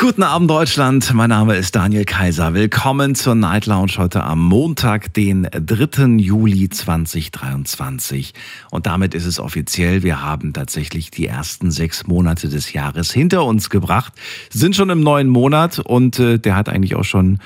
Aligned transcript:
Guten 0.00 0.22
Abend 0.22 0.48
Deutschland, 0.48 1.12
mein 1.12 1.28
Name 1.28 1.56
ist 1.56 1.76
Daniel 1.76 2.06
Kaiser. 2.06 2.54
Willkommen 2.54 3.14
zur 3.14 3.34
Night 3.34 3.66
Lounge 3.66 3.92
heute 3.98 4.24
am 4.24 4.40
Montag, 4.42 5.12
den 5.12 5.46
3. 5.52 6.16
Juli 6.16 6.70
2023. 6.70 8.32
Und 8.70 8.86
damit 8.86 9.14
ist 9.14 9.26
es 9.26 9.38
offiziell, 9.38 10.02
wir 10.02 10.22
haben 10.22 10.54
tatsächlich 10.54 11.10
die 11.10 11.26
ersten 11.26 11.70
sechs 11.70 12.06
Monate 12.06 12.48
des 12.48 12.72
Jahres 12.72 13.12
hinter 13.12 13.44
uns 13.44 13.68
gebracht, 13.68 14.14
sind 14.48 14.74
schon 14.74 14.88
im 14.88 15.02
neuen 15.02 15.28
Monat 15.28 15.80
und 15.80 16.18
äh, 16.18 16.38
der 16.38 16.56
hat 16.56 16.70
eigentlich 16.70 16.96
auch 16.96 17.04
schon, 17.04 17.38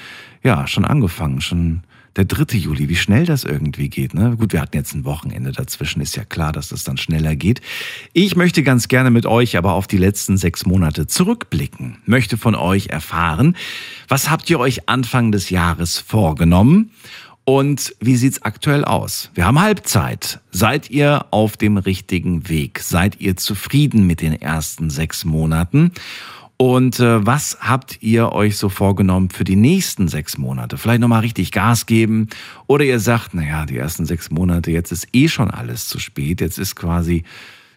ja, 0.45 0.69
schon 0.69 0.85
angefangen, 0.85 1.41
schon 1.41 1.83
der 2.17 2.25
3. 2.25 2.57
Juli, 2.57 2.89
wie 2.89 2.97
schnell 2.97 3.27
das 3.27 3.45
irgendwie 3.45 3.89
geht. 3.89 4.15
Ne? 4.15 4.37
Gut, 4.37 4.53
wir 4.53 4.61
hatten 4.61 4.77
jetzt 4.77 4.95
ein 4.95 5.05
Wochenende 5.05 5.53
dazwischen, 5.53 6.01
ist 6.01 6.17
ja 6.17 6.25
klar, 6.25 6.53
dass 6.53 6.69
das 6.69 6.85
dann 6.85 6.97
schneller 6.97 7.35
geht. 7.37 7.61
Ich 8.13 8.37
möchte 8.37 8.63
ganz 8.63 8.89
gerne 8.89 9.11
mit 9.11 9.27
euch 9.27 9.57
aber 9.57 9.73
auf 9.73 9.87
die 9.87 9.99
letzten 9.99 10.37
sechs 10.37 10.67
Monate 10.67 11.07
zurückblicken, 11.07 11.99
möchte 12.07 12.39
von 12.39 12.55
euch 12.55 12.89
erfahren, 12.89 13.57
was 14.09 14.31
habt 14.31 14.49
ihr 14.49 14.61
euch 14.61 14.89
Anfang 14.89 15.33
des 15.33 15.51
Jahres 15.51 15.99
vorgenommen? 15.99 16.91
Und 17.47 17.95
wie 18.01 18.17
sieht's 18.17 18.41
aktuell 18.41 18.87
aus? 18.87 19.31
Wir 19.35 19.45
haben 19.45 19.61
Halbzeit. 19.61 20.41
Seid 20.51 20.91
ihr 20.91 21.27
auf 21.31 21.59
dem 21.59 21.77
richtigen 21.77 22.49
Weg? 22.49 22.81
Seid 22.81 23.21
ihr 23.21 23.37
zufrieden 23.37 24.07
mit 24.07 24.23
den 24.23 24.41
ersten 24.41 24.89
sechs 24.89 25.27
Monaten? 25.27 25.93
Und 26.65 26.99
äh, 26.99 27.27
was 27.27 27.59
habt 27.61 27.99
ihr 28.01 28.33
euch 28.33 28.57
so 28.57 28.71
vorgenommen 28.71 29.29
für 29.29 29.45
die 29.45 29.55
nächsten 29.55 30.09
sechs 30.09 30.39
Monate? 30.39 30.79
Vielleicht 30.79 31.03
nochmal 31.03 31.21
richtig 31.21 31.53
Gas 31.53 31.85
geben? 31.85 32.29
Oder 32.67 32.85
ihr 32.85 33.01
sagt, 33.01 33.35
naja, 33.35 33.67
die 33.67 33.77
ersten 33.77 34.07
sechs 34.07 34.31
Monate, 34.31 34.71
jetzt 34.71 34.91
ist 34.91 35.09
eh 35.13 35.29
schon 35.29 35.51
alles 35.51 35.89
zu 35.89 35.99
spät. 35.99 36.41
Jetzt 36.41 36.59
ist 36.59 36.75
quasi, 36.75 37.25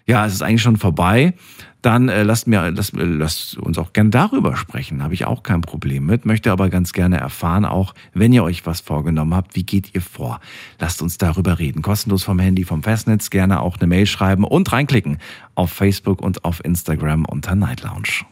ja, 0.06 0.25
es 0.25 0.36
ist 0.36 0.42
eigentlich 0.42 0.62
schon 0.62 0.78
vorbei. 0.78 1.34
Dann 1.81 2.08
äh, 2.08 2.23
lasst, 2.23 2.47
mir, 2.47 2.72
lasst, 2.72 2.94
lasst 2.95 3.58
uns 3.58 3.78
auch 3.78 3.92
gern 3.92 4.09
darüber 4.09 4.56
sprechen. 4.56 5.03
Habe 5.03 5.16
ich 5.16 5.25
auch 5.25 5.44
kein 5.44 5.59
Problem 5.59 6.06
mit. 6.06 6.25
Möchte 6.25 6.50
aber 6.50 6.69
ganz 6.69 6.94
gerne 6.94 7.17
erfahren, 7.17 7.66
auch 7.66 7.94
wenn 8.14 8.31
ihr 8.31 8.45
euch 8.45 8.66
was 8.66 8.80
vorgenommen 8.80 9.36
habt, 9.36 9.58
wie 9.58 9.66
geht 9.66 9.95
ihr 9.95 10.02
vor? 10.02 10.40
Lasst 10.80 11.02
uns 11.02 11.17
darüber 11.17 11.59
reden. 11.59 11.81
Kostenlos 11.81 12.23
vom 12.23 12.40
Handy, 12.40 12.64
vom 12.64 12.84
Festnetz. 12.84 13.31
Gerne 13.31 13.59
auch 13.59 13.75
eine 13.80 13.88
Mail 13.88 14.06
schreiben 14.06 14.45
und 14.45 14.72
reinklicken 14.72 15.17
auf 15.56 15.73
Facebook 15.73 16.22
und 16.22 16.45
auf 16.45 16.64
Instagram 16.64 17.25
unter 17.25 17.53
Night 17.53 17.84
Lounge. 17.84 18.25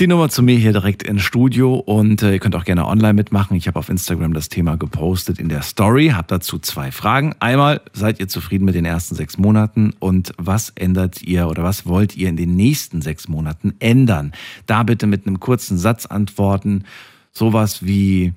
Die 0.00 0.08
Nummer 0.08 0.28
zu 0.28 0.42
mir 0.42 0.58
hier 0.58 0.72
direkt 0.72 1.04
ins 1.04 1.22
Studio 1.22 1.76
und 1.76 2.20
äh, 2.20 2.32
ihr 2.32 2.38
könnt 2.40 2.56
auch 2.56 2.64
gerne 2.64 2.84
online 2.84 3.14
mitmachen. 3.14 3.56
Ich 3.56 3.68
habe 3.68 3.78
auf 3.78 3.88
Instagram 3.88 4.34
das 4.34 4.48
Thema 4.48 4.76
gepostet 4.76 5.38
in 5.38 5.48
der 5.48 5.62
Story, 5.62 6.08
habe 6.08 6.26
dazu 6.26 6.58
zwei 6.58 6.90
Fragen. 6.90 7.36
Einmal, 7.38 7.80
seid 7.92 8.18
ihr 8.18 8.26
zufrieden 8.26 8.64
mit 8.64 8.74
den 8.74 8.86
ersten 8.86 9.14
sechs 9.14 9.38
Monaten 9.38 9.94
und 10.00 10.32
was 10.36 10.70
ändert 10.70 11.22
ihr 11.22 11.46
oder 11.46 11.62
was 11.62 11.86
wollt 11.86 12.16
ihr 12.16 12.28
in 12.28 12.36
den 12.36 12.56
nächsten 12.56 13.02
sechs 13.02 13.28
Monaten 13.28 13.74
ändern? 13.78 14.32
Da 14.66 14.82
bitte 14.82 15.06
mit 15.06 15.28
einem 15.28 15.38
kurzen 15.38 15.78
Satz 15.78 16.06
antworten. 16.06 16.82
Sowas 17.30 17.86
wie 17.86 18.32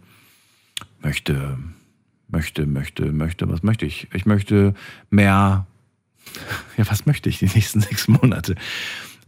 möchte, 1.02 1.58
möchte, 2.28 2.68
möchte, 2.68 3.12
möchte, 3.12 3.50
was 3.50 3.64
möchte 3.64 3.88
ich? 3.88 4.08
Ich 4.14 4.28
möchte 4.28 4.76
mehr, 5.10 5.66
ja, 6.78 6.86
was 6.88 7.08
möchte 7.08 7.30
ich 7.30 7.40
die 7.40 7.50
nächsten 7.52 7.82
sechs 7.82 8.08
Monate? 8.08 8.54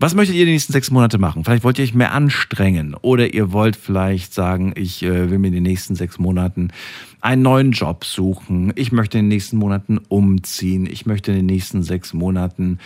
Was 0.01 0.15
möchtet 0.15 0.37
ihr 0.37 0.45
die 0.45 0.53
nächsten 0.53 0.71
sechs 0.71 0.91
Monate 0.91 1.17
machen? 1.17 1.43
Vielleicht 1.43 1.65
wollt 1.65 1.77
ihr 1.77 1.83
euch 1.83 1.93
mehr 1.93 2.13
anstrengen 2.13 2.93
oder 2.93 3.33
ihr 3.33 3.51
wollt 3.51 3.75
vielleicht 3.75 4.33
sagen, 4.33 4.71
ich 4.77 5.03
äh, 5.03 5.29
will 5.29 5.39
mir 5.39 5.47
in 5.47 5.55
den 5.55 5.63
nächsten 5.63 5.93
sechs 5.93 6.17
Monaten 6.17 6.71
einen 7.19 7.41
neuen 7.41 7.73
Job 7.73 8.05
suchen. 8.05 8.71
Ich 8.75 8.93
möchte 8.93 9.17
in 9.17 9.25
den 9.25 9.29
nächsten 9.29 9.57
Monaten 9.57 9.97
umziehen. 10.07 10.87
Ich 10.89 11.05
möchte 11.05 11.31
in 11.31 11.37
den 11.39 11.47
nächsten 11.47 11.83
sechs 11.83 12.13
Monaten 12.13 12.79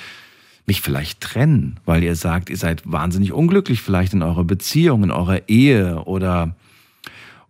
mich 0.65 0.81
vielleicht 0.81 1.21
trennen, 1.21 1.79
weil 1.85 2.03
ihr 2.03 2.15
sagt, 2.15 2.49
ihr 2.49 2.57
seid 2.57 2.81
wahnsinnig 2.91 3.31
unglücklich 3.31 3.81
vielleicht 3.81 4.13
in 4.13 4.23
eurer 4.23 4.43
Beziehung, 4.43 5.03
in 5.03 5.11
eurer 5.11 5.47
Ehe 5.47 6.03
oder 6.05 6.55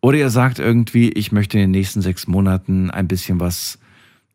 oder 0.02 0.18
ihr 0.18 0.30
sagt 0.30 0.60
irgendwie, 0.60 1.10
ich 1.10 1.32
möchte 1.32 1.58
in 1.58 1.62
den 1.62 1.72
nächsten 1.72 2.02
sechs 2.02 2.28
Monaten 2.28 2.92
ein 2.92 3.08
bisschen 3.08 3.40
was 3.40 3.80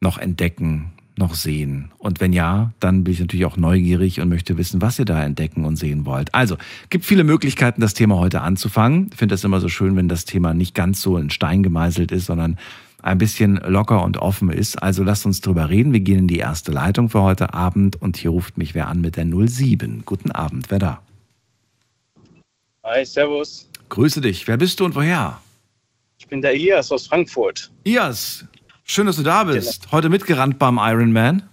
noch 0.00 0.16
entdecken, 0.16 0.92
noch 1.18 1.34
sehen? 1.34 1.90
Und 1.98 2.20
wenn 2.20 2.32
ja, 2.32 2.72
dann 2.80 3.04
bin 3.04 3.14
ich 3.14 3.20
natürlich 3.20 3.44
auch 3.44 3.56
neugierig 3.56 4.20
und 4.20 4.28
möchte 4.28 4.56
wissen, 4.56 4.80
was 4.80 4.98
ihr 4.98 5.04
da 5.04 5.22
entdecken 5.22 5.64
und 5.64 5.76
sehen 5.76 6.06
wollt. 6.06 6.34
Also, 6.34 6.56
gibt 6.90 7.04
viele 7.04 7.24
Möglichkeiten, 7.24 7.80
das 7.80 7.94
Thema 7.94 8.16
heute 8.16 8.40
anzufangen. 8.40 9.08
Ich 9.12 9.18
finde 9.18 9.34
es 9.34 9.44
immer 9.44 9.60
so 9.60 9.68
schön, 9.68 9.96
wenn 9.96 10.08
das 10.08 10.24
Thema 10.24 10.54
nicht 10.54 10.74
ganz 10.74 11.02
so 11.02 11.18
in 11.18 11.30
Stein 11.30 11.62
gemeißelt 11.62 12.12
ist, 12.12 12.26
sondern 12.26 12.56
ein 13.02 13.18
bisschen 13.18 13.56
locker 13.56 14.02
und 14.02 14.18
offen 14.18 14.50
ist. 14.50 14.82
Also 14.82 15.02
lasst 15.02 15.24
uns 15.26 15.40
drüber 15.40 15.70
reden. 15.70 15.92
Wir 15.92 16.00
gehen 16.00 16.18
in 16.18 16.28
die 16.28 16.38
erste 16.38 16.72
Leitung 16.72 17.08
für 17.08 17.22
heute 17.22 17.54
Abend 17.54 18.00
und 18.00 18.16
hier 18.16 18.30
ruft 18.30 18.58
mich 18.58 18.74
wer 18.74 18.88
an 18.88 19.00
mit 19.00 19.16
der 19.16 19.24
07. 19.24 20.02
Guten 20.04 20.32
Abend, 20.32 20.70
wer 20.70 20.78
da? 20.78 21.02
Hi, 22.84 23.04
servus. 23.04 23.68
Grüße 23.88 24.20
dich. 24.20 24.48
Wer 24.48 24.56
bist 24.56 24.80
du 24.80 24.84
und 24.84 24.94
woher? 24.94 25.40
Ich 26.18 26.26
bin 26.26 26.42
der 26.42 26.56
Ias 26.56 26.90
aus 26.90 27.06
Frankfurt. 27.06 27.70
Ias, 27.84 28.44
Schön, 28.90 29.06
dass 29.06 29.16
du 29.16 29.22
da 29.22 29.44
bist. 29.44 29.82
Genau. 29.82 29.92
Heute 29.92 30.08
mitgerannt 30.08 30.58
beim 30.58 30.78
Ironman? 30.78 31.46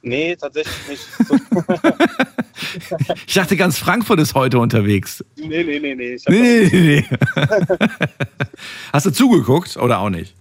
Nee, 0.00 0.34
tatsächlich 0.34 0.88
nicht. 0.88 1.06
ich 3.26 3.34
dachte, 3.34 3.54
ganz 3.56 3.78
Frankfurt 3.78 4.18
ist 4.18 4.34
heute 4.34 4.58
unterwegs. 4.58 5.22
Nee, 5.36 5.62
nee, 5.62 5.78
nee, 5.78 5.94
nee. 5.94 6.16
Nee, 6.26 6.70
nee, 6.72 6.72
nee. 6.72 7.04
Hast 8.94 9.04
du 9.04 9.10
zugeguckt 9.10 9.76
oder 9.76 9.98
auch 9.98 10.08
nicht? 10.08 10.34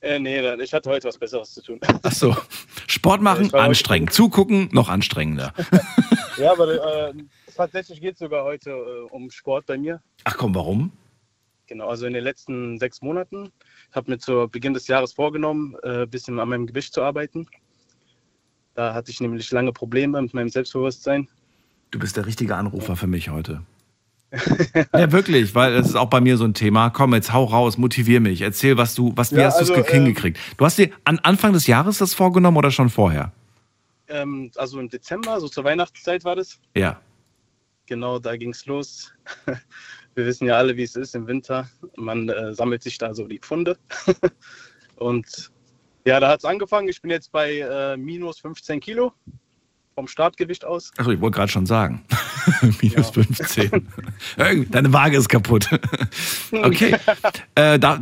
Äh, 0.00 0.18
nee, 0.18 0.40
ich 0.62 0.72
hatte 0.72 0.88
heute 0.88 1.08
was 1.08 1.18
Besseres 1.18 1.52
zu 1.52 1.62
tun. 1.62 1.78
Ach 2.02 2.12
so. 2.12 2.34
Sport 2.86 3.20
machen, 3.20 3.52
anstrengend. 3.52 4.14
Zugucken, 4.14 4.70
noch 4.72 4.88
anstrengender. 4.88 5.52
ja, 6.38 6.52
aber 6.52 7.10
äh, 7.10 7.12
tatsächlich 7.54 8.00
geht 8.00 8.14
es 8.14 8.20
sogar 8.20 8.44
heute 8.44 8.70
äh, 8.70 9.02
um 9.10 9.30
Sport 9.30 9.66
bei 9.66 9.76
mir. 9.76 10.00
Ach 10.24 10.38
komm, 10.38 10.54
warum? 10.54 10.92
Genau, 11.66 11.88
also 11.88 12.06
in 12.06 12.14
den 12.14 12.24
letzten 12.24 12.78
sechs 12.78 13.02
Monaten 13.02 13.52
habe 13.92 14.10
mir 14.10 14.18
zu 14.18 14.48
Beginn 14.48 14.74
des 14.74 14.88
Jahres 14.88 15.12
vorgenommen, 15.12 15.76
ein 15.82 16.02
äh, 16.02 16.06
bisschen 16.06 16.38
an 16.38 16.48
meinem 16.48 16.66
Gewicht 16.66 16.94
zu 16.94 17.02
arbeiten. 17.02 17.46
Da 18.74 18.94
hatte 18.94 19.10
ich 19.10 19.20
nämlich 19.20 19.50
lange 19.50 19.72
Probleme 19.72 20.20
mit 20.22 20.34
meinem 20.34 20.48
Selbstbewusstsein. 20.48 21.28
Du 21.90 21.98
bist 21.98 22.16
der 22.16 22.26
richtige 22.26 22.56
Anrufer 22.56 22.96
für 22.96 23.06
mich 23.06 23.28
heute. 23.28 23.62
ja, 24.94 25.12
wirklich, 25.12 25.54
weil 25.54 25.74
das 25.74 25.88
ist 25.88 25.94
auch 25.94 26.08
bei 26.08 26.20
mir 26.22 26.38
so 26.38 26.44
ein 26.44 26.54
Thema. 26.54 26.88
Komm, 26.88 27.12
jetzt 27.12 27.34
hau 27.34 27.44
raus, 27.44 27.76
motivier 27.76 28.20
mich, 28.20 28.40
erzähl, 28.40 28.78
was 28.78 28.94
du, 28.94 29.12
was, 29.14 29.32
wie 29.32 29.36
ja, 29.36 29.46
hast 29.46 29.58
also, 29.58 29.74
du 29.74 29.80
es 29.80 29.88
hingekriegt? 29.88 30.38
Ähm, 30.38 30.54
du 30.56 30.64
hast 30.64 30.78
dir 30.78 30.90
an 31.04 31.18
Anfang 31.18 31.52
des 31.52 31.66
Jahres 31.66 31.98
das 31.98 32.14
vorgenommen 32.14 32.56
oder 32.56 32.70
schon 32.70 32.88
vorher? 32.88 33.32
Ähm, 34.08 34.50
also 34.56 34.80
im 34.80 34.88
Dezember, 34.88 35.38
so 35.38 35.48
zur 35.48 35.64
Weihnachtszeit 35.64 36.24
war 36.24 36.36
das. 36.36 36.58
Ja. 36.74 36.98
Genau, 37.86 38.18
da 38.18 38.36
ging 38.36 38.50
es 38.50 38.64
los 38.64 39.12
wir 40.14 40.26
wissen 40.26 40.46
ja 40.46 40.56
alle, 40.56 40.76
wie 40.76 40.82
es 40.82 40.96
ist 40.96 41.14
im 41.14 41.26
Winter. 41.26 41.68
Man 41.96 42.28
äh, 42.28 42.54
sammelt 42.54 42.82
sich 42.82 42.98
da 42.98 43.14
so 43.14 43.26
die 43.26 43.38
Pfunde. 43.38 43.78
und 44.96 45.50
ja, 46.04 46.20
da 46.20 46.28
hat 46.28 46.40
es 46.40 46.44
angefangen. 46.44 46.88
Ich 46.88 47.00
bin 47.00 47.10
jetzt 47.10 47.32
bei 47.32 47.58
äh, 47.58 47.96
minus 47.96 48.40
15 48.40 48.80
Kilo 48.80 49.12
vom 49.94 50.08
Startgewicht 50.08 50.64
aus. 50.64 50.90
Achso, 50.96 51.10
ich 51.10 51.20
wollte 51.20 51.36
gerade 51.36 51.52
schon 51.52 51.66
sagen. 51.66 52.04
minus 52.82 53.10
15. 53.10 53.88
Deine 54.36 54.92
Waage 54.92 55.16
ist 55.16 55.28
kaputt. 55.28 55.68
okay. 56.52 56.96
äh, 57.54 57.78
da, 57.78 58.00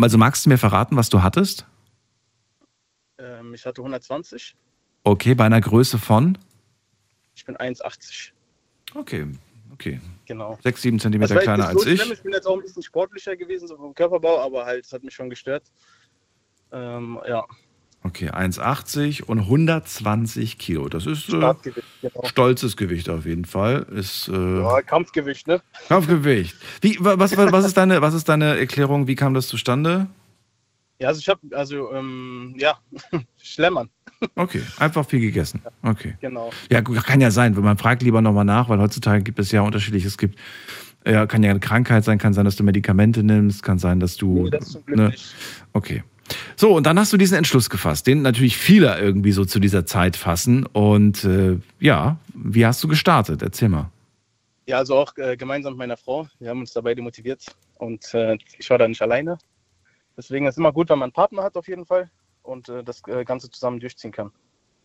also 0.00 0.18
magst 0.18 0.46
du 0.46 0.50
mir 0.50 0.58
verraten, 0.58 0.96
was 0.96 1.08
du 1.08 1.22
hattest? 1.22 1.66
Ähm, 3.18 3.54
ich 3.54 3.66
hatte 3.66 3.80
120. 3.80 4.54
Okay, 5.04 5.34
bei 5.34 5.44
einer 5.44 5.60
Größe 5.60 5.98
von? 5.98 6.38
Ich 7.34 7.44
bin 7.44 7.56
1,80. 7.56 8.30
Okay, 8.94 9.26
okay. 9.72 10.00
Genau. 10.32 10.58
Sechs, 10.62 10.80
sieben 10.80 10.98
Zentimeter 10.98 11.36
kleiner 11.36 11.68
als 11.68 11.84
ich. 11.84 12.10
Ich 12.10 12.22
bin 12.22 12.32
jetzt 12.32 12.46
auch 12.46 12.54
ein 12.54 12.62
bisschen 12.62 12.82
sportlicher 12.82 13.36
gewesen, 13.36 13.68
so 13.68 13.76
vom 13.76 13.94
Körperbau, 13.94 14.40
aber 14.40 14.64
halt, 14.64 14.86
es 14.86 14.92
hat 14.92 15.04
mich 15.04 15.14
schon 15.14 15.28
gestört. 15.28 15.64
Ähm, 16.72 17.20
ja. 17.28 17.44
Okay, 18.02 18.30
1,80 18.30 19.24
und 19.24 19.40
120 19.40 20.56
Kilo. 20.56 20.88
Das 20.88 21.04
ist 21.04 21.28
äh, 21.28 21.32
genau. 21.32 22.24
stolzes 22.24 22.78
Gewicht 22.78 23.10
auf 23.10 23.26
jeden 23.26 23.44
Fall. 23.44 23.86
Ist, 23.94 24.28
äh, 24.28 24.60
ja, 24.60 24.80
Kampfgewicht, 24.80 25.46
ne? 25.46 25.60
Kampfgewicht. 25.88 26.56
Wie, 26.80 26.96
was, 26.98 27.36
was, 27.36 27.52
was, 27.52 27.64
ist 27.66 27.76
deine, 27.76 28.00
was 28.00 28.14
ist 28.14 28.28
deine 28.28 28.58
Erklärung? 28.58 29.06
Wie 29.06 29.14
kam 29.14 29.34
das 29.34 29.48
zustande? 29.48 30.06
Ja, 31.02 31.08
also 31.08 31.18
ich 31.18 31.28
habe, 31.28 31.40
also, 31.50 31.92
ähm, 31.92 32.54
ja, 32.56 32.78
Schlemmern. 33.42 33.90
Okay, 34.36 34.62
einfach 34.78 35.04
viel 35.04 35.18
gegessen. 35.18 35.60
Okay. 35.82 36.14
Genau. 36.20 36.52
Ja, 36.70 36.80
kann 36.80 37.20
ja 37.20 37.32
sein. 37.32 37.54
Man 37.54 37.76
fragt 37.76 38.04
lieber 38.04 38.22
nochmal 38.22 38.44
nach, 38.44 38.68
weil 38.68 38.78
heutzutage 38.78 39.24
gibt 39.24 39.40
es 39.40 39.50
ja 39.50 39.62
unterschiedlich. 39.62 40.04
Es 40.04 40.16
gibt, 40.16 40.38
ja, 41.04 41.26
kann 41.26 41.42
ja 41.42 41.50
eine 41.50 41.58
Krankheit 41.58 42.04
sein, 42.04 42.18
kann 42.18 42.34
sein, 42.34 42.44
dass 42.44 42.54
du 42.54 42.62
Medikamente 42.62 43.24
nimmst, 43.24 43.64
kann 43.64 43.80
sein, 43.80 43.98
dass 43.98 44.16
du. 44.16 44.44
Nee, 44.44 44.50
das 44.50 44.70
zum 44.70 44.86
Glück 44.86 44.96
ne? 44.96 45.08
nicht. 45.08 45.34
Okay. 45.72 46.04
So, 46.54 46.76
und 46.76 46.86
dann 46.86 47.00
hast 47.00 47.12
du 47.12 47.16
diesen 47.16 47.36
Entschluss 47.36 47.68
gefasst, 47.68 48.06
den 48.06 48.22
natürlich 48.22 48.56
viele 48.56 48.96
irgendwie 49.00 49.32
so 49.32 49.44
zu 49.44 49.58
dieser 49.58 49.84
Zeit 49.84 50.14
fassen. 50.14 50.66
Und 50.66 51.24
äh, 51.24 51.58
ja, 51.80 52.16
wie 52.32 52.64
hast 52.64 52.82
du 52.84 52.86
gestartet? 52.86 53.42
Erzähl 53.42 53.70
mal. 53.70 53.90
Ja, 54.68 54.78
also 54.78 54.94
auch 54.94 55.16
äh, 55.16 55.36
gemeinsam 55.36 55.72
mit 55.72 55.78
meiner 55.78 55.96
Frau. 55.96 56.28
Wir 56.38 56.50
haben 56.50 56.60
uns 56.60 56.72
dabei 56.72 56.94
motiviert 56.94 57.44
und 57.78 58.14
äh, 58.14 58.38
ich 58.56 58.70
war 58.70 58.78
da 58.78 58.86
nicht 58.86 59.02
alleine. 59.02 59.36
Deswegen 60.16 60.46
ist 60.46 60.54
es 60.54 60.58
immer 60.58 60.72
gut, 60.72 60.88
wenn 60.90 60.98
man 60.98 61.06
einen 61.06 61.12
Partner 61.12 61.42
hat 61.42 61.56
auf 61.56 61.68
jeden 61.68 61.86
Fall 61.86 62.10
und 62.42 62.68
äh, 62.68 62.82
das 62.84 63.02
äh, 63.06 63.24
Ganze 63.24 63.50
zusammen 63.50 63.80
durchziehen 63.80 64.12
kann. 64.12 64.30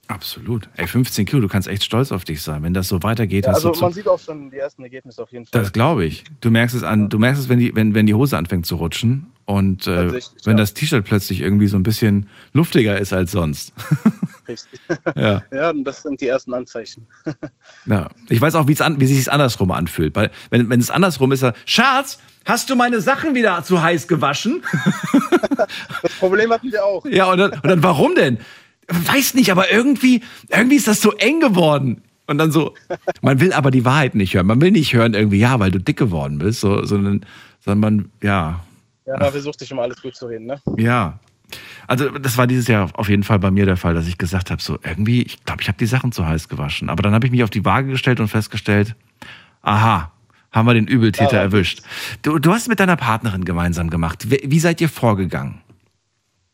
Absolut. 0.07 0.69
Ey, 0.75 0.87
15 0.87 1.25
Kilo, 1.25 1.41
du 1.41 1.47
kannst 1.49 1.67
echt 1.67 1.83
stolz 1.83 2.13
auf 2.13 2.23
dich 2.23 2.41
sein. 2.41 2.63
Wenn 2.63 2.73
das 2.73 2.87
so 2.87 3.03
weitergeht, 3.03 3.45
Ja, 3.45 3.51
hast 3.51 3.57
also 3.57 3.71
du 3.71 3.81
man 3.81 3.91
sieht 3.91 4.07
auch 4.07 4.19
schon 4.19 4.49
die 4.49 4.57
ersten 4.57 4.83
Ergebnisse 4.83 5.21
auf 5.21 5.31
jeden 5.31 5.45
Fall. 5.45 5.61
Das 5.61 5.73
glaube 5.73 6.05
ich. 6.05 6.23
Du 6.39 6.49
merkst 6.49 6.75
es 6.75 6.83
an, 6.83 7.09
du 7.09 7.19
merkst 7.19 7.41
es, 7.41 7.49
wenn 7.49 7.59
die, 7.59 7.75
wenn, 7.75 7.93
wenn 7.93 8.05
die 8.05 8.13
Hose 8.13 8.37
anfängt 8.37 8.65
zu 8.65 8.77
rutschen 8.77 9.27
und 9.45 9.85
äh, 9.85 10.13
wenn 10.13 10.21
ja. 10.45 10.53
das 10.53 10.73
T-Shirt 10.73 11.03
plötzlich 11.03 11.41
irgendwie 11.41 11.67
so 11.67 11.75
ein 11.75 11.83
bisschen 11.83 12.29
luftiger 12.53 12.97
ist 12.97 13.11
als 13.11 13.31
sonst. 13.31 13.73
Richtig. 14.47 14.79
ja. 15.15 15.43
ja, 15.51 15.69
und 15.69 15.83
das 15.83 16.03
sind 16.03 16.21
die 16.21 16.27
ersten 16.27 16.53
Anzeichen. 16.53 17.07
ja. 17.85 18.09
Ich 18.29 18.39
weiß 18.39 18.55
auch, 18.55 18.67
an, 18.79 18.99
wie 18.99 19.05
sich 19.05 19.19
es 19.19 19.27
andersrum 19.29 19.71
anfühlt. 19.71 20.15
Weil, 20.15 20.31
wenn, 20.49 20.69
wenn 20.69 20.79
es 20.79 20.89
andersrum 20.89 21.31
ist, 21.31 21.43
dann, 21.43 21.53
Schatz, 21.65 22.19
hast 22.45 22.69
du 22.69 22.75
meine 22.75 23.01
Sachen 23.01 23.35
wieder 23.35 23.63
zu 23.63 23.81
heiß 23.81 24.07
gewaschen? 24.07 24.63
Das 26.03 26.13
Problem 26.13 26.51
hatten 26.51 26.71
wir 26.71 26.85
auch. 26.85 27.03
ja, 27.05 27.31
und 27.31 27.39
dann, 27.39 27.51
und 27.51 27.65
dann 27.65 27.83
warum 27.83 28.13
denn? 28.13 28.37
Weiß 28.87 29.33
nicht, 29.33 29.51
aber 29.51 29.71
irgendwie, 29.71 30.21
irgendwie 30.49 30.75
ist 30.75 30.87
das 30.87 31.01
so 31.01 31.11
eng 31.13 31.39
geworden. 31.39 32.03
Und 32.27 32.37
dann 32.37 32.51
so, 32.51 32.75
man 33.21 33.39
will 33.39 33.53
aber 33.53 33.71
die 33.71 33.83
Wahrheit 33.85 34.13
nicht 34.13 34.35
hören. 34.35 34.45
Man 34.45 34.61
will 34.61 34.71
nicht 34.71 34.93
hören 34.93 35.13
irgendwie, 35.13 35.39
ja, 35.39 35.59
weil 35.59 35.71
du 35.71 35.79
dick 35.79 35.97
geworden 35.97 36.37
bist, 36.37 36.59
so, 36.59 36.85
sondern, 36.85 37.25
sondern 37.59 37.79
man, 37.79 38.11
ja, 38.21 38.63
Ja, 39.05 39.17
man 39.17 39.31
versucht 39.31 39.59
sich 39.59 39.71
immer 39.71 39.81
alles 39.81 40.01
gut 40.01 40.15
zu 40.15 40.27
reden, 40.27 40.45
ne? 40.45 40.61
Ja. 40.77 41.19
Also 41.87 42.09
das 42.09 42.37
war 42.37 42.47
dieses 42.47 42.67
Jahr 42.67 42.89
auf 42.93 43.09
jeden 43.09 43.23
Fall 43.23 43.39
bei 43.39 43.51
mir 43.51 43.65
der 43.65 43.77
Fall, 43.77 43.93
dass 43.93 44.07
ich 44.07 44.17
gesagt 44.17 44.51
habe, 44.51 44.61
so 44.61 44.77
irgendwie, 44.83 45.21
ich 45.23 45.43
glaube, 45.45 45.61
ich 45.61 45.67
habe 45.67 45.77
die 45.77 45.85
Sachen 45.85 46.11
zu 46.11 46.25
heiß 46.27 46.49
gewaschen. 46.49 46.89
Aber 46.89 47.03
dann 47.03 47.13
habe 47.13 47.25
ich 47.25 47.31
mich 47.31 47.43
auf 47.43 47.49
die 47.49 47.63
Waage 47.63 47.89
gestellt 47.89 48.19
und 48.19 48.27
festgestellt, 48.27 48.95
aha, 49.61 50.11
haben 50.51 50.65
wir 50.67 50.73
den 50.73 50.87
Übeltäter 50.87 51.37
Ja. 51.37 51.43
erwischt. 51.43 51.81
Du, 52.21 52.39
du 52.39 52.51
hast 52.51 52.63
es 52.63 52.67
mit 52.67 52.79
deiner 52.79 52.97
Partnerin 52.97 53.45
gemeinsam 53.45 53.89
gemacht. 53.89 54.29
Wie, 54.29 54.41
wie 54.43 54.59
seid 54.59 54.81
ihr 54.81 54.89
vorgegangen? 54.89 55.61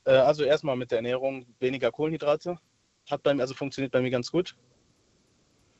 Äh, 0.06 0.12
also 0.12 0.44
erstmal 0.44 0.76
mit 0.76 0.92
der 0.92 1.00
Ernährung 1.00 1.46
weniger 1.60 1.92
Kohlenhydrate. 1.92 2.58
Hat 3.10 3.24
bei 3.24 3.34
mir, 3.34 3.42
also 3.42 3.54
funktioniert 3.54 3.92
bei 3.92 4.02
mir 4.02 4.12
ganz 4.12 4.32
gut. 4.32 4.56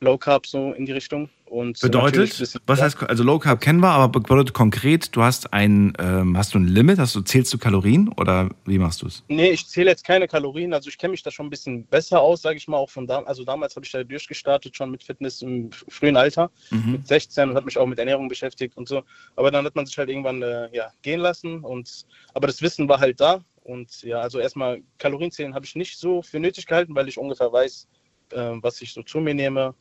Low 0.00 0.18
Carb 0.18 0.46
so 0.46 0.72
in 0.72 0.86
die 0.86 0.92
Richtung. 0.92 1.30
Und 1.54 1.78
Bedeutet, 1.80 2.60
was 2.66 2.82
heißt, 2.82 3.00
also 3.04 3.22
Low 3.22 3.38
Carb 3.38 3.60
kennen 3.60 3.78
wir, 3.78 3.90
aber 3.90 4.20
bedeutet 4.20 4.54
konkret, 4.54 5.14
du 5.14 5.22
hast 5.22 5.52
ein, 5.52 5.92
ähm, 6.00 6.36
hast 6.36 6.52
du 6.52 6.58
ein 6.58 6.66
Limit, 6.66 6.98
hast 6.98 7.14
du, 7.14 7.20
zählst 7.20 7.54
du 7.54 7.58
Kalorien 7.58 8.08
oder 8.08 8.50
wie 8.64 8.76
machst 8.76 9.02
du 9.02 9.06
es? 9.06 9.22
Nee, 9.28 9.50
ich 9.50 9.68
zähle 9.68 9.90
jetzt 9.90 10.04
keine 10.04 10.26
Kalorien. 10.26 10.74
Also 10.74 10.88
ich 10.88 10.98
kenne 10.98 11.12
mich 11.12 11.22
da 11.22 11.30
schon 11.30 11.46
ein 11.46 11.50
bisschen 11.50 11.86
besser 11.86 12.20
aus, 12.20 12.42
sage 12.42 12.56
ich 12.56 12.66
mal, 12.66 12.76
auch 12.76 12.90
von 12.90 13.06
da. 13.06 13.20
Also 13.20 13.44
damals 13.44 13.76
habe 13.76 13.86
ich 13.86 13.92
da 13.92 14.02
durchgestartet, 14.02 14.76
schon 14.76 14.90
mit 14.90 15.04
Fitness 15.04 15.42
im 15.42 15.70
frühen 15.70 16.16
Alter, 16.16 16.50
mit 16.70 17.06
16 17.06 17.50
und 17.50 17.54
habe 17.54 17.66
mich 17.66 17.78
auch 17.78 17.86
mit 17.86 18.00
Ernährung 18.00 18.28
beschäftigt 18.28 18.76
und 18.76 18.88
so. 18.88 19.04
Aber 19.36 19.52
dann 19.52 19.64
hat 19.64 19.76
man 19.76 19.86
sich 19.86 19.96
halt 19.96 20.08
irgendwann 20.08 20.42
äh, 20.42 20.68
ja, 20.72 20.90
gehen 21.02 21.20
lassen. 21.20 21.60
Und 21.60 22.04
aber 22.34 22.48
das 22.48 22.62
Wissen 22.62 22.88
war 22.88 22.98
halt 22.98 23.20
da. 23.20 23.44
Und 23.62 24.02
ja, 24.02 24.18
also 24.18 24.40
erstmal 24.40 24.82
Kalorien 24.98 25.30
zählen 25.30 25.54
habe 25.54 25.66
ich 25.66 25.76
nicht 25.76 26.00
so 26.00 26.20
für 26.20 26.40
nötig 26.40 26.66
gehalten, 26.66 26.96
weil 26.96 27.06
ich 27.06 27.16
ungefähr 27.16 27.52
weiß, 27.52 27.86
äh, 28.32 28.54
was 28.60 28.82
ich 28.82 28.92
so 28.92 29.04
zu 29.04 29.20
mir 29.20 29.34
nehme. 29.34 29.72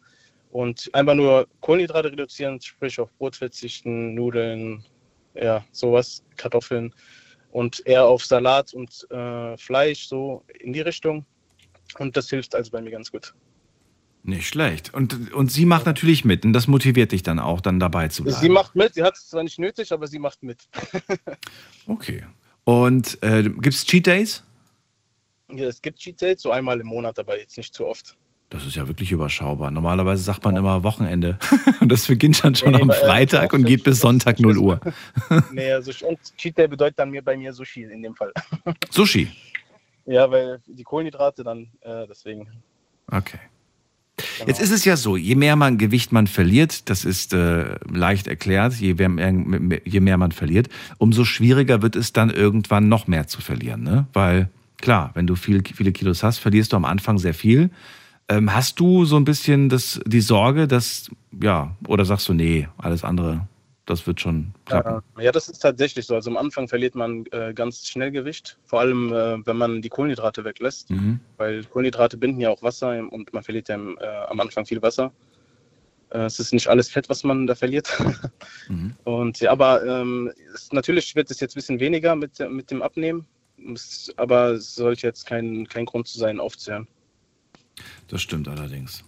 Und 0.53 0.87
einfach 0.93 1.15
nur 1.15 1.47
Kohlenhydrate 1.61 2.11
reduzieren, 2.11 2.61
sprich 2.61 2.99
auf 2.99 3.11
Brot 3.17 3.35
verzichten, 3.35 4.13
Nudeln, 4.13 4.85
ja, 5.33 5.65
sowas, 5.71 6.23
Kartoffeln 6.37 6.93
und 7.49 7.83
eher 7.87 8.05
auf 8.05 8.23
Salat 8.23 8.71
und 8.75 9.07
äh, 9.09 9.57
Fleisch, 9.57 10.05
so 10.07 10.43
in 10.59 10.71
die 10.71 10.81
Richtung. 10.81 11.25
Und 11.97 12.15
das 12.15 12.29
hilft 12.29 12.53
also 12.53 12.69
bei 12.69 12.81
mir 12.81 12.91
ganz 12.91 13.11
gut. 13.11 13.33
Nicht 14.21 14.47
schlecht. 14.47 14.93
Und, 14.93 15.33
und 15.33 15.51
sie 15.51 15.65
macht 15.65 15.87
natürlich 15.87 16.23
mit 16.23 16.45
und 16.45 16.53
das 16.53 16.67
motiviert 16.67 17.13
dich 17.13 17.23
dann 17.23 17.39
auch, 17.39 17.59
dann 17.59 17.79
dabei 17.79 18.09
zu 18.09 18.23
bleiben. 18.23 18.39
Sie 18.39 18.49
macht 18.49 18.75
mit, 18.75 18.93
sie 18.93 19.01
hat 19.01 19.15
es 19.15 19.29
zwar 19.29 19.41
nicht 19.41 19.57
nötig, 19.57 19.91
aber 19.91 20.05
sie 20.05 20.19
macht 20.19 20.43
mit. 20.43 20.67
Okay. 21.87 22.23
Und 22.63 23.17
äh, 23.23 23.41
gibt 23.41 23.73
es 23.73 23.85
Cheat 23.85 24.05
Days? 24.05 24.43
Ja, 25.51 25.65
es 25.65 25.81
gibt 25.81 25.97
Cheat 25.97 26.21
Days, 26.21 26.43
so 26.43 26.51
einmal 26.51 26.79
im 26.79 26.85
Monat, 26.85 27.17
aber 27.17 27.39
jetzt 27.39 27.57
nicht 27.57 27.73
zu 27.73 27.87
oft. 27.87 28.15
Das 28.53 28.67
ist 28.67 28.75
ja 28.75 28.87
wirklich 28.87 29.11
überschaubar. 29.11 29.71
Normalerweise 29.71 30.21
sagt 30.21 30.43
man 30.45 30.55
immer 30.55 30.83
Wochenende. 30.83 31.39
Und 31.79 31.91
das 31.91 32.05
beginnt 32.05 32.43
dann 32.43 32.53
schon 32.53 32.73
Nee, 32.73 32.81
am 32.83 32.91
äh, 32.91 32.93
Freitag 32.93 33.51
und 33.51 33.65
geht 33.65 33.83
bis 33.83 33.99
Sonntag 33.99 34.39
0 34.39 34.59
Uhr. 34.59 34.79
nee, 35.51 35.71
also 35.71 35.91
und 36.05 36.19
Cheat 36.37 36.57
Day 36.57 36.67
bedeutet 36.67 36.99
dann 36.99 37.09
mir 37.09 37.23
bei 37.23 37.35
mir 37.35 37.51
Sushi 37.51 37.83
in 37.83 38.03
dem 38.03 38.15
Fall. 38.15 38.31
Sushi. 38.91 39.27
ja, 40.05 40.29
weil 40.29 40.61
die 40.67 40.83
Kohlenhydrate 40.83 41.43
dann, 41.43 41.67
äh, 41.81 42.05
deswegen. 42.07 42.47
Okay. 43.07 43.39
Genau. 44.37 44.47
Jetzt 44.47 44.61
ist 44.61 44.71
es 44.71 44.85
ja 44.85 44.97
so, 44.97 45.17
je 45.17 45.33
mehr 45.33 45.55
man 45.55 45.79
Gewicht 45.79 46.11
man 46.11 46.27
verliert, 46.27 46.91
das 46.91 47.05
ist 47.05 47.33
äh, 47.33 47.79
leicht 47.91 48.27
erklärt, 48.27 48.75
je 48.75 48.93
mehr, 48.93 49.81
je 49.83 49.99
mehr 49.99 50.17
man 50.17 50.31
verliert, 50.31 50.69
umso 50.99 51.25
schwieriger 51.25 51.81
wird 51.81 51.95
es 51.95 52.13
dann 52.13 52.29
irgendwann 52.29 52.87
noch 52.87 53.07
mehr 53.07 53.25
zu 53.25 53.41
verlieren. 53.41 53.81
Ne? 53.81 54.05
Weil 54.13 54.49
klar, 54.77 55.09
wenn 55.15 55.25
du 55.25 55.35
viel, 55.35 55.63
viele 55.63 55.91
Kilos 55.91 56.21
hast, 56.21 56.37
verlierst 56.37 56.71
du 56.73 56.77
am 56.77 56.85
Anfang 56.85 57.17
sehr 57.17 57.33
viel. 57.33 57.71
Ähm, 58.33 58.53
hast 58.53 58.79
du 58.79 59.05
so 59.05 59.15
ein 59.17 59.25
bisschen 59.25 59.69
das, 59.69 59.99
die 60.05 60.21
Sorge, 60.21 60.67
dass, 60.67 61.09
ja, 61.41 61.75
oder 61.87 62.05
sagst 62.05 62.27
du, 62.29 62.33
nee, 62.33 62.67
alles 62.77 63.03
andere, 63.03 63.47
das 63.85 64.07
wird 64.07 64.21
schon 64.21 64.53
klappen? 64.65 65.03
Äh, 65.17 65.25
ja, 65.25 65.31
das 65.31 65.49
ist 65.49 65.59
tatsächlich 65.59 66.05
so. 66.05 66.15
Also 66.15 66.31
am 66.31 66.37
Anfang 66.37 66.67
verliert 66.67 66.95
man 66.95 67.25
äh, 67.31 67.53
ganz 67.53 67.87
schnell 67.87 68.11
Gewicht, 68.11 68.57
vor 68.65 68.79
allem 68.79 69.13
äh, 69.13 69.45
wenn 69.45 69.57
man 69.57 69.81
die 69.81 69.89
Kohlenhydrate 69.89 70.43
weglässt, 70.43 70.89
Mhm. 70.89 71.19
weil 71.37 71.63
Kohlenhydrate 71.65 72.17
binden 72.17 72.41
ja 72.41 72.49
auch 72.49 72.63
Wasser 72.63 72.97
und 73.11 73.31
man 73.33 73.43
verliert 73.43 73.69
ja 73.69 73.75
äh, 73.75 74.29
am 74.29 74.39
Anfang 74.39 74.65
viel 74.65 74.81
Wasser. 74.81 75.11
Äh, 76.09 76.25
es 76.25 76.39
ist 76.39 76.53
nicht 76.53 76.67
alles 76.67 76.89
Fett, 76.89 77.09
was 77.09 77.23
man 77.23 77.45
da 77.47 77.55
verliert. 77.55 77.89
Mhm. 78.69 78.95
Und 79.03 79.41
ja, 79.41 79.51
aber 79.51 79.85
ähm, 79.85 80.31
es, 80.55 80.71
natürlich 80.71 81.15
wird 81.15 81.29
es 81.29 81.41
jetzt 81.41 81.53
ein 81.53 81.59
bisschen 81.59 81.81
weniger 81.81 82.15
mit, 82.15 82.39
mit 82.49 82.71
dem 82.71 82.81
Abnehmen, 82.81 83.27
es, 83.73 84.09
aber 84.15 84.51
es 84.51 84.75
sollte 84.75 85.05
jetzt 85.05 85.25
kein, 85.25 85.67
kein 85.67 85.85
Grund 85.85 86.07
zu 86.07 86.17
sein, 86.17 86.39
aufzuhören. 86.39 86.87
Das 88.07 88.21
stimmt 88.21 88.47
allerdings. 88.47 89.03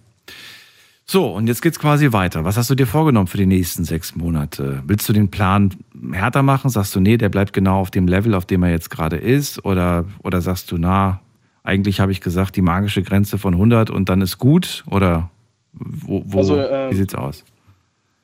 So, 1.07 1.27
und 1.27 1.47
jetzt 1.47 1.61
geht's 1.61 1.77
quasi 1.77 2.11
weiter. 2.13 2.45
Was 2.45 2.57
hast 2.57 2.69
du 2.71 2.75
dir 2.75 2.87
vorgenommen 2.87 3.27
für 3.27 3.37
die 3.37 3.45
nächsten 3.45 3.85
sechs 3.85 4.15
Monate? 4.15 4.81
Willst 4.87 5.07
du 5.07 5.13
den 5.13 5.29
Plan 5.29 5.69
härter 6.11 6.41
machen? 6.41 6.71
Sagst 6.71 6.95
du, 6.95 6.99
nee, 6.99 7.17
der 7.17 7.29
bleibt 7.29 7.53
genau 7.53 7.79
auf 7.79 7.91
dem 7.91 8.07
Level, 8.07 8.33
auf 8.33 8.45
dem 8.45 8.63
er 8.63 8.71
jetzt 8.71 8.89
gerade 8.89 9.17
ist? 9.17 9.63
Oder, 9.65 10.05
oder 10.23 10.41
sagst 10.41 10.71
du, 10.71 10.77
na, 10.79 11.21
eigentlich 11.63 11.99
habe 11.99 12.11
ich 12.11 12.21
gesagt, 12.21 12.55
die 12.55 12.63
magische 12.63 13.03
Grenze 13.03 13.37
von 13.37 13.53
100 13.53 13.91
und 13.91 14.09
dann 14.09 14.21
ist 14.21 14.39
gut? 14.39 14.83
Oder 14.89 15.29
wo, 15.73 16.23
wo 16.25 16.39
Also, 16.39 16.59
ähm, 16.59 16.89
wie 16.89 16.95
sieht's 16.95 17.13
aus? 17.13 17.43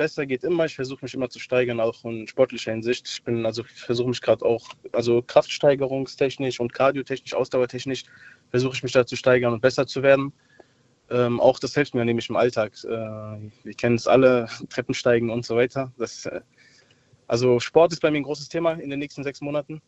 besser 0.01 0.25
geht 0.25 0.43
immer. 0.43 0.65
Ich 0.65 0.74
versuche 0.74 1.05
mich 1.05 1.13
immer 1.13 1.29
zu 1.29 1.38
steigern, 1.38 1.79
auch 1.79 2.03
in 2.05 2.27
sportlicher 2.27 2.71
Hinsicht. 2.71 3.07
Ich 3.07 3.21
bin 3.21 3.45
also 3.45 3.63
versuche 3.63 4.10
mich 4.10 4.19
gerade 4.19 4.43
auch, 4.43 4.69
also 4.93 5.21
kraftsteigerungstechnisch 5.21 6.60
und 6.60 6.74
kardiotechnisch, 6.74 7.36
ausdauertechnisch, 7.36 8.05
versuche 8.51 8.75
ich 8.75 8.84
mich 8.84 8.91
da 8.91 9.05
zu 9.05 9.15
steigern 9.15 9.53
und 9.53 9.62
besser 9.62 9.88
zu 9.88 10.03
werden. 10.03 10.34
Ähm, 11.10 11.39
auch 11.39 11.60
das 11.60 11.74
hilft 11.74 11.96
mir 11.96 12.05
nämlich 12.05 12.29
im 12.29 12.36
Alltag. 12.36 12.74
Äh, 12.84 12.88
wir 12.88 13.74
kennen 13.75 13.96
es 13.96 14.08
alle, 14.08 14.48
Treppensteigen 14.70 15.29
und 15.29 15.46
so 15.46 15.55
weiter. 15.55 15.91
Das, 15.98 16.25
äh, 16.25 16.41
also 17.27 17.60
Sport 17.60 17.91
ist 17.93 18.01
bei 18.01 18.12
mir 18.12 18.17
ein 18.17 18.24
großes 18.24 18.50
Thema 18.50 18.74
in 18.74 18.89
den 18.89 19.00
nächsten 19.00 19.24
sechs 19.24 19.41
Monaten. 19.41 19.81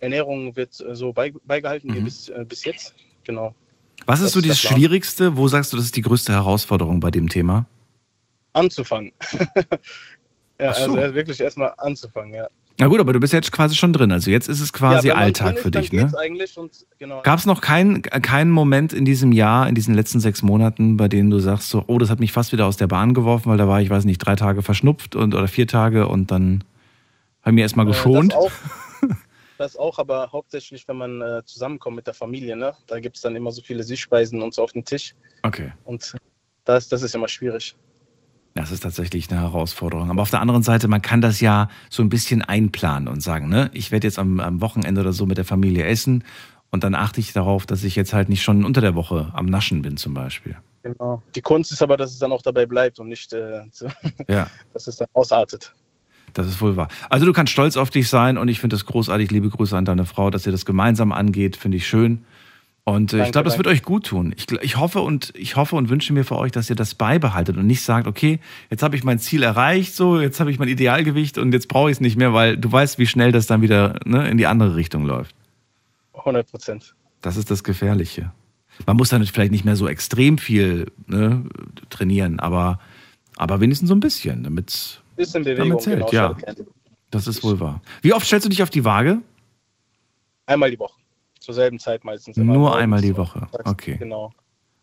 Ernährung 0.00 0.56
wird 0.56 0.78
äh, 0.80 0.94
so 0.94 1.12
bei, 1.12 1.32
beigehalten 1.44 1.94
wie 1.94 2.00
Mhm. 2.00 2.04
bis, 2.04 2.28
äh, 2.28 2.44
bis 2.46 2.64
jetzt. 2.64 2.94
Genau. 3.24 3.54
Was 4.04 4.20
ist 4.20 4.26
das 4.26 4.32
so 4.42 4.46
das. 4.46 4.58
Schwierigste? 4.58 5.36
Wo 5.36 5.48
sagst 5.48 5.72
du, 5.72 5.76
das 5.76 5.86
ist 5.86 5.96
die 5.96 6.02
größte 6.02 6.32
Herausforderung 6.32 7.00
bei 7.00 7.10
dem 7.10 7.28
Thema? 7.28 7.66
Anzufangen. 8.52 9.12
ja, 10.60 10.74
so. 10.74 10.82
also 10.82 10.96
äh, 10.98 11.14
wirklich 11.14 11.40
erstmal 11.40 11.72
anzufangen, 11.78 12.34
ja. 12.34 12.48
Na 12.78 12.88
gut, 12.88 13.00
aber 13.00 13.12
du 13.12 13.20
bist 13.20 13.32
jetzt 13.32 13.52
quasi 13.52 13.74
schon 13.74 13.92
drin. 13.92 14.12
Also 14.12 14.30
jetzt 14.30 14.48
ist 14.48 14.60
es 14.60 14.72
quasi 14.72 15.08
ja, 15.08 15.14
Alltag 15.14 15.56
ist, 15.56 15.62
für 15.62 15.70
dich, 15.70 15.92
ne? 15.92 16.12
genau. 16.98 17.22
Gab 17.22 17.38
es 17.38 17.46
noch 17.46 17.60
keinen 17.60 18.02
keinen 18.02 18.50
Moment 18.50 18.92
in 18.92 19.04
diesem 19.04 19.32
Jahr, 19.32 19.68
in 19.68 19.74
diesen 19.74 19.94
letzten 19.94 20.20
sechs 20.20 20.42
Monaten, 20.42 20.96
bei 20.96 21.08
denen 21.08 21.30
du 21.30 21.38
sagst, 21.38 21.70
so, 21.70 21.84
oh, 21.86 21.98
das 21.98 22.10
hat 22.10 22.20
mich 22.20 22.32
fast 22.32 22.52
wieder 22.52 22.66
aus 22.66 22.76
der 22.76 22.86
Bahn 22.86 23.14
geworfen, 23.14 23.50
weil 23.50 23.56
da 23.56 23.66
war 23.66 23.80
ich, 23.80 23.88
weiß 23.88 24.04
nicht, 24.04 24.18
drei 24.18 24.36
Tage 24.36 24.62
verschnupft 24.62 25.16
und 25.16 25.34
oder 25.34 25.48
vier 25.48 25.66
Tage 25.66 26.06
und 26.06 26.30
dann 26.30 26.64
habe 27.42 27.50
ich 27.50 27.54
mir 27.54 27.62
erstmal 27.62 27.86
Äh, 27.86 27.90
geschont. 27.90 28.32
Das 28.32 28.38
auch, 28.38 28.52
das 29.58 29.76
auch, 29.76 29.98
aber 29.98 30.30
hauptsächlich, 30.32 30.86
wenn 30.86 30.96
man 30.96 31.22
äh, 31.22 31.42
zusammenkommt 31.46 31.96
mit 31.96 32.06
der 32.06 32.14
Familie, 32.14 32.56
ne? 32.56 32.74
Da 32.86 33.00
gibt 33.00 33.16
es 33.16 33.22
dann 33.22 33.36
immer 33.36 33.52
so 33.52 33.62
viele 33.62 33.84
Süßspeisen 33.84 34.42
und 34.42 34.52
so 34.52 34.62
auf 34.62 34.72
dem 34.72 34.84
Tisch. 34.84 35.14
Okay. 35.42 35.72
Und 35.84 36.14
das, 36.64 36.88
das 36.88 37.02
ist 37.02 37.14
immer 37.14 37.28
schwierig. 37.28 37.74
Das 38.56 38.72
ist 38.72 38.80
tatsächlich 38.80 39.30
eine 39.30 39.40
Herausforderung. 39.40 40.10
Aber 40.10 40.22
auf 40.22 40.30
der 40.30 40.40
anderen 40.40 40.62
Seite, 40.62 40.88
man 40.88 41.02
kann 41.02 41.20
das 41.20 41.40
ja 41.40 41.68
so 41.90 42.02
ein 42.02 42.08
bisschen 42.08 42.40
einplanen 42.40 43.06
und 43.06 43.22
sagen, 43.22 43.50
ne, 43.50 43.70
ich 43.74 43.92
werde 43.92 44.06
jetzt 44.06 44.18
am, 44.18 44.40
am 44.40 44.62
Wochenende 44.62 45.02
oder 45.02 45.12
so 45.12 45.26
mit 45.26 45.36
der 45.36 45.44
Familie 45.44 45.84
essen 45.84 46.24
und 46.70 46.82
dann 46.82 46.94
achte 46.94 47.20
ich 47.20 47.34
darauf, 47.34 47.66
dass 47.66 47.84
ich 47.84 47.96
jetzt 47.96 48.14
halt 48.14 48.30
nicht 48.30 48.42
schon 48.42 48.64
unter 48.64 48.80
der 48.80 48.94
Woche 48.94 49.30
am 49.34 49.44
Naschen 49.44 49.82
bin 49.82 49.98
zum 49.98 50.14
Beispiel. 50.14 50.56
Genau. 50.82 51.22
Die 51.34 51.42
Kunst 51.42 51.70
ist 51.70 51.82
aber, 51.82 51.98
dass 51.98 52.12
es 52.12 52.18
dann 52.18 52.32
auch 52.32 52.40
dabei 52.40 52.64
bleibt 52.64 52.98
und 52.98 53.08
nicht, 53.08 53.30
äh, 53.34 53.60
so, 53.72 53.88
Ja. 54.28 54.46
dass 54.72 54.86
es 54.86 54.96
dann 54.96 55.08
ausartet. 55.12 55.74
Das 56.32 56.46
ist 56.46 56.60
wohl 56.62 56.76
wahr. 56.76 56.88
Also 57.10 57.26
du 57.26 57.34
kannst 57.34 57.52
stolz 57.52 57.76
auf 57.76 57.90
dich 57.90 58.08
sein 58.08 58.38
und 58.38 58.48
ich 58.48 58.58
finde 58.60 58.76
es 58.76 58.86
großartig. 58.86 59.30
Liebe 59.30 59.50
Grüße 59.50 59.76
an 59.76 59.84
deine 59.84 60.06
Frau, 60.06 60.30
dass 60.30 60.46
ihr 60.46 60.52
das 60.52 60.64
gemeinsam 60.64 61.12
angeht. 61.12 61.56
Finde 61.56 61.76
ich 61.76 61.86
schön. 61.86 62.24
Und 62.88 63.12
äh, 63.12 63.16
ich 63.16 63.18
Danke, 63.18 63.32
glaube, 63.32 63.48
das 63.48 63.58
wird 63.58 63.66
euch 63.66 63.82
gut 63.82 64.06
tun. 64.06 64.32
Ich, 64.36 64.46
ich 64.62 64.76
hoffe 64.76 65.00
und 65.00 65.32
ich 65.36 65.56
hoffe 65.56 65.74
und 65.74 65.88
wünsche 65.88 66.12
mir 66.12 66.22
für 66.22 66.36
euch, 66.36 66.52
dass 66.52 66.70
ihr 66.70 66.76
das 66.76 66.94
beibehaltet 66.94 67.56
und 67.56 67.66
nicht 67.66 67.82
sagt, 67.82 68.06
okay, 68.06 68.38
jetzt 68.70 68.84
habe 68.84 68.94
ich 68.94 69.02
mein 69.02 69.18
Ziel 69.18 69.42
erreicht, 69.42 69.92
so 69.96 70.20
jetzt 70.20 70.38
habe 70.38 70.52
ich 70.52 70.60
mein 70.60 70.68
Idealgewicht 70.68 71.36
und 71.36 71.52
jetzt 71.52 71.66
brauche 71.66 71.90
ich 71.90 71.96
es 71.96 72.00
nicht 72.00 72.16
mehr, 72.16 72.32
weil 72.32 72.56
du 72.56 72.70
weißt, 72.70 73.00
wie 73.00 73.06
schnell 73.08 73.32
das 73.32 73.48
dann 73.48 73.60
wieder 73.60 73.98
ne, 74.04 74.30
in 74.30 74.38
die 74.38 74.46
andere 74.46 74.76
Richtung 74.76 75.04
läuft. 75.04 75.34
100 76.14 76.48
Prozent. 76.48 76.94
Das 77.22 77.36
ist 77.36 77.50
das 77.50 77.64
Gefährliche. 77.64 78.30
Man 78.86 78.96
muss 78.96 79.08
dann 79.08 79.26
vielleicht 79.26 79.50
nicht 79.50 79.64
mehr 79.64 79.74
so 79.74 79.88
extrem 79.88 80.38
viel 80.38 80.92
ne, 81.08 81.42
trainieren, 81.90 82.38
aber, 82.38 82.78
aber 83.34 83.60
wenigstens 83.60 83.88
so 83.88 83.96
ein 83.96 84.00
bisschen, 84.00 84.44
damit 84.44 85.02
Damit 85.58 85.80
zählt, 85.80 86.08
genau. 86.08 86.12
ja. 86.12 86.36
das 87.10 87.26
ist 87.26 87.42
wohl 87.42 87.58
wahr. 87.58 87.82
Wie 88.02 88.12
oft 88.12 88.26
stellst 88.26 88.44
du 88.44 88.48
dich 88.48 88.62
auf 88.62 88.70
die 88.70 88.84
Waage? 88.84 89.22
Einmal 90.46 90.70
die 90.70 90.78
Woche. 90.78 90.94
Zur 91.46 91.54
selben 91.54 91.78
Zeit 91.78 92.02
meistens. 92.02 92.36
immer 92.36 92.54
Nur 92.54 92.74
einmal 92.74 93.00
die 93.00 93.16
Woche. 93.16 93.46
Okay. 93.62 93.98
Genau. 94.00 94.32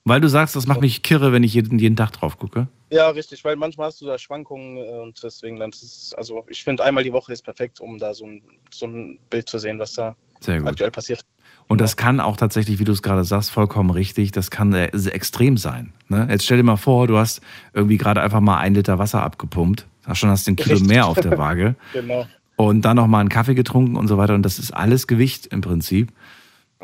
Weil 0.06 0.22
du 0.22 0.30
sagst, 0.30 0.56
das 0.56 0.66
macht 0.66 0.80
mich 0.80 1.04
kirre, 1.04 1.34
wenn 1.34 1.44
ich 1.44 1.54
jeden, 1.54 1.78
jeden 1.78 1.98
Tag 1.98 2.12
drauf 2.12 2.38
gucke. 2.40 2.70
Ja, 2.90 3.10
richtig, 3.10 3.44
weil 3.44 3.58
manchmal 3.58 3.88
hast 3.88 4.00
du 4.00 4.06
da 4.06 4.18
Schwankungen 4.18 4.78
äh, 4.78 5.00
und 5.02 5.22
deswegen 5.22 5.60
dann 5.60 5.72
ist 5.72 5.84
es, 5.84 6.14
also 6.18 6.46
ich 6.48 6.64
finde 6.64 6.86
einmal 6.86 7.04
die 7.04 7.12
Woche 7.12 7.34
ist 7.34 7.44
perfekt, 7.44 7.82
um 7.82 7.98
da 7.98 8.14
so 8.14 8.26
ein, 8.26 8.42
so 8.72 8.86
ein 8.86 9.20
Bild 9.30 9.50
zu 9.50 9.60
sehen, 9.60 9.78
was 9.78 9.92
da 9.92 10.16
Sehr 10.40 10.60
gut. 10.60 10.70
aktuell 10.70 10.92
passiert. 10.92 11.26
Und 11.68 11.82
das 11.82 11.98
kann 11.98 12.22
auch 12.22 12.38
tatsächlich, 12.38 12.80
wie 12.80 12.86
du 12.86 12.94
es 12.94 13.02
gerade 13.02 13.26
sagst, 13.26 13.52
vollkommen 13.52 13.90
richtig, 13.90 14.32
das 14.32 14.50
kann 14.50 14.72
äh, 14.72 14.86
extrem 14.86 15.58
sein. 15.58 15.92
Ne? 16.08 16.28
Jetzt 16.32 16.46
stell 16.46 16.56
dir 16.56 16.64
mal 16.64 16.78
vor, 16.78 17.08
du 17.08 17.18
hast 17.18 17.42
irgendwie 17.74 17.98
gerade 17.98 18.22
einfach 18.22 18.40
mal 18.40 18.60
ein 18.60 18.74
Liter 18.74 19.00
Wasser 19.00 19.22
abgepumpt, 19.22 19.86
hast 20.06 20.20
schon 20.20 20.30
hast 20.30 20.48
den 20.48 20.56
Kilo 20.56 20.76
Richtig. 20.76 20.88
mehr 20.88 21.08
auf 21.08 21.20
der 21.20 21.38
Waage 21.38 21.76
Genau. 21.92 22.26
und 22.56 22.84
dann 22.84 22.96
noch 22.96 23.08
mal 23.08 23.20
einen 23.20 23.28
Kaffee 23.30 23.54
getrunken 23.56 23.98
und 23.98 24.08
so 24.08 24.18
weiter 24.18 24.34
und 24.34 24.44
das 24.44 24.60
ist 24.60 24.72
alles 24.72 25.08
Gewicht 25.08 25.48
im 25.48 25.60
Prinzip. 25.60 26.10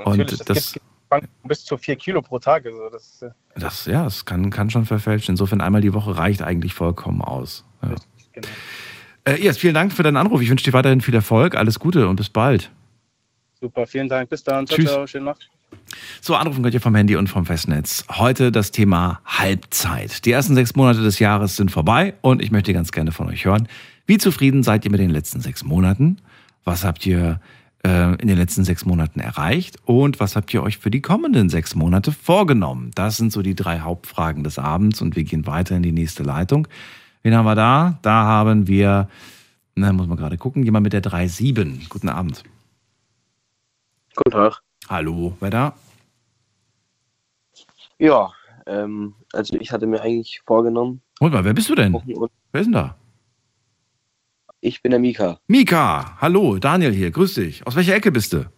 Natürlich, 0.05 0.39
Und 0.39 0.49
das- 0.49 0.73
Schwankungen 1.07 1.29
bis 1.45 1.65
zu 1.65 1.77
vier 1.77 1.95
Kilo 1.95 2.21
pro 2.21 2.39
Tag. 2.39 2.65
Also 2.65 2.89
das, 2.91 3.21
äh, 3.23 3.29
Das, 3.59 3.85
ja, 3.85 4.03
das 4.03 4.25
kann, 4.25 4.49
kann 4.51 4.69
schon 4.69 4.85
verfälschen. 4.85 5.33
Insofern 5.33 5.61
einmal 5.61 5.81
die 5.81 5.93
Woche 5.93 6.15
reicht 6.17 6.41
eigentlich 6.41 6.73
vollkommen 6.73 7.21
aus. 7.21 7.65
Ja. 7.81 7.95
genau. 8.33 8.47
Äh, 9.25 9.43
Ias, 9.43 9.57
vielen 9.57 9.73
Dank 9.73 9.91
für 9.93 10.03
deinen 10.03 10.17
Anruf. 10.17 10.41
Ich 10.41 10.49
wünsche 10.49 10.63
dir 10.65 10.73
weiterhin 10.73 11.01
viel 11.01 11.13
Erfolg, 11.15 11.55
alles 11.55 11.79
Gute 11.79 12.07
und 12.07 12.15
bis 12.15 12.29
bald. 12.29 12.71
Super, 13.59 13.85
vielen 13.87 14.07
Dank. 14.07 14.29
Bis 14.29 14.43
dann. 14.43 14.65
Ciao, 14.67 14.77
Tschüss. 14.77 14.89
ciao. 14.89 15.07
Schöne 15.07 15.25
Nacht. 15.25 15.49
So, 16.21 16.35
anrufen 16.35 16.63
könnt 16.63 16.73
ihr 16.73 16.81
vom 16.81 16.95
Handy 16.95 17.15
und 17.15 17.27
vom 17.27 17.45
Festnetz. 17.45 18.05
Heute 18.09 18.51
das 18.51 18.71
Thema 18.71 19.19
Halbzeit. 19.25 20.25
Die 20.25 20.31
ersten 20.31 20.55
sechs 20.55 20.75
Monate 20.75 21.01
des 21.01 21.19
Jahres 21.19 21.55
sind 21.57 21.69
vorbei 21.71 22.13
und 22.21 22.41
ich 22.41 22.51
möchte 22.51 22.73
ganz 22.73 22.91
gerne 22.91 23.11
von 23.11 23.27
euch 23.27 23.45
hören. 23.45 23.67
Wie 24.07 24.17
zufrieden 24.17 24.63
seid 24.63 24.85
ihr 24.85 24.91
mit 24.91 24.99
den 24.99 25.09
letzten 25.11 25.41
sechs 25.41 25.63
Monaten? 25.63 26.17
Was 26.63 26.83
habt 26.83 27.05
ihr 27.05 27.39
in 27.83 28.27
den 28.27 28.37
letzten 28.37 28.63
sechs 28.63 28.85
Monaten 28.85 29.19
erreicht? 29.19 29.77
Und 29.85 30.19
was 30.19 30.35
habt 30.35 30.53
ihr 30.53 30.61
euch 30.63 30.77
für 30.77 30.91
die 30.91 31.01
kommenden 31.01 31.49
sechs 31.49 31.75
Monate 31.75 32.11
vorgenommen? 32.11 32.91
Das 32.95 33.17
sind 33.17 33.31
so 33.31 33.41
die 33.41 33.55
drei 33.55 33.79
Hauptfragen 33.79 34.43
des 34.43 34.59
Abends 34.59 35.01
und 35.01 35.15
wir 35.15 35.23
gehen 35.23 35.47
weiter 35.47 35.75
in 35.75 35.83
die 35.83 35.91
nächste 35.91 36.23
Leitung. 36.23 36.67
Wen 37.23 37.35
haben 37.35 37.45
wir 37.45 37.55
da? 37.55 37.97
Da 38.01 38.23
haben 38.23 38.67
wir, 38.67 39.07
na, 39.75 39.93
muss 39.93 40.07
man 40.07 40.17
gerade 40.17 40.37
gucken, 40.37 40.63
jemand 40.63 40.83
mit 40.83 40.93
der 40.93 41.03
3.7. 41.03 41.87
Guten 41.89 42.09
Abend. 42.09 42.43
Guten 44.15 44.31
Tag. 44.31 44.61
Hallo, 44.89 45.37
wer 45.39 45.49
da? 45.49 45.73
Ja, 47.97 48.31
ähm, 48.65 49.13
also 49.33 49.57
ich 49.57 49.71
hatte 49.71 49.87
mir 49.87 50.01
eigentlich 50.01 50.41
vorgenommen, 50.45 51.01
Hol 51.19 51.29
mal, 51.29 51.43
wer 51.43 51.53
bist 51.53 51.69
du 51.69 51.75
denn? 51.75 51.93
Wer 52.51 52.61
ist 52.61 52.67
denn 52.67 52.73
da? 52.73 52.95
Ich 54.61 54.81
bin 54.81 54.91
der 54.91 54.99
Mika. 54.99 55.39
Mika, 55.47 56.17
hallo, 56.19 56.57
Daniel 56.57 56.93
hier, 56.93 57.11
grüß 57.11 57.35
dich. 57.35 57.65
Aus 57.65 57.75
welcher 57.75 57.95
Ecke 57.95 58.11
bist 58.11 58.33
du? 58.33 58.49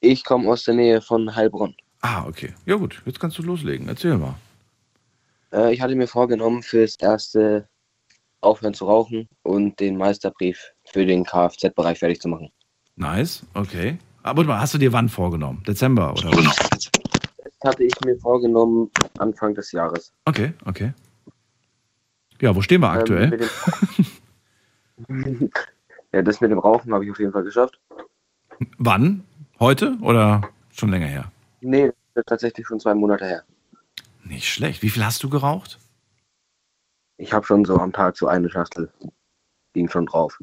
Ich 0.00 0.24
komme 0.24 0.48
aus 0.50 0.64
der 0.64 0.74
Nähe 0.74 1.00
von 1.00 1.34
Heilbronn. 1.34 1.74
Ah, 2.00 2.24
okay. 2.26 2.52
Ja 2.66 2.76
gut, 2.76 3.02
jetzt 3.06 3.18
kannst 3.20 3.38
du 3.38 3.42
loslegen. 3.42 3.88
Erzähl 3.88 4.16
mal. 4.18 4.34
Äh, 5.52 5.72
ich 5.72 5.80
hatte 5.80 5.94
mir 5.94 6.06
vorgenommen, 6.06 6.62
fürs 6.62 6.96
erste 6.96 7.68
aufhören 8.40 8.74
zu 8.74 8.84
rauchen 8.84 9.28
und 9.42 9.80
den 9.80 9.96
Meisterbrief 9.96 10.72
für 10.84 11.06
den 11.06 11.24
Kfz-Bereich 11.24 11.98
fertig 11.98 12.20
zu 12.20 12.28
machen. 12.28 12.50
Nice, 12.96 13.42
okay. 13.54 13.98
Aber 14.22 14.38
warte 14.38 14.48
mal, 14.48 14.60
hast 14.60 14.74
du 14.74 14.78
dir 14.78 14.92
wann 14.92 15.08
vorgenommen? 15.08 15.62
Dezember 15.66 16.12
oder 16.12 16.30
was? 16.32 16.56
Das 16.70 17.72
hatte 17.72 17.84
ich 17.84 17.94
mir 18.04 18.16
vorgenommen 18.18 18.90
Anfang 19.18 19.54
des 19.54 19.72
Jahres. 19.72 20.12
Okay, 20.24 20.52
okay. 20.64 20.92
Ja, 22.40 22.54
wo 22.54 22.60
stehen 22.60 22.80
wir 22.82 22.92
Ähm, 22.92 22.98
aktuell? 22.98 23.30
dem 23.30 23.40
ja, 26.12 26.22
das 26.22 26.40
mit 26.40 26.50
dem 26.50 26.58
Rauchen 26.58 26.92
habe 26.92 27.04
ich 27.04 27.10
auf 27.10 27.18
jeden 27.18 27.32
Fall 27.32 27.44
geschafft. 27.44 27.78
wann? 28.78 29.24
Heute 29.58 29.96
oder 30.00 30.48
schon 30.70 30.90
länger 30.90 31.06
her? 31.06 31.32
Nee, 31.60 31.92
das 32.14 32.22
ist 32.22 32.28
tatsächlich 32.28 32.66
schon 32.66 32.80
zwei 32.80 32.94
Monate 32.94 33.26
her. 33.26 33.42
Nicht 34.24 34.48
schlecht. 34.48 34.82
Wie 34.82 34.90
viel 34.90 35.04
hast 35.04 35.22
du 35.22 35.30
geraucht? 35.30 35.78
Ich 37.18 37.32
habe 37.32 37.46
schon 37.46 37.64
so 37.64 37.78
am 37.78 37.92
Tag 37.92 38.16
so 38.16 38.26
eine 38.26 38.50
Schachtel. 38.50 38.90
Ging 39.72 39.88
schon 39.88 40.06
drauf. 40.06 40.38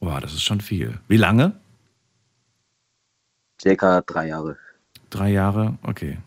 Boah, 0.00 0.20
das 0.20 0.32
ist 0.32 0.42
schon 0.42 0.60
viel. 0.60 0.98
Wie 1.08 1.16
lange? 1.16 1.52
Circa 3.60 4.00
drei 4.02 4.28
Jahre. 4.28 4.56
Drei 5.10 5.30
Jahre? 5.30 5.78
Okay. 5.82 6.18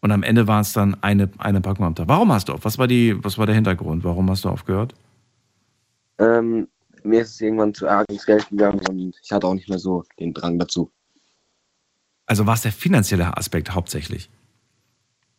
Und 0.00 0.10
am 0.10 0.22
Ende 0.22 0.48
war 0.48 0.60
es 0.60 0.72
dann 0.72 0.96
eine, 1.02 1.30
eine 1.38 1.60
Packung 1.60 1.86
am 1.86 1.94
Tag. 1.94 2.08
Warum 2.08 2.32
hast 2.32 2.48
du 2.48 2.54
auf? 2.54 2.64
Was 2.64 2.78
war, 2.78 2.88
die, 2.88 3.22
was 3.22 3.38
war 3.38 3.46
der 3.46 3.54
Hintergrund? 3.54 4.02
Warum 4.02 4.28
hast 4.30 4.44
du 4.44 4.48
aufgehört? 4.48 4.94
Ähm, 6.18 6.68
mir 7.04 7.22
ist 7.22 7.30
es 7.30 7.40
irgendwann 7.40 7.74
zu 7.74 7.88
arg 7.88 8.08
ins 8.10 8.26
Geld 8.26 8.48
gegangen 8.50 8.80
und 8.88 9.14
ich 9.22 9.32
hatte 9.32 9.46
auch 9.46 9.54
nicht 9.54 9.68
mehr 9.68 9.78
so 9.78 10.04
den 10.18 10.34
Drang 10.34 10.58
dazu. 10.58 10.90
Also 12.26 12.46
war 12.46 12.54
es 12.54 12.62
der 12.62 12.72
finanzielle 12.72 13.36
Aspekt 13.36 13.74
hauptsächlich? 13.74 14.30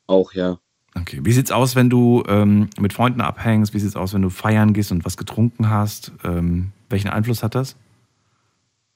Auch, 0.08 0.34
ja. 0.34 0.60
Okay. 0.96 1.22
Wie 1.24 1.32
sieht's 1.32 1.52
aus, 1.52 1.76
wenn 1.76 1.90
du 1.90 2.24
ähm, 2.28 2.70
mit 2.80 2.94
Freunden 2.94 3.22
abhängst? 3.22 3.74
Wie 3.74 3.80
sieht's 3.80 3.96
aus, 3.96 4.14
wenn 4.14 4.22
du 4.22 4.30
feiern 4.30 4.74
gehst 4.74 4.92
und 4.92 5.06
was 5.06 5.18
getrunken 5.18 5.70
hast? 5.70 6.12
Ähm, 6.24 6.72
welchen 6.90 7.10
Einfluss 7.10 7.42
hat 7.42 7.56
das? 7.56 7.76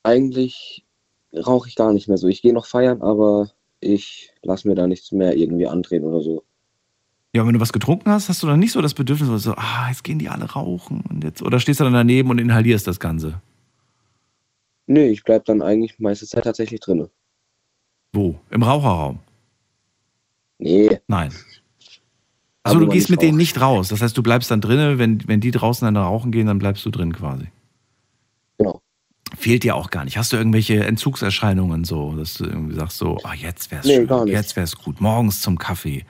Eigentlich 0.03 0.85
rauche 1.33 1.67
ich 1.67 1.75
gar 1.75 1.93
nicht 1.93 2.07
mehr 2.07 2.17
so. 2.17 2.27
Ich 2.27 2.41
gehe 2.41 2.53
noch 2.53 2.67
feiern, 2.67 3.01
aber 3.01 3.49
ich 3.79 4.31
lasse 4.43 4.67
mir 4.67 4.75
da 4.75 4.87
nichts 4.87 5.11
mehr 5.11 5.35
irgendwie 5.35 5.67
andrehen 5.67 6.03
oder 6.03 6.21
so. 6.21 6.43
Ja, 7.37 7.45
wenn 7.45 7.53
du 7.53 7.59
was 7.59 7.71
getrunken 7.71 8.09
hast, 8.09 8.29
hast 8.29 8.41
du 8.41 8.47
dann 8.47 8.59
nicht 8.59 8.71
so 8.71 8.81
das 8.81 8.95
Bedürfnis, 8.95 9.43
so, 9.43 9.53
ah, 9.53 9.89
jetzt 9.89 10.03
gehen 10.03 10.17
die 10.17 10.27
alle 10.27 10.45
rauchen 10.45 11.03
und 11.07 11.23
jetzt 11.23 11.43
oder 11.43 11.59
stehst 11.59 11.79
du 11.79 11.83
dann 11.83 11.93
daneben 11.93 12.31
und 12.31 12.39
inhalierst 12.39 12.87
das 12.87 12.99
Ganze? 12.99 13.39
Nee, 14.87 15.09
ich 15.09 15.23
bleib 15.23 15.45
dann 15.45 15.61
eigentlich 15.61 15.99
meiste 15.99 16.25
Zeit 16.25 16.45
tatsächlich 16.45 16.79
drinne. 16.79 17.11
Wo? 18.11 18.39
Im 18.49 18.63
Raucherraum? 18.63 19.19
Nee, 20.57 20.99
Nein. 21.07 21.31
Also 22.63 22.79
du 22.79 22.87
gehst 22.87 23.11
mit 23.11 23.21
denen 23.21 23.37
nicht 23.37 23.61
raus. 23.61 23.89
Das 23.89 24.01
heißt, 24.01 24.17
du 24.17 24.23
bleibst 24.23 24.49
dann 24.49 24.59
drinnen, 24.59 24.97
wenn, 24.97 25.27
wenn 25.27 25.39
die 25.39 25.51
draußen 25.51 25.85
dann 25.85 25.95
rauchen 25.95 26.31
gehen, 26.31 26.47
dann 26.47 26.57
bleibst 26.57 26.83
du 26.87 26.89
drin 26.89 27.13
quasi. 27.13 27.49
genau. 28.57 28.81
Fehlt 29.37 29.61
dir 29.63 29.75
auch 29.75 29.91
gar 29.91 30.05
nicht. 30.05 30.17
Hast 30.17 30.33
du 30.33 30.37
irgendwelche 30.37 30.83
Entzugserscheinungen 30.83 31.83
so, 31.83 32.15
dass 32.15 32.33
du 32.33 32.45
irgendwie 32.45 32.73
sagst 32.73 32.97
so, 32.97 33.19
ah, 33.23 33.35
jetzt 33.35 33.69
wär's 33.69 33.85
Nee, 33.85 33.97
schön, 33.97 34.07
gar 34.07 34.25
nicht. 34.25 34.33
jetzt 34.33 34.55
wär's 34.55 34.75
gut. 34.75 34.99
Morgens 35.01 35.41
zum 35.41 35.59
Kaffee, 35.59 36.03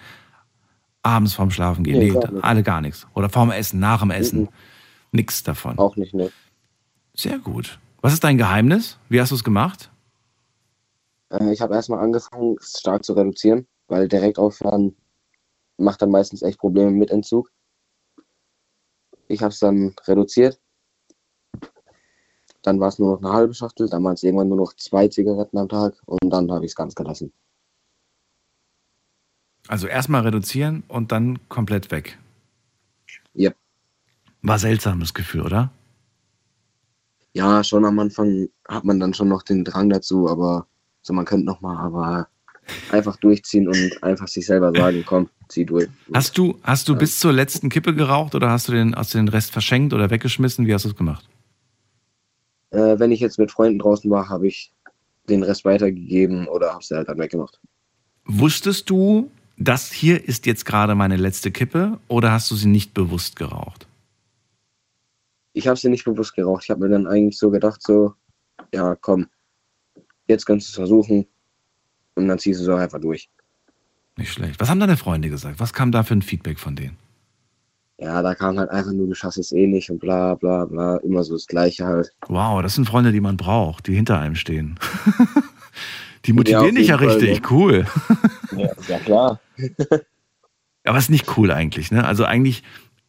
abends 1.07 1.33
vorm 1.33 1.51
Schlafen 1.51 1.83
gehen. 1.83 1.99
Nee, 1.99 2.11
Nee, 2.11 2.19
gar 2.19 2.43
alle 2.43 2.63
gar 2.63 2.81
nichts. 2.81 3.07
Oder 3.13 3.29
vorm 3.29 3.51
Essen, 3.51 3.79
nach 3.79 4.01
dem 4.01 4.11
Essen. 4.11 4.41
Mhm. 4.41 4.49
Nix 5.11 5.43
davon. 5.43 5.77
Auch 5.79 5.95
nicht, 5.95 6.13
ne. 6.13 6.31
Sehr 7.15 7.39
gut. 7.39 7.79
Was 8.01 8.13
ist 8.13 8.23
dein 8.23 8.37
Geheimnis? 8.37 8.97
Wie 9.09 9.19
hast 9.19 9.31
du 9.31 9.35
es 9.35 9.43
gemacht? 9.43 9.89
Äh, 11.29 11.51
ich 11.51 11.61
habe 11.61 11.73
erstmal 11.73 11.99
angefangen, 11.99 12.57
es 12.59 12.79
stark 12.79 13.03
zu 13.03 13.13
reduzieren, 13.13 13.67
weil 13.87 14.07
direkt 14.07 14.37
aufhören 14.37 14.95
macht 15.77 16.01
dann 16.01 16.11
meistens 16.11 16.41
echt 16.41 16.59
Probleme 16.59 16.91
mit 16.91 17.11
Entzug. 17.11 17.51
Ich 19.27 19.41
habe 19.41 19.51
es 19.51 19.59
dann 19.59 19.95
reduziert. 20.05 20.59
Dann 22.63 22.79
war 22.79 22.89
es 22.89 22.99
nur 22.99 23.13
noch 23.13 23.23
eine 23.23 23.33
halbe 23.33 23.53
Schachtel, 23.53 23.87
dann 23.87 24.03
waren 24.03 24.15
es 24.15 24.23
irgendwann 24.23 24.49
nur 24.49 24.57
noch 24.57 24.73
zwei 24.73 25.07
Zigaretten 25.07 25.57
am 25.57 25.69
Tag 25.69 26.01
und 26.05 26.29
dann 26.29 26.51
habe 26.51 26.65
ich 26.65 26.71
es 26.71 26.75
ganz 26.75 26.95
gelassen. 26.95 27.31
Also 29.67 29.87
erstmal 29.87 30.21
reduzieren 30.21 30.83
und 30.87 31.11
dann 31.11 31.39
komplett 31.49 31.91
weg. 31.91 32.17
Ja. 33.33 33.51
War 34.41 34.59
seltsam 34.59 34.99
das 34.99 35.13
Gefühl, 35.13 35.41
oder? 35.41 35.71
Ja, 37.33 37.63
schon 37.63 37.85
am 37.85 37.99
Anfang 37.99 38.47
hat 38.67 38.83
man 38.85 38.99
dann 38.99 39.13
schon 39.13 39.27
noch 39.27 39.43
den 39.43 39.63
Drang 39.63 39.89
dazu, 39.89 40.29
aber 40.29 40.67
so 41.01 41.13
man 41.13 41.25
könnte 41.25 41.45
noch 41.45 41.61
mal, 41.61 41.77
aber 41.77 42.27
einfach 42.91 43.15
durchziehen 43.17 43.67
und 43.67 44.03
einfach 44.03 44.27
sich 44.27 44.45
selber 44.45 44.71
sagen, 44.73 45.03
komm, 45.05 45.29
zieh 45.49 45.65
durch. 45.65 45.87
Hast 46.13 46.37
du, 46.37 46.57
hast 46.63 46.87
du 46.87 46.93
Ja. 46.93 46.99
bis 46.99 47.19
zur 47.19 47.33
letzten 47.33 47.69
Kippe 47.69 47.93
geraucht 47.93 48.35
oder 48.35 48.49
hast 48.49 48.67
du 48.67 48.71
den, 48.71 48.95
hast 48.95 49.13
du 49.13 49.17
den 49.17 49.27
Rest 49.27 49.51
verschenkt 49.51 49.93
oder 49.93 50.09
weggeschmissen? 50.09 50.65
Wie 50.65 50.73
hast 50.73 50.85
du 50.85 50.89
es 50.89 50.95
gemacht? 50.95 51.27
Äh, 52.71 52.99
wenn 52.99 53.11
ich 53.11 53.19
jetzt 53.19 53.39
mit 53.39 53.51
Freunden 53.51 53.79
draußen 53.79 54.09
war, 54.09 54.29
habe 54.29 54.47
ich 54.47 54.73
den 55.29 55.43
Rest 55.43 55.63
weitergegeben 55.65 56.47
oder 56.47 56.71
habe 56.71 56.81
es 56.81 56.89
halt 56.89 57.07
dann 57.07 57.17
weggemacht. 57.19 57.59
Wusstest 58.25 58.89
du, 58.89 59.29
das 59.57 59.91
hier 59.91 60.23
ist 60.23 60.45
jetzt 60.45 60.65
gerade 60.65 60.95
meine 60.95 61.17
letzte 61.17 61.51
Kippe 61.51 61.99
oder 62.07 62.31
hast 62.31 62.49
du 62.51 62.55
sie 62.55 62.67
nicht 62.67 62.93
bewusst 62.93 63.35
geraucht? 63.35 63.87
Ich 65.53 65.67
habe 65.67 65.77
sie 65.77 65.89
nicht 65.89 66.05
bewusst 66.05 66.35
geraucht. 66.35 66.63
Ich 66.63 66.69
habe 66.69 66.81
mir 66.81 66.89
dann 66.89 67.07
eigentlich 67.07 67.37
so 67.37 67.49
gedacht, 67.49 67.81
so, 67.81 68.13
ja, 68.73 68.95
komm, 68.95 69.27
jetzt 70.27 70.45
kannst 70.45 70.67
du 70.67 70.71
es 70.71 70.75
versuchen. 70.75 71.25
und 72.15 72.27
dann 72.27 72.39
ziehst 72.39 72.59
du 72.59 72.63
es 72.63 72.69
auch 72.69 72.77
einfach 72.77 72.99
durch. 72.99 73.29
Nicht 74.17 74.31
schlecht. 74.31 74.59
Was 74.59 74.69
haben 74.69 74.79
deine 74.79 74.97
Freunde 74.97 75.29
gesagt? 75.29 75.59
Was 75.59 75.73
kam 75.73 75.91
da 75.91 76.03
für 76.03 76.15
ein 76.15 76.21
Feedback 76.21 76.59
von 76.59 76.75
denen? 76.75 76.97
Ja, 77.99 78.21
da 78.21 78.35
kam 78.35 78.59
halt 78.59 78.69
einfach 78.69 78.91
nur, 78.91 79.07
du 79.07 79.15
schaffst 79.15 79.39
es 79.39 79.51
eh 79.51 79.65
nicht 79.65 79.89
und 79.89 79.99
bla 79.99 80.35
bla 80.35 80.65
bla, 80.65 80.97
immer 80.97 81.23
so 81.23 81.33
das 81.33 81.47
Gleiche 81.47 81.85
halt. 81.85 82.11
Wow, 82.27 82.61
das 82.61 82.75
sind 82.75 82.87
Freunde, 82.87 83.11
die 83.11 83.21
man 83.21 83.37
braucht, 83.37 83.87
die 83.87 83.95
hinter 83.95 84.19
einem 84.19 84.35
stehen. 84.35 84.79
die 86.27 86.33
motivieren 86.33 86.65
Ja, 86.65 86.71
dich 86.73 86.87
ja 86.87 86.97
Fall, 86.97 87.07
richtig, 87.07 87.49
cool. 87.51 87.85
Ja, 88.51 88.67
ja 88.87 88.99
klar. 88.99 89.39
Aber 90.85 90.97
ist 90.97 91.09
nicht 91.09 91.37
cool 91.37 91.51
eigentlich, 91.51 91.91
ne? 91.91 92.05
Also 92.05 92.23
eigentlich, 92.23 92.63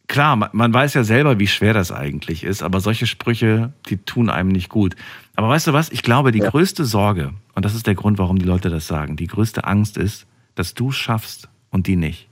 klar, 0.07 0.35
man, 0.35 0.49
man 0.53 0.73
weiß 0.73 0.95
ja 0.95 1.03
selber, 1.03 1.39
wie 1.39 1.47
schwer 1.47 1.73
das 1.73 1.91
eigentlich 1.93 2.43
ist, 2.43 2.61
aber 2.61 2.81
solche 2.81 3.07
Sprüche, 3.07 3.71
die 3.87 3.97
tun 3.97 4.29
einem 4.29 4.49
nicht 4.49 4.67
gut. 4.69 4.95
Aber 5.35 5.47
weißt 5.47 5.67
du 5.67 5.73
was? 5.73 5.89
Ich 5.89 6.03
glaube, 6.03 6.33
die 6.33 6.39
Ja. 6.39 6.49
größte 6.49 6.83
Sorge, 6.83 7.33
und 7.55 7.63
das 7.63 7.75
ist 7.75 7.87
der 7.87 7.95
Grund, 7.95 8.17
warum 8.17 8.37
die 8.37 8.45
Leute 8.45 8.69
das 8.69 8.85
sagen, 8.87 9.15
die 9.15 9.27
größte 9.27 9.63
Angst 9.63 9.95
ist, 9.97 10.25
dass 10.55 10.73
du 10.73 10.89
es 10.89 10.97
schaffst 10.97 11.47
und 11.69 11.87
die 11.87 11.95
nicht. 11.95 12.27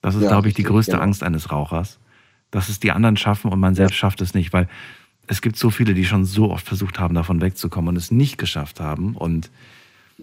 Das 0.00 0.16
ist, 0.16 0.22
Ja, 0.22 0.28
glaube 0.28 0.48
ich, 0.48 0.54
die 0.54 0.64
größte 0.64 0.92
genau. 0.92 1.04
Angst 1.04 1.22
eines 1.22 1.52
Rauchers, 1.52 2.00
dass 2.50 2.68
es 2.68 2.80
die 2.80 2.90
anderen 2.90 3.16
schaffen 3.16 3.52
und 3.52 3.60
man 3.60 3.76
selbst 3.76 3.94
schafft 3.94 4.20
es 4.22 4.34
nicht, 4.34 4.52
weil 4.52 4.68
es 5.28 5.40
gibt 5.40 5.56
so 5.56 5.70
viele, 5.70 5.94
die 5.94 6.04
schon 6.04 6.24
so 6.24 6.50
oft 6.50 6.66
versucht 6.66 6.98
haben, 6.98 7.14
davon 7.14 7.40
wegzukommen 7.40 7.90
und 7.90 7.96
es 7.96 8.10
nicht 8.10 8.38
geschafft 8.38 8.80
haben. 8.80 9.14
Und 9.16 9.52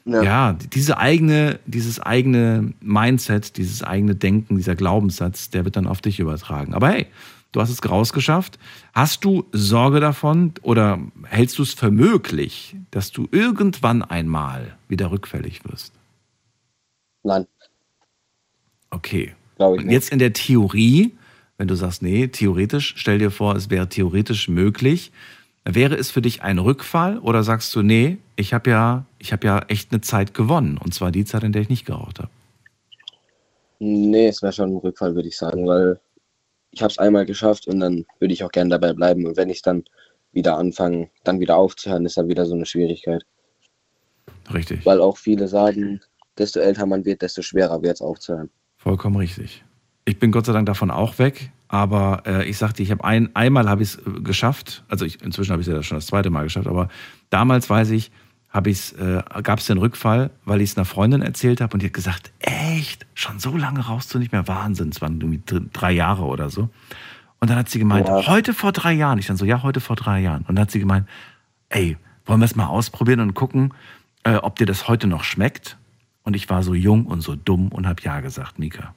Ja. 0.06 0.22
ja, 0.24 0.54
diese 0.54 0.98
eigene, 0.98 1.60
dieses 1.66 2.00
eigene 2.00 2.74
Mindset, 2.82 3.58
dieses 3.58 3.84
eigene 3.84 4.16
Denken, 4.16 4.58
dieser 4.58 4.76
Glaubenssatz, 4.76 5.50
der 5.50 5.66
wird 5.66 5.76
dann 5.76 5.88
auf 5.88 6.02
dich 6.02 6.20
übertragen. 6.20 6.74
Aber 6.74 6.90
hey, 6.90 7.08
du 7.52 7.62
hast 7.62 7.70
es 7.70 7.88
rausgeschafft. 7.88 8.60
Hast 8.94 9.24
du 9.26 9.46
Sorge 9.52 10.00
davon 10.00 10.54
oder 10.62 11.00
hältst 11.24 11.58
du 11.60 11.64
es 11.64 11.74
für 11.74 11.92
möglich, 11.92 12.76
dass 12.92 13.12
du 13.12 13.28
irgendwann 13.32 14.02
einmal 14.04 14.78
wieder 14.88 15.12
rückfällig 15.12 15.62
wirst? 15.66 15.94
Nein, 17.24 17.46
Okay. 18.92 19.36
glaube 19.56 19.78
ich 19.78 19.84
Und 19.84 19.92
jetzt 19.92 20.12
in 20.12 20.20
der 20.20 20.34
Theorie, 20.34 21.16
wenn 21.58 21.68
du 21.68 21.76
sagst, 21.76 22.02
nee, 22.02 22.28
theoretisch, 22.28 22.94
stell 22.98 23.20
dir 23.20 23.32
vor, 23.32 23.56
es 23.56 23.70
wäre 23.70 23.90
theoretisch 23.90 24.48
möglich, 24.48 25.12
wäre 25.76 25.96
es 25.96 26.12
für 26.12 26.22
dich 26.22 26.42
ein 26.42 26.60
Rückfall 26.60 27.20
oder 27.20 27.44
sagst 27.44 27.76
du, 27.76 27.82
nee, 27.82 28.18
ich 28.36 28.54
habe 28.54 28.70
ja, 28.70 29.06
ich 29.18 29.32
habe 29.34 29.48
ja 29.48 29.60
echt 29.68 29.92
eine 29.92 30.02
Zeit 30.02 30.34
gewonnen 30.34 30.78
und 30.78 30.94
zwar 30.94 31.12
die 31.12 31.26
Zeit, 31.26 31.44
in 31.44 31.52
der 31.52 31.62
ich 31.62 31.70
nicht 31.70 31.86
geraucht 31.86 32.20
habe. 32.20 32.30
Nee, 33.80 34.28
es 34.28 34.42
wäre 34.42 34.54
schon 34.54 34.72
ein 34.72 34.78
Rückfall, 34.78 35.16
würde 35.16 35.30
ich 35.30 35.38
sagen, 35.38 35.66
weil 35.66 36.00
ich 36.72 36.82
habe 36.82 36.92
es 36.92 36.98
einmal 36.98 37.26
geschafft 37.26 37.68
und 37.68 37.80
dann 37.80 38.06
würde 38.20 38.34
ich 38.34 38.44
auch 38.44 38.52
gerne 38.52 38.70
dabei 38.70 38.94
bleiben. 38.94 39.26
Und 39.26 39.38
wenn 39.38 39.50
ich 39.50 39.62
dann 39.62 39.84
wieder 40.32 40.58
anfange, 40.58 41.10
dann 41.24 41.40
wieder 41.40 41.58
aufzuhören, 41.58 42.06
ist 42.06 42.18
dann 42.18 42.28
wieder 42.28 42.46
so 42.46 42.56
eine 42.56 42.66
Schwierigkeit. 42.66 43.24
Richtig. 44.54 44.86
Weil 44.86 45.02
auch 45.02 45.18
viele 45.18 45.48
sagen, 45.48 46.02
desto 46.38 46.60
älter 46.60 46.86
man 46.86 47.06
wird, 47.06 47.22
desto 47.22 47.42
schwerer 47.42 47.82
wird 47.82 47.96
es 47.96 48.02
aufzuhören. 48.02 48.50
Vollkommen 48.78 49.16
richtig. 49.16 49.64
Ich 50.06 50.20
bin 50.20 50.32
Gott 50.32 50.46
sei 50.46 50.54
Dank 50.54 50.66
davon 50.66 50.92
auch 50.92 51.20
weg, 51.20 51.52
aber 51.70 52.24
äh, 52.26 52.50
ich 52.50 52.58
sagte, 52.58 52.84
ich 52.84 52.92
habe 52.92 53.04
ein, 53.06 53.34
einmal 53.36 53.70
habe 53.70 53.82
ich 53.84 53.94
es 53.94 53.96
äh, 54.06 54.20
geschafft, 54.22 54.84
also 54.90 55.06
ich, 55.06 55.22
inzwischen 55.22 55.52
habe 55.54 55.62
ich 55.62 55.68
es 55.68 55.74
ja 55.74 55.82
schon 55.82 55.98
das 55.98 56.08
zweite 56.08 56.30
Mal 56.30 56.44
geschafft, 56.44 56.68
aber 56.68 56.90
damals 57.30 57.70
weiß 57.70 57.92
ich, 57.92 58.12
habe 58.50 58.70
ich's, 58.72 58.92
äh, 58.94 59.22
gab 59.44 59.60
es 59.60 59.68
den 59.68 59.78
Rückfall, 59.78 60.32
weil 60.44 60.60
ich 60.62 60.72
es 60.72 60.78
einer 60.78 60.86
Freundin 60.86 61.22
erzählt 61.22 61.62
habe 61.62 61.74
und 61.76 61.82
die 61.82 61.86
hat 61.86 61.94
gesagt, 61.94 62.32
echt, 62.40 63.06
schon 63.14 63.40
so 63.40 63.56
lange 63.56 63.82
rauchst 63.86 64.14
du 64.14 64.20
nicht 64.20 64.32
mehr, 64.32 64.48
Wahnsinn, 64.48 64.90
es 64.90 65.00
waren 65.02 65.22
irgendwie 65.22 65.42
dr- 65.46 65.62
drei 65.72 65.92
Jahre 65.92 66.24
oder 66.26 66.50
so. 66.50 66.70
Und 67.40 67.50
dann 67.50 67.58
hat 67.58 67.70
sie 67.70 67.80
gemeint, 67.80 68.08
Ja. 68.08 68.26
heute 68.28 68.54
vor 68.54 68.72
drei 68.74 68.92
Jahren, 68.92 69.18
ich 69.20 69.28
dann 69.28 69.38
so, 69.38 69.46
ja, 69.46 69.64
heute 69.64 69.80
vor 69.80 69.96
drei 69.96 70.20
Jahren. 70.20 70.42
Und 70.48 70.56
dann 70.56 70.64
hat 70.64 70.72
sie 70.72 70.80
gemeint, 70.80 71.08
ey, 71.70 71.96
wollen 72.26 72.42
wir 72.42 72.46
es 72.46 72.56
mal 72.56 72.66
ausprobieren 72.68 73.20
und 73.22 73.34
gucken, 73.34 73.74
äh, 74.24 74.34
ob 74.36 74.58
dir 74.58 74.66
das 74.66 74.88
heute 74.90 75.08
noch 75.08 75.24
schmeckt? 75.24 75.78
Und 76.24 76.36
ich 76.36 76.50
war 76.50 76.64
so 76.64 76.74
jung 76.74 77.06
und 77.06 77.22
so 77.22 77.36
dumm 77.36 77.70
und 77.70 77.88
habe 77.88 78.02
ja 78.04 78.20
gesagt, 78.20 78.60
Mika. 78.60 78.94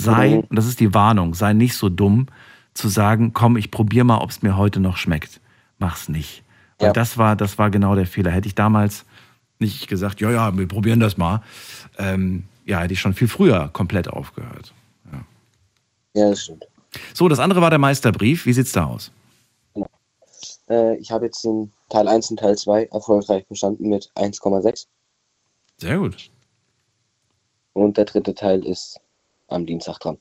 Sei, 0.00 0.28
Mhm. 0.36 0.40
und 0.48 0.56
das 0.56 0.66
ist 0.66 0.78
die 0.80 0.94
Warnung, 0.94 1.34
sei 1.34 1.52
nicht 1.52 1.74
so 1.74 1.88
dumm 1.88 2.28
zu 2.72 2.88
sagen, 2.88 3.32
komm, 3.32 3.56
ich 3.56 3.70
probiere 3.72 4.04
mal, 4.04 4.18
ob 4.18 4.30
es 4.30 4.42
mir 4.42 4.56
heute 4.56 4.78
noch 4.78 4.96
schmeckt. 4.96 5.40
Mach's 5.78 6.08
nicht. 6.08 6.44
Und 6.78 6.86
Ja. 6.86 6.92
das 6.92 7.18
war, 7.18 7.34
das 7.34 7.58
war 7.58 7.70
genau 7.70 7.96
der 7.96 8.06
Fehler. 8.06 8.30
Hätte 8.30 8.46
ich 8.46 8.54
damals 8.54 9.04
nicht 9.58 9.88
gesagt, 9.88 10.20
ja, 10.20 10.30
ja, 10.30 10.56
wir 10.56 10.68
probieren 10.68 11.00
das 11.00 11.16
mal, 11.16 11.42
ähm, 11.98 12.44
ja, 12.64 12.78
hätte 12.78 12.92
ich 12.92 13.00
schon 13.00 13.14
viel 13.14 13.26
früher 13.28 13.70
komplett 13.72 14.08
aufgehört. 14.08 14.72
Ja, 16.14 16.30
das 16.30 16.44
stimmt. 16.44 16.64
So, 17.14 17.28
das 17.28 17.38
andere 17.40 17.60
war 17.60 17.70
der 17.70 17.78
Meisterbrief. 17.78 18.46
Wie 18.46 18.52
sieht's 18.52 18.72
da 18.72 18.84
aus? 18.84 19.10
Äh, 20.68 20.96
ich 20.96 21.10
habe 21.10 21.26
jetzt 21.26 21.44
den 21.44 21.72
Teil 21.88 22.08
1 22.08 22.30
und 22.30 22.38
Teil 22.38 22.56
2 22.56 22.84
erfolgreich 22.86 23.46
bestanden 23.46 23.88
mit 23.88 24.10
1,6. 24.14 24.86
Sehr 25.78 25.98
gut. 25.98 26.30
Und 27.72 27.96
der 27.96 28.04
dritte 28.04 28.34
Teil 28.34 28.64
ist 28.64 28.98
am 29.48 29.66
Dienstag 29.66 29.98
dran. 29.98 30.18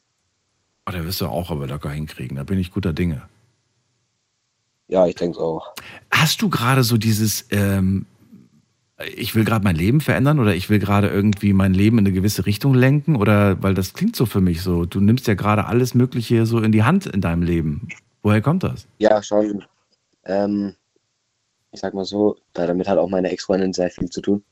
Oh, 0.88 0.92
der 0.92 1.06
wirst 1.06 1.22
du 1.22 1.28
auch 1.28 1.52
aber 1.52 1.68
locker 1.68 1.92
hinkriegen. 1.92 2.38
Da 2.38 2.44
bin 2.44 2.60
ich 2.60 2.72
guter 2.72 2.94
Dinge. 2.94 3.24
Ja, 4.88 5.06
ich 5.06 5.16
denke 5.16 5.40
auch. 5.40 5.74
Hast 6.12 6.42
du 6.42 6.50
gerade 6.50 6.84
so 6.84 6.98
dieses, 6.98 7.46
ähm, 7.52 8.06
ich 9.16 9.36
will 9.36 9.44
gerade 9.44 9.64
mein 9.64 9.76
Leben 9.76 10.00
verändern 10.00 10.40
oder 10.40 10.56
ich 10.56 10.70
will 10.70 10.80
gerade 10.80 11.10
irgendwie 11.10 11.52
mein 11.52 11.74
Leben 11.74 12.00
in 12.00 12.06
eine 12.06 12.14
gewisse 12.14 12.46
Richtung 12.46 12.74
lenken? 12.74 13.18
Oder, 13.18 13.62
weil 13.62 13.74
das 13.74 13.94
klingt 13.94 14.16
so 14.16 14.26
für 14.26 14.40
mich 14.40 14.62
so, 14.62 14.86
du 14.86 15.02
nimmst 15.02 15.28
ja 15.28 15.34
gerade 15.34 15.66
alles 15.66 15.94
Mögliche 15.94 16.46
so 16.46 16.60
in 16.60 16.72
die 16.72 16.84
Hand 16.84 17.06
in 17.06 17.20
deinem 17.20 17.44
Leben. 17.44 17.90
Woher 18.24 18.42
kommt 18.42 18.64
das? 18.64 18.88
Ja, 18.98 19.22
schon. 19.22 19.66
Ähm, 20.24 20.76
ich 21.72 21.82
sag 21.82 21.94
mal 21.94 22.06
so, 22.06 22.38
da 22.54 22.66
damit 22.66 22.88
hat 22.88 22.98
auch 22.98 23.10
meine 23.10 23.30
Ex-Freundin 23.30 23.74
sehr 23.74 23.90
viel 23.90 24.10
zu 24.10 24.22
tun. 24.22 24.44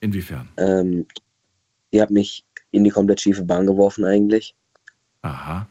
Inwiefern? 0.00 0.48
Ähm, 0.56 1.06
die 1.92 2.00
hat 2.00 2.10
mich 2.10 2.44
in 2.74 2.84
die 2.84 2.90
komplett 2.90 3.20
schiefe 3.20 3.44
Bahn 3.44 3.66
geworfen 3.66 4.04
eigentlich. 4.04 4.54
Aha. 5.22 5.66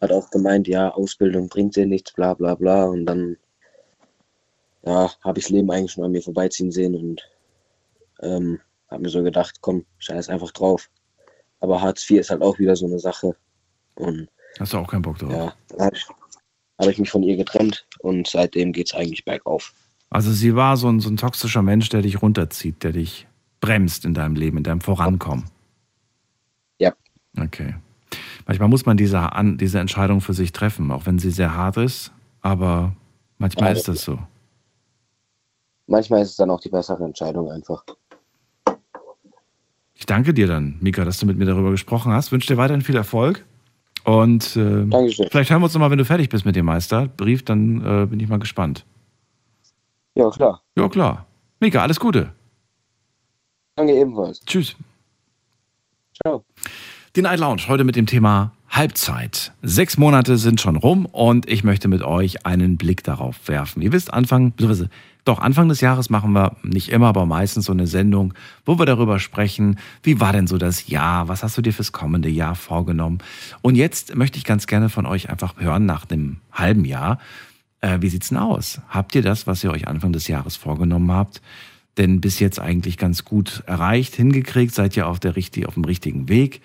Hat 0.00 0.12
auch 0.12 0.30
gemeint, 0.30 0.66
ja, 0.68 0.90
Ausbildung 0.90 1.48
bringt 1.48 1.76
dir 1.76 1.86
nichts, 1.86 2.12
bla 2.12 2.34
bla 2.34 2.54
bla. 2.54 2.84
Und 2.84 3.06
dann, 3.06 3.36
ja, 4.84 5.10
habe 5.22 5.38
ich 5.38 5.44
das 5.44 5.50
Leben 5.50 5.70
eigentlich 5.70 5.92
schon 5.92 6.04
an 6.04 6.12
mir 6.12 6.22
vorbeiziehen 6.22 6.70
sehen 6.72 6.94
und 6.94 7.22
ähm, 8.22 8.60
habe 8.90 9.02
mir 9.02 9.08
so 9.10 9.22
gedacht, 9.22 9.56
komm, 9.60 9.84
scheiß 9.98 10.28
einfach 10.28 10.52
drauf. 10.52 10.88
Aber 11.60 11.82
Hartz 11.82 12.08
IV 12.08 12.20
ist 12.20 12.30
halt 12.30 12.42
auch 12.42 12.58
wieder 12.58 12.76
so 12.76 12.86
eine 12.86 12.98
Sache. 12.98 13.36
Und 13.96 14.28
Hast 14.58 14.72
du 14.72 14.78
auch 14.78 14.88
keinen 14.88 15.02
Bock 15.02 15.18
drauf? 15.18 15.30
ja, 15.32 15.52
dann 15.68 15.86
habe 15.86 15.96
ich, 15.96 16.06
hab 16.78 16.86
ich 16.88 16.98
mich 16.98 17.10
von 17.10 17.22
ihr 17.22 17.36
getrennt 17.36 17.86
und 18.00 18.26
seitdem 18.28 18.72
geht 18.72 18.86
es 18.86 18.94
eigentlich 18.94 19.24
bergauf. 19.24 19.74
Also 20.10 20.32
sie 20.32 20.54
war 20.56 20.76
so 20.76 20.88
ein, 20.88 21.00
so 21.00 21.10
ein 21.10 21.16
toxischer 21.18 21.62
Mensch, 21.62 21.88
der 21.90 22.02
dich 22.02 22.22
runterzieht, 22.22 22.82
der 22.82 22.92
dich 22.92 23.26
bremst 23.60 24.04
in 24.04 24.14
deinem 24.14 24.36
Leben, 24.36 24.56
in 24.56 24.64
deinem 24.64 24.80
Vorankommen. 24.80 25.44
Okay. 27.42 27.74
Manchmal 28.46 28.68
muss 28.68 28.86
man 28.86 28.96
diese, 28.96 29.20
an, 29.32 29.58
diese 29.58 29.78
Entscheidung 29.78 30.20
für 30.20 30.32
sich 30.32 30.52
treffen, 30.52 30.90
auch 30.90 31.06
wenn 31.06 31.18
sie 31.18 31.30
sehr 31.30 31.54
hart 31.54 31.76
ist, 31.76 32.12
aber 32.40 32.96
manchmal 33.38 33.70
Ja, 33.72 33.76
ist 33.76 33.88
das 33.88 34.02
so. 34.02 34.18
Manchmal 35.86 36.22
ist 36.22 36.30
es 36.30 36.36
dann 36.36 36.50
auch 36.50 36.60
die 36.60 36.70
bessere 36.70 37.04
Entscheidung 37.04 37.50
einfach. 37.50 37.84
Ich 39.94 40.06
danke 40.06 40.32
dir 40.32 40.46
dann, 40.46 40.76
Mika, 40.80 41.04
dass 41.04 41.18
du 41.18 41.26
mit 41.26 41.36
mir 41.38 41.44
darüber 41.44 41.70
gesprochen 41.70 42.12
hast. 42.12 42.30
Wünsche 42.30 42.46
dir 42.46 42.56
weiterhin 42.56 42.82
viel 42.82 42.96
Erfolg. 42.96 43.44
Und 44.04 44.56
äh, 44.56 44.86
vielleicht 45.28 45.50
hören 45.50 45.60
wir 45.60 45.64
uns 45.64 45.74
nochmal, 45.74 45.90
wenn 45.90 45.98
du 45.98 46.04
fertig 46.04 46.28
bist 46.28 46.44
mit 46.44 46.56
dem 46.56 46.66
Meisterbrief, 46.66 47.44
dann 47.44 47.84
äh, 47.84 48.06
bin 48.06 48.20
ich 48.20 48.28
mal 48.28 48.38
gespannt. 48.38 48.86
Ja, 50.14 50.30
klar. 50.30 50.62
Ja, 50.76 50.88
klar. 50.88 51.26
Mika, 51.60 51.82
alles 51.82 51.98
Gute. 51.98 52.32
Danke 53.74 53.94
ebenfalls. 53.94 54.40
Tschüss. 54.40 54.76
Ciao. 56.22 56.44
Die 57.16 57.22
Night 57.22 57.40
Lounge 57.40 57.62
heute 57.68 57.84
mit 57.84 57.96
dem 57.96 58.04
Thema 58.04 58.52
Halbzeit. 58.68 59.52
Sechs 59.62 59.96
Monate 59.96 60.36
sind 60.36 60.60
schon 60.60 60.76
rum 60.76 61.06
und 61.06 61.48
ich 61.48 61.64
möchte 61.64 61.88
mit 61.88 62.02
euch 62.02 62.44
einen 62.44 62.76
Blick 62.76 63.02
darauf 63.02 63.48
werfen. 63.48 63.80
Ihr 63.80 63.92
wisst, 63.92 64.12
Anfang, 64.12 64.52
beziehungsweise 64.52 64.90
doch 65.24 65.38
Anfang 65.38 65.70
des 65.70 65.80
Jahres 65.80 66.10
machen 66.10 66.32
wir 66.32 66.56
nicht 66.62 66.90
immer, 66.90 67.06
aber 67.08 67.24
meistens 67.24 67.64
so 67.64 67.72
eine 67.72 67.86
Sendung, 67.86 68.34
wo 68.66 68.78
wir 68.78 68.84
darüber 68.84 69.18
sprechen, 69.20 69.78
wie 70.02 70.20
war 70.20 70.34
denn 70.34 70.46
so 70.46 70.58
das 70.58 70.88
Jahr, 70.88 71.28
was 71.28 71.42
hast 71.42 71.56
du 71.56 71.62
dir 71.62 71.72
fürs 71.72 71.92
kommende 71.92 72.28
Jahr 72.28 72.54
vorgenommen? 72.54 73.18
Und 73.62 73.74
jetzt 73.74 74.14
möchte 74.14 74.36
ich 74.36 74.44
ganz 74.44 74.66
gerne 74.66 74.90
von 74.90 75.06
euch 75.06 75.30
einfach 75.30 75.54
hören, 75.56 75.86
nach 75.86 76.08
einem 76.10 76.36
halben 76.52 76.84
Jahr, 76.84 77.18
äh, 77.80 77.98
wie 78.02 78.10
sieht's 78.10 78.28
denn 78.28 78.38
aus? 78.38 78.82
Habt 78.90 79.14
ihr 79.14 79.22
das, 79.22 79.46
was 79.46 79.64
ihr 79.64 79.70
euch 79.70 79.88
Anfang 79.88 80.12
des 80.12 80.28
Jahres 80.28 80.56
vorgenommen 80.56 81.10
habt, 81.10 81.40
denn 81.96 82.20
bis 82.20 82.38
jetzt 82.38 82.60
eigentlich 82.60 82.98
ganz 82.98 83.24
gut 83.24 83.62
erreicht, 83.66 84.14
hingekriegt? 84.14 84.74
Seid 84.74 84.94
ihr 84.94 85.06
auf, 85.06 85.18
der, 85.18 85.34
auf 85.66 85.74
dem 85.74 85.84
richtigen 85.84 86.28
Weg? 86.28 86.60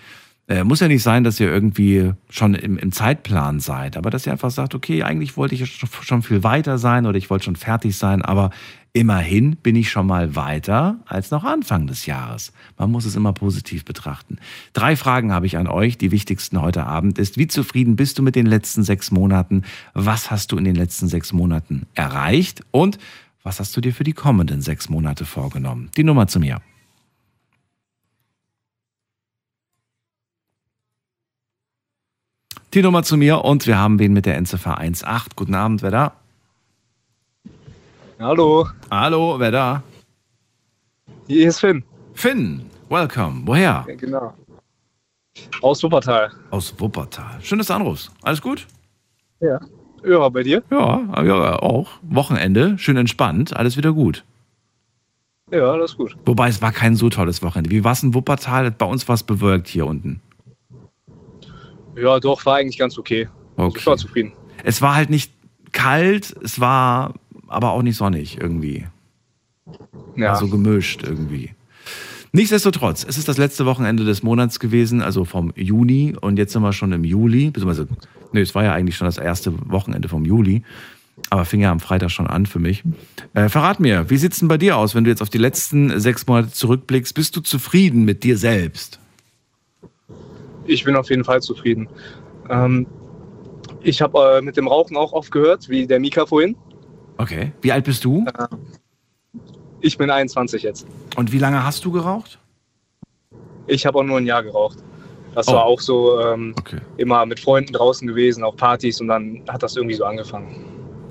Äh, 0.49 0.65
muss 0.65 0.81
ja 0.81 0.89
nicht 0.89 1.03
sein, 1.03 1.23
dass 1.23 1.39
ihr 1.39 1.47
irgendwie 1.47 2.11
schon 2.29 2.53
im, 2.53 2.77
im 2.77 2.91
Zeitplan 2.91 3.61
seid, 3.61 3.95
aber 3.95 4.09
dass 4.09 4.25
ihr 4.25 4.33
einfach 4.33 4.51
sagt, 4.51 4.75
okay, 4.75 5.03
eigentlich 5.03 5.37
wollte 5.37 5.55
ich 5.55 5.85
schon 6.01 6.21
viel 6.21 6.43
weiter 6.43 6.77
sein 6.77 7.05
oder 7.05 7.17
ich 7.17 7.29
wollte 7.29 7.45
schon 7.45 7.55
fertig 7.55 7.97
sein, 7.97 8.21
aber 8.21 8.49
immerhin 8.91 9.55
bin 9.55 9.77
ich 9.77 9.89
schon 9.89 10.05
mal 10.05 10.35
weiter 10.35 10.99
als 11.05 11.31
noch 11.31 11.45
Anfang 11.45 11.87
des 11.87 12.05
Jahres. 12.05 12.51
Man 12.77 12.91
muss 12.91 13.05
es 13.05 13.15
immer 13.15 13.31
positiv 13.31 13.85
betrachten. 13.85 14.37
Drei 14.73 14.97
Fragen 14.97 15.31
habe 15.31 15.45
ich 15.45 15.55
an 15.57 15.67
euch. 15.67 15.97
Die 15.97 16.11
wichtigsten 16.11 16.61
heute 16.61 16.85
Abend 16.85 17.19
ist, 17.19 17.37
wie 17.37 17.47
zufrieden 17.47 17.95
bist 17.95 18.19
du 18.19 18.21
mit 18.21 18.35
den 18.35 18.45
letzten 18.45 18.83
sechs 18.83 19.11
Monaten? 19.11 19.63
Was 19.93 20.29
hast 20.29 20.51
du 20.51 20.57
in 20.57 20.65
den 20.65 20.75
letzten 20.75 21.07
sechs 21.07 21.31
Monaten 21.31 21.83
erreicht? 21.93 22.63
Und 22.71 22.97
was 23.43 23.61
hast 23.61 23.75
du 23.77 23.81
dir 23.81 23.93
für 23.93 24.03
die 24.03 24.13
kommenden 24.13 24.61
sechs 24.61 24.89
Monate 24.89 25.23
vorgenommen? 25.23 25.89
Die 25.95 26.03
Nummer 26.03 26.27
zu 26.27 26.41
mir. 26.41 26.61
Die 32.73 32.81
Nummer 32.81 33.03
zu 33.03 33.17
mir 33.17 33.45
und 33.45 33.67
wir 33.67 33.77
haben 33.77 33.99
wen 33.99 34.13
mit 34.13 34.25
der 34.25 34.35
Endziffer 34.35 34.79
18. 34.79 35.05
Guten 35.35 35.53
Abend, 35.53 35.83
wer 35.83 35.91
da? 35.91 36.13
Hallo, 38.19 38.67
Hallo, 38.89 39.35
wer 39.37 39.51
da? 39.51 39.83
hier 41.27 41.49
ist 41.49 41.59
Finn. 41.59 41.83
Finn, 42.15 42.65
welcome. 42.89 43.43
Woher? 43.45 43.85
Ja, 43.87 43.95
genau. 43.95 44.33
Aus 45.61 45.83
Wuppertal. 45.83 46.31
Aus 46.49 46.73
Wuppertal. 46.79 47.39
Schön, 47.43 47.59
dass 47.59 47.67
du 47.67 47.75
anrufst. 47.75 48.09
Alles 48.23 48.41
gut? 48.41 48.65
Ja. 49.39 49.59
Ja, 50.03 50.27
bei 50.29 50.41
dir? 50.41 50.63
Ja, 50.71 51.23
ja, 51.23 51.59
auch. 51.59 51.91
Wochenende, 52.01 52.79
schön 52.79 52.97
entspannt, 52.97 53.55
alles 53.55 53.77
wieder 53.77 53.93
gut. 53.93 54.23
Ja, 55.51 55.73
alles 55.73 55.95
gut. 55.95 56.17
Wobei 56.25 56.49
es 56.49 56.59
war 56.63 56.71
kein 56.71 56.95
so 56.95 57.11
tolles 57.11 57.43
Wochenende. 57.43 57.69
Wie 57.69 57.83
war 57.83 57.91
es 57.91 58.01
in 58.01 58.15
Wuppertal? 58.15 58.71
Bei 58.71 58.87
uns 58.87 59.07
war 59.07 59.13
es 59.13 59.21
bewölkt 59.21 59.67
hier 59.67 59.85
unten. 59.85 60.21
Ja, 61.95 62.19
doch, 62.19 62.45
war 62.45 62.57
eigentlich 62.57 62.77
ganz 62.77 62.97
okay. 62.97 63.27
Also 63.57 63.75
ich 63.77 63.85
war 63.85 63.93
Okay. 63.93 64.01
zufrieden. 64.01 64.31
Es 64.63 64.81
war 64.81 64.95
halt 64.95 65.09
nicht 65.09 65.31
kalt, 65.71 66.35
es 66.43 66.59
war 66.59 67.13
aber 67.47 67.71
auch 67.71 67.81
nicht 67.81 67.97
sonnig 67.97 68.39
irgendwie. 68.39 68.85
Ja. 70.15 70.31
Also 70.33 70.47
gemischt 70.47 71.03
irgendwie. 71.03 71.51
Nichtsdestotrotz, 72.31 73.05
es 73.07 73.17
ist 73.17 73.27
das 73.27 73.37
letzte 73.37 73.65
Wochenende 73.67 74.05
des 74.05 74.23
Monats 74.23 74.59
gewesen, 74.59 75.01
also 75.01 75.23
vom 75.23 75.53
Juni 75.55 76.15
und 76.19 76.37
jetzt 76.37 76.53
sind 76.53 76.63
wir 76.63 76.73
schon 76.73 76.91
im 76.91 77.03
Juli, 77.03 77.51
beziehungsweise, 77.51 77.87
nee, 78.31 78.41
es 78.41 78.55
war 78.55 78.63
ja 78.63 78.73
eigentlich 78.73 78.97
schon 78.97 79.05
das 79.05 79.19
erste 79.19 79.53
Wochenende 79.69 80.09
vom 80.09 80.25
Juli, 80.25 80.63
aber 81.29 81.45
fing 81.45 81.61
ja 81.61 81.71
am 81.71 81.79
Freitag 81.79 82.09
schon 82.09 82.25
an 82.25 82.47
für 82.47 82.57
mich. 82.57 82.83
Äh, 83.35 83.49
verrat 83.49 83.79
mir, 83.79 84.09
wie 84.09 84.17
sieht's 84.17 84.39
denn 84.39 84.47
bei 84.47 84.57
dir 84.57 84.77
aus, 84.77 84.95
wenn 84.95 85.03
du 85.03 85.11
jetzt 85.11 85.21
auf 85.21 85.29
die 85.29 85.37
letzten 85.37 85.99
sechs 85.99 86.25
Monate 86.25 86.51
zurückblickst? 86.51 87.13
Bist 87.13 87.35
du 87.35 87.41
zufrieden 87.41 88.03
mit 88.03 88.23
dir 88.23 88.35
selbst? 88.37 88.99
Ich 90.65 90.83
bin 90.83 90.95
auf 90.95 91.09
jeden 91.09 91.23
Fall 91.23 91.41
zufrieden. 91.41 91.87
Ähm, 92.49 92.85
ich 93.81 94.01
habe 94.01 94.37
äh, 94.37 94.41
mit 94.41 94.57
dem 94.57 94.67
Rauchen 94.67 94.95
auch 94.97 95.13
oft 95.13 95.31
gehört, 95.31 95.69
wie 95.69 95.85
der 95.87 95.99
Mika 95.99 96.25
vorhin. 96.25 96.55
Okay. 97.17 97.51
Wie 97.61 97.71
alt 97.71 97.85
bist 97.85 98.03
du? 98.05 98.25
Ich 99.81 99.97
bin 99.97 100.09
21 100.09 100.63
jetzt. 100.63 100.87
Und 101.15 101.31
wie 101.31 101.37
lange 101.39 101.63
hast 101.63 101.83
du 101.85 101.91
geraucht? 101.91 102.39
Ich 103.67 103.85
habe 103.85 103.99
auch 103.99 104.03
nur 104.03 104.17
ein 104.17 104.25
Jahr 104.25 104.43
geraucht. 104.43 104.77
Das 105.35 105.47
Oh. 105.47 105.53
war 105.53 105.65
auch 105.65 105.79
so 105.79 106.19
ähm, 106.21 106.53
Okay. 106.59 106.79
immer 106.97 107.25
mit 107.25 107.39
Freunden 107.39 107.73
draußen 107.73 108.07
gewesen, 108.07 108.43
auf 108.43 108.55
Partys 108.55 109.01
und 109.01 109.07
dann 109.07 109.41
hat 109.49 109.63
das 109.63 109.75
irgendwie 109.75 109.95
so 109.95 110.05
angefangen. 110.05 110.63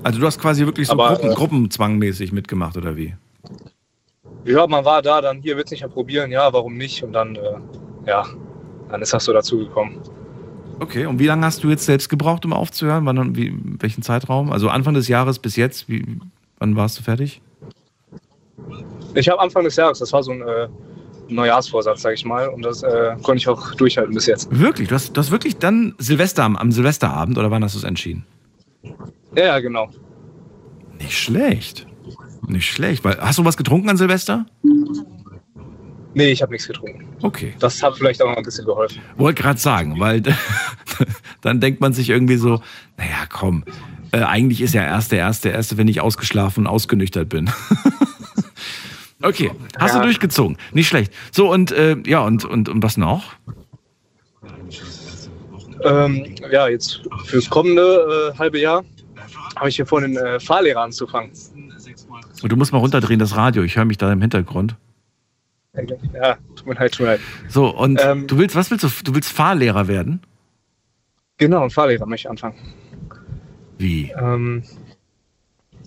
Also 0.03 0.19
du 0.19 0.25
hast 0.25 0.39
quasi 0.39 0.65
wirklich 0.65 0.87
so 0.87 0.93
Aber, 0.93 1.09
Gruppen, 1.09 1.31
äh, 1.31 1.33
Gruppenzwangmäßig 1.35 2.31
mitgemacht, 2.31 2.77
oder 2.77 2.95
wie? 2.95 3.15
Ja, 4.45 4.67
man 4.67 4.83
war 4.85 5.01
da, 5.01 5.21
dann 5.21 5.41
hier 5.41 5.55
willst 5.55 5.71
du 5.71 5.75
nicht 5.75 5.81
mal 5.83 5.89
probieren, 5.89 6.31
ja, 6.31 6.51
warum 6.51 6.75
nicht? 6.77 7.03
Und 7.03 7.13
dann, 7.13 7.35
äh, 7.35 7.41
ja, 8.07 8.25
dann 8.93 9.01
ist 9.01 9.11
das 9.11 9.25
so 9.25 9.33
dazugekommen. 9.33 9.97
Okay, 10.79 11.07
und 11.07 11.17
wie 11.17 11.25
lange 11.25 11.43
hast 11.43 11.63
du 11.63 11.69
jetzt 11.69 11.85
selbst 11.85 12.09
gebraucht, 12.09 12.45
um 12.45 12.53
aufzuhören? 12.53 13.07
Wann, 13.07 13.35
wie, 13.35 13.57
welchen 13.79 14.03
Zeitraum? 14.03 14.51
Also 14.51 14.69
Anfang 14.69 14.93
des 14.93 15.07
Jahres 15.07 15.39
bis 15.39 15.55
jetzt, 15.55 15.89
wie, 15.89 16.19
wann 16.59 16.75
warst 16.75 16.99
du 16.99 17.03
fertig? 17.03 17.41
Ich 19.15 19.27
habe 19.27 19.41
Anfang 19.41 19.63
des 19.63 19.77
Jahres, 19.77 19.97
das 19.97 20.13
war 20.13 20.21
so 20.21 20.31
ein 20.31 20.41
äh, 20.41 20.67
Neujahrsvorsatz, 21.27 22.03
sag 22.03 22.13
ich 22.13 22.23
mal, 22.23 22.49
und 22.49 22.61
das 22.61 22.83
äh, 22.83 23.15
konnte 23.23 23.37
ich 23.37 23.47
auch 23.47 23.73
durchhalten 23.73 24.13
bis 24.13 24.27
jetzt. 24.27 24.47
Wirklich? 24.51 24.89
Du 24.89 24.95
hast, 24.95 25.17
du 25.17 25.19
hast 25.19 25.31
wirklich 25.31 25.57
dann 25.57 25.95
Silvester 25.97 26.43
am, 26.43 26.55
am 26.55 26.71
Silvesterabend 26.71 27.39
oder 27.39 27.49
wann 27.49 27.63
hast 27.63 27.73
du 27.73 27.79
es 27.79 27.85
entschieden? 27.85 28.27
Ja, 29.35 29.45
ja, 29.45 29.59
genau. 29.59 29.89
Nicht 30.99 31.17
schlecht. 31.17 31.87
Nicht 32.45 32.71
schlecht. 32.71 33.03
Weil, 33.03 33.17
hast 33.19 33.39
du 33.39 33.45
was 33.45 33.57
getrunken 33.57 33.89
an 33.89 33.97
Silvester? 33.97 34.45
Nee, 36.15 36.31
ich 36.31 36.41
habe 36.41 36.51
nichts 36.51 36.67
getrunken. 36.67 37.05
Okay. 37.21 37.53
Das 37.59 37.81
hat 37.81 37.95
vielleicht 37.97 38.21
auch 38.21 38.29
noch 38.29 38.37
ein 38.37 38.43
bisschen 38.43 38.65
geholfen. 38.65 39.01
Wollte 39.17 39.41
gerade 39.41 39.59
sagen, 39.59 39.99
weil 39.99 40.21
dann 41.41 41.59
denkt 41.59 41.81
man 41.81 41.93
sich 41.93 42.09
irgendwie 42.09 42.35
so, 42.37 42.61
naja, 42.97 43.25
komm, 43.31 43.63
äh, 44.11 44.19
eigentlich 44.21 44.61
ist 44.61 44.73
ja 44.73 44.83
erst 44.83 45.11
der 45.11 45.19
erste, 45.19 45.49
erste, 45.49 45.77
wenn 45.77 45.87
ich 45.87 46.01
ausgeschlafen 46.01 46.61
und 46.65 46.67
ausgenüchtert 46.67 47.29
bin. 47.29 47.49
okay, 49.23 49.51
hast 49.79 49.93
Ja. 49.93 49.99
du 49.99 50.05
durchgezogen. 50.05 50.57
Nicht 50.71 50.87
schlecht. 50.87 51.11
So, 51.31 51.51
und 51.51 51.71
äh, 51.71 51.97
ja, 52.05 52.21
und, 52.21 52.45
und, 52.45 52.69
und 52.69 52.83
was 52.83 52.97
noch? 52.97 53.33
Ähm, 55.83 56.35
ja, 56.51 56.67
jetzt 56.67 57.01
fürs 57.25 57.49
kommende 57.49 58.31
äh, 58.33 58.37
halbe 58.37 58.59
Jahr 58.59 58.83
habe 59.55 59.69
ich 59.69 59.75
hier 59.75 59.85
vor, 59.85 60.01
den 60.01 60.15
äh, 60.15 60.39
Fahrlehrer 60.39 60.81
anzufangen. 60.81 61.31
Und 62.41 62.51
du 62.51 62.55
musst 62.55 62.71
mal 62.71 62.79
runterdrehen, 62.79 63.19
das 63.19 63.35
Radio. 63.35 63.63
Ich 63.63 63.75
höre 63.75 63.85
mich 63.85 63.97
da 63.97 64.11
im 64.11 64.21
Hintergrund. 64.21 64.75
Ja, 65.75 66.37
tut 66.55 66.67
mir 66.67 66.75
leid, 66.75 66.91
tut 66.91 66.99
mir 67.01 67.13
leid. 67.13 67.19
So, 67.49 67.75
und 67.75 67.99
Ähm. 68.03 68.27
du 68.27 68.37
willst, 68.37 68.55
was 68.55 68.69
willst 68.69 68.83
du? 68.83 68.89
Du 69.03 69.15
willst 69.15 69.31
Fahrlehrer 69.31 69.87
werden? 69.87 70.21
Genau, 71.37 71.63
ein 71.63 71.71
Fahrlehrer 71.71 72.05
möchte 72.05 72.27
ich 72.27 72.29
anfangen. 72.29 72.55
Wie? 73.79 74.11
Ähm, 74.11 74.63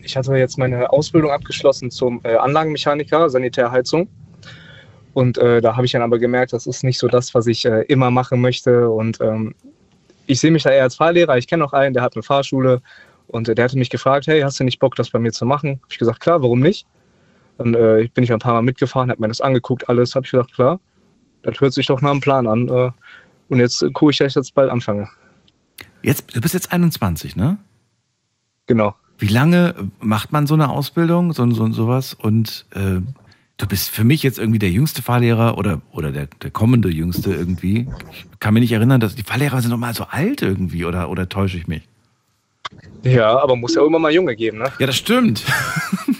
ich 0.02 0.16
hatte 0.16 0.34
jetzt 0.34 0.58
meine 0.58 0.90
Ausbildung 0.90 1.30
abgeschlossen 1.30 1.90
zum 1.92 2.20
äh, 2.24 2.34
Anlagenmechaniker, 2.34 3.30
Sanitärheizung. 3.30 4.08
Und 5.14 5.38
äh, 5.38 5.60
da 5.60 5.76
habe 5.76 5.86
ich 5.86 5.92
dann 5.92 6.02
aber 6.02 6.18
gemerkt, 6.18 6.52
das 6.52 6.66
ist 6.66 6.82
nicht 6.82 6.98
so 6.98 7.06
das, 7.06 7.32
was 7.32 7.46
ich 7.46 7.64
äh, 7.64 7.82
immer 7.82 8.10
machen 8.10 8.40
möchte. 8.40 8.90
Und 8.90 9.20
ähm, 9.20 9.54
ich 10.26 10.40
sehe 10.40 10.50
mich 10.50 10.64
da 10.64 10.70
eher 10.70 10.82
als 10.82 10.96
Fahrlehrer. 10.96 11.38
Ich 11.38 11.46
kenne 11.46 11.62
noch 11.62 11.72
einen, 11.72 11.94
der 11.94 12.02
hat 12.02 12.16
eine 12.16 12.24
Fahrschule. 12.24 12.82
Und 13.28 13.48
äh, 13.48 13.54
der 13.54 13.64
hatte 13.64 13.78
mich 13.78 13.88
gefragt, 13.90 14.26
hey, 14.26 14.40
hast 14.40 14.58
du 14.58 14.64
nicht 14.64 14.80
Bock, 14.80 14.96
das 14.96 15.10
bei 15.10 15.20
mir 15.20 15.32
zu 15.32 15.46
machen? 15.46 15.76
Habe 15.76 15.86
ich 15.90 15.98
gesagt, 15.98 16.20
klar, 16.20 16.42
warum 16.42 16.58
nicht? 16.60 16.86
Dann 17.58 17.74
äh, 17.74 18.08
bin 18.12 18.24
ich 18.24 18.32
ein 18.32 18.38
paar 18.38 18.54
Mal 18.54 18.62
mitgefahren, 18.62 19.10
habe 19.10 19.20
mir 19.20 19.28
das 19.28 19.40
angeguckt, 19.40 19.88
alles. 19.88 20.14
Habe 20.14 20.26
ich 20.26 20.32
gesagt, 20.32 20.54
klar, 20.54 20.80
das 21.42 21.60
hört 21.60 21.72
sich 21.72 21.86
doch 21.86 22.00
nach 22.02 22.10
einem 22.10 22.20
Plan 22.20 22.46
an. 22.46 22.68
Äh, 22.68 22.90
und 23.48 23.60
jetzt 23.60 23.82
äh, 23.82 23.90
gucke 23.90 24.12
ich, 24.12 24.18
dass 24.18 24.32
ich 24.32 24.36
jetzt 24.36 24.54
bald 24.54 24.70
anfange. 24.70 25.08
Jetzt, 26.02 26.36
du 26.36 26.40
bist 26.40 26.54
jetzt 26.54 26.72
21, 26.72 27.36
ne? 27.36 27.58
Genau. 28.66 28.94
Wie 29.18 29.28
lange 29.28 29.74
macht 30.00 30.32
man 30.32 30.46
so 30.46 30.54
eine 30.54 30.68
Ausbildung, 30.68 31.32
so, 31.32 31.50
so 31.50 31.70
sowas? 31.72 32.14
Und 32.14 32.66
äh, 32.74 33.00
du 33.56 33.66
bist 33.66 33.90
für 33.90 34.04
mich 34.04 34.22
jetzt 34.22 34.38
irgendwie 34.38 34.58
der 34.58 34.70
jüngste 34.70 35.02
Fahrlehrer 35.02 35.56
oder, 35.56 35.80
oder 35.92 36.12
der, 36.12 36.26
der 36.42 36.50
kommende 36.50 36.90
jüngste 36.90 37.32
irgendwie. 37.32 37.88
Ich 38.12 38.26
kann 38.40 38.52
mich 38.54 38.60
nicht 38.60 38.72
erinnern, 38.72 39.00
dass 39.00 39.14
die 39.14 39.22
Fahrlehrer 39.22 39.62
sind 39.62 39.70
doch 39.70 39.78
mal 39.78 39.94
so 39.94 40.04
alt 40.04 40.42
irgendwie 40.42 40.84
oder, 40.84 41.08
oder 41.08 41.28
täusche 41.28 41.56
ich 41.56 41.66
mich? 41.66 41.82
Ja, 43.04 43.38
aber 43.38 43.56
muss 43.56 43.74
ja 43.74 43.86
immer 43.86 43.98
mal 43.98 44.12
Junge 44.12 44.36
geben, 44.36 44.58
ne? 44.58 44.70
Ja, 44.78 44.86
das 44.86 44.96
stimmt. 44.96 45.44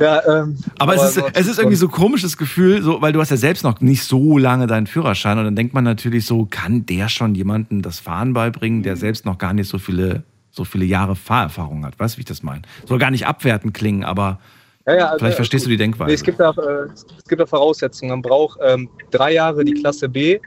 Ja, 0.00 0.42
ähm, 0.42 0.56
Aber, 0.78 0.94
es, 0.94 1.16
ist, 1.16 1.24
es 1.34 1.46
ist 1.48 1.58
irgendwie 1.58 1.76
so 1.76 1.86
ein 1.86 1.92
komisches 1.92 2.36
Gefühl, 2.36 2.82
so, 2.82 3.00
weil 3.02 3.12
du 3.12 3.20
hast 3.20 3.30
ja 3.30 3.36
selbst 3.36 3.64
noch 3.64 3.80
nicht 3.80 4.04
so 4.04 4.38
lange 4.38 4.66
deinen 4.66 4.86
Führerschein 4.86 5.38
und 5.38 5.44
dann 5.44 5.56
denkt 5.56 5.74
man 5.74 5.84
natürlich 5.84 6.24
so, 6.26 6.46
kann 6.48 6.86
der 6.86 7.08
schon 7.08 7.34
jemandem 7.34 7.82
das 7.82 7.98
Fahren 7.98 8.32
beibringen, 8.32 8.82
der 8.82 8.96
selbst 8.96 9.24
noch 9.24 9.38
gar 9.38 9.52
nicht 9.52 9.68
so 9.68 9.78
viele, 9.78 10.22
so 10.50 10.64
viele 10.64 10.84
Jahre 10.84 11.16
Fahrerfahrung 11.16 11.84
hat. 11.84 11.98
Weißt 11.98 12.14
du, 12.14 12.18
wie 12.18 12.22
ich 12.22 12.26
das 12.26 12.42
meine? 12.42 12.62
Soll 12.86 12.98
gar 12.98 13.10
nicht 13.10 13.26
abwertend 13.26 13.74
klingen, 13.74 14.04
aber 14.04 14.38
Ja, 14.86 14.94
ja, 14.94 15.06
also, 15.06 15.18
vielleicht 15.18 15.36
verstehst 15.36 15.64
du 15.66 15.70
die 15.70 15.74
Nee, 15.76 15.84
Denkweise. 15.84 16.14
es, 16.14 16.22
gibt 16.22 16.38
da, 16.38 16.50
äh, 16.50 16.88
es 16.94 17.24
gibt 17.28 17.40
da 17.40 17.46
Voraussetzungen. 17.46 18.10
Man 18.10 18.22
braucht 18.22 18.58
ähm, 18.62 18.88
drei 19.10 19.32
Jahre 19.34 19.64
die 19.64 19.74
Klasse 19.74 20.08
B 20.08 20.38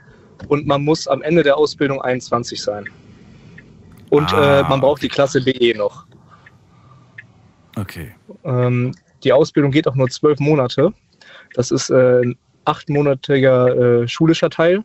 und 0.48 0.66
man 0.66 0.82
muss 0.82 1.06
am 1.06 1.20
Ende 1.22 1.42
der 1.42 1.56
Ausbildung 1.56 2.00
21 2.00 2.62
sein. 2.62 2.84
Und 4.10 4.32
Ah, 4.34 4.60
äh, 4.60 4.62
man 4.68 4.80
braucht 4.80 5.02
die 5.02 5.08
Klasse 5.08 5.40
BE 5.42 5.74
noch. 5.76 6.04
Okay. 7.76 8.12
Ähm, 8.44 8.92
die 9.24 9.32
Ausbildung 9.32 9.70
geht 9.70 9.88
auch 9.88 9.94
nur 9.94 10.08
zwölf 10.08 10.38
Monate. 10.40 10.92
Das 11.54 11.70
ist 11.70 11.90
äh, 11.90 12.20
ein 12.22 12.36
achtmonatiger 12.64 14.02
äh, 14.02 14.08
schulischer 14.08 14.50
Teil. 14.50 14.84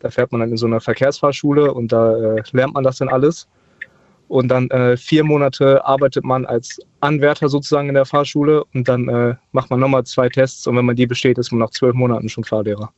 Da 0.00 0.10
fährt 0.10 0.32
man 0.32 0.40
dann 0.40 0.50
in 0.50 0.56
so 0.56 0.66
einer 0.66 0.80
Verkehrsfahrschule 0.80 1.72
und 1.74 1.92
da 1.92 2.36
äh, 2.36 2.42
lernt 2.52 2.74
man 2.74 2.84
das 2.84 2.98
dann 2.98 3.08
alles. 3.08 3.48
Und 4.28 4.48
dann 4.48 4.70
äh, 4.70 4.96
vier 4.96 5.24
Monate 5.24 5.84
arbeitet 5.84 6.24
man 6.24 6.46
als 6.46 6.78
Anwärter 7.00 7.48
sozusagen 7.48 7.88
in 7.88 7.94
der 7.94 8.06
Fahrschule 8.06 8.64
und 8.74 8.86
dann 8.88 9.08
äh, 9.08 9.34
macht 9.52 9.70
man 9.70 9.80
nochmal 9.80 10.04
zwei 10.04 10.28
Tests 10.28 10.66
und 10.66 10.76
wenn 10.76 10.84
man 10.84 10.94
die 10.94 11.06
besteht, 11.06 11.36
ist 11.36 11.50
man 11.50 11.58
nach 11.58 11.70
zwölf 11.70 11.94
Monaten 11.94 12.28
schon 12.28 12.44
Fahrlehrer. 12.44 12.92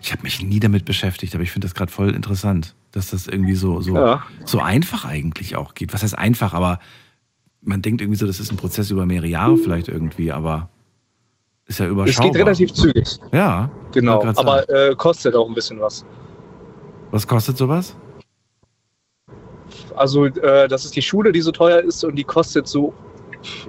Ich 0.00 0.12
habe 0.12 0.22
mich 0.22 0.42
nie 0.42 0.60
damit 0.60 0.84
beschäftigt, 0.84 1.34
aber 1.34 1.44
ich 1.44 1.52
finde 1.52 1.66
das 1.66 1.74
gerade 1.74 1.92
voll 1.92 2.10
interessant, 2.10 2.74
dass 2.90 3.10
das 3.10 3.26
irgendwie 3.28 3.54
so, 3.54 3.80
so, 3.80 3.94
Ja. 3.96 4.22
so 4.44 4.58
einfach 4.58 5.04
eigentlich 5.04 5.56
auch 5.56 5.74
geht. 5.74 5.94
Was 5.94 6.02
heißt 6.02 6.18
einfach, 6.18 6.52
aber 6.54 6.80
man 7.64 7.82
denkt 7.82 8.00
irgendwie 8.00 8.18
so, 8.18 8.26
das 8.26 8.40
ist 8.40 8.50
ein 8.50 8.56
Prozess 8.56 8.90
über 8.90 9.06
mehrere 9.06 9.26
Jahre 9.28 9.56
vielleicht 9.56 9.88
irgendwie, 9.88 10.30
aber 10.32 10.68
ist 11.66 11.78
ja 11.80 11.86
Es 11.86 11.92
überschaubar. 11.92 12.30
geht 12.32 12.40
relativ 12.40 12.72
zügig, 12.74 13.18
Ja. 13.32 13.70
genau. 13.92 14.22
Aber 14.36 14.68
äh, 14.68 14.94
kostet 14.94 15.34
auch 15.34 15.48
ein 15.48 15.54
bisschen 15.54 15.80
was. 15.80 16.04
Was 17.10 17.26
kostet 17.26 17.56
sowas? 17.56 17.96
Also 19.96 20.26
äh, 20.26 20.68
das 20.68 20.84
ist 20.84 20.94
die 20.96 21.02
Schule, 21.02 21.32
die 21.32 21.40
so 21.40 21.52
teuer 21.52 21.80
ist 21.80 22.04
und 22.04 22.16
die 22.16 22.24
kostet 22.24 22.66
so 22.68 22.92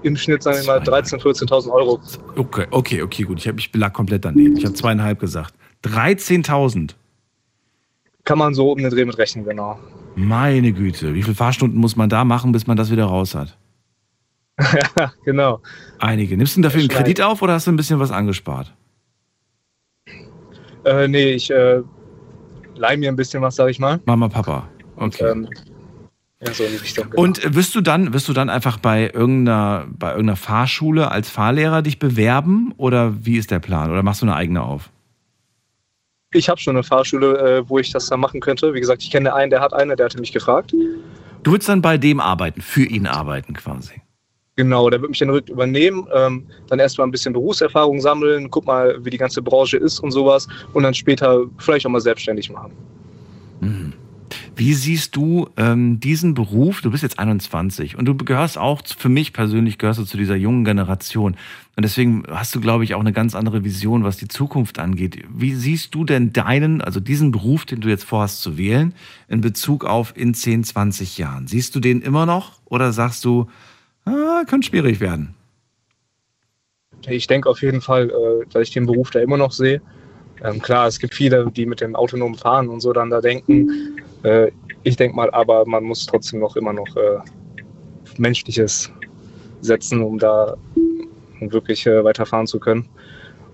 im 0.03 0.15
Schnitt, 0.15 0.43
sagen 0.43 0.57
wir 0.59 0.65
mal, 0.65 0.79
13.000, 0.79 1.21
14.000 1.21 1.69
Euro. 1.71 1.99
Okay, 2.35 2.65
okay, 2.71 3.01
okay, 3.01 3.23
gut. 3.23 3.39
Ich, 3.39 3.47
hab, 3.47 3.57
ich 3.59 3.73
lag 3.75 3.93
komplett 3.93 4.23
daneben. 4.25 4.57
Ich 4.57 4.65
habe 4.65 4.73
zweieinhalb 4.73 5.19
gesagt. 5.19 5.53
13.000. 5.83 6.91
Kann 8.23 8.37
man 8.37 8.53
so 8.53 8.71
um 8.71 8.77
den 8.79 8.89
Dreh 8.89 9.05
mit 9.05 9.17
rechnen, 9.17 9.45
genau. 9.45 9.77
Meine 10.15 10.71
Güte. 10.71 11.13
Wie 11.13 11.21
viele 11.23 11.35
Fahrstunden 11.35 11.79
muss 11.79 11.95
man 11.95 12.09
da 12.09 12.23
machen, 12.23 12.51
bis 12.53 12.67
man 12.67 12.77
das 12.77 12.89
wieder 12.89 13.05
raus 13.05 13.35
hat? 13.35 13.57
Ja, 14.59 15.13
genau. 15.25 15.61
Einige. 15.99 16.37
Nimmst 16.37 16.55
du 16.55 16.57
denn 16.57 16.63
dafür 16.63 16.79
einen. 16.79 16.89
Kredit 16.89 17.21
auf 17.21 17.41
oder 17.41 17.53
hast 17.53 17.67
du 17.67 17.71
ein 17.71 17.75
bisschen 17.75 17.99
was 17.99 18.11
angespart? 18.11 18.73
Äh, 20.85 21.07
nee, 21.07 21.31
ich 21.31 21.49
äh, 21.49 21.81
leih 22.75 22.97
mir 22.97 23.09
ein 23.09 23.15
bisschen 23.15 23.41
was, 23.41 23.55
sag 23.55 23.69
ich 23.69 23.79
mal. 23.79 23.99
Mama, 24.05 24.29
Papa. 24.29 24.69
Okay. 24.97 25.29
Ähm, 25.29 25.49
ja, 26.41 26.53
so 26.53 26.63
in 26.63 26.71
die 26.71 26.77
Richtung. 26.77 27.09
genau. 27.09 27.23
Und 27.23 27.55
wirst 27.55 27.73
du 27.75 27.81
dann, 27.81 28.13
wirst 28.13 28.27
du 28.29 28.33
dann 28.33 28.49
einfach 28.49 28.77
bei 28.77 29.09
irgendeiner, 29.13 29.87
bei 29.89 30.11
irgendeiner 30.11 30.35
Fahrschule 30.35 31.09
als 31.11 31.29
Fahrlehrer 31.29 31.81
dich 31.81 31.99
bewerben 31.99 32.73
oder 32.77 33.25
wie 33.25 33.37
ist 33.37 33.51
der 33.51 33.59
Plan? 33.59 33.91
Oder 33.91 34.03
machst 34.03 34.21
du 34.21 34.25
eine 34.25 34.35
eigene 34.35 34.61
auf? 34.61 34.89
ich 36.35 36.49
habe 36.49 36.59
schon 36.59 36.75
eine 36.75 36.83
Fahrschule, 36.83 37.59
äh, 37.59 37.69
wo 37.69 37.79
ich 37.79 37.91
das 37.91 38.07
dann 38.07 38.19
machen 38.19 38.39
könnte. 38.41 38.73
Wie 38.73 38.79
gesagt, 38.79 39.01
ich 39.03 39.11
kenne 39.11 39.33
einen, 39.33 39.49
der 39.49 39.61
hat 39.61 39.73
eine, 39.73 39.95
der 39.95 40.05
hatte 40.05 40.19
mich 40.19 40.31
gefragt. 40.31 40.73
Du 41.43 41.51
würdest 41.51 41.69
dann 41.69 41.81
bei 41.81 41.97
dem 41.97 42.19
arbeiten, 42.19 42.61
für 42.61 42.83
ihn 42.83 43.07
arbeiten 43.07 43.53
quasi. 43.53 44.01
Genau, 44.57 44.89
der 44.89 45.01
wird 45.01 45.09
mich 45.09 45.19
dann 45.19 45.27
direkt 45.27 45.49
übernehmen, 45.49 46.07
ähm, 46.13 46.45
dann 46.67 46.79
erstmal 46.79 47.07
ein 47.07 47.11
bisschen 47.11 47.33
Berufserfahrung 47.33 47.99
sammeln, 47.99 48.49
guck 48.49 48.65
mal, 48.65 49.03
wie 49.03 49.09
die 49.09 49.17
ganze 49.17 49.41
Branche 49.41 49.75
ist 49.75 49.99
und 49.99 50.11
sowas 50.11 50.47
und 50.71 50.83
dann 50.83 50.93
später 50.93 51.41
vielleicht 51.57 51.85
auch 51.85 51.89
mal 51.91 51.99
selbstständig 51.99 52.49
machen. 52.49 52.71
Mhm. 53.59 53.93
Wie 54.55 54.73
siehst 54.73 55.13
du 55.17 55.49
ähm, 55.57 55.99
diesen 55.99 56.33
Beruf? 56.33 56.81
Du 56.81 56.89
bist 56.89 57.03
jetzt 57.03 57.19
21 57.19 57.97
und 57.97 58.05
du 58.05 58.15
gehörst 58.15 58.57
auch, 58.57 58.81
für 58.97 59.09
mich 59.09 59.33
persönlich 59.33 59.77
gehörst 59.77 59.99
du 59.99 60.05
zu 60.05 60.15
dieser 60.15 60.37
jungen 60.37 60.63
Generation. 60.63 61.35
Und 61.75 61.83
deswegen 61.83 62.23
hast 62.29 62.55
du, 62.55 62.61
glaube 62.61 62.85
ich, 62.85 62.95
auch 62.95 63.01
eine 63.01 63.11
ganz 63.11 63.35
andere 63.35 63.65
Vision, 63.65 64.05
was 64.05 64.15
die 64.15 64.29
Zukunft 64.29 64.79
angeht. 64.79 65.25
Wie 65.29 65.53
siehst 65.53 65.93
du 65.93 66.05
denn 66.05 66.31
deinen, 66.31 66.81
also 66.81 67.01
diesen 67.01 67.31
Beruf, 67.31 67.65
den 67.65 67.81
du 67.81 67.89
jetzt 67.89 68.05
vorhast 68.05 68.41
zu 68.41 68.57
wählen, 68.57 68.93
in 69.27 69.41
Bezug 69.41 69.83
auf 69.83 70.15
in 70.15 70.33
10, 70.33 70.63
20 70.63 71.17
Jahren? 71.17 71.47
Siehst 71.47 71.75
du 71.75 71.81
den 71.81 72.01
immer 72.01 72.25
noch 72.25 72.53
oder 72.63 72.93
sagst 72.93 73.25
du, 73.25 73.49
ah, 74.05 74.43
könnte 74.47 74.67
schwierig 74.67 74.99
werden? 74.99 75.35
Ich 77.07 77.27
denke 77.27 77.49
auf 77.49 77.61
jeden 77.61 77.81
Fall, 77.81 78.09
äh, 78.09 78.45
dass 78.51 78.63
ich 78.63 78.73
den 78.73 78.85
Beruf 78.85 79.11
da 79.11 79.19
immer 79.19 79.37
noch 79.37 79.51
sehe. 79.51 79.81
Ähm, 80.43 80.61
klar, 80.61 80.87
es 80.87 80.99
gibt 80.99 81.13
viele, 81.13 81.49
die 81.51 81.65
mit 81.65 81.81
dem 81.81 81.95
autonomen 81.95 82.37
Fahren 82.37 82.67
und 82.69 82.81
so 82.81 82.93
dann 82.93 83.09
da 83.09 83.21
denken. 83.21 83.97
Äh, 84.23 84.51
ich 84.83 84.95
denke 84.95 85.15
mal, 85.15 85.29
aber 85.31 85.65
man 85.65 85.83
muss 85.83 86.05
trotzdem 86.05 86.39
noch 86.39 86.55
immer 86.55 86.73
noch 86.73 86.95
äh, 86.95 87.19
Menschliches 88.17 88.91
setzen, 89.61 90.01
um 90.01 90.19
da 90.19 90.55
wirklich 91.39 91.85
weiterfahren 91.85 92.47
zu 92.47 92.59
können. 92.59 92.87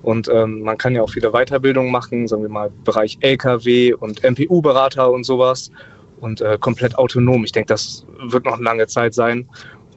Und 0.01 0.27
ähm, 0.29 0.61
man 0.61 0.77
kann 0.77 0.95
ja 0.95 1.01
auch 1.01 1.09
viele 1.09 1.31
Weiterbildungen 1.31 1.91
machen, 1.91 2.27
sagen 2.27 2.41
wir 2.41 2.49
mal 2.49 2.71
Bereich 2.83 3.17
LKW 3.21 3.93
und 3.93 4.23
MPU-Berater 4.23 5.11
und 5.11 5.23
sowas. 5.23 5.71
Und 6.19 6.41
äh, 6.41 6.57
komplett 6.59 6.97
autonom. 6.97 7.43
Ich 7.43 7.51
denke, 7.51 7.67
das 7.67 8.05
wird 8.19 8.45
noch 8.45 8.53
eine 8.53 8.63
lange 8.63 8.87
Zeit 8.87 9.13
sein. 9.13 9.49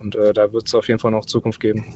Und 0.04 0.14
äh, 0.16 0.34
da 0.34 0.52
wird 0.52 0.66
es 0.68 0.74
auf 0.74 0.86
jeden 0.86 1.00
Fall 1.00 1.10
noch 1.10 1.24
Zukunft 1.24 1.60
geben. 1.60 1.86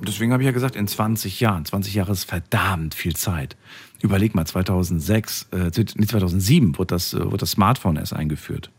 Deswegen 0.00 0.32
habe 0.32 0.42
ich 0.42 0.46
ja 0.46 0.52
gesagt, 0.52 0.74
in 0.76 0.86
20 0.88 1.38
Jahren. 1.40 1.64
20 1.64 1.94
Jahre 1.94 2.10
ist 2.12 2.24
verdammt 2.24 2.94
viel 2.94 3.14
Zeit. 3.16 3.56
Überleg 4.02 4.34
mal, 4.34 4.44
2006, 4.44 5.48
äh, 5.52 5.70
nee, 5.96 6.06
2007 6.06 6.76
wurde 6.78 6.94
das, 6.94 7.14
äh, 7.14 7.24
wurde 7.24 7.38
das 7.38 7.52
Smartphone 7.52 7.96
erst 7.96 8.12
eingeführt. 8.12 8.70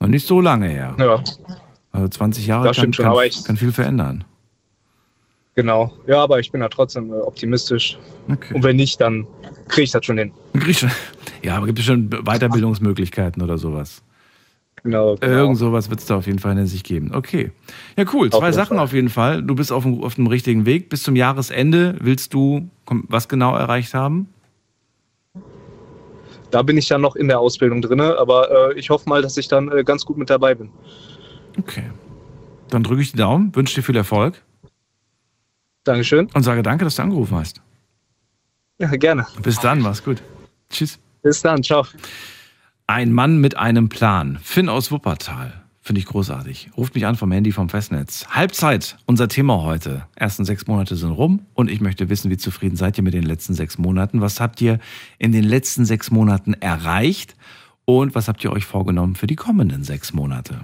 Noch 0.00 0.08
nicht 0.08 0.26
so 0.26 0.40
lange 0.40 0.68
her. 0.68 0.96
Ja, 0.98 1.22
Also 1.92 2.08
20 2.08 2.46
Jahre 2.46 2.68
Das 2.68 2.76
kann, 2.76 2.92
schon, 2.92 3.04
kann, 3.04 3.26
ich- 3.26 3.44
kann 3.44 3.56
viel 3.56 3.72
verändern. 3.72 4.24
genau. 5.54 5.92
Ja, 6.06 6.22
aber 6.22 6.38
ich 6.40 6.50
bin 6.52 6.60
da 6.60 6.68
trotzdem 6.68 7.10
äh, 7.12 7.16
optimistisch. 7.16 7.98
Okay. 8.30 8.54
Und 8.54 8.62
wenn 8.62 8.76
nicht, 8.76 9.00
dann 9.00 9.26
kriege 9.68 9.82
ich 9.84 9.90
das 9.90 10.04
schon 10.06 10.18
hin. 10.18 10.32
Ja, 11.42 11.56
aber 11.56 11.64
gibt 11.66 11.78
es 11.78 11.86
schon 11.86 12.10
Weiterbildungsmöglichkeiten 12.10 13.42
oder 13.42 13.56
sowas? 13.56 14.02
Genau. 14.82 15.16
genau. 15.16 15.32
Irgend 15.32 15.58
sowas 15.58 15.90
wird 15.90 16.00
es 16.00 16.06
da 16.06 16.16
auf 16.16 16.26
jeden 16.26 16.38
Fall 16.38 16.56
in 16.56 16.66
sich 16.66 16.84
geben. 16.84 17.12
Okay. 17.14 17.52
Ja, 17.96 18.04
cool. 18.12 18.28
Auf 18.28 18.38
Zwei 18.38 18.46
jeden 18.46 18.54
Sachen 18.54 18.78
auf 18.78 18.92
jeden 18.92 19.10
Fall. 19.10 19.42
Du 19.42 19.54
bist 19.54 19.72
auf 19.72 19.82
dem, 19.82 20.02
auf 20.02 20.14
dem 20.14 20.26
richtigen 20.26 20.66
Weg. 20.66 20.88
Bis 20.88 21.02
zum 21.02 21.16
Jahresende 21.16 21.96
willst 22.00 22.32
du 22.34 22.68
was 22.86 23.28
genau 23.28 23.56
erreicht 23.56 23.94
haben? 23.94 24.28
Da 26.50 26.62
bin 26.62 26.76
ich 26.76 26.88
ja 26.88 26.98
noch 26.98 27.14
in 27.14 27.28
der 27.28 27.38
Ausbildung 27.38 27.80
drin, 27.80 28.00
aber 28.00 28.72
äh, 28.72 28.78
ich 28.78 28.90
hoffe 28.90 29.08
mal, 29.08 29.22
dass 29.22 29.36
ich 29.36 29.48
dann 29.48 29.70
äh, 29.70 29.84
ganz 29.84 30.04
gut 30.04 30.16
mit 30.16 30.30
dabei 30.30 30.54
bin. 30.54 30.70
Okay. 31.58 31.84
Dann 32.68 32.82
drücke 32.82 33.02
ich 33.02 33.12
die 33.12 33.18
Daumen, 33.18 33.54
wünsche 33.54 33.74
dir 33.74 33.82
viel 33.82 33.96
Erfolg 33.96 34.42
Dankeschön. 35.84 36.28
und 36.34 36.42
sage 36.42 36.62
danke, 36.62 36.84
dass 36.84 36.96
du 36.96 37.02
angerufen 37.02 37.36
hast. 37.36 37.60
Ja, 38.78 38.88
gerne. 38.96 39.26
Bis 39.42 39.60
dann, 39.60 39.80
mach's 39.80 40.02
gut. 40.02 40.22
Tschüss. 40.70 40.98
Bis 41.22 41.42
dann. 41.42 41.62
Ciao. 41.62 41.84
Ein 42.90 43.12
Mann 43.12 43.40
mit 43.40 43.56
einem 43.56 43.88
Plan. 43.88 44.40
Finn 44.42 44.68
aus 44.68 44.90
Wuppertal. 44.90 45.62
Finde 45.80 46.00
ich 46.00 46.06
großartig. 46.06 46.70
Ruft 46.76 46.96
mich 46.96 47.06
an 47.06 47.14
vom 47.14 47.30
Handy 47.30 47.52
vom 47.52 47.68
Festnetz. 47.68 48.26
Halbzeit, 48.30 48.98
unser 49.06 49.28
Thema 49.28 49.62
heute. 49.62 50.08
Ersten 50.16 50.44
sechs 50.44 50.66
Monate 50.66 50.96
sind 50.96 51.12
rum 51.12 51.46
und 51.54 51.70
ich 51.70 51.80
möchte 51.80 52.08
wissen, 52.08 52.32
wie 52.32 52.36
zufrieden 52.36 52.74
seid 52.74 52.98
ihr 52.98 53.04
mit 53.04 53.14
den 53.14 53.22
letzten 53.22 53.54
sechs 53.54 53.78
Monaten? 53.78 54.20
Was 54.20 54.40
habt 54.40 54.60
ihr 54.60 54.80
in 55.20 55.30
den 55.30 55.44
letzten 55.44 55.84
sechs 55.84 56.10
Monaten 56.10 56.54
erreicht? 56.54 57.36
Und 57.84 58.16
was 58.16 58.26
habt 58.26 58.42
ihr 58.42 58.50
euch 58.50 58.64
vorgenommen 58.64 59.14
für 59.14 59.28
die 59.28 59.36
kommenden 59.36 59.84
sechs 59.84 60.12
Monate? 60.12 60.60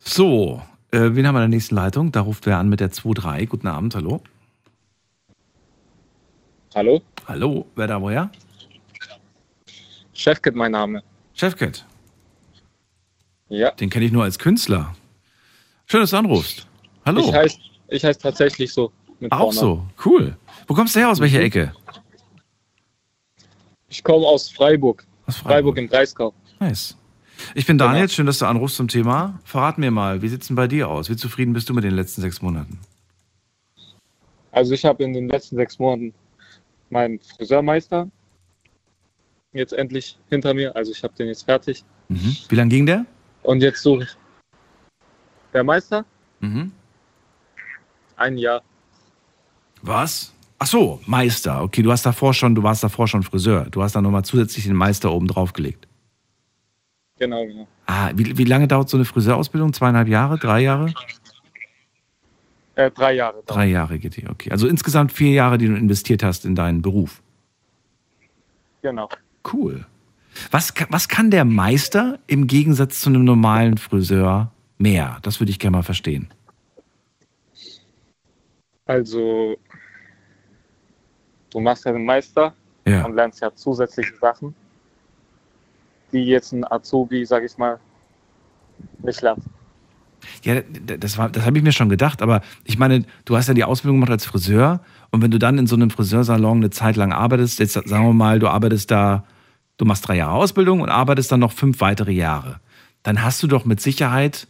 So, 0.00 0.62
äh, 0.90 1.14
wen 1.14 1.28
haben 1.28 1.36
wir 1.36 1.44
in 1.44 1.50
der 1.50 1.56
nächsten 1.56 1.76
Leitung? 1.76 2.10
Da 2.10 2.22
ruft 2.22 2.44
wer 2.46 2.58
an 2.58 2.68
mit 2.68 2.80
der 2.80 2.90
2.3. 2.90 3.46
Guten 3.46 3.68
Abend, 3.68 3.94
hallo. 3.94 4.20
Hallo, 6.74 7.00
Hallo, 7.26 7.66
wer 7.76 7.86
da 7.86 8.00
woher? 8.00 8.30
Chefkit 10.12 10.54
mein 10.54 10.72
Name. 10.72 11.02
Chefcat. 11.34 11.84
Ja, 13.48 13.70
Den 13.72 13.90
kenne 13.90 14.04
ich 14.06 14.12
nur 14.12 14.24
als 14.24 14.38
Künstler. 14.38 14.94
Schön, 15.86 16.00
dass 16.00 16.10
du 16.10 16.16
anrufst. 16.16 16.66
Hallo. 17.04 17.20
ich 17.20 17.32
heiße 17.32 17.58
ich 17.88 18.04
heiß 18.04 18.18
tatsächlich 18.18 18.72
so. 18.72 18.90
Auch 19.30 19.52
so, 19.52 19.86
cool. 20.04 20.36
Wo 20.66 20.74
kommst 20.74 20.96
du 20.96 21.00
her? 21.00 21.10
Aus 21.10 21.20
welcher 21.20 21.38
Mhm. 21.38 21.44
Ecke? 21.44 21.72
Ich 23.88 24.02
komme 24.02 24.26
aus 24.26 24.48
Freiburg. 24.50 25.06
Aus 25.26 25.36
Freiburg 25.36 25.76
im 25.78 25.88
Breisgau. 25.88 26.32
Nice. 26.58 26.96
Ich 27.54 27.66
bin 27.66 27.78
Daniel, 27.78 28.02
Genau. 28.06 28.12
schön, 28.12 28.26
dass 28.26 28.38
du 28.38 28.46
anrufst 28.46 28.76
zum 28.76 28.88
Thema. 28.88 29.38
Verrat 29.44 29.78
mir 29.78 29.90
mal, 29.90 30.22
wie 30.22 30.28
sieht's 30.28 30.46
denn 30.48 30.56
bei 30.56 30.66
dir 30.66 30.88
aus? 30.88 31.08
Wie 31.10 31.16
zufrieden 31.16 31.52
bist 31.52 31.68
du 31.68 31.74
mit 31.74 31.84
den 31.84 31.94
letzten 31.94 32.20
sechs 32.22 32.42
Monaten? 32.42 32.78
Also 34.50 34.72
ich 34.74 34.84
habe 34.84 35.02
in 35.04 35.12
den 35.12 35.28
letzten 35.28 35.56
sechs 35.56 35.78
Monaten 35.78 36.14
meinen 36.90 37.18
Friseurmeister 37.20 38.08
jetzt 39.52 39.72
endlich 39.72 40.18
hinter 40.30 40.54
mir. 40.54 40.74
Also 40.74 40.92
ich 40.92 41.02
habe 41.02 41.14
den 41.14 41.28
jetzt 41.28 41.44
fertig. 41.44 41.84
Mhm. 42.08 42.36
Wie 42.48 42.54
lang 42.54 42.68
ging 42.68 42.86
der? 42.86 43.06
Und 43.42 43.62
jetzt 43.62 43.82
suche 43.82 44.04
ich 44.04 44.10
der 45.52 45.64
Meister 45.64 46.04
Mhm. 46.40 46.72
ein 48.16 48.36
Jahr. 48.36 48.62
Was? 49.82 50.32
Ach 50.58 50.66
so, 50.66 51.00
Meister. 51.06 51.62
Okay, 51.62 51.82
du 51.82 51.92
hast 51.92 52.04
davor 52.06 52.32
schon, 52.34 52.54
du 52.54 52.62
warst 52.62 52.82
davor 52.82 53.06
schon 53.08 53.22
Friseur. 53.22 53.66
Du 53.70 53.82
hast 53.82 53.94
dann 53.94 54.04
nochmal 54.04 54.24
zusätzlich 54.24 54.64
den 54.64 54.76
Meister 54.76 55.12
oben 55.12 55.26
drauf 55.28 55.52
gelegt. 55.52 55.86
Genau, 57.18 57.44
genau. 57.46 57.68
Ah, 57.86 58.10
wie, 58.14 58.36
wie 58.38 58.44
lange 58.44 58.66
dauert 58.66 58.88
so 58.88 58.96
eine 58.96 59.04
Friseurausbildung? 59.04 59.72
Zweieinhalb 59.72 60.08
Jahre? 60.08 60.38
Drei 60.38 60.60
Jahre? 60.60 60.92
Äh, 62.76 62.90
drei 62.90 63.14
Jahre. 63.14 63.34
dauert. 63.34 63.50
Drei 63.50 63.66
Jahre 63.66 63.98
geht 63.98 64.16
die, 64.16 64.28
okay. 64.28 64.50
Also 64.50 64.66
insgesamt 64.66 65.12
vier 65.12 65.30
Jahre, 65.32 65.58
die 65.58 65.66
du 65.68 65.74
investiert 65.76 66.22
hast 66.22 66.44
in 66.44 66.54
deinen 66.54 66.82
Beruf. 66.82 67.22
Genau. 68.82 69.08
Cool. 69.52 69.86
Was, 70.50 70.74
was 70.90 71.08
kann 71.08 71.30
der 71.30 71.44
Meister 71.44 72.18
im 72.26 72.46
Gegensatz 72.48 73.00
zu 73.00 73.10
einem 73.10 73.24
normalen 73.24 73.78
Friseur 73.78 74.50
mehr? 74.78 75.18
Das 75.22 75.40
würde 75.40 75.50
ich 75.50 75.58
gerne 75.60 75.76
mal 75.76 75.82
verstehen. 75.82 76.28
Also 78.86 79.56
du 81.50 81.60
machst 81.60 81.84
ja 81.84 81.92
den 81.92 82.04
Meister 82.04 82.52
Ja. 82.86 83.04
und 83.04 83.14
lernst 83.14 83.40
ja 83.40 83.54
zusätzliche 83.54 84.16
Sachen, 84.16 84.54
die 86.12 86.24
jetzt 86.24 86.52
ein 86.52 86.70
Azubi, 86.70 87.24
sag 87.24 87.44
ich 87.44 87.56
mal, 87.56 87.78
nicht 88.98 89.22
lernt. 89.22 89.42
Ja, 90.42 90.60
das, 90.60 91.16
das 91.16 91.44
habe 91.44 91.58
ich 91.58 91.64
mir 91.64 91.72
schon 91.72 91.88
gedacht, 91.88 92.22
aber 92.22 92.42
ich 92.64 92.78
meine, 92.78 93.04
du 93.24 93.36
hast 93.36 93.48
ja 93.48 93.54
die 93.54 93.64
Ausbildung 93.64 93.96
gemacht 93.96 94.10
als 94.10 94.26
Friseur 94.26 94.80
und 95.10 95.22
wenn 95.22 95.30
du 95.30 95.38
dann 95.38 95.58
in 95.58 95.66
so 95.66 95.76
einem 95.76 95.90
Friseursalon 95.90 96.58
eine 96.58 96.70
Zeit 96.70 96.96
lang 96.96 97.12
arbeitest, 97.12 97.58
jetzt 97.58 97.74
sagen 97.74 98.06
wir 98.06 98.12
mal, 98.12 98.38
du 98.38 98.48
arbeitest 98.48 98.90
da, 98.90 99.24
du 99.76 99.84
machst 99.84 100.06
drei 100.08 100.16
Jahre 100.16 100.32
Ausbildung 100.32 100.80
und 100.80 100.88
arbeitest 100.88 101.32
dann 101.32 101.40
noch 101.40 101.52
fünf 101.52 101.80
weitere 101.80 102.12
Jahre, 102.12 102.60
dann 103.02 103.22
hast 103.22 103.42
du 103.42 103.46
doch 103.46 103.64
mit 103.64 103.80
Sicherheit, 103.80 104.48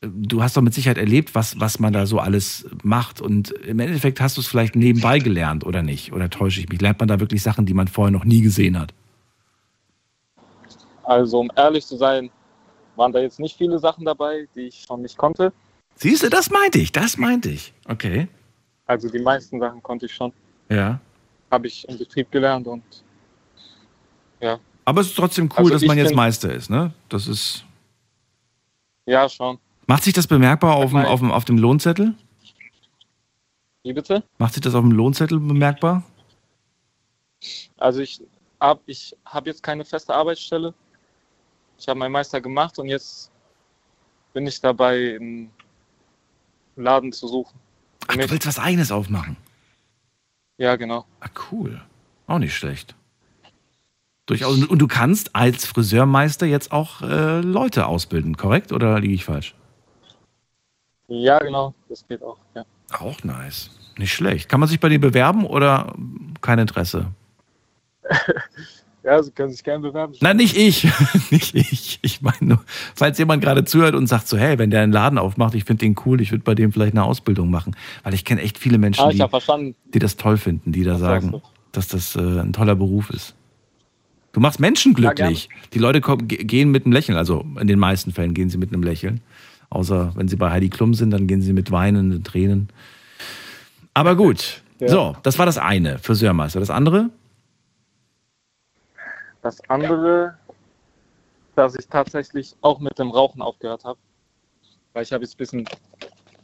du 0.00 0.42
hast 0.42 0.56
doch 0.56 0.62
mit 0.62 0.74
Sicherheit 0.74 0.98
erlebt, 0.98 1.34
was, 1.34 1.60
was 1.60 1.78
man 1.78 1.92
da 1.92 2.06
so 2.06 2.18
alles 2.18 2.66
macht 2.82 3.20
und 3.20 3.50
im 3.50 3.78
Endeffekt 3.78 4.20
hast 4.20 4.36
du 4.36 4.40
es 4.40 4.46
vielleicht 4.46 4.76
nebenbei 4.76 5.18
gelernt 5.18 5.64
oder 5.64 5.82
nicht? 5.82 6.12
Oder 6.12 6.30
täusche 6.30 6.60
ich 6.60 6.68
mich? 6.68 6.80
Lernt 6.80 6.98
man 6.98 7.08
da 7.08 7.20
wirklich 7.20 7.42
Sachen, 7.42 7.66
die 7.66 7.74
man 7.74 7.88
vorher 7.88 8.10
noch 8.10 8.24
nie 8.24 8.40
gesehen 8.40 8.78
hat? 8.78 8.94
Also 11.04 11.40
um 11.40 11.50
ehrlich 11.56 11.86
zu 11.86 11.96
sein, 11.96 12.30
waren 12.96 13.12
da 13.12 13.20
jetzt 13.20 13.38
nicht 13.40 13.56
viele 13.56 13.78
Sachen 13.78 14.04
dabei, 14.04 14.46
die 14.54 14.62
ich 14.68 14.84
schon 14.86 15.02
nicht 15.02 15.16
konnte. 15.16 15.52
Siehst 15.96 16.22
du, 16.22 16.28
das 16.30 16.50
meinte 16.50 16.78
ich, 16.78 16.92
das 16.92 17.16
meinte 17.16 17.50
ich. 17.50 17.72
Okay. 17.88 18.28
Also 18.86 19.08
die 19.08 19.18
meisten 19.20 19.60
Sachen 19.60 19.82
konnte 19.82 20.06
ich 20.06 20.14
schon, 20.14 20.32
Ja. 20.68 21.00
habe 21.50 21.66
ich 21.66 21.88
im 21.88 21.98
Betrieb 21.98 22.30
gelernt 22.30 22.66
und 22.66 22.82
Aber 24.84 25.00
es 25.00 25.08
ist 25.08 25.16
trotzdem 25.16 25.48
cool, 25.52 25.58
Also 25.58 25.70
dass 25.74 25.82
man 25.84 25.96
jetzt 25.96 26.14
Meister 26.14 26.52
ist, 26.52 26.68
ne? 26.68 26.92
Das 27.08 27.28
ist. 27.28 27.64
ja 29.06 29.28
schon. 29.28 29.58
Macht 29.86 30.02
sich 30.02 30.12
das 30.12 30.26
bemerkbar 30.26 30.74
auf 30.74 30.90
dem, 30.90 31.04
auf 31.04 31.20
dem, 31.20 31.30
auf 31.30 31.44
dem 31.44 31.58
Lohnzettel? 31.58 32.14
Wie 33.84 33.92
bitte? 33.92 34.24
Macht 34.38 34.54
sich 34.54 34.62
das 34.62 34.74
auf 34.74 34.80
dem 34.82 34.90
Lohnzettel 34.92 35.38
bemerkbar? 35.38 36.02
Also 37.78 38.00
ich 38.00 38.20
habe 38.60 38.80
ich 38.86 39.14
hab 39.24 39.46
jetzt 39.46 39.62
keine 39.62 39.84
feste 39.84 40.12
Arbeitsstelle. 40.14 40.74
Ich 41.82 41.88
habe 41.88 41.98
meinen 41.98 42.12
Meister 42.12 42.40
gemacht 42.40 42.78
und 42.78 42.86
jetzt 42.86 43.32
bin 44.32 44.46
ich 44.46 44.60
dabei, 44.60 45.16
einen 45.20 45.50
Laden 46.76 47.10
zu 47.12 47.26
suchen. 47.26 47.58
Ach, 48.06 48.14
du 48.14 48.30
willst 48.30 48.46
was 48.46 48.60
eigenes 48.60 48.92
aufmachen? 48.92 49.36
Ja, 50.58 50.76
genau. 50.76 51.04
Ah, 51.18 51.28
cool. 51.50 51.82
Auch 52.28 52.38
nicht 52.38 52.54
schlecht. 52.54 52.94
Durchaus. 54.26 54.62
Und 54.62 54.78
du 54.78 54.86
kannst 54.86 55.34
als 55.34 55.66
Friseurmeister 55.66 56.46
jetzt 56.46 56.70
auch 56.70 57.02
äh, 57.02 57.40
Leute 57.40 57.86
ausbilden, 57.86 58.36
korrekt? 58.36 58.70
Oder 58.70 59.00
liege 59.00 59.14
ich 59.14 59.24
falsch? 59.24 59.56
Ja, 61.08 61.40
genau. 61.40 61.74
Das 61.88 62.06
geht 62.06 62.22
auch, 62.22 62.38
ja. 62.54 62.64
Auch 62.92 63.24
nice. 63.24 63.70
Nicht 63.98 64.12
schlecht. 64.12 64.48
Kann 64.48 64.60
man 64.60 64.68
sich 64.68 64.78
bei 64.78 64.88
dir 64.88 65.00
bewerben 65.00 65.44
oder 65.44 65.92
kein 66.42 66.60
Interesse? 66.60 67.10
Ja, 69.04 69.20
Sie 69.22 69.32
können 69.32 69.50
sich 69.50 69.64
gerne 69.64 69.80
bewerben. 69.88 70.14
Nein, 70.20 70.36
nicht 70.36 70.56
ich. 70.56 70.84
nicht 71.30 71.54
ich. 71.56 71.98
Ich 72.02 72.22
meine 72.22 72.36
nur, 72.40 72.64
falls 72.94 73.18
jemand 73.18 73.42
gerade 73.42 73.64
zuhört 73.64 73.94
und 73.96 74.06
sagt 74.06 74.28
so, 74.28 74.36
hey, 74.38 74.58
wenn 74.58 74.70
der 74.70 74.82
einen 74.82 74.92
Laden 74.92 75.18
aufmacht, 75.18 75.54
ich 75.54 75.64
finde 75.64 75.80
den 75.84 75.96
cool, 76.06 76.20
ich 76.20 76.30
würde 76.30 76.44
bei 76.44 76.54
dem 76.54 76.72
vielleicht 76.72 76.92
eine 76.94 77.02
Ausbildung 77.04 77.50
machen. 77.50 77.74
Weil 78.04 78.14
ich 78.14 78.24
kenne 78.24 78.40
echt 78.42 78.58
viele 78.58 78.78
Menschen, 78.78 79.00
Ah, 79.04 79.10
die, 79.10 79.74
die 79.94 79.98
das 79.98 80.16
toll 80.16 80.36
finden, 80.36 80.70
die 80.72 80.84
da 80.84 80.92
Was 80.94 81.00
sagen, 81.00 81.42
dass 81.72 81.88
das 81.88 82.14
äh, 82.16 82.20
ein 82.20 82.52
toller 82.52 82.76
Beruf 82.76 83.10
ist. 83.10 83.34
Du 84.32 84.40
machst 84.40 84.60
Menschen 84.60 84.92
Ja, 84.98 85.12
glücklich. 85.12 85.48
die 85.74 85.78
Leute 85.78 86.00
kommen, 86.00 86.28
ge- 86.28 86.44
gehen 86.44 86.70
mit 86.70 86.84
einem 86.86 86.92
Lächeln. 86.92 87.18
Also 87.18 87.44
in 87.60 87.66
den 87.66 87.78
meisten 87.78 88.12
Fällen 88.12 88.34
gehen 88.34 88.50
sie 88.50 88.56
mit 88.58 88.72
einem 88.72 88.82
Lächeln. 88.82 89.20
Außer 89.68 90.12
wenn 90.14 90.28
sie 90.28 90.36
bei 90.36 90.50
Heidi 90.50 90.68
Klum 90.68 90.94
sind, 90.94 91.10
dann 91.10 91.26
gehen 91.26 91.42
sie 91.42 91.52
mit 91.52 91.70
weinenden 91.70 92.22
Tränen. 92.24 92.68
Aber 93.94 94.16
gut. 94.16 94.62
Ja. 94.80 94.88
So, 94.88 95.16
das 95.22 95.38
war 95.38 95.46
das 95.46 95.58
eine, 95.58 95.98
Friseurmeister. 95.98 96.60
Das 96.60 96.70
andere? 96.70 97.10
Das 99.42 99.60
andere, 99.68 100.38
dass 101.56 101.74
ich 101.74 101.86
tatsächlich 101.88 102.54
auch 102.62 102.78
mit 102.78 102.98
dem 102.98 103.10
Rauchen 103.10 103.42
aufgehört 103.42 103.84
habe. 103.84 103.98
Weil 104.92 105.02
ich 105.02 105.12
habe 105.12 105.24
jetzt 105.24 105.34
ein 105.34 105.38
bisschen 105.38 105.68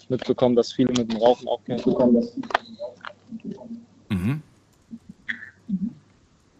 mitbekommen, 0.08 0.56
dass 0.56 0.72
viele 0.72 0.88
mit 0.90 1.10
dem 1.10 1.18
Rauchen 1.18 1.48
aufgehört 1.48 1.86
haben. 1.86 2.20
Mhm. 4.08 4.42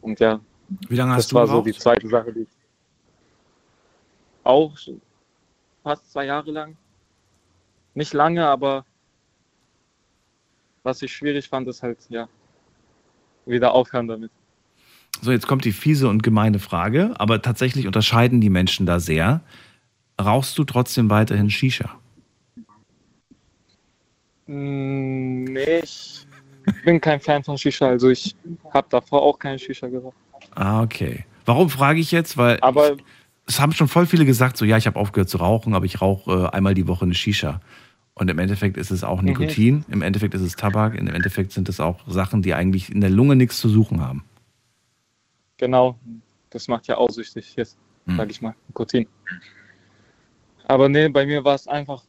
Und 0.01 0.21
ja, 0.21 0.41
Wie 0.89 0.97
lange 0.97 1.13
hast 1.13 1.25
das 1.25 1.29
du 1.29 1.37
war 1.37 1.47
so 1.47 1.53
geraucht? 1.55 1.67
die 1.67 1.73
zweite 1.73 2.09
Sache, 2.09 2.33
die 2.33 2.41
ich 2.43 2.49
auch 4.45 4.77
fast 5.83 6.11
zwei 6.13 6.25
Jahre 6.27 6.51
lang. 6.51 6.77
Nicht 7.95 8.13
lange, 8.15 8.47
aber 8.47 8.85
was 10.83 11.03
ich 11.03 11.13
schwierig 11.15 11.49
fand, 11.49 11.67
ist 11.69 11.83
halt, 11.83 11.99
ja, 12.09 12.29
wieder 13.45 13.75
aufhören 13.75 14.07
damit. 14.09 14.31
So, 15.21 15.33
jetzt 15.33 15.47
kommt 15.47 15.65
die 15.65 15.73
fiese 15.73 16.09
und 16.09 16.23
gemeine 16.23 16.59
Frage, 16.59 17.15
aber 17.19 17.43
tatsächlich 17.43 17.87
unterscheiden 17.87 18.41
die 18.41 18.51
Menschen 18.51 18.87
da 18.87 19.01
sehr. 19.01 19.41
Rauchst 20.21 20.57
du 20.59 20.65
trotzdem 20.65 21.11
weiterhin 21.11 21.51
Shisha? 21.51 21.91
Mm, 24.47 25.45
Nee, 25.45 25.81
ich 25.83 26.27
bin 26.85 27.01
kein 27.01 27.21
Fan 27.21 27.43
von 27.43 27.59
Shisha, 27.59 27.89
also 27.89 28.11
ich 28.11 28.35
habe 28.73 28.87
davor 28.91 29.23
auch 29.23 29.39
keine 29.39 29.59
Shisha 29.59 29.89
geraucht. 29.89 30.17
Ah, 30.55 30.83
okay. 30.83 31.25
Warum 31.45 31.71
frage 31.71 32.01
ich 32.01 32.13
jetzt? 32.13 32.37
Weil 32.37 32.59
Aber 32.61 32.97
es 33.47 33.61
haben 33.61 33.73
schon 33.73 33.89
voll 33.89 34.07
viele 34.07 34.25
gesagt, 34.25 34.57
so 34.57 34.65
ja, 34.65 34.77
ich 34.77 34.87
habe 34.87 34.99
aufgehört 34.99 35.29
zu 35.29 35.39
rauchen, 35.39 35.75
aber 35.75 35.87
ich 35.87 36.01
rauche 36.01 36.51
äh, 36.53 36.57
einmal 36.57 36.75
die 36.75 36.87
Woche 36.87 37.05
eine 37.05 37.15
Shisha. 37.15 37.61
Und 38.15 38.29
im 38.29 38.39
Endeffekt 38.39 38.77
ist 38.77 38.91
es 38.91 39.05
auch 39.05 39.23
Nikotin, 39.23 39.85
im 39.89 40.03
Endeffekt 40.03 40.35
ist 40.35 40.43
es 40.43 40.57
Tabak, 40.57 40.95
im 40.97 41.07
Endeffekt 41.07 41.53
sind 41.53 41.69
es 41.69 41.79
auch 41.79 42.01
Sachen, 42.09 42.43
die 42.43 42.53
eigentlich 42.53 42.91
in 42.91 43.01
der 43.01 43.11
Lunge 43.11 43.37
nichts 43.37 43.59
zu 43.61 43.69
suchen 43.69 44.01
haben. 44.01 44.25
Genau, 45.59 45.99
das 46.51 46.67
macht 46.69 46.87
ja 46.87 46.97
auch 46.97 47.11
süchtig 47.11 47.55
jetzt, 47.57 47.77
Hm. 48.07 48.17
sag 48.17 48.31
ich 48.31 48.41
mal, 48.41 48.55
Nikotin. 48.69 49.07
Aber 50.67 50.89
nee, 50.89 51.09
bei 51.09 51.27
mir 51.27 51.45
war 51.45 51.55
es 51.55 51.69
einfach 51.69 52.05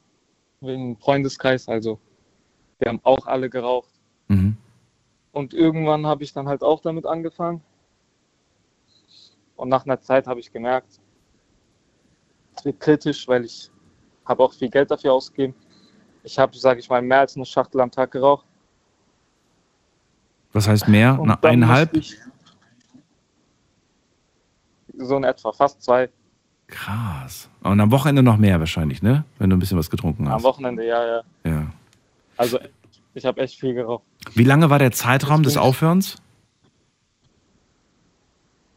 wegen 0.62 0.98
Freundeskreis, 0.98 1.68
also 1.68 2.00
wir 2.80 2.90
haben 2.90 3.02
auch 3.04 3.26
alle 3.28 3.50
geraucht. 3.50 3.90
Mhm. 4.30 4.56
Und 5.32 5.54
irgendwann 5.54 6.06
habe 6.06 6.24
ich 6.24 6.34
dann 6.34 6.48
halt 6.48 6.64
auch 6.64 6.82
damit 6.82 7.06
angefangen. 7.06 7.62
Und 9.56 9.70
nach 9.70 9.86
einer 9.86 10.00
Zeit 10.00 10.28
habe 10.28 10.40
ich 10.40 10.52
gemerkt, 10.52 11.00
es 12.56 12.66
wird 12.66 12.80
kritisch, 12.80 13.28
weil 13.28 13.46
ich 13.46 13.70
habe 14.26 14.44
auch 14.44 14.54
viel 14.54 14.70
Geld 14.70 14.92
dafür 14.92 15.14
ausgegeben. 15.14 15.54
Ich 16.24 16.38
habe, 16.38 16.58
sage 16.58 16.80
ich 16.80 16.90
mal, 16.90 17.02
mehr 17.02 17.20
als 17.22 17.36
eine 17.36 17.46
Schachtel 17.46 17.82
am 17.82 17.92
Tag 17.92 18.12
geraucht. 18.12 18.46
Was 20.52 20.68
heißt 20.68 20.88
mehr? 20.88 21.20
Und 21.20 21.28
Na, 21.28 21.36
dann 21.36 21.52
eineinhalb? 21.52 21.96
ich 21.96 22.18
So 25.00 25.16
in 25.16 25.24
etwa, 25.24 25.52
fast 25.54 25.82
zwei. 25.82 26.10
Krass. 26.68 27.50
Und 27.62 27.80
am 27.80 27.90
Wochenende 27.90 28.22
noch 28.22 28.38
mehr 28.38 28.60
wahrscheinlich, 28.60 29.02
ne? 29.02 29.24
Wenn 29.38 29.50
du 29.50 29.56
ein 29.56 29.60
bisschen 29.60 29.78
was 29.78 29.90
getrunken 29.90 30.28
Am 30.28 30.34
hast. 30.34 30.44
Wochenende, 30.44 30.86
ja, 30.86 31.06
ja. 31.06 31.22
Ja. 31.46 31.68
Also 32.38 32.60
ich 33.14 33.26
habe 33.26 33.42
echt 33.42 33.60
viel 33.60 33.74
geraucht. 33.74 34.04
Wie 34.36 34.44
lange 34.44 34.70
war 34.70 34.78
der 34.78 34.92
Zeitraum 34.92 35.42
des 35.42 35.58
Aufhörens? 35.58 36.18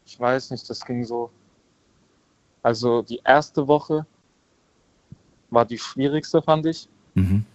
Ich 0.05 0.19
weiß 0.19 0.51
nicht, 0.51 0.67
das 0.69 0.85
ging 0.85 1.03
so. 1.03 1.29
Also 2.61 3.01
die 3.01 3.21
erste 3.23 3.67
Woche 3.67 4.05
war 5.49 5.65
die 5.65 5.77
schwierigste, 5.77 6.41
fand 6.41 6.65
ich. 6.65 6.87
Mhm. 7.15 7.45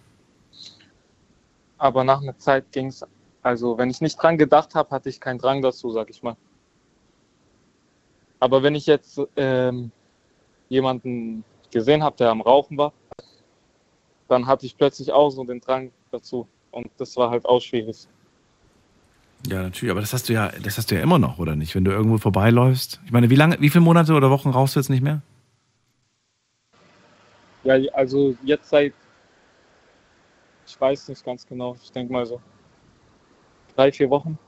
Aber 1.79 2.05
nach 2.05 2.21
einer 2.21 2.37
Zeit 2.39 2.71
ging 2.71 2.89
es. 2.89 3.05
Also 3.43 3.79
wenn 3.79 3.89
ich 3.89 4.01
nicht 4.03 4.23
dran 4.23 4.37
gedacht 4.37 4.75
habe, 4.75 4.91
hatte 4.91 5.09
ich 5.09 5.21
keinen 5.21 5.39
Drang 5.39 5.63
dazu, 5.63 5.91
sag 5.91 6.11
ich 6.11 6.23
mal. 6.23 6.37
Aber 8.41 8.63
wenn 8.63 8.75
ich 8.75 8.87
jetzt 8.87 9.21
ähm, 9.37 9.91
jemanden 10.69 11.45
gesehen 11.71 12.03
habe, 12.03 12.17
der 12.17 12.31
am 12.31 12.41
Rauchen 12.41 12.79
war, 12.79 12.93
dann 14.29 14.47
hatte 14.47 14.67
ich 14.67 14.77
plötzlich 14.77 15.13
auch 15.13 15.31
so 15.31 15.45
den 15.45 15.61
Drang 15.61 15.91
dazu. 16.11 16.47
Und 16.71 16.89
das 16.99 17.17
war 17.17 17.31
halt 17.31 17.45
auch 17.47 17.61
schwierig. 17.61 18.07
Ja, 19.47 19.63
natürlich, 19.63 19.91
aber 19.91 20.01
das 20.01 20.13
hast 20.13 20.29
du 20.29 20.33
ja, 20.33 20.51
das 20.63 20.77
hast 20.79 20.91
du 20.91 20.97
ja 20.97 21.01
immer 21.01 21.19
noch, 21.19 21.39
oder 21.39 21.57
nicht? 21.57 21.75
Wenn 21.75 21.85
du 21.85 21.91
irgendwo 21.91 22.19
vorbeiläufst. 22.19 23.01
Ich 23.05 23.13
meine, 23.13 23.31
wie 23.31 23.37
lange, 23.37 23.61
wie 23.61 23.71
viele 23.71 23.85
Monate 23.85 24.13
oder 24.15 24.31
Wochen 24.31 24.51
rauchst 24.51 24.77
du 24.77 24.81
jetzt 24.81 24.91
nicht 24.91 25.03
mehr? 25.03 25.23
Ja, 27.65 27.75
also 27.93 28.37
jetzt 28.43 28.69
seit, 28.69 28.93
ich 30.67 30.81
weiß 30.81 31.09
nicht 31.09 31.25
ganz 31.25 31.47
genau, 31.47 31.77
ich 31.83 31.91
denke 31.93 32.13
mal 32.13 32.27
so 32.27 32.41
drei, 33.75 33.93
vier 33.93 34.11
Wochen. 34.11 34.39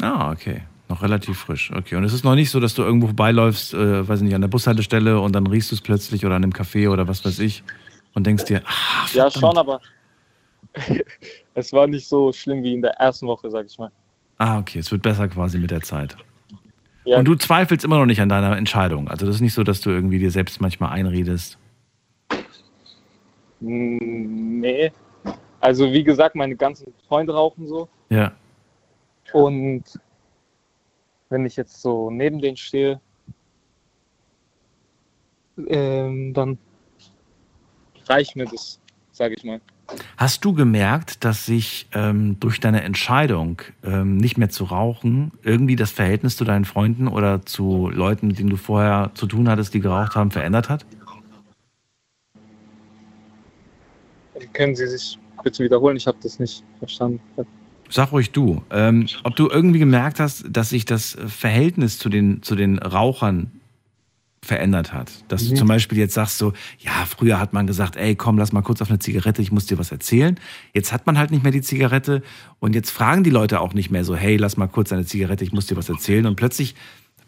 Ah, 0.00 0.30
okay. 0.30 0.62
Noch 0.90 1.02
relativ 1.02 1.38
frisch. 1.38 1.70
Okay. 1.72 1.94
Und 1.94 2.02
es 2.02 2.12
ist 2.12 2.24
noch 2.24 2.34
nicht 2.34 2.50
so, 2.50 2.58
dass 2.58 2.74
du 2.74 2.82
irgendwo 2.82 3.06
vorbeiläufst, 3.06 3.74
äh, 3.74 4.06
weiß 4.08 4.22
nicht, 4.22 4.34
an 4.34 4.40
der 4.40 4.48
Bushaltestelle 4.48 5.20
und 5.20 5.32
dann 5.36 5.46
riechst 5.46 5.70
du 5.70 5.76
es 5.76 5.80
plötzlich 5.80 6.26
oder 6.26 6.34
an 6.34 6.42
einem 6.42 6.52
Café 6.52 6.90
oder 6.90 7.06
was 7.06 7.24
weiß 7.24 7.38
ich 7.38 7.62
und 8.14 8.26
denkst 8.26 8.46
dir, 8.46 8.62
ah, 8.66 9.06
Ja, 9.14 9.30
verdammt. 9.30 9.34
schon, 9.34 9.58
aber 9.58 9.80
es 11.54 11.72
war 11.72 11.86
nicht 11.86 12.08
so 12.08 12.32
schlimm 12.32 12.64
wie 12.64 12.74
in 12.74 12.82
der 12.82 12.90
ersten 12.94 13.28
Woche, 13.28 13.48
sag 13.52 13.66
ich 13.66 13.78
mal. 13.78 13.92
Ah, 14.38 14.58
okay, 14.58 14.80
es 14.80 14.90
wird 14.90 15.02
besser 15.02 15.28
quasi 15.28 15.58
mit 15.58 15.70
der 15.70 15.80
Zeit. 15.80 16.16
Ja, 17.04 17.18
Und 17.18 17.24
du 17.26 17.36
zweifelst 17.36 17.84
immer 17.84 17.98
noch 17.98 18.06
nicht 18.06 18.20
an 18.20 18.28
deiner 18.28 18.56
Entscheidung. 18.56 19.06
Also 19.08 19.26
das 19.26 19.36
ist 19.36 19.40
nicht 19.42 19.54
so, 19.54 19.62
dass 19.62 19.80
du 19.82 19.90
irgendwie 19.90 20.18
dir 20.18 20.32
selbst 20.32 20.60
manchmal 20.60 20.90
einredest. 20.90 21.56
mm, 23.60 24.60
nee. 24.60 24.90
Also 25.60 25.92
wie 25.92 26.02
gesagt, 26.02 26.34
meine 26.34 26.56
ganzen 26.56 26.92
Freunde 27.06 27.32
rauchen 27.32 27.68
so. 27.68 27.88
Ja. 28.08 28.32
Und 29.32 29.84
wenn 31.30 31.46
ich 31.46 31.56
jetzt 31.56 31.80
so 31.80 32.10
neben 32.10 32.40
denen 32.40 32.56
stehe, 32.56 33.00
ähm, 35.68 36.34
dann 36.34 36.58
reicht 38.06 38.36
mir 38.36 38.46
das, 38.46 38.80
sag 39.12 39.32
ich 39.32 39.44
mal. 39.44 39.60
Hast 40.16 40.44
du 40.44 40.52
gemerkt, 40.52 41.24
dass 41.24 41.46
sich 41.46 41.88
ähm, 41.92 42.38
durch 42.38 42.60
deine 42.60 42.82
Entscheidung, 42.82 43.62
ähm, 43.82 44.18
nicht 44.18 44.38
mehr 44.38 44.48
zu 44.48 44.64
rauchen, 44.64 45.32
irgendwie 45.42 45.74
das 45.74 45.90
Verhältnis 45.90 46.36
zu 46.36 46.44
deinen 46.44 46.64
Freunden 46.64 47.08
oder 47.08 47.44
zu 47.44 47.88
Leuten, 47.88 48.28
mit 48.28 48.38
denen 48.38 48.50
du 48.50 48.56
vorher 48.56 49.10
zu 49.14 49.26
tun 49.26 49.48
hattest, 49.48 49.74
die 49.74 49.80
geraucht 49.80 50.14
haben, 50.14 50.30
verändert 50.30 50.68
hat? 50.68 50.86
Können 54.52 54.76
Sie 54.76 54.86
sich 54.86 55.18
bitte 55.42 55.64
wiederholen? 55.64 55.96
Ich 55.96 56.06
habe 56.06 56.18
das 56.22 56.38
nicht 56.38 56.64
verstanden. 56.78 57.20
Sag 57.90 58.12
ruhig 58.12 58.30
du, 58.30 58.62
ähm, 58.70 59.06
ob 59.24 59.36
du 59.36 59.48
irgendwie 59.50 59.78
gemerkt 59.80 60.20
hast, 60.20 60.44
dass 60.48 60.70
sich 60.70 60.84
das 60.84 61.16
Verhältnis 61.26 61.98
zu 61.98 62.08
den, 62.08 62.42
zu 62.42 62.54
den 62.54 62.78
Rauchern 62.78 63.50
verändert 64.42 64.92
hat. 64.94 65.12
Dass 65.28 65.44
du 65.44 65.52
Mhm. 65.52 65.56
zum 65.56 65.68
Beispiel 65.68 65.98
jetzt 65.98 66.14
sagst 66.14 66.38
so, 66.38 66.54
ja, 66.78 67.04
früher 67.06 67.38
hat 67.38 67.52
man 67.52 67.66
gesagt, 67.66 67.96
ey, 67.96 68.14
komm, 68.16 68.38
lass 68.38 68.52
mal 68.52 68.62
kurz 68.62 68.80
auf 68.80 68.88
eine 68.88 68.98
Zigarette, 68.98 69.42
ich 69.42 69.52
muss 69.52 69.66
dir 69.66 69.76
was 69.76 69.92
erzählen. 69.92 70.40
Jetzt 70.72 70.92
hat 70.92 71.06
man 71.06 71.18
halt 71.18 71.30
nicht 71.30 71.42
mehr 71.42 71.52
die 71.52 71.60
Zigarette 71.60 72.22
und 72.58 72.74
jetzt 72.74 72.90
fragen 72.90 73.22
die 73.22 73.30
Leute 73.30 73.60
auch 73.60 73.74
nicht 73.74 73.90
mehr 73.90 74.04
so, 74.04 74.16
hey, 74.16 74.36
lass 74.38 74.56
mal 74.56 74.66
kurz 74.66 74.92
eine 74.92 75.04
Zigarette, 75.04 75.44
ich 75.44 75.52
muss 75.52 75.66
dir 75.66 75.76
was 75.76 75.90
erzählen. 75.90 76.24
Und 76.26 76.36
plötzlich 76.36 76.74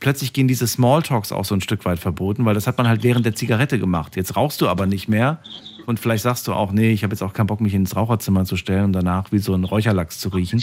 plötzlich 0.02 0.32
gehen 0.32 0.48
diese 0.48 0.66
Smalltalks 0.66 1.32
auch 1.32 1.44
so 1.44 1.54
ein 1.54 1.60
Stück 1.60 1.84
weit 1.84 2.00
verboten, 2.00 2.44
weil 2.44 2.54
das 2.54 2.66
hat 2.66 2.76
man 2.76 2.88
halt 2.88 3.02
während 3.04 3.24
der 3.24 3.34
Zigarette 3.34 3.78
gemacht. 3.78 4.16
Jetzt 4.16 4.36
rauchst 4.36 4.60
du 4.60 4.68
aber 4.68 4.86
nicht 4.86 5.08
mehr 5.08 5.40
und 5.86 6.00
vielleicht 6.00 6.24
sagst 6.24 6.46
du 6.48 6.52
auch, 6.52 6.72
nee, 6.72 6.90
ich 6.90 7.04
habe 7.04 7.14
jetzt 7.14 7.22
auch 7.22 7.32
keinen 7.32 7.46
Bock, 7.46 7.60
mich 7.60 7.72
ins 7.72 7.96
Raucherzimmer 7.96 8.44
zu 8.44 8.56
stellen 8.56 8.86
und 8.86 8.92
danach 8.92 9.32
wie 9.32 9.38
so 9.38 9.54
ein 9.54 9.64
Räucherlachs 9.64 10.18
zu 10.18 10.28
riechen. 10.28 10.62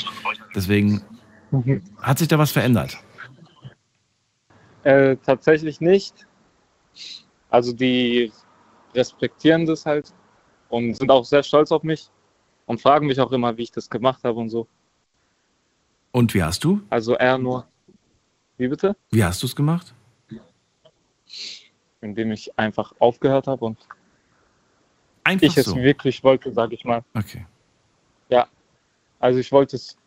Deswegen 0.54 1.02
hat 2.02 2.20
sich 2.20 2.28
da 2.28 2.38
was 2.38 2.52
verändert. 2.52 2.98
Äh, 4.84 5.16
tatsächlich 5.26 5.82
nicht. 5.82 6.28
Also 7.50 7.74
die 7.74 8.32
respektieren 8.94 9.66
das 9.66 9.86
halt 9.86 10.14
und 10.70 10.96
sind 10.96 11.10
auch 11.10 11.24
sehr 11.24 11.44
stolz 11.44 11.72
auf 11.72 11.84
mich 11.84 12.10
und 12.66 12.82
fragen 12.82 13.08
mich 13.08 13.20
auch 13.20 13.32
immer, 13.32 13.58
wie 13.58 13.64
ich 13.64 13.72
das 13.72 13.90
gemacht 13.90 14.24
habe 14.24 14.38
und 14.38 14.50
so. 14.50 14.68
Und 16.12 16.34
wie 16.34 16.44
hast 16.44 16.64
du? 16.64 16.82
Also 16.90 17.16
eher 17.16 17.38
nur. 17.38 17.66
Wie 18.60 18.68
bitte? 18.68 18.96
Wie 19.10 19.24
hast 19.24 19.42
du 19.42 19.48
es 19.48 19.56
gemacht? 19.56 19.94
Indem 22.02 22.32
ich 22.32 22.58
einfach 22.60 22.94
aufgehört 23.00 23.48
habe 23.48 23.66
und 23.66 23.78
Einfach 25.24 25.48
ich 25.48 25.58
es 25.58 25.66
so. 25.66 25.76
wirklich 25.78 26.24
wollte, 26.24 26.52
sage 26.54 26.76
ich 26.76 26.84
mal. 26.84 27.04
Okay. 27.14 27.46
Ja. 28.30 28.48
Also 29.20 29.40
ich 29.40 29.52
wollte 29.52 29.76
es, 29.78 29.98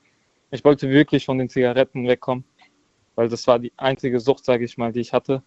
ich 0.51 0.65
wollte 0.65 0.89
wirklich 0.91 1.25
von 1.25 1.39
den 1.39 1.49
Zigaretten 1.49 2.07
wegkommen, 2.07 2.45
weil 3.15 3.29
das 3.29 3.47
war 3.47 3.59
die 3.59 3.73
einzige 3.77 4.21
Sucht, 4.21 4.45
sage 4.45 4.65
ich 4.65 4.77
mal, 4.77 4.93
die 4.93 5.01
ich 5.01 5.13
hatte. 5.13 5.43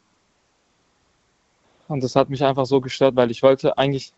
Und 1.88 2.04
das 2.04 2.16
hat 2.16 2.30
mich 2.30 2.44
einfach 2.44 2.66
so 2.66 2.82
gestört, 2.82 3.16
weil 3.16 3.30
ich 3.32 3.44
wollte 3.44 3.78
eigentlich 3.78 4.14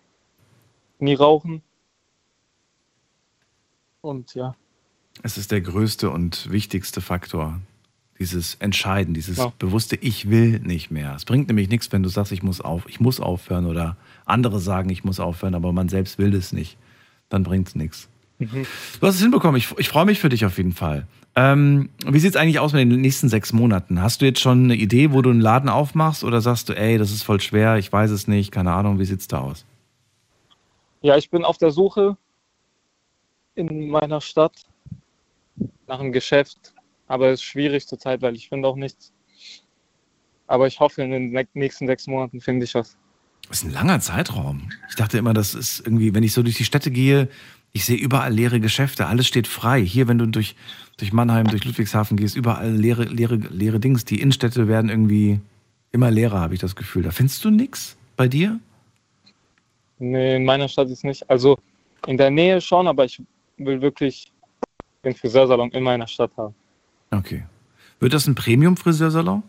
nie 1.00 1.16
rauchen. 1.16 1.62
Und 4.02 4.34
ja, 4.36 4.56
Es 5.24 5.38
ist 5.38 5.52
der 5.52 5.60
größte 5.62 6.10
und 6.10 6.50
wichtigste 6.52 7.02
Faktor. 7.02 7.60
Dieses 8.20 8.56
Entscheiden, 8.56 9.14
dieses 9.14 9.38
Ja. 9.38 9.54
bewusste 9.60 9.96
Ich 9.96 10.30
will 10.30 10.60
nicht 10.60 10.90
mehr. 10.92 11.14
Es 11.16 11.26
bringt 11.26 11.48
nämlich 11.48 11.70
nichts, 11.70 11.92
wenn 11.92 12.04
du 12.04 12.10
sagst, 12.10 12.32
ich 12.32 12.42
muss 12.44 12.62
auf, 12.62 12.84
ich 12.88 13.00
muss 13.00 13.20
aufhören 13.20 13.66
oder 13.66 13.96
andere 14.26 14.60
sagen, 14.60 14.90
ich 14.90 15.04
muss 15.04 15.20
aufhören, 15.20 15.56
aber 15.56 15.72
man 15.72 15.88
selbst 15.90 16.18
will 16.18 16.34
es 16.34 16.52
nicht. 16.52 16.78
Dann 17.30 17.44
bringt 17.44 17.68
es 17.68 17.76
nichts. 17.76 18.10
Mhm. 18.40 18.66
Du 19.00 19.08
hast 19.08 19.16
es 19.16 19.22
hinbekommen. 19.22 19.58
Ich, 19.58 19.70
ich 19.78 19.90
freue 19.90 20.06
mich 20.06 20.20
für 20.20 20.30
dich 20.30 20.46
auf 20.46 20.58
jeden 20.58 20.74
Fall. 20.74 21.06
Ähm, 21.36 21.90
wie 22.06 22.18
sieht 22.20 22.32
es 22.32 22.36
eigentlich 22.36 22.60
aus 22.60 22.74
mit 22.74 22.82
den 22.82 23.02
nächsten 23.02 23.30
sechs 23.30 23.54
Monaten? 23.54 24.02
Hast 24.02 24.22
du 24.22 24.26
jetzt 24.26 24.40
schon 24.40 24.64
eine 24.66 24.76
Idee, 24.76 25.12
wo 25.12 25.22
du 25.22 25.30
einen 25.30 25.42
Laden 25.42 25.70
aufmachst 25.70 26.24
oder 26.24 26.42
sagst 26.42 26.70
du, 26.70 26.74
ey, 26.74 26.98
das 26.98 27.12
ist 27.12 27.22
voll 27.24 27.40
schwer, 27.40 27.78
ich 27.78 27.94
weiß 27.94 28.10
es 28.10 28.28
nicht, 28.28 28.52
keine 28.52 28.74
Ahnung, 28.74 28.98
wie 28.98 29.06
sieht 29.06 29.20
es 29.20 29.28
da 29.28 29.40
aus? 29.40 29.66
ja, 31.02 31.16
ich 31.16 31.30
bin 31.30 31.46
auf 31.46 31.58
der 31.58 31.72
Suche 31.72 32.18
in 33.56 33.90
meiner 33.90 34.20
Stadt 34.20 34.66
nach 35.88 36.00
einem 36.00 36.12
Geschäft, 36.12 36.74
aber 37.08 37.30
es 37.30 37.40
ist 37.40 37.44
schwierig 37.44 37.88
zurzeit, 37.88 38.22
weil 38.22 38.36
ich 38.36 38.50
finde 38.50 38.68
auch 38.68 38.76
nichts. 38.76 39.14
Aber 40.48 40.68
ich 40.68 40.80
hoffe, 40.80 41.02
in 41.02 41.12
den 41.12 41.48
nächsten 41.54 41.88
sechs 41.88 42.08
Monaten 42.08 42.40
finde 42.40 42.66
ich 42.66 42.74
was. 42.74 42.98
Das 43.50 43.60
ist 43.60 43.66
ein 43.66 43.72
langer 43.72 44.00
Zeitraum. 44.00 44.70
Ich 44.90 44.96
dachte 44.96 45.18
immer, 45.18 45.34
das 45.34 45.56
ist 45.56 45.80
irgendwie, 45.80 46.14
wenn 46.14 46.24
ich 46.24 46.34
so 46.34 46.44
durch 46.44 46.58
die 46.58 46.66
Städte 46.66 46.92
gehe, 46.92 47.30
ich 47.74 47.86
sehe 47.86 47.98
überall 47.98 48.34
leere 48.34 48.60
Geschäfte, 48.60 49.08
alles 49.08 49.28
steht 49.28 49.48
frei. 49.48 49.82
Hier, 49.82 50.08
wenn 50.08 50.18
du 50.18 50.26
durch, 50.26 50.56
durch 50.98 51.14
Mannheim, 51.14 51.48
durch 51.48 51.64
Ludwigshafen 51.64 52.18
gehst, 52.18 52.36
überall 52.36 52.72
leere, 52.72 53.04
leere, 53.04 53.36
leere 53.36 53.80
Dings. 53.80 54.06
Die 54.06 54.20
Innenstädte 54.20 54.68
werden 54.68 54.90
irgendwie 54.90 55.40
immer 55.92 56.12
leerer, 56.12 56.40
habe 56.40 56.54
ich 56.54 56.60
das 56.60 56.76
Gefühl. 56.76 57.04
Da 57.04 57.12
findest 57.12 57.44
du 57.46 57.52
nichts 57.52 57.98
bei 58.16 58.28
dir? 58.28 58.60
Nee, 60.00 60.36
in 60.36 60.46
meiner 60.46 60.68
Stadt 60.68 60.90
ist 60.90 61.04
nicht. 61.04 61.30
Also 61.30 61.58
in 62.06 62.18
der 62.18 62.32
Nähe 62.32 62.62
schon, 62.62 62.88
aber 62.88 63.06
ich 63.06 63.22
will 63.58 63.82
wirklich 63.82 64.32
den 65.04 65.14
Friseursalon 65.14 65.72
in 65.72 65.84
meiner 65.84 66.08
Stadt 66.08 66.32
haben. 66.38 66.56
Okay. 67.12 67.46
Wird 68.00 68.14
das 68.14 68.28
ein 68.28 68.36
Premium-Friseursalon? 68.36 69.44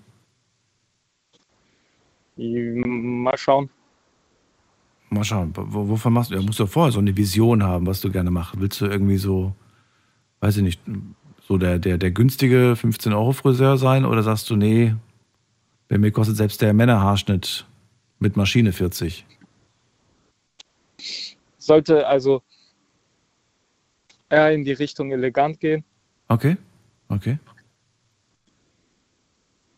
Mal 2.36 3.36
schauen. 3.36 3.68
Mal 5.10 5.24
schauen, 5.24 5.52
wo- 5.56 5.88
wovon 5.88 6.12
machst 6.12 6.30
du? 6.30 6.34
Ja, 6.36 6.42
musst 6.42 6.60
du 6.60 6.66
vorher 6.66 6.92
so 6.92 6.98
eine 7.00 7.16
Vision 7.16 7.62
haben, 7.62 7.86
was 7.86 8.00
du 8.00 8.10
gerne 8.10 8.30
machst. 8.30 8.60
Willst 8.60 8.80
du 8.80 8.86
irgendwie 8.86 9.16
so, 9.16 9.54
weiß 10.40 10.58
ich 10.58 10.62
nicht, 10.62 10.80
so 11.46 11.56
der, 11.56 11.78
der, 11.78 11.96
der 11.98 12.10
günstige 12.10 12.74
15-Euro-Friseur 12.76 13.78
sein 13.78 14.04
oder 14.04 14.22
sagst 14.22 14.50
du, 14.50 14.56
nee, 14.56 14.94
bei 15.88 15.96
mir 15.98 16.12
kostet 16.12 16.36
selbst 16.36 16.60
der 16.60 16.74
Männerhaarschnitt 16.74 17.66
mit 18.18 18.36
Maschine 18.36 18.72
40? 18.72 19.24
Sollte 21.58 22.06
also 22.06 22.42
eher 24.28 24.52
in 24.52 24.64
die 24.64 24.72
Richtung 24.72 25.10
elegant 25.10 25.58
gehen, 25.60 25.84
Okay, 26.30 26.58
okay. 27.08 27.38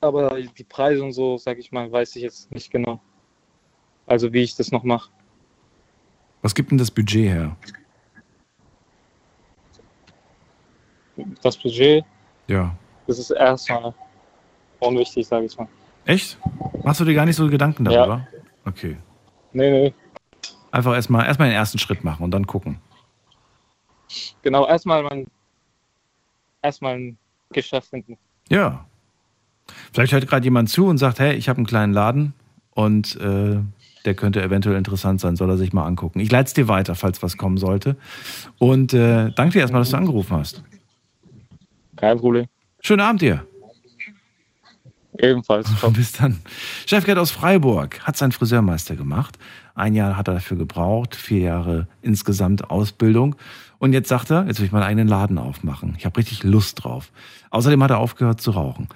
aber 0.03 0.41
die 0.41 0.64
Preise 0.64 1.05
und 1.05 1.12
so, 1.12 1.37
sag 1.37 1.59
ich 1.59 1.70
mal, 1.72 1.91
weiß 1.93 2.16
ich 2.16 2.22
jetzt 2.22 2.51
nicht 2.51 2.70
genau. 2.70 3.01
Also 4.07 4.33
wie 4.33 4.43
ich 4.43 4.57
das 4.57 4.72
noch 4.72 4.83
mache. 4.83 5.11
Was 6.43 6.55
gibt 6.55 6.70
denn 6.70 6.78
das 6.78 6.91
Budget 6.91 7.28
her? 7.28 7.57
Das 11.43 11.57
Budget, 11.59 12.05
Ja. 12.49 12.74
das 13.07 13.18
ist 13.18 13.31
erstmal 13.31 13.95
unwichtig, 14.78 15.26
sage 15.26 15.45
ich 15.45 15.57
mal. 15.59 15.68
Echt? 16.07 16.39
Machst 16.83 17.01
du 17.01 17.05
dir 17.05 17.14
gar 17.14 17.26
nicht 17.26 17.37
so 17.37 17.49
Gedanken 17.49 17.85
Ja. 17.85 17.93
darüber? 17.93 18.26
Okay. 18.64 18.97
Nee, 19.53 19.70
nee. 19.70 19.95
Einfach 20.70 20.95
erstmal 20.95 21.26
erstmal 21.26 21.49
den 21.49 21.57
ersten 21.57 21.78
Schritt 21.78 22.05
machen 22.05 22.24
und 22.24 22.31
dann 22.31 22.47
gucken. 22.47 22.81
Genau, 24.43 24.66
erstmal 24.66 25.07
ein 25.07 25.26
Geschäft 27.53 27.88
finden. 27.90 28.16
Ja. 28.48 28.86
Vielleicht 29.92 30.12
hört 30.12 30.26
gerade 30.26 30.44
jemand 30.44 30.68
zu 30.68 30.86
und 30.86 30.98
sagt, 30.98 31.18
hey, 31.18 31.34
ich 31.34 31.48
habe 31.48 31.59
einen 31.59 31.66
kleinen 31.66 31.92
Laden 31.92 32.32
und 32.70 33.16
äh, 33.20 33.59
der 34.05 34.14
könnte 34.14 34.42
eventuell 34.42 34.76
interessant 34.76 35.20
sein, 35.20 35.36
soll 35.36 35.51
er 35.51 35.57
sich 35.57 35.72
mal 35.72 35.86
angucken. 35.86 36.20
Ich 36.20 36.30
leite 36.30 36.46
es 36.46 36.55
dir 36.55 36.68
weiter, 36.68 36.94
falls 36.94 37.22
was 37.22 37.36
kommen 37.36 37.59
sollte. 37.59 37.96
Und 38.59 38.94
äh, 38.94 39.30
danke 39.32 39.53
dir 39.55 39.61
erstmal, 39.61 39.82
dass 39.82 39.90
du 39.90 39.96
angerufen 39.96 40.36
hast. 40.36 40.62
Kein 41.96 42.18
Problem. 42.18 42.46
Schönen 42.80 43.01
Abend 43.01 43.20
dir. 43.20 43.46
Ebenfalls. 45.23 45.68
Ciao. 45.79 45.91
Bis 45.91 46.12
dann. 46.12 46.39
Chefgeld 46.87 47.18
aus 47.18 47.31
Freiburg 47.31 48.01
hat 48.01 48.16
seinen 48.16 48.33
Friseurmeister 48.33 48.97
gemacht. 48.97 49.39
Ein 49.75 49.95
Jahr 49.95 50.16
hat 50.16 50.29
er 50.29 50.35
dafür 50.35 50.57
gebraucht, 50.57 51.14
vier 51.14 51.41
Jahre 51.41 51.89
insgesamt 52.03 52.71
Ausbildung. 52.71 53.37
Und 53.79 53.93
jetzt 53.93 54.09
sagt 54.09 54.31
er, 54.31 54.47
jetzt 54.47 54.59
will 54.59 54.66
ich 54.66 54.73
meinen 54.73 54.83
eigenen 54.83 55.09
Laden 55.09 55.39
aufmachen. 55.39 55.95
Ich 55.97 56.05
habe 56.05 56.18
richtig 56.18 56.43
Lust 56.43 56.85
drauf. 56.85 57.11
Außerdem 57.51 57.83
hat 57.83 57.91
er 57.91 57.99
aufgehört 57.99 58.41
zu 58.41 58.51
rauchen. 58.51 58.89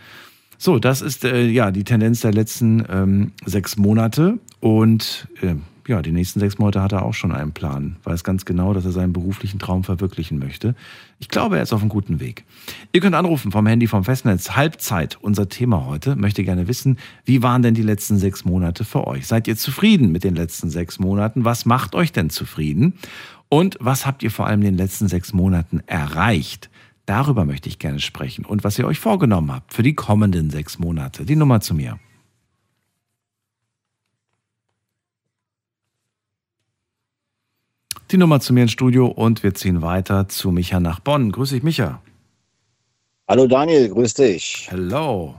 So, 0.59 0.79
das 0.79 1.01
ist 1.03 1.25
äh, 1.25 1.47
ja 1.47 1.70
die 1.70 1.85
Tendenz 1.85 2.20
der 2.20 2.33
letzten 2.33 2.85
ähm, 2.89 3.33
sechs 3.45 3.77
Monate. 3.77 4.39
Und 4.61 5.29
äh, 5.43 5.55
ja, 5.87 6.03
die 6.03 6.12
nächsten 6.12 6.41
sechs 6.41 6.59
Monate 6.59 6.82
hat 6.82 6.93
er 6.93 7.05
auch 7.05 7.14
schon 7.14 7.32
einen 7.32 7.53
Plan. 7.53 7.97
Weiß 8.05 8.24
ganz 8.24 8.45
genau, 8.45 8.72
dass 8.72 8.85
er 8.85 8.93
seinen 8.93 9.12
beruflichen 9.12 9.59
Traum 9.59 9.85
verwirklichen 9.85 10.39
möchte. 10.39 10.74
Ich 11.18 11.28
glaube, 11.28 11.57
er 11.57 11.62
ist 11.62 11.72
auf 11.72 11.80
einem 11.80 11.91
guten 11.91 12.20
Weg. 12.20 12.45
Ihr 12.93 13.01
könnt 13.01 13.14
anrufen 13.14 13.53
vom 13.53 13.66
Handy 13.66 13.87
vom 13.87 14.05
Festnetz. 14.05 14.51
Halbzeit, 14.53 15.18
unser 15.20 15.49
Thema 15.49 15.87
heute. 15.87 16.16
Möchte 16.16 16.45
gerne 16.45 16.68
wissen, 16.68 16.99
wie 17.24 17.43
waren 17.43 17.62
denn 17.62 17.74
die 17.74 17.82
letzten 17.82 18.18
sechs 18.18 18.45
Monate 18.45 18.85
für 18.85 19.07
euch? 19.07 19.26
Seid 19.26 19.47
ihr 19.47 19.57
zufrieden 19.57 20.11
mit 20.11 20.24
den 20.24 20.35
letzten 20.35 20.70
sechs 20.70 20.99
Monaten? 20.99 21.45
Was 21.45 21.66
macht 21.66 21.95
euch 21.95 22.12
denn 22.12 22.30
zufrieden? 22.30 22.95
Und 23.49 23.76
was 23.80 24.07
habt 24.07 24.22
ihr 24.22 24.30
vor 24.30 24.47
allem 24.47 24.62
in 24.62 24.68
den 24.68 24.78
letzten 24.78 25.09
sechs 25.09 25.32
Monaten 25.32 25.82
erreicht? 25.87 26.70
Darüber 27.07 27.45
möchte 27.45 27.68
ich 27.68 27.78
gerne 27.78 28.01
sprechen. 28.01 28.45
Und 28.45 28.64
was 28.64 28.78
ihr 28.78 28.87
euch 28.87 28.99
vorgenommen 28.99 29.53
habt 29.53 29.74
für 29.74 29.82
die 29.82 29.95
kommenden 29.95 30.51
sechs 30.51 30.78
Monate. 30.78 31.24
Die 31.24 31.37
Nummer 31.37 31.61
zu 31.61 31.74
mir. 31.74 31.99
Die 38.11 38.18
Nummer 38.18 38.40
zu 38.40 38.52
mir 38.52 38.62
ins 38.62 38.72
Studio 38.72 39.07
und 39.07 39.42
wir 39.42 39.55
ziehen 39.55 39.80
weiter 39.80 40.28
zu 40.28 40.50
Micha 40.50 40.78
nach 40.78 41.00
Bonn. 41.00 41.32
Grüß 41.32 41.50
dich, 41.50 41.62
Micha. 41.62 42.02
Hallo 43.26 43.46
Daniel, 43.46 43.88
grüß 43.88 44.14
dich. 44.14 44.66
Hello. 44.70 45.34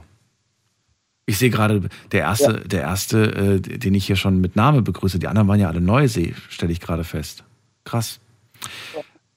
Ich 1.26 1.38
sehe 1.38 1.50
gerade, 1.50 1.88
der 2.12 2.20
erste, 2.20 2.60
der 2.60 2.82
erste, 2.82 3.58
äh, 3.58 3.60
den 3.60 3.94
ich 3.94 4.06
hier 4.06 4.16
schon 4.16 4.40
mit 4.40 4.56
Name 4.56 4.82
begrüße. 4.82 5.18
Die 5.18 5.28
anderen 5.28 5.48
waren 5.48 5.60
ja 5.60 5.68
alle 5.68 5.80
neu, 5.80 6.08
stelle 6.08 6.72
ich 6.72 6.80
gerade 6.80 7.04
fest. 7.04 7.44
Krass. 7.84 8.20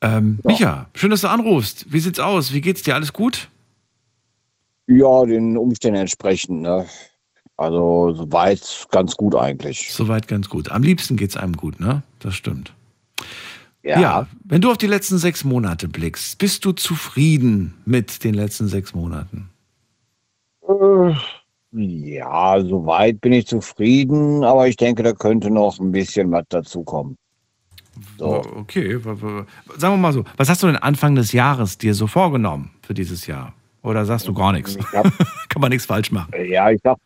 Ähm, 0.01 0.39
Micha, 0.43 0.87
schön, 0.93 1.11
dass 1.11 1.21
du 1.21 1.29
anrufst. 1.29 1.91
Wie 1.91 1.99
sieht's 1.99 2.19
aus? 2.19 2.53
Wie 2.53 2.61
geht's 2.61 2.83
dir? 2.83 2.95
Alles 2.95 3.13
gut? 3.13 3.49
Ja, 4.87 5.25
den 5.25 5.57
Umständen 5.57 5.99
entsprechend. 5.99 6.61
Ne? 6.61 6.85
Also 7.57 8.13
soweit 8.13 8.87
ganz 8.91 9.15
gut 9.15 9.35
eigentlich. 9.35 9.91
Soweit 9.91 10.27
ganz 10.27 10.49
gut. 10.49 10.71
Am 10.71 10.81
liebsten 10.81 11.17
geht's 11.17 11.37
einem 11.37 11.57
gut, 11.57 11.79
ne? 11.79 12.03
Das 12.19 12.33
stimmt. 12.33 12.73
Ja. 13.81 14.27
wenn 14.43 14.61
du 14.61 14.69
auf 14.71 14.77
die 14.77 14.87
letzten 14.87 15.17
sechs 15.17 15.43
Monate 15.43 15.87
blickst, 15.87 16.37
bist 16.37 16.65
du 16.65 16.73
zufrieden 16.73 17.75
mit 17.85 18.23
den 18.23 18.33
letzten 18.33 18.67
sechs 18.67 18.93
Monaten? 18.93 19.49
Ja, 21.71 22.61
soweit 22.61 23.21
bin 23.21 23.33
ich 23.33 23.47
zufrieden, 23.47 24.43
aber 24.43 24.67
ich 24.67 24.75
denke, 24.75 25.03
da 25.03 25.13
könnte 25.13 25.49
noch 25.49 25.79
ein 25.79 25.91
bisschen 25.91 26.31
was 26.31 26.43
dazukommen. 26.49 27.15
So. 28.17 28.41
Okay, 28.55 28.97
sagen 28.99 29.47
wir 29.93 29.97
mal 29.97 30.13
so. 30.13 30.23
Was 30.37 30.49
hast 30.49 30.63
du 30.63 30.67
denn 30.67 30.77
Anfang 30.77 31.15
des 31.15 31.31
Jahres 31.31 31.77
dir 31.77 31.93
so 31.93 32.07
vorgenommen 32.07 32.71
für 32.81 32.93
dieses 32.93 33.27
Jahr? 33.27 33.53
Oder 33.81 34.05
sagst 34.05 34.27
du 34.27 34.33
gar 34.33 34.51
nichts? 34.51 34.75
Ich 34.75 34.85
hab, 34.93 35.05
Kann 35.49 35.61
man 35.61 35.69
nichts 35.69 35.85
falsch 35.85 36.11
machen. 36.11 36.31
ja, 36.47 36.69
ich 36.71 36.79
sag, 36.83 36.97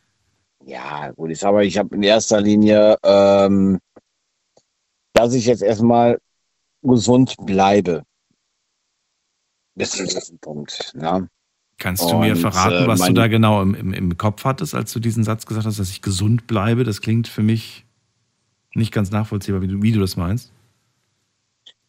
ja, 0.65 1.11
gut, 1.11 1.31
ich 1.31 1.43
habe 1.43 1.95
in 1.95 2.03
erster 2.03 2.41
Linie, 2.41 2.95
ähm, 3.03 3.79
dass 5.23 5.33
ich 5.33 5.45
jetzt 5.45 5.63
erstmal 5.63 6.19
gesund 6.81 7.35
bleibe. 7.45 8.03
Das 9.75 9.97
ist 9.99 10.31
ein 10.31 10.39
Punkt. 10.39 10.93
Ja. 10.99 11.25
Kannst 11.77 12.03
du 12.11 12.17
mir 12.17 12.33
Und, 12.33 12.39
verraten, 12.39 12.83
äh, 12.83 12.87
was 12.87 12.99
du 12.99 13.05
mein- 13.05 13.15
da 13.15 13.27
genau 13.27 13.61
im, 13.61 13.73
im, 13.73 13.93
im 13.93 14.17
Kopf 14.17 14.43
hattest, 14.43 14.75
als 14.75 14.91
du 14.91 14.99
diesen 14.99 15.23
Satz 15.23 15.45
gesagt 15.45 15.65
hast, 15.65 15.79
dass 15.79 15.89
ich 15.89 16.01
gesund 16.01 16.45
bleibe? 16.45 16.83
Das 16.83 16.99
klingt 17.01 17.27
für 17.29 17.41
mich 17.41 17.85
nicht 18.75 18.91
ganz 18.91 19.11
nachvollziehbar, 19.11 19.61
wie 19.61 19.67
du, 19.67 19.81
wie 19.81 19.91
du 19.93 20.01
das 20.01 20.17
meinst. 20.17 20.51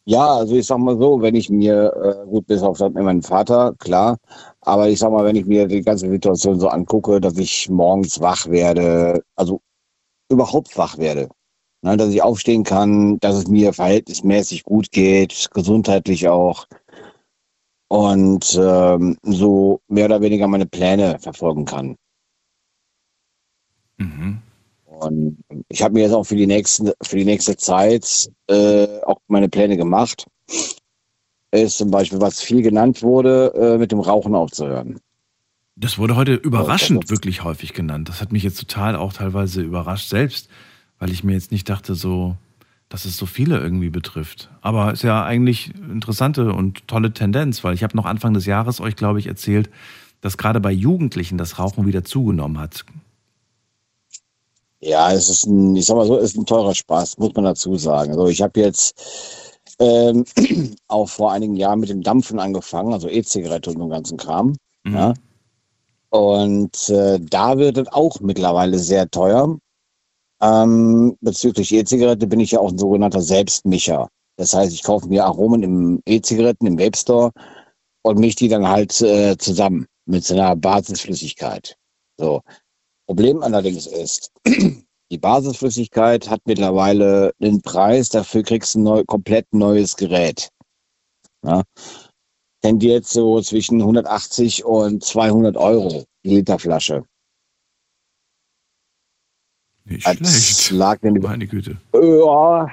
Ja, 0.05 0.35
also 0.35 0.55
ich 0.55 0.65
sag 0.65 0.77
mal 0.77 0.97
so, 0.97 1.21
wenn 1.21 1.35
ich 1.35 1.49
mir, 1.49 1.91
äh, 1.93 2.25
gut, 2.29 2.47
bis 2.47 2.61
auf 2.61 2.79
meinem 2.79 3.21
Vater, 3.23 3.73
klar, 3.79 4.17
aber 4.61 4.87
ich 4.87 4.99
sag 4.99 5.11
mal, 5.11 5.25
wenn 5.25 5.35
ich 5.35 5.45
mir 5.45 5.67
die 5.67 5.81
ganze 5.81 6.09
Situation 6.09 6.59
so 6.59 6.69
angucke, 6.69 7.19
dass 7.19 7.37
ich 7.37 7.69
morgens 7.69 8.21
wach 8.21 8.47
werde, 8.47 9.23
also 9.35 9.61
überhaupt 10.29 10.77
wach 10.77 10.97
werde, 10.99 11.27
ne, 11.85 11.97
dass 11.97 12.09
ich 12.09 12.23
aufstehen 12.23 12.63
kann, 12.63 13.19
dass 13.19 13.35
es 13.35 13.47
mir 13.47 13.71
verhältnismäßig 13.71 14.63
gut 14.63 14.91
geht, 14.91 15.49
gesundheitlich 15.53 16.27
auch 16.27 16.65
und 17.87 18.59
ähm, 18.59 19.17
so 19.21 19.79
mehr 19.87 20.05
oder 20.05 20.21
weniger 20.21 20.47
meine 20.47 20.65
Pläne 20.65 21.19
verfolgen 21.19 21.65
kann. 21.65 21.95
Mhm. 23.97 24.39
Und 24.85 25.37
ich 25.69 25.83
habe 25.83 25.93
mir 25.93 26.03
jetzt 26.03 26.13
auch 26.13 26.23
für 26.23 26.35
die 26.35 26.47
nächsten, 26.47 26.91
für 27.03 27.17
die 27.17 27.25
nächste 27.25 27.55
Zeit 27.55 28.29
äh, 28.47 28.87
auch 29.03 29.19
meine 29.27 29.49
Pläne 29.49 29.77
gemacht. 29.77 30.25
Ist 31.51 31.77
zum 31.77 31.91
Beispiel, 31.91 32.19
was 32.19 32.41
viel 32.41 32.61
genannt 32.61 33.03
wurde, 33.03 33.53
äh, 33.55 33.77
mit 33.77 33.91
dem 33.91 33.99
Rauchen 33.99 34.35
aufzuhören. 34.35 34.99
Das 35.75 35.97
wurde 35.97 36.15
heute 36.15 36.33
überraschend 36.33 37.09
wirklich 37.09 37.43
häufig 37.43 37.73
genannt. 37.73 38.09
Das 38.09 38.21
hat 38.21 38.31
mich 38.31 38.43
jetzt 38.43 38.59
total 38.59 38.95
auch 38.95 39.13
teilweise 39.13 39.61
überrascht 39.61 40.09
selbst, 40.09 40.49
weil 40.99 41.11
ich 41.11 41.23
mir 41.23 41.33
jetzt 41.33 41.51
nicht 41.51 41.69
dachte, 41.69 41.95
so, 41.95 42.35
dass 42.89 43.05
es 43.05 43.17
so 43.17 43.25
viele 43.25 43.59
irgendwie 43.59 43.89
betrifft. 43.89 44.49
Aber 44.61 44.93
ist 44.93 45.03
ja 45.03 45.23
eigentlich 45.23 45.73
interessante 45.75 46.53
und 46.53 46.87
tolle 46.87 47.13
Tendenz, 47.13 47.63
weil 47.63 47.73
ich 47.73 47.83
habe 47.83 47.97
noch 47.97 48.05
Anfang 48.05 48.33
des 48.33 48.45
Jahres 48.45 48.79
euch, 48.79 48.95
glaube 48.95 49.19
ich, 49.19 49.27
erzählt, 49.27 49.69
dass 50.21 50.37
gerade 50.37 50.59
bei 50.59 50.71
Jugendlichen 50.71 51.37
das 51.37 51.59
Rauchen 51.59 51.85
wieder 51.85 52.03
zugenommen 52.03 52.59
hat. 52.59 52.85
Ja, 54.79 55.11
es 55.11 55.29
ist 55.29 55.45
ein, 55.45 55.75
ich 55.75 55.85
sag 55.85 55.95
mal 55.95 56.05
so, 56.05 56.17
es 56.17 56.31
ist 56.31 56.37
ein 56.37 56.45
teurer 56.45 56.75
Spaß, 56.75 57.17
muss 57.17 57.33
man 57.33 57.45
dazu 57.45 57.75
sagen. 57.75 58.11
Also 58.11 58.27
ich 58.27 58.41
habe 58.41 58.59
jetzt 58.59 59.49
ähm, 59.79 60.25
auch 60.87 61.09
vor 61.09 61.31
einigen 61.31 61.55
Jahren 61.55 61.79
mit 61.79 61.89
dem 61.89 62.03
Dampfen 62.03 62.39
angefangen, 62.39 62.93
also 62.93 63.09
E-Zigarette 63.09 63.71
und 63.71 63.79
dem 63.79 63.89
ganzen 63.89 64.17
Kram. 64.17 64.55
Mhm. 64.83 64.93
Ja. 64.93 65.13
Und 66.09 66.89
äh, 66.89 67.19
da 67.19 67.57
wird 67.57 67.77
es 67.77 67.87
auch 67.87 68.19
mittlerweile 68.19 68.79
sehr 68.79 69.09
teuer. 69.09 69.57
Ähm, 70.45 71.17
bezüglich 71.21 71.73
E-Zigarette 71.73 72.27
bin 72.27 72.39
ich 72.39 72.51
ja 72.51 72.59
auch 72.59 72.71
ein 72.71 72.77
sogenannter 72.77 73.21
Selbstmischer. 73.21 74.09
Das 74.37 74.53
heißt, 74.53 74.73
ich 74.73 74.83
kaufe 74.83 75.07
mir 75.07 75.25
Aromen 75.25 75.63
im 75.63 76.01
E-Zigaretten, 76.05 76.67
im 76.67 76.77
Vape 76.77 76.97
Store 76.97 77.31
und 78.03 78.19
mische 78.19 78.37
die 78.37 78.49
dann 78.49 78.67
halt 78.67 79.01
äh, 79.01 79.35
zusammen 79.37 79.87
mit 80.05 80.23
so 80.23 80.35
einer 80.35 80.55
Basisflüssigkeit. 80.55 81.75
So. 82.19 82.41
Problem 83.07 83.41
allerdings 83.41 83.87
ist, 83.87 84.31
die 85.11 85.17
Basisflüssigkeit 85.17 86.29
hat 86.29 86.41
mittlerweile 86.45 87.31
einen 87.41 87.61
Preis, 87.61 88.09
dafür 88.09 88.43
kriegst 88.43 88.75
du 88.75 88.79
ein 88.79 88.83
neu, 88.83 89.03
komplett 89.05 89.51
neues 89.51 89.95
Gerät. 89.95 90.49
Ja. 91.43 91.63
Tendiert 92.61 93.05
so 93.05 93.41
zwischen 93.41 93.81
180 93.81 94.63
und 94.63 95.03
200 95.03 95.57
Euro 95.57 96.03
die 96.23 96.35
Literflasche. 96.35 97.03
Nicht 99.85 100.05
Das 100.05 100.17
schlecht. 100.17 100.71
lag 100.71 101.01
nämlich, 101.03 101.23
Meine 101.23 101.47
Güte. 101.47 101.77
ja, 101.93 102.69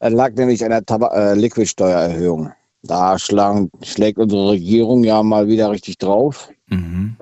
das 0.00 0.12
lag 0.12 0.32
nämlich 0.34 0.62
an 0.64 0.70
der 0.70 0.84
Tab 0.84 1.02
äh, 1.14 1.34
Liquidsteuererhöhung. 1.34 2.52
Da 2.82 3.18
schlang, 3.18 3.70
schlägt 3.82 4.18
unsere 4.18 4.50
Regierung 4.50 5.04
ja 5.04 5.22
mal 5.22 5.46
wieder 5.48 5.70
richtig 5.70 5.96
drauf. 5.98 6.50
Mhm. 6.68 7.16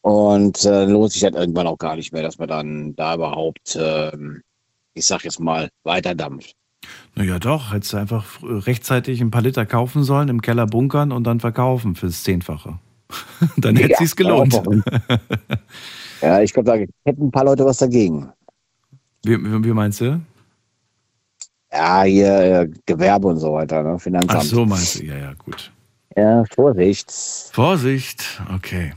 Und 0.00 0.64
äh, 0.64 0.84
lohnt 0.86 1.12
sich 1.12 1.22
halt 1.24 1.34
irgendwann 1.34 1.66
auch 1.66 1.78
gar 1.78 1.96
nicht 1.96 2.12
mehr, 2.12 2.22
dass 2.22 2.38
man 2.38 2.48
dann 2.48 2.94
da 2.96 3.14
überhaupt, 3.14 3.78
ähm, 3.80 4.42
ich 4.94 5.06
sag 5.06 5.24
jetzt 5.24 5.40
mal, 5.40 5.70
weiterdampft. 5.84 6.54
Naja, 7.14 7.38
doch. 7.38 7.72
Hättest 7.72 7.92
du 7.92 7.96
einfach 7.98 8.26
rechtzeitig 8.42 9.20
ein 9.20 9.30
paar 9.30 9.40
Liter 9.42 9.64
kaufen 9.64 10.02
sollen, 10.04 10.28
im 10.28 10.42
Keller 10.42 10.66
bunkern 10.66 11.12
und 11.12 11.24
dann 11.24 11.40
verkaufen 11.40 11.94
fürs 11.94 12.22
Zehnfache. 12.24 12.78
dann 13.56 13.76
hätte 13.76 13.92
Ja, 13.92 13.98
sich's 13.98 14.16
gelohnt. 14.16 14.54
Ja, 16.24 16.40
ich 16.40 16.52
glaube, 16.52 16.70
da 16.70 16.76
hätten 17.04 17.26
ein 17.26 17.30
paar 17.30 17.44
Leute 17.44 17.64
was 17.64 17.78
dagegen. 17.78 18.30
Wie, 19.24 19.36
wie, 19.38 19.64
wie 19.64 19.72
meinst 19.72 20.00
du? 20.00 20.20
Ja, 21.72 22.02
hier 22.04 22.38
äh, 22.38 22.70
Gewerbe 22.86 23.28
und 23.28 23.38
so 23.38 23.52
weiter, 23.52 23.82
ne? 23.82 23.98
Finanzamt. 23.98 24.40
Ach 24.40 24.42
so, 24.42 24.64
meinst 24.64 25.00
du? 25.00 25.04
Ja, 25.04 25.16
ja, 25.18 25.32
gut. 25.34 25.72
Ja, 26.16 26.44
Vorsicht. 26.54 27.10
Vorsicht. 27.52 28.40
Okay. 28.54 28.92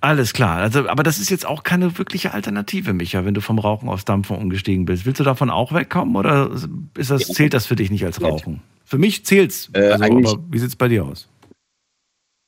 Alles 0.00 0.32
klar. 0.32 0.58
Also, 0.58 0.88
aber 0.88 1.02
das 1.02 1.18
ist 1.18 1.30
jetzt 1.30 1.46
auch 1.46 1.62
keine 1.62 1.96
wirkliche 1.98 2.34
Alternative, 2.34 2.92
Micha, 2.92 3.24
wenn 3.24 3.34
du 3.34 3.40
vom 3.40 3.58
Rauchen 3.58 3.88
aufs 3.88 4.04
Dampfen 4.04 4.36
umgestiegen 4.36 4.84
bist. 4.84 5.06
Willst 5.06 5.20
du 5.20 5.24
davon 5.24 5.50
auch 5.50 5.72
wegkommen 5.72 6.16
oder 6.16 6.50
ist 6.96 7.10
das, 7.10 7.26
zählt 7.28 7.54
das 7.54 7.66
für 7.66 7.76
dich 7.76 7.90
nicht 7.90 8.04
als 8.04 8.20
Rauchen? 8.20 8.62
Für 8.84 8.98
mich 8.98 9.24
zählt's. 9.24 9.70
Äh, 9.74 9.90
Also, 9.92 10.04
aber 10.04 10.38
wie 10.50 10.58
sieht's 10.58 10.76
bei 10.76 10.88
dir 10.88 11.04
aus? 11.04 11.28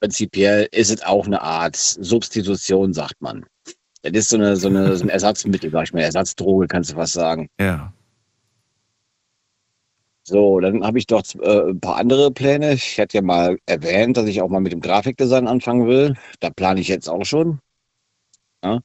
Prinzipiell 0.01 0.67
ist 0.73 0.91
es 0.91 1.03
auch 1.03 1.27
eine 1.27 1.43
Art 1.43 1.77
Substitution, 1.77 2.95
sagt 2.95 3.21
man. 3.21 3.45
Das 4.03 4.13
ist 4.13 4.31
so, 4.31 4.37
eine, 4.37 4.57
so, 4.57 4.69
eine, 4.69 4.97
so 4.97 5.05
ein 5.05 5.11
Ersatzmittel, 5.11 5.71
sag 5.71 5.85
ich 5.85 5.93
mal, 5.93 6.01
Ersatzdroge, 6.01 6.69
kannst 6.69 6.91
du 6.91 6.95
fast 6.95 7.13
sagen. 7.13 7.49
Ja. 7.61 7.93
So, 10.23 10.61
dann 10.61 10.85
habe 10.85 10.99
ich 10.99 11.07
doch 11.07 11.23
äh, 11.41 11.71
ein 11.71 11.81
paar 11.81 11.97
andere 11.97 12.31
Pläne. 12.31 12.75
Ich 12.75 12.99
hatte 13.01 13.19
ja 13.19 13.23
mal 13.23 13.59
erwähnt, 13.67 14.17
dass 14.17 14.27
ich 14.27 14.41
auch 14.41 14.49
mal 14.49 14.61
mit 14.61 14.73
dem 14.73 14.81
Grafikdesign 14.81 15.49
anfangen 15.49 15.87
will. 15.87 16.15
Da 16.39 16.51
plane 16.51 16.81
ich 16.81 16.89
jetzt 16.89 17.09
auch 17.09 17.25
schon. 17.25 17.59
Ja? 18.63 18.81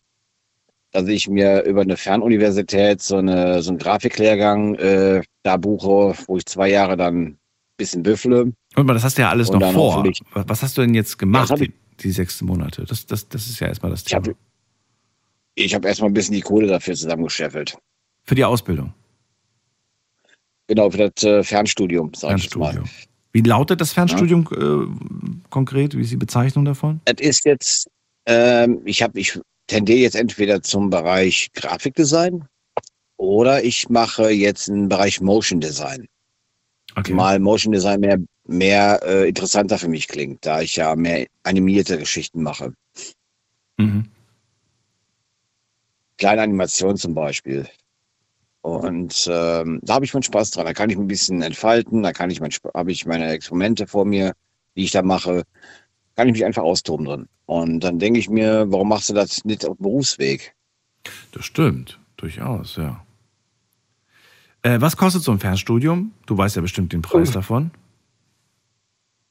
Dass 0.91 1.07
ich 1.07 1.29
mir 1.29 1.63
über 1.63 1.81
eine 1.81 1.97
Fernuniversität 1.97 3.01
so, 3.01 3.17
eine, 3.17 3.61
so 3.61 3.69
einen 3.69 3.77
Grafiklehrgang 3.77 4.75
äh, 4.75 5.21
da 5.43 5.57
buche, 5.57 6.15
wo 6.25 6.37
ich 6.37 6.45
zwei 6.45 6.69
Jahre 6.69 6.97
dann 6.97 7.21
ein 7.21 7.37
bisschen 7.77 8.03
büffle. 8.03 8.53
Und 8.75 8.85
mal, 8.85 8.93
das 8.93 9.03
hast 9.03 9.17
du 9.17 9.21
ja 9.21 9.29
alles 9.29 9.51
noch 9.51 9.71
vor. 9.71 10.03
Was 10.33 10.49
was 10.49 10.63
hast 10.63 10.77
du 10.77 10.81
denn 10.81 10.93
jetzt 10.93 11.17
gemacht, 11.19 11.53
die, 11.59 11.73
die 11.99 12.11
sechs 12.11 12.41
Monate? 12.41 12.85
Das, 12.85 13.05
das, 13.05 13.29
das 13.29 13.47
ist 13.47 13.59
ja 13.59 13.67
erstmal 13.67 13.91
das 13.91 14.03
Thema. 14.03 14.29
Habe 15.57 15.65
ich 15.65 15.75
hab 15.75 15.85
erstmal 15.85 16.09
ein 16.09 16.13
bisschen 16.13 16.35
die 16.35 16.41
Kohle 16.41 16.67
dafür 16.67 16.95
zusammengescheffelt. 16.95 17.77
Für 18.23 18.35
die 18.35 18.43
Ausbildung, 18.43 18.93
Genau, 20.67 20.89
für 20.89 21.09
das 21.09 21.23
äh, 21.23 21.43
Fernstudium, 21.43 22.11
sag 22.15 22.37
ich 22.37 22.45
jetzt 22.45 22.55
mal. 22.55 22.73
Fernstudium. 22.73 22.89
Wie 23.33 23.41
lautet 23.41 23.81
das 23.81 23.91
Fernstudium 23.91 24.47
äh, 24.51 25.39
konkret? 25.49 25.95
Wie 25.95 26.01
ist 26.01 26.11
die 26.11 26.17
Bezeichnung 26.17 26.65
davon? 26.65 27.01
Es 27.05 27.19
ist 27.19 27.45
jetzt, 27.45 27.89
ähm, 28.25 28.81
ich 28.85 29.03
habe, 29.03 29.19
ich 29.19 29.39
tendiere 29.67 29.99
jetzt 29.99 30.15
entweder 30.15 30.61
zum 30.61 30.89
Bereich 30.89 31.49
Grafikdesign 31.53 32.45
oder 33.17 33.63
ich 33.63 33.89
mache 33.89 34.29
jetzt 34.29 34.69
einen 34.69 34.89
Bereich 34.89 35.21
Motion 35.21 35.59
Design. 35.59 36.07
Okay. 36.95 37.13
Mal 37.13 37.39
Motion 37.39 37.73
Design 37.73 37.99
mehr, 37.99 38.19
mehr 38.47 39.01
äh, 39.03 39.27
interessanter 39.27 39.77
für 39.77 39.89
mich 39.89 40.07
klingt, 40.07 40.45
da 40.45 40.61
ich 40.61 40.77
ja 40.77 40.95
mehr 40.95 41.27
animierte 41.43 41.97
Geschichten 41.97 42.41
mache. 42.41 42.73
Mhm. 43.77 44.05
Kleine 46.17 46.41
Animation 46.41 46.97
zum 46.97 47.13
Beispiel. 47.13 47.67
Und 48.61 49.29
ähm, 49.31 49.79
da 49.83 49.95
habe 49.95 50.05
ich 50.05 50.13
meinen 50.13 50.23
Spaß 50.23 50.51
dran. 50.51 50.65
Da 50.65 50.73
kann 50.73 50.89
ich 50.89 50.97
mich 50.97 51.05
ein 51.05 51.07
bisschen 51.07 51.41
entfalten, 51.41 52.01
da 52.01 52.11
kann 52.13 52.29
ich 52.31 52.41
mein, 52.41 52.51
habe 52.73 52.91
ich 52.91 53.05
meine 53.05 53.29
Experimente 53.31 53.85
vor 53.85 54.05
mir, 54.05 54.33
die 54.75 54.85
ich 54.85 54.91
da 54.91 55.01
mache, 55.03 55.43
kann 56.15 56.27
ich 56.27 56.33
mich 56.33 56.45
einfach 56.45 56.63
austoben 56.63 57.05
drin. 57.05 57.27
Und 57.45 57.81
dann 57.81 57.99
denke 57.99 58.19
ich 58.19 58.29
mir, 58.29 58.65
warum 58.69 58.89
machst 58.89 59.09
du 59.09 59.13
das 59.13 59.45
nicht 59.45 59.65
auf 59.65 59.77
dem 59.77 59.83
Berufsweg? 59.83 60.55
Das 61.31 61.45
stimmt, 61.45 61.99
durchaus, 62.17 62.77
ja. 62.77 63.05
Äh, 64.63 64.81
was 64.81 64.97
kostet 64.97 65.21
so 65.21 65.31
ein 65.31 65.39
Fernstudium? 65.39 66.11
Du 66.25 66.35
weißt 66.35 66.55
ja 66.55 66.63
bestimmt 66.63 66.91
den 66.91 67.03
Preis 67.03 67.29
davon. 67.29 67.69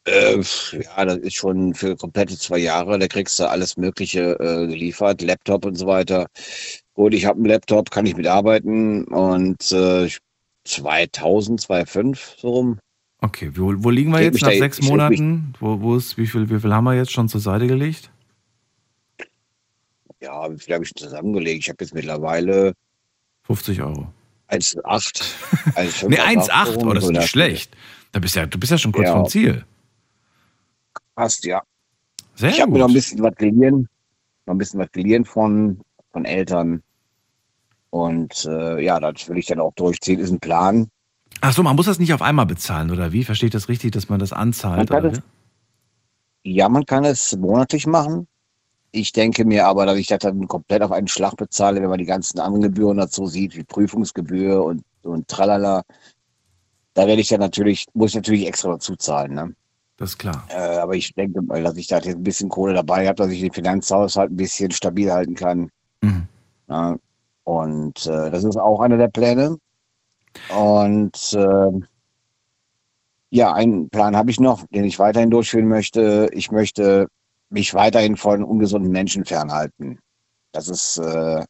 Äh, 0.06 0.36
ja, 0.72 1.04
das 1.04 1.16
ist 1.18 1.34
schon 1.34 1.74
für 1.74 1.96
komplette 1.96 2.36
zwei 2.38 2.58
Jahre. 2.58 2.98
Da 2.98 3.08
kriegst 3.08 3.38
du 3.38 3.48
alles 3.48 3.76
Mögliche 3.76 4.38
äh, 4.38 4.66
geliefert, 4.66 5.22
Laptop 5.22 5.64
und 5.64 5.76
so 5.76 5.86
weiter. 5.86 6.26
Gut, 6.94 7.14
ich 7.14 7.24
habe 7.24 7.36
einen 7.38 7.46
Laptop, 7.46 7.90
kann 7.90 8.04
ich 8.06 8.14
mitarbeiten 8.16 9.04
und 9.04 9.72
äh, 9.72 10.08
2000, 10.64 11.60
2005 11.60 12.36
so 12.38 12.48
rum. 12.50 12.78
Okay, 13.20 13.50
wo, 13.54 13.72
wo 13.78 13.88
liegen 13.90 14.12
wir 14.12 14.20
jetzt 14.22 14.42
nach 14.42 14.50
da- 14.50 14.58
sechs 14.58 14.82
Monaten? 14.82 15.54
Wo, 15.58 15.80
wo 15.80 15.96
ist, 15.96 16.18
wie, 16.18 16.26
viel, 16.26 16.50
wie 16.50 16.60
viel 16.60 16.72
haben 16.74 16.84
wir 16.84 16.94
jetzt 16.94 17.12
schon 17.12 17.28
zur 17.28 17.40
Seite 17.40 17.66
gelegt? 17.66 18.10
Ja, 20.20 20.50
wie 20.52 20.58
viel 20.58 20.74
habe 20.74 20.84
ich 20.84 20.94
zusammengelegt? 20.94 21.60
Ich 21.64 21.68
habe 21.68 21.78
jetzt 21.82 21.94
mittlerweile 21.94 22.74
50 23.44 23.80
Euro. 23.82 24.06
1,8. 24.50 25.22
1,5, 25.74 26.08
Nee, 26.08 26.18
1,8, 26.20 26.74
rum, 26.76 26.88
oh, 26.88 26.92
das 26.92 27.04
ist 27.04 27.10
nicht 27.10 27.28
schlecht. 27.28 27.74
Da 28.12 28.20
bist 28.20 28.36
ja, 28.36 28.46
du 28.46 28.58
bist 28.58 28.70
ja 28.70 28.78
schon 28.78 28.92
kurz 28.92 29.08
Ja. 29.08 29.14
vom 29.16 29.26
Ziel. 29.28 29.64
Passt, 31.14 31.44
ja. 31.44 31.62
Sehr 32.34 32.50
ich 32.50 32.60
habe 32.60 32.72
mir 32.72 32.78
noch 32.80 32.88
ein 32.88 32.94
bisschen 32.94 33.22
was 33.22 33.34
geliehen, 33.36 33.88
noch 34.46 34.54
ein 34.54 34.58
bisschen 34.58 34.80
was 34.80 34.90
geliehen 34.92 35.24
von, 35.24 35.80
von 36.12 36.24
Eltern. 36.24 36.82
Und 37.90 38.44
äh, 38.46 38.82
ja, 38.82 38.98
das 38.98 39.28
will 39.28 39.38
ich 39.38 39.46
dann 39.46 39.60
auch 39.60 39.72
durchziehen, 39.74 40.18
ist 40.18 40.30
ein 40.30 40.40
Plan. 40.40 40.88
Ach 41.40 41.52
so, 41.52 41.62
man 41.62 41.76
muss 41.76 41.86
das 41.86 41.98
nicht 41.98 42.12
auf 42.12 42.22
einmal 42.22 42.46
bezahlen, 42.46 42.90
oder 42.90 43.12
wie? 43.12 43.22
Verstehe 43.24 43.48
ich 43.48 43.52
das 43.52 43.68
richtig, 43.68 43.92
dass 43.92 44.08
man 44.08 44.18
das 44.18 44.32
anzahlt? 44.32 44.90
Man 44.90 45.04
es- 45.06 45.22
Ja, 46.42 46.68
man 46.68 46.84
kann 46.86 47.04
es 47.04 47.36
monatlich 47.36 47.86
machen. 47.86 48.26
Ich 48.90 49.12
denke 49.12 49.44
mir 49.44 49.66
aber, 49.66 49.86
dass 49.86 49.98
ich 49.98 50.06
das 50.06 50.20
dann 50.20 50.46
komplett 50.46 50.82
auf 50.82 50.92
einen 50.92 51.08
Schlag 51.08 51.36
bezahle, 51.36 51.82
wenn 51.82 51.88
man 51.88 51.98
die 51.98 52.04
ganzen 52.04 52.38
anderen 52.38 52.62
Gebühren 52.62 52.96
dazu 52.96 53.26
sieht, 53.26 53.56
wie 53.56 53.64
Prüfungsgebühr 53.64 54.62
und, 54.62 54.84
und 55.02 55.26
tralala. 55.28 55.82
Da 56.94 57.06
werde 57.08 57.20
ich 57.20 57.28
dann 57.28 57.40
natürlich, 57.40 57.86
muss 57.92 58.10
ich 58.10 58.16
natürlich 58.16 58.46
extra 58.46 58.70
dazu 58.70 58.94
zahlen. 58.94 59.34
Ne? 59.34 59.54
Das 59.96 60.10
ist 60.10 60.18
klar. 60.18 60.44
Äh, 60.48 60.78
aber 60.78 60.94
ich 60.94 61.14
denke 61.14 61.40
mal, 61.42 61.62
dass 61.62 61.76
ich 61.76 61.86
da 61.86 61.96
jetzt 61.96 62.16
ein 62.16 62.22
bisschen 62.22 62.48
Kohle 62.48 62.74
dabei 62.74 63.06
habe, 63.06 63.16
dass 63.16 63.30
ich 63.30 63.40
den 63.40 63.52
Finanzhaushalt 63.52 64.32
ein 64.32 64.36
bisschen 64.36 64.70
stabil 64.72 65.12
halten 65.12 65.34
kann. 65.34 65.70
Mhm. 66.02 66.26
Ja, 66.68 66.96
und 67.44 68.06
äh, 68.06 68.30
das 68.30 68.44
ist 68.44 68.56
auch 68.56 68.80
einer 68.80 68.96
der 68.96 69.08
Pläne. 69.08 69.56
Und 70.56 71.32
äh, 71.34 71.80
ja, 73.30 73.52
einen 73.52 73.88
Plan 73.90 74.16
habe 74.16 74.30
ich 74.30 74.40
noch, 74.40 74.66
den 74.68 74.84
ich 74.84 74.98
weiterhin 74.98 75.30
durchführen 75.30 75.68
möchte. 75.68 76.28
Ich 76.32 76.50
möchte 76.50 77.08
mich 77.50 77.74
weiterhin 77.74 78.16
von 78.16 78.42
ungesunden 78.42 78.90
Menschen 78.90 79.24
fernhalten. 79.24 79.98
Das 80.52 80.68
ist 80.68 80.98
äh, 80.98 81.44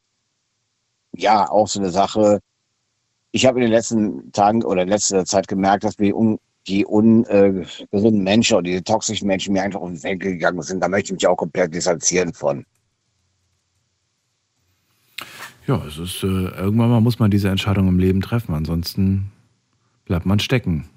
ja 1.12 1.50
auch 1.50 1.68
so 1.68 1.80
eine 1.80 1.90
Sache. 1.90 2.40
Ich 3.32 3.46
habe 3.46 3.58
in 3.58 3.64
den 3.64 3.72
letzten 3.72 4.32
Tagen 4.32 4.64
oder 4.64 4.82
in 4.82 4.88
letzter 4.88 5.24
Zeit 5.24 5.48
gemerkt, 5.48 5.84
dass 5.84 5.98
mir 5.98 6.16
un, 6.16 6.38
die 6.66 6.84
ungesunden 6.84 8.22
Menschen 8.22 8.54
oder 8.54 8.64
diese 8.64 8.84
toxischen 8.84 9.26
Menschen 9.26 9.52
mir 9.52 9.62
einfach 9.62 9.80
um 9.80 9.92
den 9.92 9.98
Senkel 9.98 10.32
gegangen 10.32 10.62
sind. 10.62 10.80
Da 10.80 10.88
möchte 10.88 11.08
ich 11.08 11.12
mich 11.12 11.26
auch 11.26 11.36
komplett 11.36 11.74
distanzieren 11.74 12.32
von. 12.32 12.64
Ja, 15.66 15.82
es 15.86 15.98
ist 15.98 16.22
äh, 16.22 16.26
irgendwann 16.26 16.90
mal 16.90 17.00
muss 17.00 17.18
man 17.18 17.30
diese 17.30 17.48
Entscheidung 17.48 17.88
im 17.88 17.98
Leben 17.98 18.20
treffen, 18.20 18.54
ansonsten 18.54 19.30
bleibt 20.04 20.26
man 20.26 20.38
stecken. 20.38 20.88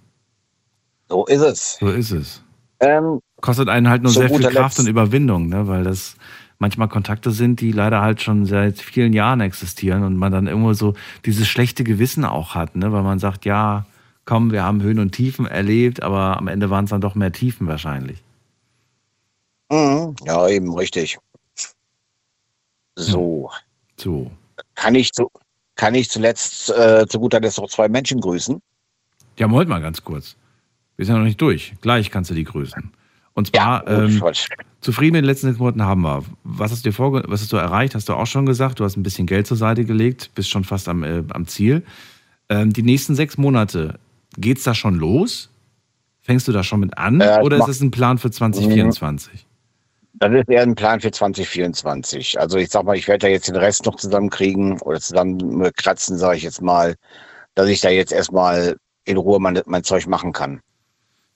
So 1.09 1.25
ist 1.25 1.41
es. 1.41 1.77
So 1.79 1.87
ist 1.89 2.11
es. 2.11 2.43
Ähm, 2.79 3.19
Kostet 3.41 3.69
einen 3.69 3.89
halt 3.89 4.03
nur 4.03 4.11
sehr 4.11 4.29
viel 4.29 4.41
Kraft 4.41 4.55
Letzt- 4.55 4.79
und 4.79 4.87
Überwindung, 4.87 5.47
ne? 5.47 5.67
weil 5.67 5.83
das 5.83 6.15
manchmal 6.59 6.89
Kontakte 6.89 7.31
sind, 7.31 7.61
die 7.61 7.71
leider 7.71 8.01
halt 8.01 8.21
schon 8.21 8.45
seit 8.45 8.79
vielen 8.79 9.13
Jahren 9.13 9.41
existieren 9.41 10.03
und 10.03 10.17
man 10.17 10.31
dann 10.31 10.47
irgendwo 10.47 10.73
so 10.73 10.95
dieses 11.25 11.47
schlechte 11.47 11.83
Gewissen 11.83 12.25
auch 12.25 12.55
hat, 12.55 12.75
ne? 12.75 12.91
weil 12.91 13.03
man 13.03 13.19
sagt, 13.19 13.45
ja, 13.45 13.85
komm, 14.27 14.51
wir 14.51 14.63
haben 14.63 14.83
Höhen 14.83 14.99
und 14.99 15.13
Tiefen 15.13 15.47
erlebt, 15.47 16.03
aber 16.03 16.37
am 16.37 16.47
Ende 16.47 16.69
waren 16.69 16.83
es 16.83 16.91
dann 16.91 17.01
doch 17.01 17.15
mehr 17.15 17.31
Tiefen 17.31 17.65
wahrscheinlich. 17.65 18.21
Mhm. 19.71 20.15
Ja, 20.25 20.47
eben 20.47 20.75
richtig. 20.75 21.17
So, 22.95 23.49
So. 23.95 24.29
kann 24.75 24.95
ich 24.95 25.13
zu, 25.13 25.31
kann 25.75 25.95
ich 25.95 26.09
zuletzt 26.09 26.69
äh, 26.69 27.05
zu 27.07 27.19
guter 27.19 27.39
Letzt 27.39 27.57
noch 27.57 27.69
zwei 27.69 27.87
Menschen 27.87 28.19
grüßen? 28.19 28.61
Ja, 29.37 29.47
Moment 29.47 29.69
mal 29.69 29.81
ganz 29.81 30.03
kurz. 30.03 30.35
Wir 30.97 31.05
sind 31.05 31.15
ja 31.15 31.19
noch 31.19 31.25
nicht 31.25 31.39
durch. 31.39 31.73
Gleich 31.81 32.11
kannst 32.11 32.29
du 32.29 32.35
die 32.35 32.43
grüßen. 32.43 32.91
Und 33.33 33.55
zwar, 33.55 33.85
gut, 33.85 33.89
ähm, 33.91 34.21
zufrieden 34.81 35.13
mit 35.13 35.21
den 35.21 35.27
letzten 35.27 35.47
sechs 35.47 35.59
Monaten 35.59 35.83
haben 35.83 36.01
wir. 36.01 36.23
Was 36.43 36.71
hast 36.71 36.83
du 36.83 36.89
dir 36.89 36.93
vorge 36.93 37.23
was 37.27 37.41
hast 37.41 37.53
du 37.53 37.57
erreicht? 37.57 37.93
Hast 37.93 38.09
du 38.09 38.13
auch 38.13 38.25
schon 38.25 38.47
gesagt. 38.47 38.79
Du 38.79 38.83
hast 38.83 38.97
ein 38.97 39.03
bisschen 39.03 39.27
Geld 39.27 39.47
zur 39.47 39.57
Seite 39.57 39.85
gelegt, 39.85 40.31
bist 40.33 40.49
schon 40.49 40.63
fast 40.63 40.89
am, 40.89 41.03
äh, 41.03 41.23
am 41.29 41.45
Ziel. 41.47 41.83
Ähm, 42.49 42.73
die 42.73 42.81
nächsten 42.81 43.13
sechs 43.13 43.37
Monate, 43.37 43.99
geht's 44.37 44.63
da 44.63 44.73
schon 44.73 44.95
los? 44.95 45.49
Fängst 46.21 46.47
du 46.47 46.51
da 46.51 46.63
schon 46.63 46.81
mit 46.81 46.97
an? 46.97 47.21
Äh, 47.21 47.39
oder 47.41 47.57
ist 47.57 47.67
es 47.67 47.81
ein 47.81 47.91
Plan 47.91 48.17
für 48.17 48.31
2024? 48.31 49.45
Das 50.19 50.31
ist 50.33 50.49
eher 50.49 50.63
ein 50.63 50.75
Plan 50.75 50.99
für 50.99 51.11
2024. 51.11 52.39
Also 52.39 52.57
ich 52.57 52.69
sag 52.69 52.83
mal, 52.85 52.95
ich 52.95 53.07
werde 53.07 53.27
da 53.27 53.27
jetzt 53.27 53.47
den 53.47 53.55
Rest 53.55 53.85
noch 53.85 53.95
zusammenkriegen 53.95 54.81
oder 54.81 54.99
zusammen 54.99 55.71
kratzen, 55.75 56.17
sage 56.17 56.37
ich 56.37 56.43
jetzt 56.43 56.61
mal, 56.61 56.95
dass 57.55 57.69
ich 57.69 57.81
da 57.81 57.89
jetzt 57.89 58.11
erstmal 58.11 58.77
in 59.05 59.17
Ruhe 59.17 59.39
mein, 59.39 59.61
mein 59.67 59.83
Zeug 59.83 60.07
machen 60.07 60.33
kann. 60.33 60.59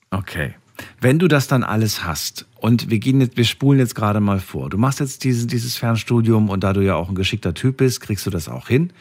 Okay. 0.10 0.56
Wenn 1.00 1.20
du 1.20 1.28
das 1.28 1.48
dann 1.48 1.64
alles 1.64 2.04
hast 2.06 2.48
und 2.60 2.90
wir 2.90 3.00
gehen 3.00 3.22
jetzt, 3.22 3.38
wir 3.38 3.46
spulen 3.46 3.80
jetzt 3.80 3.94
gerade 3.94 4.20
mal 4.20 4.40
vor. 4.40 4.70
Du 4.70 4.78
machst 4.78 5.00
jetzt 5.00 5.24
dieses, 5.24 5.46
dieses 5.48 5.78
Fernstudium 5.78 6.50
und 6.50 6.64
da 6.64 6.74
du 6.74 6.82
ja 6.82 6.96
auch 6.96 7.10
ein 7.10 7.16
geschickter 7.16 7.54
Typ 7.54 7.78
bist, 7.78 8.02
kriegst 8.02 8.26
du 8.26 8.30
das 8.30 8.50
auch 8.50 8.68
hin. 8.68 8.92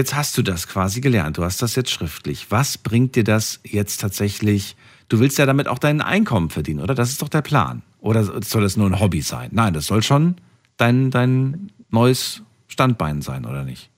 Jetzt 0.00 0.14
hast 0.14 0.38
du 0.38 0.40
das 0.40 0.66
quasi 0.66 1.02
gelernt. 1.02 1.36
Du 1.36 1.44
hast 1.44 1.60
das 1.60 1.76
jetzt 1.76 1.90
schriftlich. 1.90 2.50
Was 2.50 2.78
bringt 2.78 3.16
dir 3.16 3.22
das 3.22 3.60
jetzt 3.64 4.00
tatsächlich? 4.00 4.74
Du 5.10 5.20
willst 5.20 5.36
ja 5.36 5.44
damit 5.44 5.68
auch 5.68 5.78
dein 5.78 6.00
Einkommen 6.00 6.48
verdienen, 6.48 6.80
oder? 6.80 6.94
Das 6.94 7.10
ist 7.10 7.20
doch 7.20 7.28
der 7.28 7.42
Plan. 7.42 7.82
Oder 8.00 8.24
soll 8.42 8.62
das 8.62 8.78
nur 8.78 8.86
ein 8.86 8.98
Hobby 8.98 9.20
sein? 9.20 9.50
Nein, 9.52 9.74
das 9.74 9.84
soll 9.84 10.02
schon 10.02 10.36
dein, 10.78 11.10
dein 11.10 11.70
neues 11.90 12.42
Standbein 12.66 13.20
sein, 13.20 13.44
oder 13.44 13.62
nicht? 13.62 13.90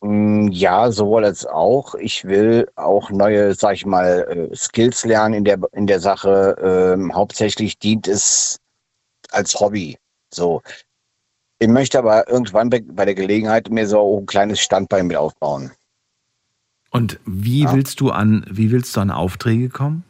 Mm, 0.00 0.48
Ja, 0.50 0.90
sowohl 0.90 1.24
als 1.24 1.46
auch. 1.46 1.94
Ich 1.94 2.24
will 2.24 2.68
auch 2.74 3.08
neue, 3.10 3.54
sag 3.54 3.74
ich 3.74 3.86
mal, 3.86 4.48
äh, 4.52 4.56
Skills 4.56 5.04
lernen 5.04 5.34
in 5.34 5.44
der, 5.44 5.60
in 5.70 5.86
der 5.86 6.00
Sache. 6.00 6.56
Ähm, 6.60 7.14
hauptsächlich 7.14 7.78
dient 7.78 8.08
es 8.08 8.56
als 9.30 9.54
Hobby. 9.54 9.96
So. 10.34 10.62
Ich 11.62 11.68
möchte 11.68 11.96
aber 11.96 12.28
irgendwann 12.28 12.70
bei, 12.70 12.80
der 13.04 13.14
Gelegenheit 13.14 13.70
mir 13.70 13.86
so 13.86 14.18
ein 14.18 14.26
kleines 14.26 14.58
Standbein 14.58 15.06
mit 15.06 15.16
aufbauen. 15.16 15.70
Und 16.90 17.20
wie 17.24 17.62
Ja. 17.62 17.72
willst 17.72 18.00
du 18.00 18.10
an, 18.10 18.44
wie 18.50 18.72
willst 18.72 18.96
du 18.96 19.00
an 19.00 19.12
Aufträge 19.12 19.68
kommen? 19.68 20.02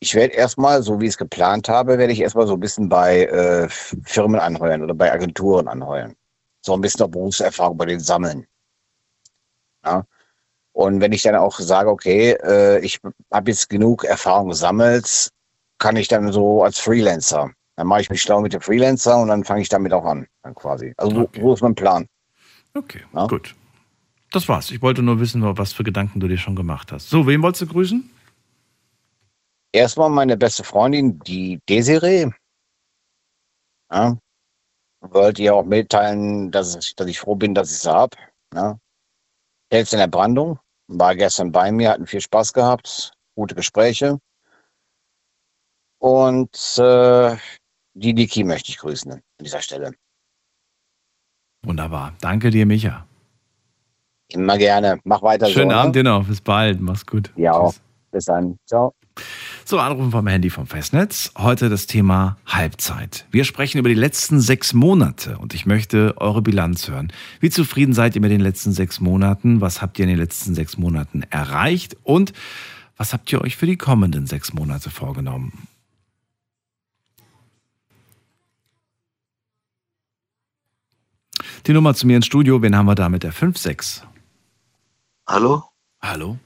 Ich 0.00 0.14
werde 0.14 0.34
erstmal, 0.34 0.82
so 0.82 1.00
wie 1.00 1.06
ich 1.06 1.12
es 1.12 1.16
geplant 1.16 1.70
habe, 1.70 1.96
werde 1.96 2.12
ich 2.12 2.20
erstmal 2.20 2.46
so 2.46 2.52
ein 2.52 2.60
bisschen 2.60 2.90
bei 2.90 3.24
äh, 3.24 3.66
Firmen 3.70 4.38
anheuern 4.38 4.82
oder 4.82 4.92
bei 4.92 5.10
Agenturen 5.10 5.68
anheuern. 5.68 6.14
So 6.60 6.74
ein 6.74 6.82
bisschen 6.82 7.06
auch 7.06 7.08
Berufserfahrung 7.08 7.78
bei 7.78 7.86
denen 7.86 8.00
sammeln. 8.00 8.46
Ja. 9.86 10.04
Und 10.72 11.00
wenn 11.00 11.12
ich 11.12 11.22
dann 11.22 11.34
auch 11.34 11.58
sage, 11.58 11.88
okay, 11.88 12.32
äh, 12.42 12.78
ich 12.80 13.00
habe 13.32 13.50
jetzt 13.50 13.70
genug 13.70 14.04
Erfahrung 14.04 14.50
gesammelt, 14.50 15.30
kann 15.78 15.96
ich 15.96 16.08
dann 16.08 16.30
so 16.30 16.62
als 16.62 16.78
Freelancer. 16.78 17.52
Dann 17.78 17.86
mache 17.86 18.00
ich 18.00 18.10
mich 18.10 18.20
schlau 18.22 18.40
mit 18.40 18.52
dem 18.52 18.60
Freelancer 18.60 19.16
und 19.22 19.28
dann 19.28 19.44
fange 19.44 19.60
ich 19.60 19.68
damit 19.68 19.92
auch 19.92 20.04
an, 20.04 20.26
dann 20.42 20.52
quasi. 20.56 20.94
Also 20.96 21.14
so, 21.14 21.22
Okay. 21.22 21.40
so 21.42 21.54
ist 21.54 21.62
mein 21.62 21.76
Plan. 21.76 22.08
Okay, 22.74 23.04
Ja. 23.14 23.28
gut. 23.28 23.54
Das 24.32 24.48
war's. 24.48 24.72
Ich 24.72 24.82
wollte 24.82 25.00
nur 25.00 25.20
wissen, 25.20 25.42
was 25.56 25.72
für 25.72 25.84
Gedanken 25.84 26.18
du 26.18 26.26
dir 26.26 26.38
schon 26.38 26.56
gemacht 26.56 26.90
hast. 26.90 27.08
So, 27.08 27.28
wen 27.28 27.40
wolltest 27.40 27.62
du 27.62 27.66
grüßen? 27.68 28.10
Erstmal 29.72 30.10
meine 30.10 30.36
beste 30.36 30.64
Freundin, 30.64 31.20
die 31.20 31.60
Desiree. 31.68 32.28
Ja. 33.92 34.18
Wollte 35.00 35.42
ihr 35.42 35.54
auch 35.54 35.64
mitteilen, 35.64 36.50
dass 36.50 36.74
ich, 36.74 36.96
dass 36.96 37.06
ich 37.06 37.20
froh 37.20 37.36
bin, 37.36 37.54
dass 37.54 37.70
ich 37.70 37.78
sie 37.78 37.92
habe. 37.92 38.16
Ja. 38.52 38.76
Jetzt 39.72 39.92
in 39.92 40.00
der 40.00 40.08
Brandung. 40.08 40.58
War 40.88 41.14
gestern 41.14 41.52
bei 41.52 41.70
mir, 41.70 41.90
hatten 41.90 42.08
viel 42.08 42.20
Spaß 42.22 42.52
gehabt, 42.52 43.12
gute 43.36 43.54
Gespräche. 43.54 44.18
Und 46.00 46.78
äh, 46.78 47.36
die 47.98 48.12
Niki 48.12 48.44
möchte 48.44 48.70
ich 48.70 48.78
grüßen 48.78 49.12
an 49.12 49.20
dieser 49.40 49.60
Stelle. 49.60 49.92
Wunderbar. 51.62 52.14
Danke 52.20 52.50
dir, 52.50 52.66
Micha. 52.66 53.06
Immer 54.28 54.58
gerne. 54.58 55.00
Mach 55.04 55.22
weiter 55.22 55.46
Schönen 55.46 55.70
so. 55.70 55.76
Abend 55.76 55.94
Ne? 55.96 56.02
dir 56.02 56.08
noch. 56.08 56.26
Bis 56.26 56.40
bald. 56.40 56.80
Mach's 56.80 57.06
gut. 57.06 57.30
Ja, 57.36 57.52
auch. 57.52 57.74
Bis 58.12 58.26
dann. 58.26 58.56
Ciao. 58.66 58.94
So, 59.64 59.78
Anrufen 59.78 60.10
vom 60.12 60.26
Handy 60.26 60.48
vom 60.48 60.66
Festnetz. 60.66 61.32
Heute 61.36 61.68
das 61.68 61.86
Thema 61.86 62.38
Halbzeit. 62.46 63.26
Wir 63.30 63.44
sprechen 63.44 63.78
über 63.78 63.88
die 63.88 63.94
letzten 63.94 64.40
sechs 64.40 64.72
Monate 64.72 65.36
und 65.38 65.52
ich 65.54 65.66
möchte 65.66 66.14
eure 66.18 66.40
Bilanz 66.40 66.88
hören. 66.88 67.12
Wie 67.40 67.50
zufrieden 67.50 67.92
seid 67.92 68.14
ihr 68.14 68.22
mit 68.22 68.30
den 68.30 68.40
letzten 68.40 68.72
sechs 68.72 69.00
Monaten? 69.00 69.60
Was 69.60 69.82
habt 69.82 69.98
ihr 69.98 70.04
in 70.04 70.10
den 70.10 70.18
letzten 70.18 70.54
sechs 70.54 70.78
Monaten 70.78 71.22
erreicht? 71.30 71.96
Und 72.04 72.32
was 72.96 73.12
habt 73.12 73.30
ihr 73.32 73.42
euch 73.42 73.56
für 73.56 73.66
die 73.66 73.76
kommenden 73.76 74.26
sechs 74.26 74.52
Monate 74.54 74.88
vorgenommen? 74.90 75.68
Die 81.66 81.72
Nummer 81.72 81.94
zu 81.94 82.06
mir 82.06 82.16
ins 82.16 82.26
Studio, 82.26 82.62
wen 82.62 82.76
haben 82.76 82.86
wir 82.86 82.94
da 82.94 83.08
mit 83.08 83.22
der 83.22 83.32
5-6? 83.32 84.02
Hallo, 85.26 85.64
Hallo? 86.00 86.38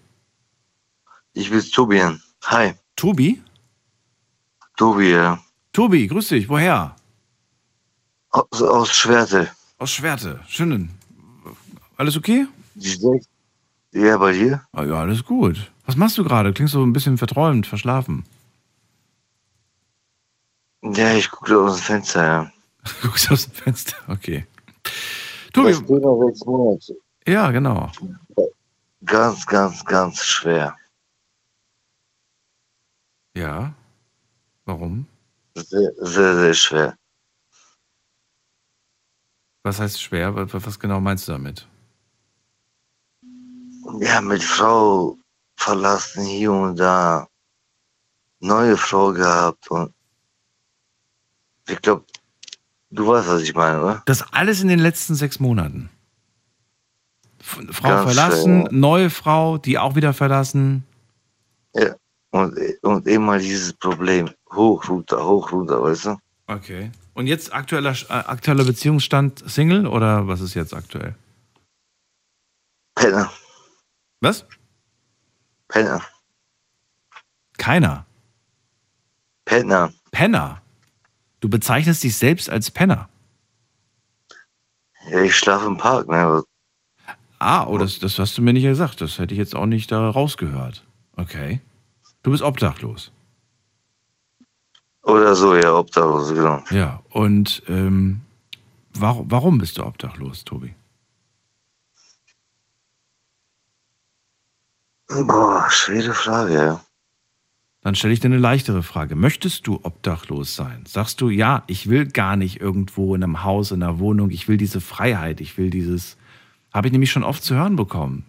ich 1.34 1.50
bin 1.50 1.60
Tobian. 1.60 2.20
Hi, 2.44 2.72
Tobi? 2.96 3.40
Tobi, 4.76 5.12
äh, 5.12 5.36
Tobi, 5.72 6.06
grüß 6.08 6.28
dich. 6.28 6.48
Woher? 6.48 6.96
aus, 8.30 8.62
aus 8.62 8.90
Schwerte. 8.92 9.50
Aus 9.78 9.90
Schwerte. 9.92 10.40
Schönen. 10.48 10.90
Alles 11.96 12.16
okay? 12.16 12.46
Ja, 13.92 14.16
bei 14.16 14.32
dir? 14.32 14.62
Ah, 14.72 14.84
ja, 14.84 14.94
alles 14.94 15.24
gut. 15.24 15.70
Was 15.86 15.96
machst 15.96 16.16
du 16.18 16.24
gerade? 16.24 16.52
Klingst 16.52 16.72
so 16.72 16.82
ein 16.84 16.92
bisschen 16.92 17.18
verträumt, 17.18 17.66
verschlafen. 17.66 18.24
Ja, 20.82 21.12
ich 21.14 21.30
gucke 21.30 21.56
aus 21.58 21.76
dem 21.76 21.82
Fenster, 21.82 22.24
ja. 22.24 22.52
Guckst 23.02 23.30
aus 23.30 23.44
dem 23.44 23.52
Fenster. 23.54 23.96
Okay. 24.08 24.46
Tobi, 25.52 25.70
Das 25.72 25.84
Thema 25.86 26.26
sechs 26.26 26.44
Monate. 26.44 26.96
ja, 27.26 27.50
genau. 27.50 27.90
Ganz, 29.04 29.46
ganz, 29.46 29.84
ganz 29.84 30.24
schwer. 30.24 30.76
Ja. 33.34 33.74
Warum? 34.64 35.06
Sehr, 35.54 35.92
sehr, 35.98 36.34
sehr 36.36 36.54
schwer. 36.54 36.96
Was 39.64 39.78
heißt 39.80 40.00
schwer? 40.00 40.34
Was 40.34 40.66
was 40.66 40.78
genau 40.78 41.00
meinst 41.00 41.28
du 41.28 41.32
damit? 41.32 41.66
Ja, 44.00 44.20
mit 44.20 44.42
Frau 44.42 45.16
verlassen 45.56 46.24
hier 46.24 46.52
und 46.52 46.76
da. 46.76 47.28
Neue 48.40 48.76
Frau 48.76 49.12
gehabt 49.12 49.70
und 49.70 49.94
ich 51.68 51.80
glaube, 51.80 52.04
du 52.92 53.06
weißt, 53.08 53.28
was 53.28 53.42
ich 53.42 53.54
meine, 53.54 53.80
oder? 53.82 54.02
Das 54.06 54.22
alles 54.32 54.60
in 54.62 54.68
den 54.68 54.78
letzten 54.78 55.14
sechs 55.14 55.40
Monaten. 55.40 55.90
Frau 57.40 57.88
Ganz 57.88 58.02
verlassen, 58.04 58.60
schwer. 58.62 58.72
neue 58.72 59.10
Frau, 59.10 59.58
die 59.58 59.78
auch 59.78 59.96
wieder 59.96 60.12
verlassen. 60.12 60.84
Ja. 61.74 61.94
Und, 62.30 62.56
und 62.82 63.06
immer 63.06 63.38
dieses 63.38 63.72
Problem. 63.74 64.30
Hoch, 64.54 64.88
runter, 64.88 65.22
hoch, 65.24 65.52
runter, 65.52 65.82
weißt 65.82 66.06
du? 66.06 66.16
Okay. 66.46 66.90
Und 67.14 67.26
jetzt 67.26 67.52
aktueller, 67.52 67.92
äh, 68.08 68.12
aktueller 68.12 68.64
Beziehungsstand 68.64 69.42
Single 69.50 69.86
oder 69.86 70.28
was 70.28 70.40
ist 70.40 70.54
jetzt 70.54 70.72
aktuell? 70.72 71.14
Penner, 72.94 73.30
Was? 74.20 74.46
Penner, 75.68 76.02
Keiner. 77.58 78.06
Penner. 79.44 79.92
Penner. 80.10 80.61
Du 81.42 81.48
bezeichnest 81.48 82.04
dich 82.04 82.16
selbst 82.16 82.48
als 82.48 82.70
Penner. 82.70 83.08
Ja, 85.10 85.22
ich 85.22 85.36
schlafe 85.36 85.66
im 85.66 85.76
Park, 85.76 86.08
ne? 86.08 86.44
Ah, 87.40 87.66
oh, 87.66 87.78
das, 87.78 87.98
das 87.98 88.16
hast 88.20 88.38
du 88.38 88.42
mir 88.42 88.52
nicht 88.52 88.62
gesagt. 88.62 89.00
Das 89.00 89.18
hätte 89.18 89.34
ich 89.34 89.38
jetzt 89.38 89.56
auch 89.56 89.66
nicht 89.66 89.90
da 89.90 90.08
rausgehört. 90.08 90.84
Okay. 91.16 91.60
Du 92.22 92.30
bist 92.30 92.44
obdachlos. 92.44 93.10
Oder 95.02 95.34
so, 95.34 95.56
ja, 95.56 95.74
obdachlos, 95.74 96.28
genau. 96.28 96.62
Ja. 96.70 97.02
Und 97.10 97.64
ähm, 97.66 98.20
warum, 98.94 99.28
warum 99.28 99.58
bist 99.58 99.78
du 99.78 99.84
obdachlos, 99.84 100.44
Tobi? 100.44 100.76
Boah, 105.08 105.68
schwere 105.70 106.14
Frage, 106.14 106.54
ja. 106.54 106.80
Dann 107.82 107.96
stelle 107.96 108.14
ich 108.14 108.20
dir 108.20 108.26
eine 108.26 108.38
leichtere 108.38 108.84
Frage. 108.84 109.16
Möchtest 109.16 109.66
du 109.66 109.80
obdachlos 109.82 110.54
sein? 110.54 110.84
Sagst 110.86 111.20
du, 111.20 111.30
ja, 111.30 111.64
ich 111.66 111.88
will 111.88 112.06
gar 112.06 112.36
nicht 112.36 112.60
irgendwo 112.60 113.14
in 113.14 113.24
einem 113.24 113.42
Haus, 113.42 113.72
in 113.72 113.82
einer 113.82 113.98
Wohnung, 113.98 114.30
ich 114.30 114.46
will 114.46 114.56
diese 114.56 114.80
Freiheit, 114.80 115.40
ich 115.40 115.58
will 115.58 115.70
dieses. 115.70 116.16
Habe 116.72 116.86
ich 116.86 116.92
nämlich 116.92 117.10
schon 117.10 117.24
oft 117.24 117.42
zu 117.42 117.56
hören 117.56 117.76
bekommen. 117.76 118.24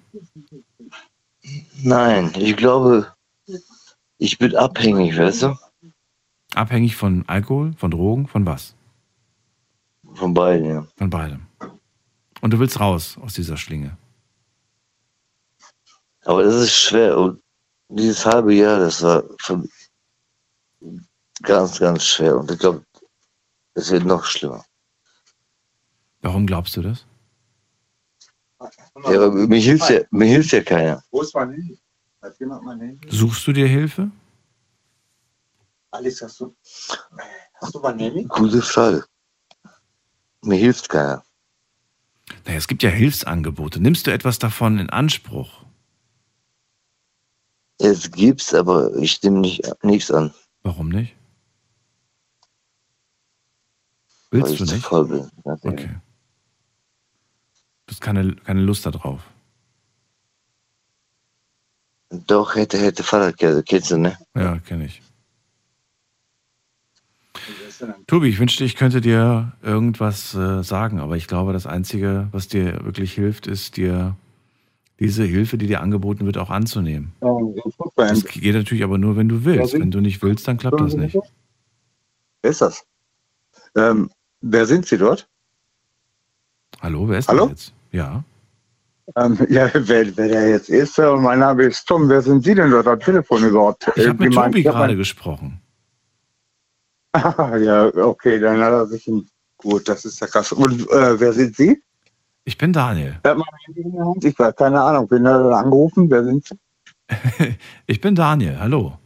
Nein, 1.82 2.32
ich 2.36 2.58
glaube, 2.58 3.14
ich 4.18 4.38
bin 4.38 4.56
abhängig, 4.56 5.18
weißt 5.18 5.44
du? 5.44 5.58
Abhängig 6.56 6.96
von 6.96 7.24
Alkohol, 7.28 7.74
von 7.78 7.92
Drogen, 7.92 8.28
von 8.28 8.46
was? 8.46 8.76
Von 10.14 10.34
beiden, 10.34 10.68
ja. 10.68 10.88
Von 10.98 11.10
beidem. 11.10 11.42
Und 12.42 12.52
du 12.52 12.60
willst 12.60 12.80
raus 12.80 13.18
aus 13.22 13.34
dieser 13.34 13.58
Schlinge. 13.58 13.98
Aber 16.26 16.44
das 16.44 16.56
ist 16.56 16.74
schwer. 16.74 17.18
Und 17.18 17.43
dieses 17.96 18.26
halbe 18.26 18.54
Jahr, 18.54 18.80
das 18.80 19.02
war 19.02 19.24
für 19.40 19.64
ganz, 21.42 21.80
ganz 21.80 22.04
schwer. 22.04 22.38
Und 22.38 22.52
ich 22.52 22.60
glaube, 22.60 22.86
es 23.76 23.92
wird 23.92 24.06
noch 24.06 24.26
schlimmer. 24.26 24.64
Warum 26.22 26.46
glaubst 26.48 26.76
du 26.78 26.82
das? 26.82 27.06
Ja, 29.06 29.16
aber 29.16 29.32
mir 29.32 29.60
hilft 29.60 29.90
ja, 29.90 30.02
mir 30.12 30.26
hilft 30.26 30.52
ja 30.54 30.62
keiner. 30.62 31.04
Wo 31.12 31.22
ist 31.22 31.36
mein 31.36 31.52
Handy? 31.52 31.80
Hat 32.22 32.40
jemand 32.40 32.64
mein 32.64 32.80
Handy? 32.80 33.08
Suchst 33.10 33.46
du 33.46 33.52
dir 33.52 33.68
Hilfe? 33.68 34.10
Alex, 35.92 36.22
hast 36.22 36.40
du, 36.40 36.56
hast 37.62 37.76
du 37.76 37.80
mein 37.80 38.00
Handy? 38.00 38.24
Gute 38.24 38.62
Frage. 38.62 39.06
Mir 40.42 40.58
hilft 40.58 40.88
keiner. 40.90 41.24
Naja, 42.46 42.58
es 42.58 42.68
gibt 42.68 42.84
ja 42.84 42.90
Hilfsangebote. 42.90 43.82
Nimmst 43.82 44.08
du 44.08 44.12
etwas 44.12 44.40
davon 44.40 44.80
in 44.80 44.90
Anspruch? 44.90 45.63
Es 47.80 48.12
gibt's, 48.12 48.54
aber 48.54 48.96
ich 48.96 49.22
nehme 49.24 49.40
nicht, 49.40 49.62
nichts 49.84 50.12
an. 50.12 50.34
Warum 50.64 50.90
nicht? 50.90 51.16
weil 54.34 54.42
Willst 54.42 54.54
ich 54.54 54.60
du 54.60 54.66
zu 54.66 54.76
nicht? 54.76 54.86
voll 54.86 55.06
bin. 55.08 55.30
Okay. 55.44 55.90
Du 57.86 57.92
hast 57.92 58.02
keine, 58.02 58.36
keine 58.36 58.62
Lust 58.62 58.86
darauf. 58.86 59.22
Doch, 62.10 62.56
hätte, 62.56 62.78
hätte 62.80 63.04
Fahrradkette, 63.04 63.64
kennst 63.64 63.92
du, 63.92 63.98
ne? 63.98 64.18
Ja, 64.36 64.58
kenne 64.60 64.86
ich. 64.86 65.02
Tobi, 68.08 68.30
ich 68.30 68.40
wünschte, 68.40 68.64
ich 68.64 68.76
könnte 68.76 69.02
dir 69.02 69.54
irgendwas 69.62 70.34
äh, 70.36 70.64
sagen, 70.64 71.00
aber 71.00 71.18
ich 71.18 71.28
glaube, 71.28 71.54
das 71.54 71.66
Einzige, 71.68 72.28
was 72.32 72.48
dir 72.48 72.86
wirklich 72.86 73.14
hilft, 73.14 73.48
ist 73.48 73.78
dir 73.78 74.16
diese 75.00 75.24
Hilfe, 75.24 75.58
die 75.58 75.68
dir 75.68 75.82
angeboten 75.82 76.26
wird, 76.26 76.38
auch 76.38 76.50
anzunehmen. 76.50 77.14
Das 77.96 78.24
geht 78.26 78.54
natürlich 78.54 78.84
aber 78.84 78.98
nur, 78.98 79.16
wenn 79.18 79.30
du 79.30 79.46
willst. 79.46 79.74
Wenn 79.74 79.92
du 79.92 80.00
nicht 80.00 80.22
willst, 80.22 80.48
dann 80.48 80.58
klappt 80.58 80.80
das 80.80 80.94
nicht. 80.96 81.18
Wer 82.42 82.52
ist 82.52 82.62
das? 82.62 82.86
Ähm, 83.76 84.12
wer 84.42 84.66
sind 84.66 84.86
Sie 84.86 84.98
dort? 84.98 85.28
Hallo, 86.82 87.08
wer 87.08 87.20
ist 87.20 87.30
Hallo? 87.30 87.48
das 87.48 87.52
jetzt? 87.52 87.74
Ja. 87.92 88.24
Ähm, 89.16 89.38
ja, 89.50 89.70
wer, 89.74 90.18
wer 90.18 90.28
der 90.28 90.50
jetzt 90.50 90.70
ist, 90.70 90.98
äh, 91.00 91.16
mein 91.16 91.40
Name 91.40 91.64
ist 91.64 91.86
Tom. 91.86 92.10
Wer 92.10 92.22
sind 92.22 92.44
Sie 92.44 92.54
denn 92.54 92.72
dort 92.72 92.88
am 92.88 93.00
Telefon 93.00 93.44
überhaupt? 93.44 93.92
Ich 93.96 94.08
habe 94.08 94.24
mit 94.24 94.34
Tobi 94.34 94.64
gerade 94.64 94.96
gesprochen. 94.96 95.62
Ah, 97.14 97.56
ja, 97.62 97.86
okay, 97.96 98.40
dann 98.40 98.60
hat 98.60 98.72
er 98.72 98.88
sich 98.88 99.08
ein... 99.08 99.28
Gut, 99.58 99.88
das 99.88 100.04
ist 100.04 100.20
ja 100.20 100.28
krass. 100.28 100.52
Und 100.52 100.82
äh, 100.90 101.20
wer 101.20 101.32
sind 101.32 101.56
Sie? 101.56 101.82
Ich 102.46 102.58
bin 102.58 102.74
Daniel. 102.74 103.20
Ich 104.22 104.38
weiß 104.38 104.56
keine 104.56 104.82
Ahnung. 104.82 105.10
Hat 105.10 105.22
er 105.22 105.58
angerufen? 105.58 106.10
Wer 106.10 106.24
sind 106.24 106.46
Sie? 106.48 106.58
Ich 107.88 108.02
bin 108.02 108.16
Daniel. 108.16 108.60
Hallo. 108.60 108.98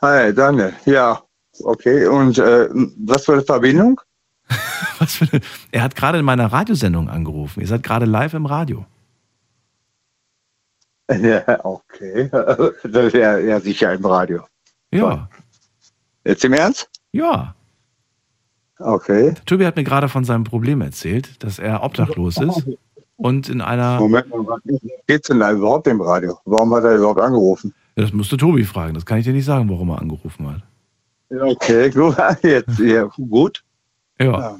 Hi, 0.00 0.32
Daniel. 0.32 0.72
Ja, 0.84 1.22
okay. 1.62 2.06
Und 2.06 2.38
äh, 2.38 2.68
was 3.06 3.24
für 3.24 3.34
eine 3.34 3.42
Verbindung? 3.42 4.00
Was 4.98 5.14
für 5.14 5.26
eine, 5.32 5.40
er 5.70 5.82
hat 5.82 5.96
gerade 5.96 6.18
in 6.18 6.24
meiner 6.24 6.52
Radiosendung 6.52 7.08
angerufen. 7.08 7.60
Ihr 7.60 7.66
seid 7.66 7.82
gerade 7.82 8.06
live 8.06 8.34
im 8.34 8.46
Radio. 8.46 8.84
Ja, 11.08 11.64
okay. 11.64 12.30
Das 12.30 13.06
ist 13.06 13.14
ja, 13.14 13.36
ja 13.36 13.60
sicher 13.60 13.92
im 13.92 14.04
Radio. 14.04 14.46
Ja. 14.90 15.28
Jetzt 16.24 16.44
im 16.44 16.54
Ernst? 16.54 16.88
Ja. 17.12 17.54
Okay. 18.84 19.34
Tobi 19.46 19.66
hat 19.66 19.76
mir 19.76 19.84
gerade 19.84 20.08
von 20.08 20.24
seinem 20.24 20.44
Problem 20.44 20.80
erzählt, 20.80 21.42
dass 21.42 21.58
er 21.58 21.82
obdachlos 21.82 22.36
ist 22.38 22.66
und 23.16 23.48
in 23.48 23.60
einer. 23.60 23.98
Moment 23.98 24.26
geht's 25.06 25.28
denn 25.28 25.40
da 25.40 25.52
überhaupt 25.52 25.86
im 25.86 26.00
Radio? 26.00 26.38
Warum 26.44 26.74
hat 26.74 26.84
er 26.84 26.96
überhaupt 26.96 27.20
angerufen? 27.20 27.74
Ja, 27.96 28.02
Das 28.04 28.12
musst 28.12 28.32
du 28.32 28.36
Tobi 28.36 28.64
fragen. 28.64 28.94
Das 28.94 29.06
kann 29.06 29.18
ich 29.18 29.24
dir 29.24 29.32
nicht 29.32 29.44
sagen, 29.44 29.68
warum 29.68 29.90
er 29.90 30.00
angerufen 30.00 30.48
hat. 30.48 30.62
Okay, 31.40 31.90
gut. 31.94 32.16
Jetzt, 32.42 32.78
ja, 32.78 33.04
gut. 33.04 33.62
Ja. 34.20 34.56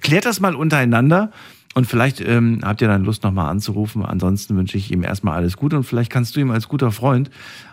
Klärt 0.00 0.24
das 0.26 0.40
mal 0.40 0.54
untereinander 0.54 1.30
und 1.74 1.86
vielleicht 1.86 2.20
ähm, 2.20 2.60
habt 2.64 2.80
ihr 2.80 2.88
dann 2.88 3.04
Lust, 3.04 3.22
nochmal 3.22 3.50
anzurufen. 3.50 4.04
Ansonsten 4.04 4.56
wünsche 4.56 4.76
ich 4.76 4.90
ihm 4.90 5.02
erstmal 5.02 5.34
alles 5.34 5.56
Gute 5.56 5.76
und 5.76 5.84
vielleicht 5.84 6.10
kannst 6.10 6.34
du 6.34 6.40
ihm 6.40 6.50
als 6.50 6.68
guter 6.68 6.90
Freund 6.90 7.30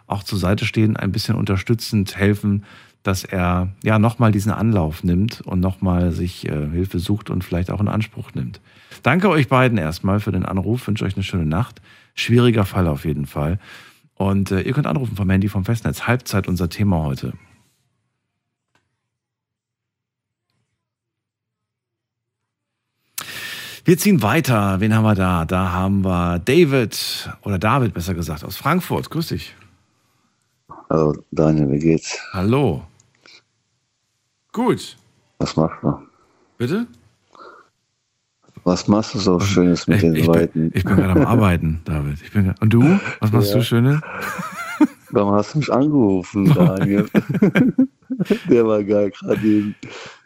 auch 0.08 0.24
zur 0.24 0.38
Seite 0.38 0.66
stehen, 0.66 0.96
ein 0.98 1.12
bisschen 1.12 1.36
unterstützend 1.36 2.16
helfen, 2.16 2.66
dass 3.06 3.24
er 3.24 3.70
ja 3.84 4.00
nochmal 4.00 4.32
diesen 4.32 4.52
Anlauf 4.52 5.04
nimmt 5.04 5.42
und 5.42 5.60
nochmal 5.60 6.12
sich 6.12 6.48
äh, 6.48 6.70
Hilfe 6.72 6.98
sucht 6.98 7.30
und 7.30 7.44
vielleicht 7.44 7.70
auch 7.70 7.80
in 7.80 7.88
Anspruch 7.88 8.34
nimmt. 8.34 8.60
Danke 9.04 9.30
euch 9.30 9.48
beiden 9.48 9.78
erstmal 9.78 10.20
für 10.20 10.32
den 10.32 10.44
Anruf, 10.44 10.88
wünsche 10.88 11.06
euch 11.06 11.16
eine 11.16 11.24
schöne 11.24 11.46
Nacht. 11.46 11.82
Schwieriger 12.16 12.66
Fall 12.66 12.88
auf 12.88 13.06
jeden 13.06 13.28
Fall. 13.28 13.60
Und 14.16 14.50
äh, 14.50 14.62
ihr 14.62 14.74
könnt 14.74 14.88
anrufen 14.88 15.16
vom 15.16 15.30
Handy 15.30 15.50
vom 15.50 15.66
Festnetz. 15.66 16.08
Halbzeit 16.08 16.48
unser 16.48 16.68
Thema 16.68 17.04
heute. 17.04 17.34
Wir 23.84 24.00
ziehen 24.00 24.24
weiter. 24.24 24.80
Wen 24.80 24.96
haben 24.96 25.04
wir 25.04 25.14
da? 25.14 25.46
Da 25.46 25.72
haben 25.72 26.04
wir 26.04 26.40
David 26.40 27.30
oder 27.44 27.60
David 27.60 27.94
besser 27.94 28.16
gesagt 28.16 28.44
aus 28.44 28.58
Frankfurt. 28.58 29.12
Grüß 29.12 29.28
dich. 29.28 29.54
Hallo 30.90 31.14
Daniel, 31.30 31.70
wie 31.70 31.80
geht's? 31.80 32.20
Hallo. 32.34 32.82
Gut. 34.56 34.96
Was 35.40 35.58
machst 35.58 35.76
du? 35.84 36.00
Bitte? 36.58 36.88
Was 38.64 38.88
machst 38.88 39.14
du 39.14 39.20
so 39.20 39.38
Schönes 39.42 39.86
mit 39.86 39.98
Ich, 39.98 40.02
den 40.04 40.16
ich, 40.16 40.22
bin, 40.22 40.34
Leuten? 40.34 40.72
ich 40.74 40.86
bin 40.86 40.96
gerade 40.96 41.20
am 41.20 41.26
Arbeiten, 41.28 41.82
David. 41.86 42.22
Ich 42.24 42.32
bin, 42.32 42.56
und 42.62 42.70
du? 42.74 42.98
Was 43.20 43.34
machst 43.34 43.50
Ja. 43.50 43.58
du 43.58 43.64
Schönes? 43.66 44.00
Warum 45.12 45.34
hast 45.34 45.54
du 45.54 45.58
mich 45.60 45.74
angerufen, 45.74 46.46
Daniel? 46.56 47.06
Der 48.50 48.66
war 48.66 48.82
geil 48.82 49.12
gerade 49.12 49.42
eben. 49.46 49.76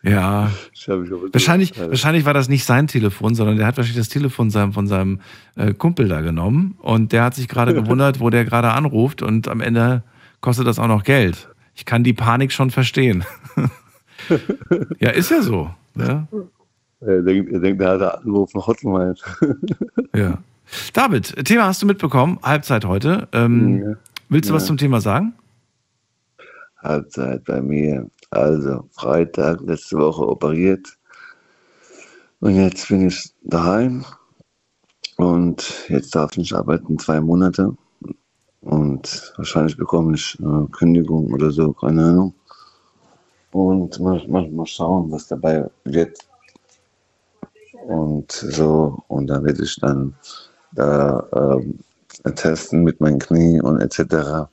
Ja. 0.04 0.52
Wahrscheinlich, 0.86 1.74
wahrscheinlich 1.80 2.24
war 2.26 2.36
das 2.36 2.50
nicht 2.50 2.66
sein 2.66 2.86
Telefon, 2.86 3.34
sondern 3.34 3.58
der 3.58 3.66
hat 3.66 3.78
wahrscheinlich 3.78 3.98
das 3.98 4.10
Telefon 4.10 4.52
seinem, 4.52 4.74
von 4.74 4.86
seinem 4.86 5.22
äh, 5.56 5.74
Kumpel 5.74 6.08
da 6.08 6.22
genommen 6.22 6.76
und 6.84 7.14
der 7.14 7.24
hat 7.24 7.34
sich 7.34 7.48
gerade 7.48 7.74
gewundert, 7.74 8.20
wo 8.20 8.30
der 8.30 8.46
gerade 8.46 8.70
anruft 8.74 9.24
und 9.24 9.48
am 9.48 9.60
Ende 9.60 10.04
kostet 10.40 10.68
das 10.68 10.78
auch 10.78 10.88
noch 10.88 11.04
Geld. 11.04 11.50
Ich 11.74 11.86
kann 11.86 12.04
die 12.04 12.14
Panik 12.14 12.52
schon 12.52 12.70
verstehen. 12.70 13.26
Ja, 15.00 15.10
ist 15.12 15.32
ja 15.32 15.42
so. 15.42 15.70
Ja. 15.96 16.28
Er 17.02 17.22
denkt, 17.22 17.52
er 17.52 17.60
denkt, 17.60 17.82
er 17.82 18.00
hat 18.00 18.02
angerufen, 18.24 18.66
Hotline. 18.66 19.16
ja. 20.16 20.38
David, 20.94 21.46
Thema 21.46 21.66
hast 21.66 21.82
du 21.82 21.86
mitbekommen, 21.88 22.38
Halbzeit 22.44 22.86
heute. 22.86 23.28
Ähm, 23.32 23.82
Ja. 23.84 23.94
Willst 24.30 24.50
du 24.50 24.54
was 24.54 24.64
Ja. 24.64 24.68
zum 24.68 24.78
Thema 24.78 25.02
sagen? 25.02 25.34
Halbzeit 26.84 27.44
bei 27.46 27.62
mir. 27.62 28.08
Also, 28.32 28.88
Freitag, 28.92 29.62
letzte 29.62 29.98
Woche 29.98 30.28
operiert. 30.28 30.88
Und 32.40 32.56
jetzt 32.56 32.88
bin 32.90 33.08
ich 33.08 33.34
daheim. 33.44 34.06
Und 35.18 35.86
jetzt 35.90 36.16
darf 36.16 36.32
ich 36.34 36.38
nicht 36.38 36.54
arbeiten, 36.54 36.98
zwei 37.00 37.20
Monate. 37.20 37.76
Und 38.62 39.34
wahrscheinlich 39.38 39.76
bekomme 39.78 40.16
ich 40.16 40.38
äh, 40.40 40.66
Kündigung 40.72 41.34
oder 41.34 41.50
so, 41.52 41.74
keine 41.74 42.06
Ahnung. 42.06 42.34
Und 43.52 44.00
mal, 44.00 44.22
mal, 44.28 44.48
mal 44.50 44.66
schauen, 44.66 45.12
was 45.12 45.28
dabei 45.28 45.66
wird. 45.84 46.18
Und 47.88 48.32
so, 48.32 49.02
und 49.08 49.28
dann 49.28 49.44
werde 49.44 49.64
ich 49.64 49.76
dann 49.78 50.14
da 50.74 51.26
ähm, 51.34 51.80
testen 52.36 52.84
mit 52.84 53.00
meinem 53.02 53.20
Knie 53.20 53.62
und 53.62 53.80
etc. 53.82 54.48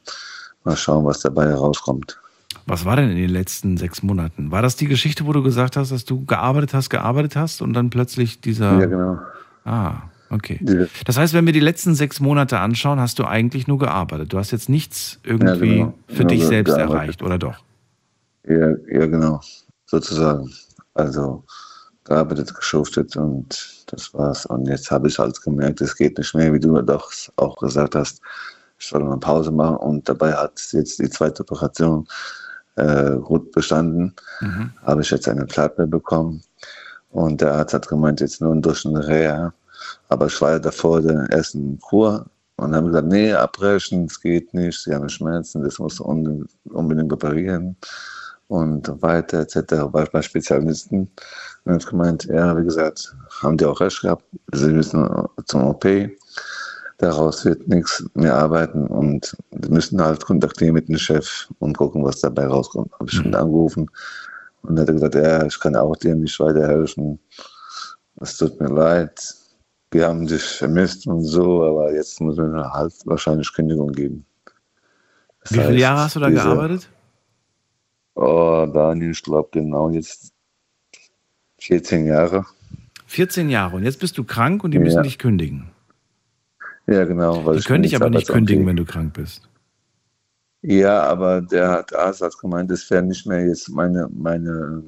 Mal 0.65 0.77
schauen, 0.77 1.05
was 1.05 1.21
dabei 1.21 1.49
herauskommt. 1.49 2.19
Was 2.67 2.85
war 2.85 2.97
denn 2.97 3.11
in 3.11 3.17
den 3.17 3.31
letzten 3.31 3.77
sechs 3.77 4.03
Monaten? 4.03 4.51
War 4.51 4.63
das 4.63 4.77
die 4.77 4.89
Geschichte, 4.89 5.27
wo 5.27 5.33
du 5.33 5.43
gesagt 5.43 5.77
hast, 5.77 5.93
dass 5.93 6.05
du 6.05 6.25
gearbeitet 6.25 6.75
hast, 6.75 6.91
gearbeitet 6.91 7.37
hast 7.37 7.63
und 7.63 7.75
dann 7.75 7.91
plötzlich 7.91 8.41
dieser. 8.41 8.81
Ja, 8.81 8.87
genau. 8.87 9.19
Ah, 9.65 10.03
okay. 10.31 10.89
Das 11.05 11.17
heißt, 11.17 11.35
wenn 11.35 11.47
wir 11.47 11.53
die 11.53 11.61
letzten 11.61 11.95
sechs 11.95 12.19
Monate 12.19 12.59
anschauen, 12.59 12.99
hast 12.99 13.19
du 13.19 13.25
eigentlich 13.25 13.67
nur 13.69 13.79
gearbeitet. 13.79 14.33
Du 14.33 14.39
hast 14.39 14.51
jetzt 14.51 14.69
nichts 14.69 15.21
irgendwie 15.23 15.77
genau. 15.77 15.95
für 16.09 16.23
Nur 16.23 16.29
dich 16.29 16.45
selbst 16.45 16.75
gearbeitet. 16.75 16.95
erreicht, 16.95 17.23
oder 17.23 17.39
doch? 17.39 17.66
Ja, 18.47 18.69
ja, 18.89 19.07
genau, 19.07 19.41
sozusagen. 19.87 20.53
Also 20.95 21.45
gearbeitet, 22.05 22.55
geschuftet 22.55 23.17
und 23.17 23.85
das 23.87 24.15
war's. 24.15 24.47
Und 24.47 24.67
jetzt 24.69 24.91
habe 24.91 25.09
ich 25.09 25.19
halt 25.19 25.41
gemerkt, 25.43 25.81
es 25.81 25.97
geht 25.97 26.17
nicht 26.17 26.35
mehr, 26.35 26.53
wie 26.53 26.61
du 26.61 26.81
doch 26.83 27.11
auch 27.37 27.57
gesagt 27.57 27.95
hast. 27.95 28.21
Ich 28.79 28.87
soll 28.87 29.03
eine 29.03 29.17
Pause 29.19 29.51
machen 29.51 29.79
und 29.79 30.09
dabei 30.09 30.33
hat 30.33 30.61
jetzt 30.73 30.99
die 30.99 31.11
zweite 31.11 31.43
Operation 31.43 32.07
äh, 32.77 33.17
gut 33.17 33.51
bestanden. 33.53 34.15
Mhm. 34.41 34.71
Habe 34.83 35.03
ich 35.03 35.11
jetzt 35.11 35.29
eine 35.29 35.47
Platte 35.47 35.87
bekommen 35.87 36.43
und 37.11 37.41
der 37.41 37.55
Arzt 37.55 37.75
hat 37.75 37.89
gemeint, 37.89 38.21
jetzt 38.21 38.41
nur 38.41 38.55
durch 38.57 38.87
eine 38.87 39.07
Reha. 39.07 39.53
Aber 40.09 40.27
ich 40.27 40.41
war 40.41 40.53
ja 40.53 40.59
davor 40.59 41.01
der 41.01 41.27
ersten 41.31 41.79
Kur 41.81 42.27
und 42.57 42.75
haben 42.75 42.87
gesagt, 42.87 43.09
nee, 43.09 43.33
abbrechen, 43.33 44.05
es 44.05 44.21
geht 44.21 44.55
nicht, 44.55 44.81
sie 44.81 44.95
haben 44.95 45.09
Schmerzen, 45.09 45.63
das 45.65 45.79
muss 45.79 46.01
un 46.01 46.47
unbedingt 46.65 47.13
operieren 47.13 47.77
und 48.49 48.91
weiter 49.03 49.41
etc. 49.41 49.73
War 49.93 50.05
ich 50.05 50.11
bei 50.11 50.23
Spezialisten 50.23 51.11
und 51.65 51.73
habe 51.73 51.85
gemeint, 51.85 52.25
ja, 52.25 52.57
wie 52.57 52.65
gesagt, 52.65 53.15
haben 53.43 53.57
die 53.57 53.65
auch 53.65 53.81
recht 53.81 54.01
gehabt, 54.01 54.25
sie 54.53 54.73
müssen 54.73 55.09
zum 55.47 55.65
OP, 55.65 55.87
daraus 56.99 57.45
wird 57.45 57.67
nichts 57.69 58.05
mehr 58.15 58.37
arbeiten 58.37 58.87
und 58.87 59.37
die 59.51 59.71
müssen 59.71 60.03
halt 60.03 60.25
kontaktieren 60.25 60.75
mit 60.75 60.89
dem 60.89 60.97
Chef 60.97 61.49
und 61.59 61.77
gucken, 61.77 62.05
was 62.05 62.21
dabei 62.21 62.47
rauskommt. 62.47 62.93
Habe 62.93 63.11
ich 63.11 63.25
ihn 63.25 63.35
angerufen 63.35 63.91
und 64.63 64.79
er 64.79 64.83
hat 64.83 64.93
gesagt, 64.93 65.15
ja, 65.15 65.45
ich 65.45 65.59
kann 65.59 65.77
auch 65.77 65.97
dir 65.97 66.15
nicht 66.15 66.39
weiterhelfen, 66.39 67.19
es 68.21 68.37
tut 68.37 68.61
mir 68.61 68.69
leid, 68.69 69.35
wir 69.91 70.07
haben 70.07 70.27
dich 70.27 70.43
vermisst 70.43 71.07
und 71.07 71.23
so, 71.23 71.65
aber 71.65 71.93
jetzt 71.93 72.21
muss 72.21 72.37
man 72.37 72.73
halt 72.73 72.95
wahrscheinlich 73.05 73.53
Kündigung 73.53 73.93
geben. 73.93 74.25
Das 75.43 75.53
Wie 75.53 75.55
viele 75.57 75.69
heißt, 75.69 75.79
Jahre 75.79 76.01
hast 76.01 76.17
du 76.17 76.21
da 76.21 76.31
gearbeitet? 76.31 76.89
Oh, 78.17 78.67
Daniel, 78.73 79.11
ich 79.11 79.23
glaube 79.23 79.51
genau 79.53 79.91
jetzt 79.91 80.33
14 81.61 82.07
Jahre. 82.07 82.45
14 83.07 83.49
Jahre 83.51 83.77
und 83.77 83.85
jetzt 83.85 84.01
bist 84.01 84.19
du 84.19 84.25
krank 84.25 84.65
und 84.65 84.73
die 84.73 84.79
müssen 84.79 84.97
Ja. 84.97 85.03
dich 85.03 85.19
kündigen. 85.19 85.71
Ja, 86.87 87.05
genau. 87.05 87.45
weil 87.45 87.55
Die 87.55 87.61
ich 87.61 87.67
können 87.67 87.83
dich 87.83 87.95
aber 87.95 88.11
nicht 88.11 88.29
kündigen, 88.29 88.67
wenn 88.67 88.77
du 88.77 88.85
krank 88.85 89.15
bist. 89.15 89.49
Ja, 90.63 91.03
aber 91.03 91.43
der 91.43 91.71
hat 91.71 91.95
Arzt 91.95 92.23
hat 92.23 92.37
gemeint, 92.39 92.71
das 92.71 92.91
wäre 92.91 93.03
nicht 93.03 93.27
mehr 93.27 93.47
jetzt 93.47 93.69
meine, 93.69 94.09
meine, 94.13 94.83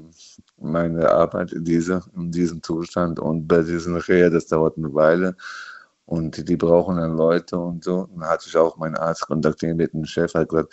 meine 0.56 1.08
Arbeit 1.10 1.52
in, 1.52 1.64
diese, 1.64 2.02
in 2.16 2.32
diesem 2.32 2.62
Zustand. 2.62 3.20
Und 3.20 3.46
bei 3.46 3.62
diesen 3.62 3.96
Reha, 3.96 4.30
das 4.30 4.46
dauert 4.46 4.76
eine 4.78 4.92
Weile. 4.94 5.36
Und 6.06 6.36
die, 6.36 6.44
die 6.44 6.56
brauchen 6.56 6.96
dann 6.96 7.16
Leute 7.16 7.58
und 7.58 7.84
so. 7.84 8.08
Dann 8.12 8.28
hatte 8.28 8.46
ich 8.48 8.56
auch 8.56 8.76
meinen 8.78 8.96
Arzt 8.96 9.26
kontaktiert 9.26 9.76
mit 9.76 9.92
dem 9.92 10.04
Chef, 10.04 10.34
hat 10.34 10.48
gesagt, 10.48 10.72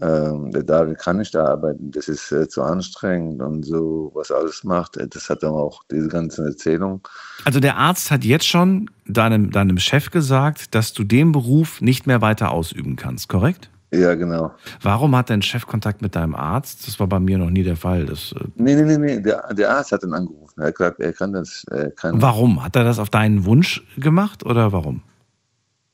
der 0.00 0.62
David 0.62 0.98
kann 0.98 1.18
nicht 1.18 1.34
da 1.34 1.44
arbeiten, 1.46 1.90
das 1.90 2.08
ist 2.08 2.32
äh, 2.32 2.48
zu 2.48 2.62
anstrengend 2.62 3.42
und 3.42 3.64
so, 3.64 4.10
was 4.14 4.30
alles 4.30 4.64
macht. 4.64 4.96
Äh, 4.96 5.08
Das 5.08 5.28
hat 5.28 5.42
dann 5.42 5.52
auch 5.52 5.82
diese 5.90 6.08
ganze 6.08 6.44
Erzählung. 6.44 7.06
Also 7.44 7.60
der 7.60 7.76
Arzt 7.76 8.10
hat 8.10 8.24
jetzt 8.24 8.46
schon 8.46 8.90
deinem, 9.06 9.50
deinem 9.50 9.78
Chef 9.78 10.10
gesagt, 10.10 10.74
dass 10.74 10.92
du 10.92 11.04
den 11.04 11.32
Beruf 11.32 11.80
nicht 11.80 12.06
mehr 12.06 12.20
weiter 12.20 12.52
ausüben 12.52 12.96
kannst, 12.96 13.28
korrekt? 13.28 13.70
Ja, 13.92 14.14
genau. 14.14 14.52
Warum 14.82 15.16
hat 15.16 15.30
dein 15.30 15.42
Chef 15.42 15.66
Kontakt 15.66 16.00
mit 16.00 16.14
deinem 16.14 16.36
Arzt? 16.36 16.86
Das 16.86 17.00
war 17.00 17.08
bei 17.08 17.18
mir 17.18 17.38
noch 17.38 17.50
nie 17.50 17.64
der 17.64 17.76
Fall. 17.76 18.06
Das, 18.06 18.32
äh, 18.32 18.44
Nee, 18.54 18.76
nee, 18.76 18.82
nee, 18.82 18.98
nee. 18.98 19.20
Der, 19.20 19.52
der 19.52 19.70
Arzt 19.76 19.90
hat 19.92 20.04
ihn 20.04 20.14
angerufen. 20.14 20.60
Er 20.60 20.68
hat 20.68 20.76
gesagt, 20.76 21.00
er 21.00 21.12
kann 21.12 21.32
das. 21.32 21.64
Er 21.70 21.90
kann 21.90 22.22
warum? 22.22 22.62
Hat 22.62 22.76
er 22.76 22.84
das 22.84 22.98
auf 23.00 23.10
deinen 23.10 23.44
Wunsch 23.44 23.82
gemacht 23.98 24.46
oder 24.46 24.72
warum? 24.72 25.02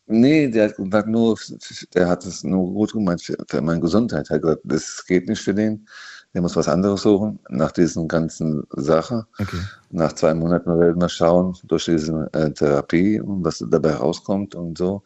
Nee, 0.09 0.48
der 0.48 0.68
hat 0.68 0.76
gesagt, 0.76 1.09
nur, 1.09 1.36
der 1.94 2.09
hat 2.09 2.24
es 2.24 2.44
nur 2.44 2.72
gut 2.72 2.92
gemeint 2.92 3.22
für, 3.22 3.36
für 3.48 3.61
meine 3.61 3.80
Gesundheit. 3.80 4.30
Er 4.30 4.36
hat 4.36 4.42
gesagt, 4.42 4.62
das 4.64 5.04
geht 5.07 5.28
nicht 5.28 5.42
für 5.42 5.54
den. 5.54 5.86
Der 6.32 6.42
muss 6.42 6.54
was 6.54 6.68
anderes 6.68 7.02
suchen. 7.02 7.38
Nach 7.48 7.72
diesen 7.72 8.07
ganzen 8.07 8.62
Sache. 8.70 9.26
Okay. 9.38 9.59
Nach 9.90 10.12
zwei 10.12 10.34
Monaten 10.34 10.78
werden 10.78 11.00
wir 11.00 11.09
schauen 11.09 11.57
durch 11.64 11.86
diese 11.86 12.28
äh, 12.32 12.50
Therapie 12.50 13.20
und 13.20 13.44
was 13.44 13.64
dabei 13.68 13.94
rauskommt 13.94 14.54
und 14.54 14.78
so. 14.78 15.02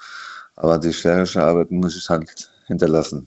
Aber 0.57 0.79
die 0.79 0.93
schwere 0.93 1.27
Arbeit 1.41 1.71
muss 1.71 1.97
ich 1.97 2.09
halt 2.09 2.51
hinterlassen. 2.67 3.27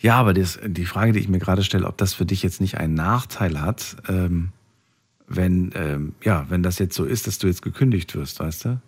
Ja, 0.00 0.16
aber 0.16 0.34
das, 0.34 0.58
die 0.66 0.84
Frage, 0.84 1.12
die 1.12 1.20
ich 1.20 1.28
mir 1.28 1.38
gerade 1.38 1.62
stelle, 1.62 1.86
ob 1.86 1.96
das 1.96 2.12
für 2.12 2.26
dich 2.26 2.42
jetzt 2.42 2.60
nicht 2.60 2.76
einen 2.76 2.94
Nachteil 2.94 3.62
hat, 3.62 3.96
ähm, 4.08 4.50
wenn, 5.26 5.72
ähm, 5.74 6.14
ja, 6.22 6.44
wenn 6.50 6.62
das 6.62 6.78
jetzt 6.78 6.94
so 6.94 7.04
ist, 7.04 7.26
dass 7.26 7.38
du 7.38 7.46
jetzt 7.46 7.62
gekündigt 7.62 8.14
wirst, 8.14 8.40
weißt 8.40 8.64
du? 8.66 8.80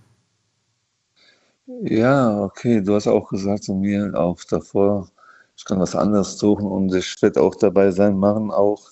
Ja, 1.66 2.42
okay, 2.42 2.80
du 2.80 2.94
hast 2.94 3.06
auch 3.06 3.28
gesagt 3.28 3.64
zu 3.64 3.74
mir 3.74 4.12
auch 4.14 4.42
davor, 4.44 5.08
ich 5.56 5.64
kann 5.64 5.80
was 5.80 5.96
anderes 5.96 6.38
suchen 6.38 6.66
und 6.66 6.94
ich 6.94 7.20
werde 7.22 7.40
auch 7.40 7.54
dabei 7.54 7.90
sein, 7.90 8.16
machen 8.18 8.50
auch. 8.50 8.88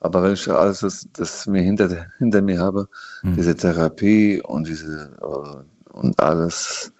Aber 0.00 0.22
wenn 0.22 0.34
ich 0.34 0.48
alles 0.50 0.80
das, 0.80 1.08
das 1.12 1.46
mir 1.46 1.62
hinter, 1.62 2.06
hinter 2.18 2.42
mir 2.42 2.60
habe, 2.60 2.88
diese 3.22 3.56
Therapie 3.56 4.42
und 4.42 4.66
diese 4.66 5.16
äh, 5.20 5.92
und 5.92 6.18
alles 6.20 6.92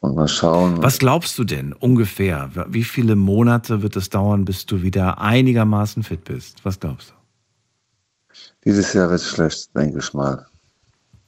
und 0.00 0.14
mal 0.14 0.28
schauen. 0.28 0.82
Was 0.82 0.98
glaubst 0.98 1.38
du 1.38 1.44
denn 1.44 1.72
ungefähr? 1.72 2.50
Wie 2.68 2.84
viele 2.84 3.16
Monate 3.16 3.82
wird 3.82 3.96
es 3.96 4.08
dauern, 4.08 4.44
bis 4.44 4.66
du 4.66 4.82
wieder 4.82 5.20
einigermaßen 5.20 6.02
fit 6.02 6.24
bist? 6.24 6.64
Was 6.64 6.80
glaubst 6.80 7.10
du? 7.10 7.14
Dieses 8.64 8.92
Jahr 8.92 9.10
wird 9.10 9.20
schlecht, 9.20 9.76
denke 9.76 9.98
ich 9.98 10.12
mal. 10.14 10.46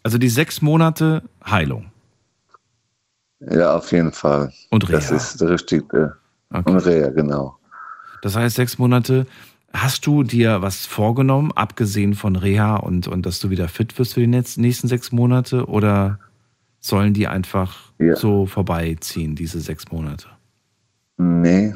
Also 0.03 0.19
die 0.19 0.29
sechs 0.29 0.63
Monate 0.63 1.23
Heilung. 1.45 1.91
Ja, 3.41 3.77
auf 3.77 3.93
jeden 3.93 4.13
Fall. 4.13 4.53
Und 4.71 4.91
Das 4.93 5.11
Reha. 5.11 5.17
ist 5.17 5.43
richtig. 5.43 5.93
Äh, 5.95 6.09
Und 6.51 6.77
Reha, 6.87 7.09
genau. 7.11 7.57
Das 8.23 8.35
heißt, 8.37 8.57
sechs 8.57 8.79
Monate. 8.79 9.27
Hast 9.73 10.07
du 10.07 10.23
dir 10.23 10.63
was 10.63 10.87
vorgenommen, 10.87 11.53
abgesehen 11.53 12.15
von 12.15 12.37
Reha 12.37 12.77
und, 12.77 13.07
und 13.07 13.27
dass 13.27 13.39
du 13.39 13.51
wieder 13.51 13.69
fit 13.69 13.97
wirst 13.99 14.15
für 14.15 14.21
die 14.21 14.27
nächsten 14.27 14.89
sechs 14.89 15.13
Monate? 15.13 15.67
Oder 15.67 16.19
sollen 16.81 17.13
die 17.15 17.29
einfach 17.29 17.77
Ja. 17.99 18.17
so 18.17 18.47
vorbeiziehen, 18.47 19.35
diese 19.37 19.61
sechs 19.61 19.91
Monate? 19.93 20.27
Nee, 21.19 21.75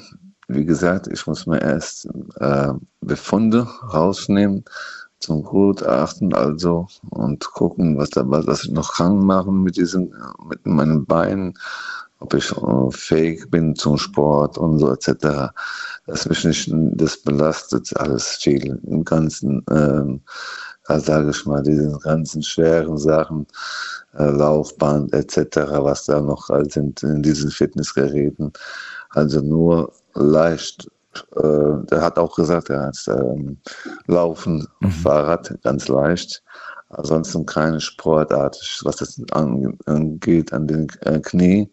wie 0.49 0.65
gesagt, 0.65 1.07
ich 1.09 1.27
muss 1.27 1.47
mir 1.47 1.61
erst 1.61 2.09
äh, 2.41 2.73
Befunde 3.03 3.67
rausnehmen 3.93 4.65
zum 5.23 5.43
Gutachten 5.43 6.35
also 6.35 6.87
und 7.11 7.45
gucken, 7.53 7.97
was 7.97 8.11
da 8.11 8.23
was 8.27 8.65
ich 8.65 8.71
noch 8.71 8.95
kann 8.95 9.25
machen 9.25 9.63
mit 9.63 9.77
diesen 9.77 10.15
mit 10.49 10.65
meinen 10.67 11.07
Beinen, 11.07 11.55
ob 12.23 12.35
ich 12.35 12.51
äh, 12.53 12.91
fähig 12.91 13.51
bin 13.51 13.75
zum 13.75 13.99
Sport 13.99 14.59
und 14.59 14.79
so 14.79 14.93
etc. 14.93 15.53
Das 16.07 16.29
mich 16.29 16.45
nicht, 16.45 16.71
das 16.73 17.17
belastet 17.19 17.97
alles 17.97 18.37
viel 18.37 18.81
im 18.85 19.05
ganzen, 19.05 19.65
ähm, 19.71 20.21
da 20.87 20.99
sage 21.01 21.31
ich 21.31 21.47
mal, 21.47 21.63
diese 21.63 21.99
ganzen 22.03 22.43
schweren 22.43 22.99
Sachen, 22.99 23.47
äh, 24.19 24.31
Laufband 24.31 25.13
etc., 25.13 25.57
was 25.79 26.07
da 26.07 26.21
noch 26.21 26.49
sind 26.69 27.03
in 27.03 27.23
diesen 27.23 27.51
Fitnessgeräten. 27.51 28.53
Also 29.11 29.41
nur 29.41 29.93
leicht. 30.15 30.91
Äh, 31.37 31.87
der 31.91 32.01
hat 32.01 32.19
auch 32.19 32.35
gesagt, 32.37 32.71
er 32.71 32.83
hat 32.87 32.99
ähm, 33.09 33.59
Laufen, 34.07 34.67
Fahrrad 35.03 35.55
ganz 35.63 35.89
leicht. 35.89 36.43
Ansonsten 36.91 37.47
keine 37.47 37.81
Sportart, 37.81 38.57
was 38.85 38.97
das 38.97 39.21
an- 39.33 39.79
angeht 39.87 40.53
an 40.53 40.67
den 40.67 40.89
äh, 41.01 41.21
Knie. 41.21 41.71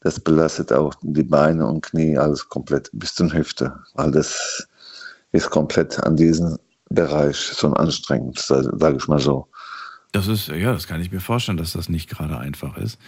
Das 0.00 0.18
belastet 0.18 0.72
auch 0.72 0.94
die 1.02 1.22
Beine 1.22 1.66
und 1.66 1.82
Knie 1.82 2.18
alles 2.18 2.48
komplett 2.48 2.90
bis 2.92 3.14
zur 3.14 3.32
Hüfte. 3.32 3.72
Das 3.96 4.66
ist 5.32 5.50
komplett 5.50 6.02
an 6.02 6.16
diesen 6.16 6.58
Bereich 6.88 7.36
schon 7.36 7.74
anstrengend, 7.74 8.38
sage 8.38 8.96
ich 8.96 9.08
mal 9.08 9.20
so. 9.20 9.46
Das 10.12 10.26
ist, 10.26 10.48
ja, 10.48 10.74
das 10.74 10.86
kann 10.86 11.00
ich 11.00 11.10
mir 11.10 11.20
vorstellen, 11.20 11.56
dass 11.56 11.72
das 11.72 11.88
nicht 11.88 12.10
gerade 12.10 12.38
einfach 12.38 12.76
ist. 12.76 12.98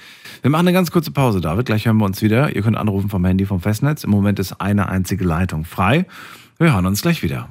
Wir 0.40 0.50
machen 0.50 0.66
eine 0.66 0.72
ganz 0.72 0.90
kurze 0.90 1.10
Pause, 1.10 1.42
David. 1.42 1.66
Gleich 1.66 1.84
hören 1.84 1.98
wir 1.98 2.06
uns 2.06 2.22
wieder. 2.22 2.56
Ihr 2.56 2.62
könnt 2.62 2.78
anrufen 2.78 3.10
vom 3.10 3.22
Handy 3.26 3.44
vom 3.44 3.60
Festnetz. 3.60 4.04
Im 4.04 4.10
Moment 4.10 4.38
ist 4.38 4.58
eine 4.62 4.88
einzige 4.88 5.22
Leitung 5.22 5.66
frei. 5.66 6.06
Wir 6.56 6.72
hören 6.72 6.86
uns 6.86 7.02
gleich 7.02 7.22
wieder. 7.22 7.50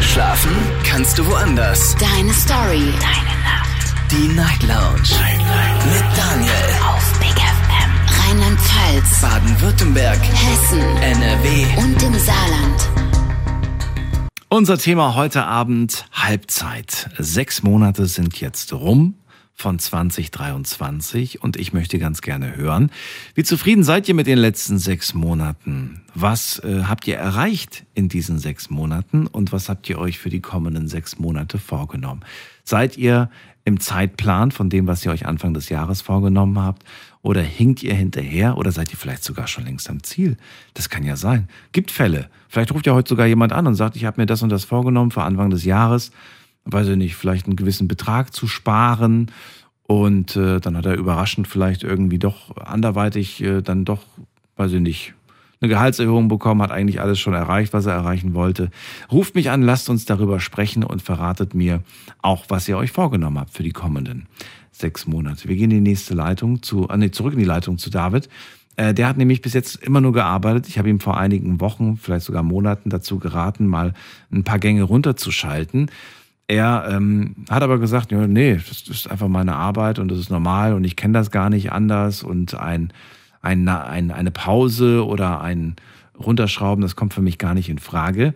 Schlafen 0.00 0.50
kannst 0.82 1.16
du 1.18 1.26
woanders. 1.26 1.94
Deine 2.00 2.32
Story. 2.32 2.92
Deine 2.98 3.42
Nacht. 3.44 3.94
Die 4.10 4.34
Night 4.34 4.62
Lounge. 4.64 5.08
Night, 5.20 5.38
Night. 5.38 5.86
Mit 5.86 6.18
Daniel. 6.18 6.52
Auf 6.82 7.18
Big 7.20 7.38
FM. 7.38 8.26
Rheinland-Pfalz. 8.26 9.20
Baden-Württemberg. 9.20 10.18
Hessen. 10.20 10.80
NRW. 10.80 11.64
Und 11.76 12.02
im 12.02 12.18
Saarland. 12.18 12.97
Unser 14.50 14.78
Thema 14.78 15.14
heute 15.14 15.44
Abend 15.44 16.06
Halbzeit. 16.10 17.10
Sechs 17.18 17.62
Monate 17.62 18.06
sind 18.06 18.40
jetzt 18.40 18.72
rum 18.72 19.12
von 19.52 19.78
2023 19.78 21.42
und 21.42 21.58
ich 21.58 21.74
möchte 21.74 21.98
ganz 21.98 22.22
gerne 22.22 22.56
hören, 22.56 22.90
wie 23.34 23.42
zufrieden 23.42 23.84
seid 23.84 24.08
ihr 24.08 24.14
mit 24.14 24.26
den 24.26 24.38
letzten 24.38 24.78
sechs 24.78 25.12
Monaten? 25.12 26.00
Was 26.14 26.60
äh, 26.60 26.84
habt 26.84 27.06
ihr 27.06 27.16
erreicht 27.18 27.84
in 27.92 28.08
diesen 28.08 28.38
sechs 28.38 28.70
Monaten 28.70 29.26
und 29.26 29.52
was 29.52 29.68
habt 29.68 29.86
ihr 29.90 29.98
euch 29.98 30.18
für 30.18 30.30
die 30.30 30.40
kommenden 30.40 30.88
sechs 30.88 31.18
Monate 31.18 31.58
vorgenommen? 31.58 32.24
Seid 32.64 32.96
ihr 32.96 33.28
im 33.66 33.80
Zeitplan 33.80 34.50
von 34.50 34.70
dem, 34.70 34.86
was 34.86 35.04
ihr 35.04 35.12
euch 35.12 35.26
Anfang 35.26 35.52
des 35.52 35.68
Jahres 35.68 36.00
vorgenommen 36.00 36.58
habt? 36.58 36.84
Oder 37.22 37.42
hinkt 37.42 37.82
ihr 37.82 37.94
hinterher 37.94 38.56
oder 38.56 38.70
seid 38.70 38.92
ihr 38.92 38.98
vielleicht 38.98 39.24
sogar 39.24 39.48
schon 39.48 39.64
längst 39.64 39.90
am 39.90 40.02
Ziel? 40.02 40.36
Das 40.74 40.88
kann 40.88 41.02
ja 41.02 41.16
sein. 41.16 41.48
Gibt 41.72 41.90
Fälle. 41.90 42.30
Vielleicht 42.48 42.72
ruft 42.72 42.86
ja 42.86 42.94
heute 42.94 43.08
sogar 43.08 43.26
jemand 43.26 43.52
an 43.52 43.66
und 43.66 43.74
sagt, 43.74 43.96
ich 43.96 44.04
habe 44.04 44.20
mir 44.20 44.26
das 44.26 44.42
und 44.42 44.50
das 44.50 44.64
vorgenommen 44.64 45.10
für 45.10 45.22
Anfang 45.22 45.50
des 45.50 45.64
Jahres. 45.64 46.12
Weiß 46.64 46.86
ich 46.88 46.96
nicht, 46.96 47.16
vielleicht 47.16 47.46
einen 47.46 47.56
gewissen 47.56 47.88
Betrag 47.88 48.32
zu 48.32 48.46
sparen. 48.46 49.30
Und 49.82 50.36
äh, 50.36 50.60
dann 50.60 50.76
hat 50.76 50.86
er 50.86 50.94
überraschend 50.94 51.48
vielleicht 51.48 51.82
irgendwie 51.82 52.18
doch 52.18 52.56
anderweitig 52.56 53.42
äh, 53.42 53.62
dann 53.62 53.84
doch, 53.84 54.02
weiß 54.56 54.72
ich 54.72 54.80
nicht, 54.80 55.14
eine 55.60 55.70
Gehaltserhöhung 55.70 56.28
bekommen, 56.28 56.62
hat 56.62 56.70
eigentlich 56.70 57.00
alles 57.00 57.18
schon 57.18 57.34
erreicht, 57.34 57.72
was 57.72 57.86
er 57.86 57.94
erreichen 57.94 58.34
wollte. 58.34 58.70
Ruft 59.10 59.34
mich 59.34 59.50
an, 59.50 59.62
lasst 59.62 59.88
uns 59.90 60.04
darüber 60.04 60.38
sprechen 60.38 60.84
und 60.84 61.02
verratet 61.02 61.54
mir 61.54 61.82
auch, 62.22 62.44
was 62.48 62.68
ihr 62.68 62.76
euch 62.76 62.92
vorgenommen 62.92 63.40
habt 63.40 63.50
für 63.50 63.64
die 63.64 63.72
kommenden 63.72 64.26
sechs 64.80 65.06
Monate. 65.06 65.48
Wir 65.48 65.56
gehen 65.56 65.70
in 65.70 65.84
die 65.84 65.90
nächste 65.90 66.14
Leitung 66.14 66.62
zu, 66.62 66.88
äh, 66.88 66.96
nee, 66.96 67.10
zurück 67.10 67.34
in 67.34 67.38
die 67.38 67.44
Leitung 67.44 67.78
zu 67.78 67.90
David. 67.90 68.28
Äh, 68.76 68.94
der 68.94 69.08
hat 69.08 69.16
nämlich 69.16 69.42
bis 69.42 69.54
jetzt 69.54 69.76
immer 69.76 70.00
nur 70.00 70.12
gearbeitet. 70.12 70.68
Ich 70.68 70.78
habe 70.78 70.88
ihm 70.88 71.00
vor 71.00 71.18
einigen 71.18 71.60
Wochen, 71.60 71.96
vielleicht 71.96 72.24
sogar 72.24 72.42
Monaten 72.42 72.90
dazu 72.90 73.18
geraten, 73.18 73.66
mal 73.66 73.92
ein 74.32 74.44
paar 74.44 74.58
Gänge 74.58 74.84
runterzuschalten. 74.84 75.90
Er 76.46 76.88
ähm, 76.90 77.34
hat 77.50 77.62
aber 77.62 77.78
gesagt, 77.78 78.10
ja, 78.10 78.26
nee, 78.26 78.54
das 78.54 78.82
ist 78.88 79.10
einfach 79.10 79.28
meine 79.28 79.56
Arbeit 79.56 79.98
und 79.98 80.08
das 80.08 80.18
ist 80.18 80.30
normal 80.30 80.72
und 80.72 80.84
ich 80.84 80.96
kenne 80.96 81.12
das 81.12 81.30
gar 81.30 81.50
nicht 81.50 81.72
anders 81.72 82.22
und 82.22 82.54
ein, 82.54 82.92
ein, 83.42 83.68
ein, 83.68 84.10
eine 84.10 84.30
Pause 84.30 85.04
oder 85.04 85.42
ein 85.42 85.76
Runterschrauben, 86.18 86.80
das 86.80 86.96
kommt 86.96 87.12
für 87.12 87.20
mich 87.20 87.36
gar 87.36 87.54
nicht 87.54 87.68
in 87.68 87.78
Frage. 87.78 88.32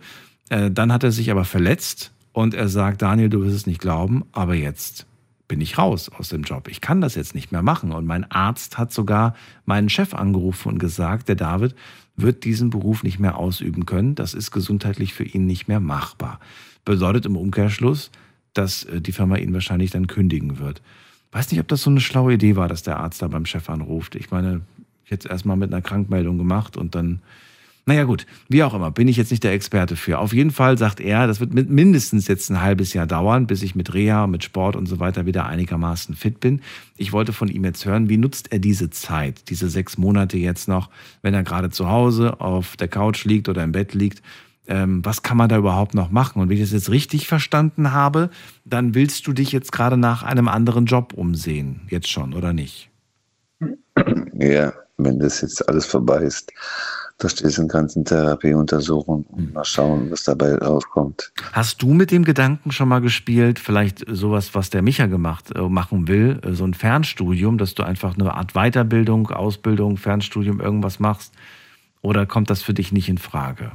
Äh, 0.49 0.69
dann 0.69 0.91
hat 0.93 1.03
er 1.03 1.11
sich 1.11 1.31
aber 1.31 1.45
verletzt 1.45 2.11
und 2.33 2.53
er 2.53 2.67
sagt, 2.67 3.01
Daniel, 3.01 3.29
du 3.29 3.43
wirst 3.43 3.55
es 3.55 3.65
nicht 3.65 3.81
glauben, 3.81 4.23
aber 4.31 4.55
jetzt 4.55 5.07
bin 5.53 5.61
ich 5.61 5.77
raus 5.77 6.09
aus 6.09 6.29
dem 6.29 6.41
Job. 6.41 6.67
Ich 6.67 6.81
kann 6.81 6.99
das 6.99 7.13
jetzt 7.13 7.35
nicht 7.35 7.51
mehr 7.51 7.61
machen. 7.61 7.91
Und 7.91 8.07
mein 8.07 8.23
Arzt 8.31 8.79
hat 8.79 8.91
sogar 8.91 9.35
meinen 9.67 9.87
Chef 9.87 10.15
angerufen 10.15 10.69
und 10.69 10.79
gesagt, 10.79 11.29
der 11.29 11.35
David 11.35 11.75
wird 12.15 12.43
diesen 12.43 12.71
Beruf 12.71 13.03
nicht 13.03 13.19
mehr 13.19 13.37
ausüben 13.37 13.85
können. 13.85 14.15
Das 14.15 14.33
ist 14.33 14.49
gesundheitlich 14.49 15.13
für 15.13 15.25
ihn 15.25 15.45
nicht 15.45 15.67
mehr 15.67 15.79
machbar. 15.79 16.39
Bedeutet 16.85 17.27
im 17.27 17.37
Umkehrschluss, 17.37 18.09
dass 18.55 18.85
äh, 18.85 18.99
die 18.99 19.11
Firma 19.11 19.35
ihn 19.35 19.53
wahrscheinlich 19.53 19.91
dann 19.91 20.07
kündigen 20.07 20.57
wird. 20.57 20.81
Weiß 21.31 21.51
nicht, 21.51 21.59
ob 21.59 21.67
das 21.67 21.83
so 21.83 21.91
eine 21.91 22.01
schlaue 22.01 22.33
Idee 22.33 22.55
war, 22.55 22.67
dass 22.67 22.81
der 22.81 22.99
Arzt 22.99 23.21
da 23.21 23.27
beim 23.27 23.45
Chef 23.45 23.69
anruft. 23.69 24.15
Ich 24.15 24.31
meine, 24.31 24.61
es 25.07 25.23
erstmal 25.23 25.55
mit 25.55 25.71
einer 25.71 25.83
Krankmeldung 25.83 26.39
gemacht 26.39 26.77
und 26.77 26.95
dann 26.95 27.21
naja 27.85 28.05
gut, 28.05 28.25
wie 28.47 28.63
auch 28.63 28.73
immer, 28.73 28.91
bin 28.91 29.09
ich 29.09 29.17
jetzt 29.17 29.31
nicht 29.31 29.43
der 29.43 29.51
Experte 29.51 29.97
für. 29.97 30.19
Auf 30.19 30.31
jeden 30.31 30.51
Fall 30.51 30.77
sagt 30.77 31.01
er, 31.01 31.27
das 31.27 31.41
wird 31.41 31.53
mindestens 31.53 32.27
jetzt 32.29 32.49
ein 32.49 32.61
halbes 32.61 32.93
Jahr 32.93 33.07
dauern, 33.07 33.45
bis 33.45 33.61
ich 33.61 33.75
mit 33.75 33.93
Reha, 33.93 34.25
mit 34.25 34.43
Sport 34.43 34.77
und 34.77 34.85
so 34.85 35.01
weiter 35.01 35.25
wieder 35.25 35.47
einigermaßen 35.47 36.15
fit 36.15 36.39
bin. 36.39 36.61
Ich 36.95 37.11
wollte 37.11 37.33
von 37.33 37.49
ihm 37.49 37.65
jetzt 37.65 37.85
hören, 37.85 38.07
wie 38.07 38.15
nutzt 38.15 38.53
er 38.53 38.59
diese 38.59 38.89
Zeit, 38.89 39.49
diese 39.49 39.69
sechs 39.69 39.97
Monate 39.97 40.37
jetzt 40.37 40.69
noch, 40.69 40.89
wenn 41.21 41.33
er 41.33 41.43
gerade 41.43 41.71
zu 41.71 41.89
Hause 41.89 42.39
auf 42.39 42.77
der 42.77 42.87
Couch 42.87 43.25
liegt 43.25 43.49
oder 43.49 43.63
im 43.63 43.73
Bett 43.73 43.93
liegt. 43.93 44.21
Ähm, 44.65 45.03
was 45.03 45.21
kann 45.21 45.35
man 45.35 45.49
da 45.49 45.57
überhaupt 45.57 45.93
noch 45.93 46.09
machen? 46.09 46.41
Und 46.41 46.47
wenn 46.47 46.55
ich 46.55 46.63
das 46.63 46.71
jetzt 46.71 46.89
richtig 46.89 47.27
verstanden 47.27 47.91
habe, 47.91 48.29
dann 48.63 48.95
willst 48.95 49.27
du 49.27 49.33
dich 49.33 49.51
jetzt 49.51 49.73
gerade 49.73 49.97
nach 49.97 50.23
einem 50.23 50.47
anderen 50.47 50.85
Job 50.85 51.11
umsehen, 51.11 51.81
jetzt 51.89 52.07
schon, 52.07 52.33
oder 52.33 52.53
nicht? 52.53 52.89
Ja, 54.35 54.71
wenn 54.97 55.19
das 55.19 55.41
jetzt 55.41 55.67
alles 55.67 55.85
vorbei 55.85 56.21
ist 56.21 56.49
durch 57.19 57.35
diesen 57.35 57.67
ganzen 57.67 58.03
Therapieuntersuchungen 58.05 59.25
und 59.29 59.53
mal 59.53 59.63
schauen, 59.63 60.11
was 60.11 60.23
dabei 60.23 60.55
rauskommt. 60.55 61.31
Hast 61.51 61.81
du 61.81 61.93
mit 61.93 62.11
dem 62.11 62.23
Gedanken 62.23 62.71
schon 62.71 62.89
mal 62.89 62.99
gespielt, 62.99 63.59
vielleicht 63.59 64.03
sowas, 64.07 64.55
was 64.55 64.69
der 64.69 64.81
Micha 64.81 65.05
gemacht, 65.05 65.55
äh, 65.55 65.61
machen 65.61 66.07
will, 66.07 66.39
äh, 66.43 66.53
so 66.53 66.65
ein 66.65 66.73
Fernstudium, 66.73 67.57
dass 67.57 67.75
du 67.75 67.83
einfach 67.83 68.17
eine 68.17 68.33
Art 68.33 68.53
Weiterbildung, 68.53 69.29
Ausbildung, 69.29 69.97
Fernstudium, 69.97 70.59
irgendwas 70.59 70.99
machst? 70.99 71.33
Oder 72.01 72.25
kommt 72.25 72.49
das 72.49 72.61
für 72.61 72.73
dich 72.73 72.91
nicht 72.91 73.07
in 73.07 73.17
Frage? 73.17 73.71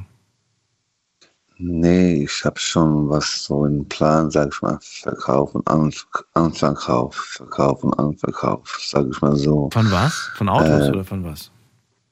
Nee, 1.60 2.22
ich 2.22 2.44
habe 2.44 2.58
schon 2.60 3.08
was 3.08 3.44
so 3.44 3.66
im 3.66 3.84
Plan, 3.88 4.30
sag 4.30 4.52
ich 4.52 4.62
mal, 4.62 4.78
Verkauf 4.80 5.56
und 5.56 5.66
An 5.66 5.92
Anverkauf, 6.34 7.16
Verkauf 7.16 7.82
und 7.82 7.98
Anverkauf, 7.98 8.78
sag 8.80 9.06
ich 9.10 9.20
mal 9.20 9.34
so. 9.34 9.68
Von 9.72 9.90
was? 9.90 10.30
Von 10.36 10.48
Autos 10.48 10.86
äh, 10.86 10.90
oder 10.90 11.04
von 11.04 11.24
was? 11.24 11.50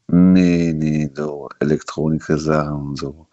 Nee, 0.08 0.72
nee, 0.72 1.10
so 1.14 1.48
Elektroniker-Sachen, 1.58 2.94
so 2.96 3.26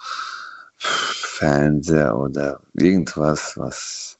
Fernseher 0.77 2.17
oder 2.17 2.59
irgendwas, 2.73 3.57
was 3.57 4.19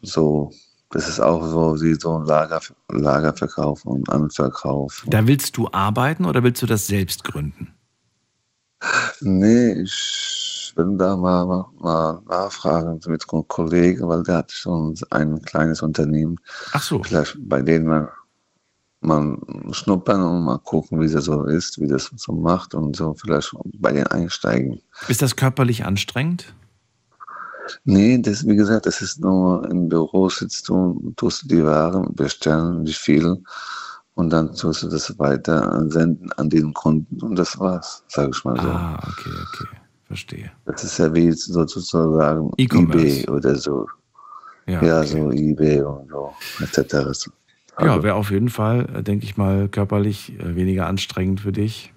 so, 0.00 0.50
das 0.90 1.08
ist 1.08 1.20
auch 1.20 1.46
so 1.46 1.80
wie 1.82 1.94
so 1.94 2.18
ein 2.18 2.24
Lager, 2.24 2.60
Lagerverkauf 2.88 3.84
und 3.84 4.08
Anverkauf. 4.10 5.04
Da 5.06 5.26
willst 5.26 5.56
du 5.56 5.68
arbeiten 5.70 6.24
oder 6.24 6.42
willst 6.42 6.62
du 6.62 6.66
das 6.66 6.86
selbst 6.86 7.24
gründen? 7.24 7.74
Nee, 9.20 9.82
ich 9.82 10.72
will 10.76 10.96
da 10.96 11.16
mal, 11.16 11.44
mal, 11.44 11.66
mal 11.78 12.22
nachfragen 12.26 13.00
mit 13.06 13.24
einem 13.30 13.48
Kollegen, 13.48 14.08
weil 14.08 14.22
der 14.22 14.38
hat 14.38 14.52
schon 14.52 14.98
ein 15.10 15.42
kleines 15.42 15.82
Unternehmen. 15.82 16.36
Ach 16.72 16.82
so. 16.82 17.02
Vielleicht 17.02 17.36
bei 17.40 17.60
denen 17.60 17.86
man 17.86 18.08
mal 19.00 19.38
schnuppern 19.72 20.22
und 20.22 20.44
mal 20.44 20.58
gucken, 20.58 21.00
wie 21.00 21.10
das 21.10 21.24
so 21.24 21.44
ist, 21.44 21.80
wie 21.80 21.88
das 21.88 22.10
so 22.16 22.32
macht 22.32 22.74
und 22.74 22.96
so 22.96 23.14
vielleicht 23.14 23.50
bei 23.78 23.92
den 23.92 24.06
einsteigen. 24.06 24.80
Ist 25.08 25.22
das 25.22 25.36
körperlich 25.36 25.84
anstrengend? 25.84 26.54
Nee, 27.84 28.18
das, 28.18 28.46
wie 28.46 28.56
gesagt, 28.56 28.86
das 28.86 29.00
ist 29.00 29.20
nur 29.20 29.68
im 29.70 29.88
Büro 29.88 30.28
sitzt 30.28 30.68
du, 30.68 31.12
tust 31.16 31.44
du 31.44 31.48
die 31.48 31.64
Waren 31.64 32.14
bestellen, 32.14 32.86
wie 32.86 32.92
viel, 32.92 33.42
und 34.14 34.30
dann 34.30 34.54
tust 34.54 34.82
du 34.82 34.88
das 34.88 35.18
weiter 35.18 35.82
senden 35.88 36.32
an 36.32 36.50
den 36.50 36.74
Kunden 36.74 37.20
und 37.22 37.36
das 37.36 37.58
war's, 37.58 38.04
sage 38.08 38.32
ich 38.34 38.44
mal 38.44 38.60
so. 38.60 38.68
Ah, 38.68 38.98
okay, 39.08 39.30
okay, 39.30 39.68
verstehe. 40.04 40.52
Das 40.66 40.84
ist 40.84 40.98
ja 40.98 41.14
wie 41.14 41.32
sozusagen 41.32 42.50
e 42.58 42.64
eBay 42.64 43.26
oder 43.28 43.54
so. 43.54 43.86
Ja, 44.66 44.82
ja 44.84 44.98
okay. 44.98 45.08
so 45.08 45.30
eBay 45.30 45.80
und 45.82 46.10
so, 46.10 46.34
etc. 46.60 47.30
Also, 47.80 47.96
ja, 47.96 48.02
wäre 48.02 48.14
auf 48.14 48.30
jeden 48.30 48.48
Fall, 48.48 48.88
äh, 48.94 49.02
denke 49.02 49.24
ich 49.24 49.36
mal, 49.36 49.68
körperlich 49.68 50.38
äh, 50.38 50.54
weniger 50.54 50.86
anstrengend 50.86 51.40
für 51.40 51.52
dich, 51.52 51.92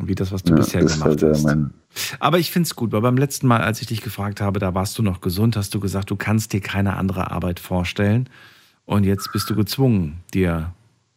wie 0.00 0.14
das, 0.14 0.32
was 0.32 0.42
du 0.42 0.52
ja, 0.52 0.58
bisher 0.58 0.84
gemacht 0.84 1.22
hast. 1.22 1.46
Aber 2.20 2.38
ich 2.38 2.50
finde 2.50 2.66
es 2.66 2.76
gut, 2.76 2.92
weil 2.92 3.00
beim 3.00 3.16
letzten 3.16 3.46
Mal, 3.46 3.60
als 3.60 3.80
ich 3.80 3.86
dich 3.86 4.02
gefragt 4.02 4.40
habe, 4.40 4.60
da 4.60 4.74
warst 4.74 4.98
du 4.98 5.02
noch 5.02 5.20
gesund, 5.20 5.56
hast 5.56 5.74
du 5.74 5.80
gesagt, 5.80 6.10
du 6.10 6.16
kannst 6.16 6.52
dir 6.52 6.60
keine 6.60 6.96
andere 6.96 7.30
Arbeit 7.30 7.60
vorstellen. 7.60 8.28
Und 8.84 9.04
jetzt 9.04 9.32
bist 9.32 9.50
du 9.50 9.54
gezwungen, 9.54 10.20
dir 10.32 10.72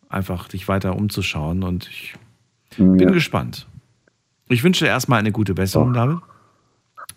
einfach 0.10 0.47
dich 0.47 0.68
weiter 0.68 0.95
umzuschauen. 0.95 1.64
Und 1.64 1.88
ich 1.89 2.16
ja. 2.78 2.86
bin 2.86 3.12
gespannt. 3.12 3.68
Ich 4.49 4.64
wünsche 4.64 4.86
dir 4.86 4.89
erstmal 4.89 5.20
eine 5.20 5.32
gute 5.32 5.54
Besserung, 5.54 5.93
David. 5.93 6.18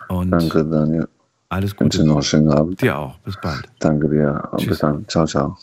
Und 0.08 0.30
Danke, 0.30 0.64
Daniel. 0.64 1.08
Alles 1.48 1.74
Gute. 1.76 1.88
Ich 1.88 1.94
wünsche 1.94 2.06
noch 2.06 2.14
einen 2.16 2.22
schönen 2.22 2.50
Abend. 2.50 2.80
Dir 2.80 2.98
auch. 2.98 3.18
Bis 3.18 3.36
bald. 3.40 3.68
Danke 3.78 4.08
dir. 4.08 4.48
Tschüss. 4.56 4.68
Bis 4.68 4.78
dann. 4.78 5.08
Ciao, 5.08 5.26
ciao. 5.26 5.56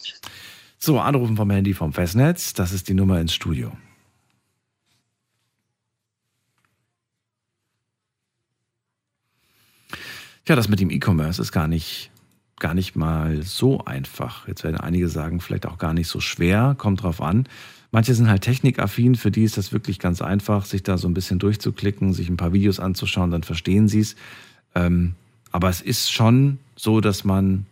So, 0.84 0.99
anrufen 0.99 1.38
vom 1.38 1.51
Handy 1.51 1.75
vom 1.75 1.93
Festnetz. 1.93 2.53
Das 2.53 2.71
ist 2.71 2.89
die 2.89 2.95
Nummer 2.95 3.21
ins 3.21 3.36
Studio. 3.36 3.71
Ja, 10.47 10.55
das 10.55 10.69
mit 10.69 10.79
dem 10.79 10.89
E-Commerce 10.89 11.39
ist 11.39 11.51
gar 11.51 11.67
nicht, 11.67 12.09
gar 12.57 12.73
nicht 12.73 12.95
mal 12.95 13.43
so 13.43 13.86
einfach. 13.86 14.47
Jetzt 14.47 14.63
werden 14.63 14.77
einige 14.77 15.07
sagen, 15.07 15.39
vielleicht 15.39 15.67
auch 15.67 15.77
gar 15.77 15.93
nicht 15.93 16.07
so 16.07 16.19
schwer, 16.19 16.73
kommt 16.75 17.03
drauf 17.03 17.21
an. 17.21 17.47
Manche 17.91 18.15
sind 18.15 18.27
halt 18.27 18.41
technikaffin, 18.41 19.13
für 19.13 19.29
die 19.29 19.43
ist 19.43 19.57
das 19.57 19.71
wirklich 19.71 19.99
ganz 19.99 20.19
einfach, 20.19 20.65
sich 20.65 20.82
da 20.82 20.97
so 20.97 21.07
ein 21.07 21.13
bisschen 21.13 21.38
durchzuklicken, 21.38 22.13
sich 22.13 22.27
ein 22.27 22.38
paar 22.38 22.53
Videos 22.53 22.79
anzuschauen, 22.79 23.29
dann 23.29 23.43
verstehen 23.43 23.88
sie 23.88 23.99
es. 23.99 24.15
Ähm, 24.73 25.13
Aber 25.51 25.69
es 25.69 25.82
ist 25.82 26.11
schon 26.11 26.57
so, 26.75 27.01
dass 27.01 27.23
man 27.23 27.67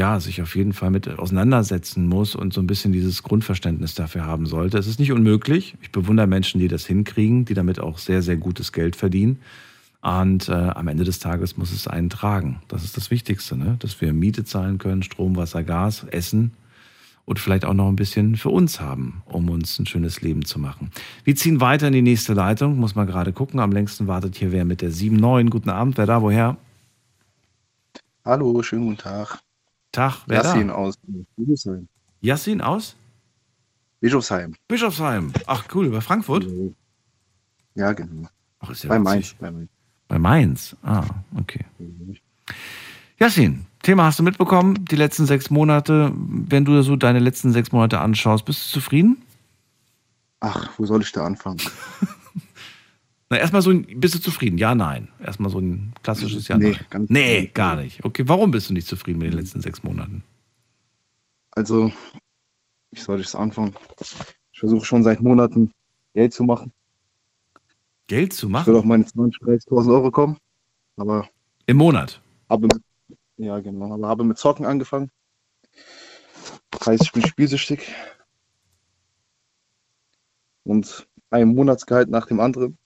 ja 0.00 0.18
sich 0.18 0.40
auf 0.40 0.56
jeden 0.56 0.72
Fall 0.72 0.90
mit 0.90 1.06
auseinandersetzen 1.18 2.08
muss 2.08 2.34
und 2.34 2.54
so 2.54 2.62
ein 2.62 2.66
bisschen 2.66 2.90
dieses 2.90 3.22
Grundverständnis 3.22 3.94
dafür 3.94 4.24
haben 4.24 4.46
sollte. 4.46 4.78
Es 4.78 4.86
ist 4.86 4.98
nicht 4.98 5.12
unmöglich. 5.12 5.76
Ich 5.82 5.92
bewundere 5.92 6.26
Menschen, 6.26 6.58
die 6.58 6.68
das 6.68 6.86
hinkriegen, 6.86 7.44
die 7.44 7.52
damit 7.52 7.78
auch 7.80 7.98
sehr, 7.98 8.22
sehr 8.22 8.38
gutes 8.38 8.72
Geld 8.72 8.96
verdienen. 8.96 9.40
Und 10.00 10.48
äh, 10.48 10.52
am 10.52 10.88
Ende 10.88 11.04
des 11.04 11.18
Tages 11.18 11.58
muss 11.58 11.70
es 11.70 11.86
einen 11.86 12.08
tragen. 12.08 12.62
Das 12.68 12.82
ist 12.82 12.96
das 12.96 13.10
Wichtigste, 13.10 13.58
ne? 13.58 13.76
dass 13.78 14.00
wir 14.00 14.14
Miete 14.14 14.44
zahlen 14.44 14.78
können, 14.78 15.02
Strom, 15.02 15.36
Wasser, 15.36 15.62
Gas, 15.62 16.06
Essen 16.10 16.52
und 17.26 17.38
vielleicht 17.38 17.66
auch 17.66 17.74
noch 17.74 17.88
ein 17.88 17.96
bisschen 17.96 18.36
für 18.36 18.48
uns 18.48 18.80
haben, 18.80 19.22
um 19.26 19.50
uns 19.50 19.78
ein 19.78 19.84
schönes 19.84 20.22
Leben 20.22 20.46
zu 20.46 20.58
machen. 20.58 20.90
Wir 21.24 21.36
ziehen 21.36 21.60
weiter 21.60 21.88
in 21.88 21.92
die 21.92 22.00
nächste 22.00 22.32
Leitung, 22.32 22.78
muss 22.78 22.94
man 22.94 23.06
gerade 23.06 23.34
gucken. 23.34 23.60
Am 23.60 23.72
längsten 23.72 24.06
wartet 24.06 24.36
hier 24.36 24.50
wer 24.50 24.64
mit 24.64 24.80
der 24.80 24.92
7-9. 24.92 25.50
Guten 25.50 25.68
Abend, 25.68 25.98
wer 25.98 26.06
da, 26.06 26.22
woher? 26.22 26.56
Hallo, 28.24 28.62
schönen 28.62 28.86
guten 28.86 28.96
Tag. 28.96 29.42
Tag, 29.92 30.22
wer 30.26 30.42
Yassin 30.42 30.68
da? 30.68 30.74
aus 30.74 30.98
Bischofsheim. 31.36 31.88
Yassin 32.20 32.60
aus? 32.60 32.96
Bischofsheim. 34.00 34.54
Bischofsheim. 34.68 35.32
Ach 35.46 35.64
cool, 35.74 35.90
bei 35.90 36.00
Frankfurt? 36.00 36.46
Ja, 37.74 37.92
genau. 37.92 38.28
Ach, 38.60 38.70
ist 38.70 38.84
ja 38.84 38.88
bei. 38.88 38.98
Mainz. 38.98 39.34
Bei 39.34 39.50
Mainz. 39.50 39.70
Bei 40.08 40.18
Mainz. 40.18 40.76
Ah, 40.82 41.04
okay. 41.36 41.64
Yassin, 43.18 43.66
Thema 43.82 44.04
hast 44.04 44.18
du 44.18 44.22
mitbekommen, 44.22 44.84
die 44.84 44.96
letzten 44.96 45.26
sechs 45.26 45.50
Monate. 45.50 46.12
Wenn 46.14 46.64
du 46.64 46.82
so 46.82 46.96
deine 46.96 47.18
letzten 47.18 47.52
sechs 47.52 47.72
Monate 47.72 48.00
anschaust, 48.00 48.44
bist 48.44 48.66
du 48.66 48.80
zufrieden? 48.80 49.22
Ach, 50.40 50.70
wo 50.78 50.86
soll 50.86 51.02
ich 51.02 51.12
da 51.12 51.24
anfangen? 51.24 51.60
Na, 53.30 53.36
erstmal 53.38 53.62
so 53.62 53.70
ein, 53.70 53.86
bist 54.00 54.16
du 54.16 54.18
zufrieden? 54.18 54.58
Ja, 54.58 54.74
nein. 54.74 55.08
Erstmal 55.24 55.50
so 55.52 55.60
ein 55.60 55.92
klassisches 56.02 56.48
Ja, 56.48 56.58
Nee, 56.58 56.72
nein. 56.72 56.86
ganz- 56.90 57.10
nee, 57.10 57.46
gar 57.46 57.76
nicht. 57.76 58.04
Okay, 58.04 58.24
warum 58.26 58.50
bist 58.50 58.68
du 58.68 58.74
nicht 58.74 58.88
zufrieden 58.88 59.20
mit 59.20 59.32
den 59.32 59.38
letzten 59.38 59.60
sechs 59.60 59.84
Monaten? 59.84 60.24
Also, 61.52 61.92
wie 62.90 63.00
soll 63.00 63.20
ich 63.20 63.26
es 63.26 63.36
anfangen? 63.36 63.74
Ich 64.52 64.58
versuche 64.58 64.84
schon 64.84 65.04
seit 65.04 65.20
Monaten 65.20 65.72
Geld 66.12 66.34
zu 66.34 66.42
machen. 66.42 66.72
Geld 68.08 68.32
zu 68.32 68.46
Ich 68.48 68.52
will 68.52 68.52
machen? 68.52 68.76
auf 68.76 68.84
meine 68.84 69.04
20.000, 69.04 69.38
30.000 69.68 69.92
Euro 69.94 70.10
kommen. 70.10 70.36
Aber 70.96 71.28
Im 71.66 71.76
Monat? 71.76 72.20
habe 72.48 72.66
ja, 73.36 73.60
genau, 73.60 73.94
aber 73.94 74.08
habe 74.08 74.24
mit 74.24 74.38
Zocken 74.38 74.66
angefangen. 74.66 75.10
Das 76.72 76.86
heißt, 76.88 77.02
ich 77.04 77.12
bin 77.12 77.24
spielsüchtig. 77.24 77.94
Und 80.64 81.08
ein 81.30 81.54
Monatsgehalt 81.54 82.10
nach 82.10 82.26
dem 82.26 82.40
anderen 82.40 82.76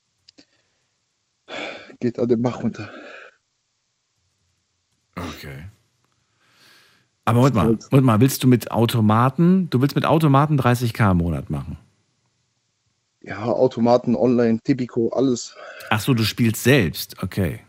geht 2.04 2.18
an 2.18 2.28
den 2.28 2.42
Bach 2.42 2.62
runter. 2.62 2.90
Okay. 5.16 5.64
Aber 7.24 7.38
Moment 7.38 7.54
mal, 7.54 7.78
Moment 7.90 8.06
mal, 8.06 8.20
willst 8.20 8.42
du 8.42 8.46
mit 8.48 8.70
Automaten, 8.70 9.70
du 9.70 9.80
willst 9.80 9.94
mit 9.96 10.04
Automaten 10.04 10.60
30k 10.60 11.12
im 11.12 11.18
Monat 11.18 11.48
machen? 11.48 11.78
Ja, 13.22 13.44
Automaten, 13.44 14.14
Online, 14.16 14.58
Tipico, 14.62 15.08
alles. 15.08 15.56
Ach 15.88 16.00
so, 16.00 16.12
du 16.12 16.24
spielst 16.24 16.62
selbst, 16.62 17.22
okay. 17.22 17.60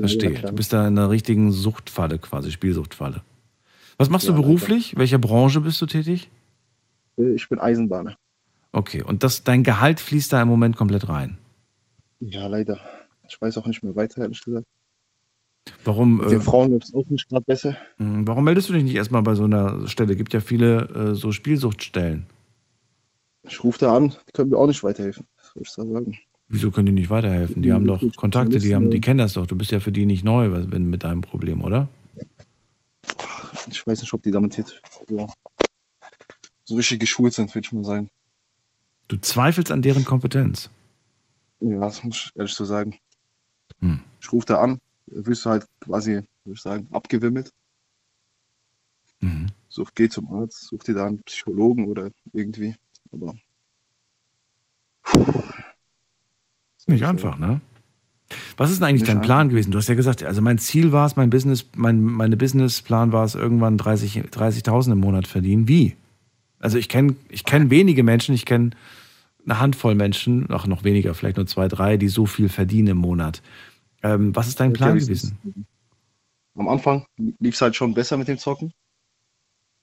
Verstehe. 0.00 0.32
ja, 0.32 0.40
du 0.42 0.52
bist 0.54 0.72
da 0.72 0.88
in 0.88 0.98
einer 0.98 1.10
richtigen 1.10 1.52
Suchtfalle 1.52 2.18
quasi, 2.18 2.50
Spielsuchtfalle. 2.50 3.22
Was 3.98 4.10
machst 4.10 4.26
Ja, 4.26 4.32
du 4.34 4.42
beruflich? 4.42 4.96
Welcher 4.96 5.18
Branche 5.18 5.60
bist 5.60 5.80
du 5.80 5.86
tätig? 5.86 6.30
Äh, 7.16 7.34
Ich 7.34 7.48
bin 7.48 7.60
Eisenbahner. 7.60 8.16
Okay, 8.72 9.02
und 9.02 9.22
das, 9.22 9.44
dein 9.44 9.62
Gehalt 9.62 10.00
fließt 10.00 10.32
da 10.32 10.42
im 10.42 10.48
Moment 10.48 10.76
komplett 10.76 11.08
rein. 11.08 11.38
Ja, 12.18 12.46
leider. 12.48 12.80
Ich 13.28 13.40
weiß 13.40 13.58
auch 13.58 13.66
nicht 13.66 13.82
mehr 13.82 13.96
weiter, 13.96 14.22
ehrlich 14.22 14.42
gesagt. 14.42 14.66
Warum, 15.84 16.18
Mit 16.18 16.30
den 16.30 16.40
äh, 16.40 16.40
Frauen 16.40 16.72
läuft 16.72 16.84
es 16.88 16.94
auch 16.94 17.06
nicht 17.08 17.28
gerade 17.28 17.44
besser. 17.44 17.76
mh, 17.98 18.22
warum 18.26 18.44
meldest 18.44 18.68
du 18.68 18.72
dich 18.72 18.84
nicht 18.84 18.94
erstmal 18.96 19.22
bei 19.22 19.34
so 19.34 19.44
einer 19.44 19.86
Stelle? 19.86 20.16
Gibt 20.16 20.32
ja 20.34 20.40
viele 20.40 20.88
äh, 20.88 21.14
so 21.14 21.32
Spielsuchtstellen. 21.32 22.26
Ich 23.44 23.62
rufe 23.64 23.78
da 23.78 23.96
an, 23.96 24.10
die 24.10 24.32
können 24.32 24.50
mir 24.50 24.58
auch 24.58 24.66
nicht 24.66 24.82
weiterhelfen. 24.84 25.26
Soll 25.40 25.62
ich 25.62 25.72
da 25.74 25.84
sagen? 25.84 26.18
Wieso 26.48 26.70
können 26.70 26.86
die 26.86 26.92
nicht 26.92 27.10
weiterhelfen? 27.10 27.62
Die 27.62 27.72
haben 27.72 27.86
doch 27.86 28.02
Kontakte, 28.16 28.58
die, 28.58 28.74
haben, 28.74 28.90
die 28.90 29.00
kennen 29.00 29.18
das 29.18 29.32
doch. 29.34 29.46
Du 29.46 29.56
bist 29.56 29.70
ja 29.70 29.80
für 29.80 29.90
die 29.92 30.04
nicht 30.06 30.22
neu 30.24 30.50
wenn, 30.52 30.90
mit 30.90 31.02
deinem 31.02 31.22
Problem, 31.22 31.62
oder? 31.64 31.88
Ich 33.70 33.86
weiß 33.86 34.00
nicht, 34.02 34.12
ob 34.12 34.22
die 34.22 34.30
damit 34.30 34.56
jetzt 34.58 34.80
so 36.64 36.74
richtig 36.76 37.00
geschult 37.00 37.32
sind, 37.32 37.54
würde 37.54 37.66
ich 37.66 37.72
mal 37.72 37.84
sagen. 37.84 38.10
Du 39.08 39.16
zweifelst 39.16 39.70
an 39.70 39.82
deren 39.82 40.04
Kompetenz. 40.04 40.70
Ja, 41.60 41.80
das 41.80 42.04
muss 42.04 42.16
ich 42.16 42.36
ehrlich 42.36 42.54
so 42.54 42.64
sagen. 42.64 42.96
Hm. 43.82 44.00
Ich 44.20 44.32
rufe 44.32 44.46
da 44.46 44.60
an, 44.60 44.78
wirst 45.06 45.44
du 45.44 45.50
halt 45.50 45.66
quasi, 45.80 46.22
würde 46.44 46.54
ich 46.54 46.62
sagen, 46.62 46.88
abgewimmelt. 46.92 47.52
Mhm. 49.20 49.48
Such, 49.68 49.90
geh 49.94 50.08
zum 50.08 50.32
Arzt, 50.32 50.66
such 50.68 50.84
dir 50.84 50.94
da 50.94 51.06
einen 51.06 51.22
Psychologen 51.22 51.86
oder 51.86 52.10
irgendwie. 52.32 52.74
Aber 53.12 53.34
Nicht 56.86 57.04
einfach, 57.04 57.38
ne? 57.38 57.60
Was 58.56 58.70
ist 58.70 58.80
denn 58.80 58.88
eigentlich 58.88 59.08
dein. 59.08 59.20
Plan 59.20 59.48
gewesen? 59.48 59.70
Du 59.72 59.78
hast 59.78 59.88
ja 59.88 59.94
gesagt, 59.94 60.22
also 60.22 60.40
mein 60.40 60.58
Ziel 60.58 60.92
war 60.92 61.06
es, 61.06 61.16
mein 61.16 61.30
Business, 61.30 61.66
mein 61.76 62.02
meine 62.02 62.36
Businessplan 62.36 63.12
war 63.12 63.24
es, 63.24 63.34
irgendwann 63.34 63.76
30 63.78 64.22
30.000 64.22 64.92
im 64.92 64.98
Monat 64.98 65.26
verdienen. 65.26 65.68
Wie? 65.68 65.96
Also 66.58 66.78
ich 66.78 66.88
kenne 66.88 67.16
ich 67.28 67.44
kenn 67.44 67.70
wenige 67.70 68.02
Menschen, 68.02 68.34
ich 68.34 68.46
kenne 68.46 68.70
eine 69.44 69.60
Handvoll 69.60 69.94
Menschen, 69.94 70.50
auch 70.50 70.66
noch 70.66 70.84
weniger, 70.84 71.14
vielleicht 71.14 71.36
nur 71.36 71.46
zwei, 71.46 71.68
drei, 71.68 71.96
die 71.96 72.08
so 72.08 72.26
viel 72.26 72.48
verdienen 72.48 72.88
im 72.88 72.98
Monat. 72.98 73.42
Ähm, 74.02 74.34
was 74.34 74.48
ist 74.48 74.58
dein 74.60 74.72
Plan 74.72 74.98
gewesen? 74.98 75.66
am 76.54 76.68
Anfang 76.68 77.06
lief 77.16 77.54
es 77.54 77.60
halt 77.60 77.76
schon 77.76 77.94
besser 77.94 78.16
mit 78.16 78.28
dem 78.28 78.38
Zocken. 78.38 78.72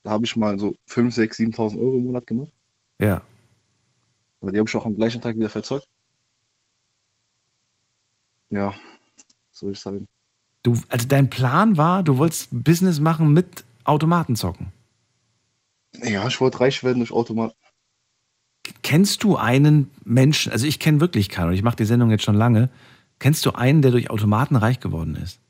Da 0.02 0.10
habe 0.10 0.24
ich 0.24 0.36
mal 0.36 0.58
so 0.58 0.74
5, 0.86 1.14
6, 1.14 1.38
7.000 1.38 1.78
Euro 1.78 1.96
im 1.96 2.04
Monat 2.04 2.26
gemacht. 2.26 2.52
Ja. 2.98 3.22
Aber 4.40 4.52
die 4.52 4.58
habe 4.58 4.68
ich 4.68 4.76
auch 4.76 4.86
am 4.86 4.96
gleichen 4.96 5.20
Tag 5.20 5.36
wieder 5.36 5.50
verzockt. 5.50 5.88
Ja, 8.50 8.68
was 8.68 9.58
soll 9.58 9.72
ich 9.72 9.80
sagen. 9.80 10.08
Du, 10.62 10.76
also 10.88 11.06
dein 11.08 11.30
Plan 11.30 11.76
war, 11.76 12.02
du 12.02 12.18
wolltest 12.18 12.48
Business 12.50 13.00
machen 13.00 13.32
mit 13.32 13.64
Automaten 13.84 14.36
zocken. 14.36 14.72
Ja, 16.02 16.26
ich 16.26 16.40
wollte 16.40 16.60
reich 16.60 16.82
werden 16.84 16.98
durch 16.98 17.12
Automat. 17.12 17.54
Kennst 18.82 19.22
du 19.22 19.36
einen 19.36 19.90
Menschen, 20.04 20.52
also 20.52 20.66
ich 20.66 20.78
kenne 20.78 21.00
wirklich 21.00 21.28
keinen, 21.28 21.48
und 21.48 21.54
ich 21.54 21.62
mache 21.62 21.76
die 21.76 21.84
Sendung 21.84 22.10
jetzt 22.10 22.24
schon 22.24 22.36
lange, 22.36 22.70
kennst 23.20 23.46
du 23.46 23.52
einen, 23.52 23.82
der 23.82 23.92
durch 23.92 24.10
Automaten 24.10 24.56
reich 24.56 24.80
geworden 24.80 25.14
ist? 25.16 25.40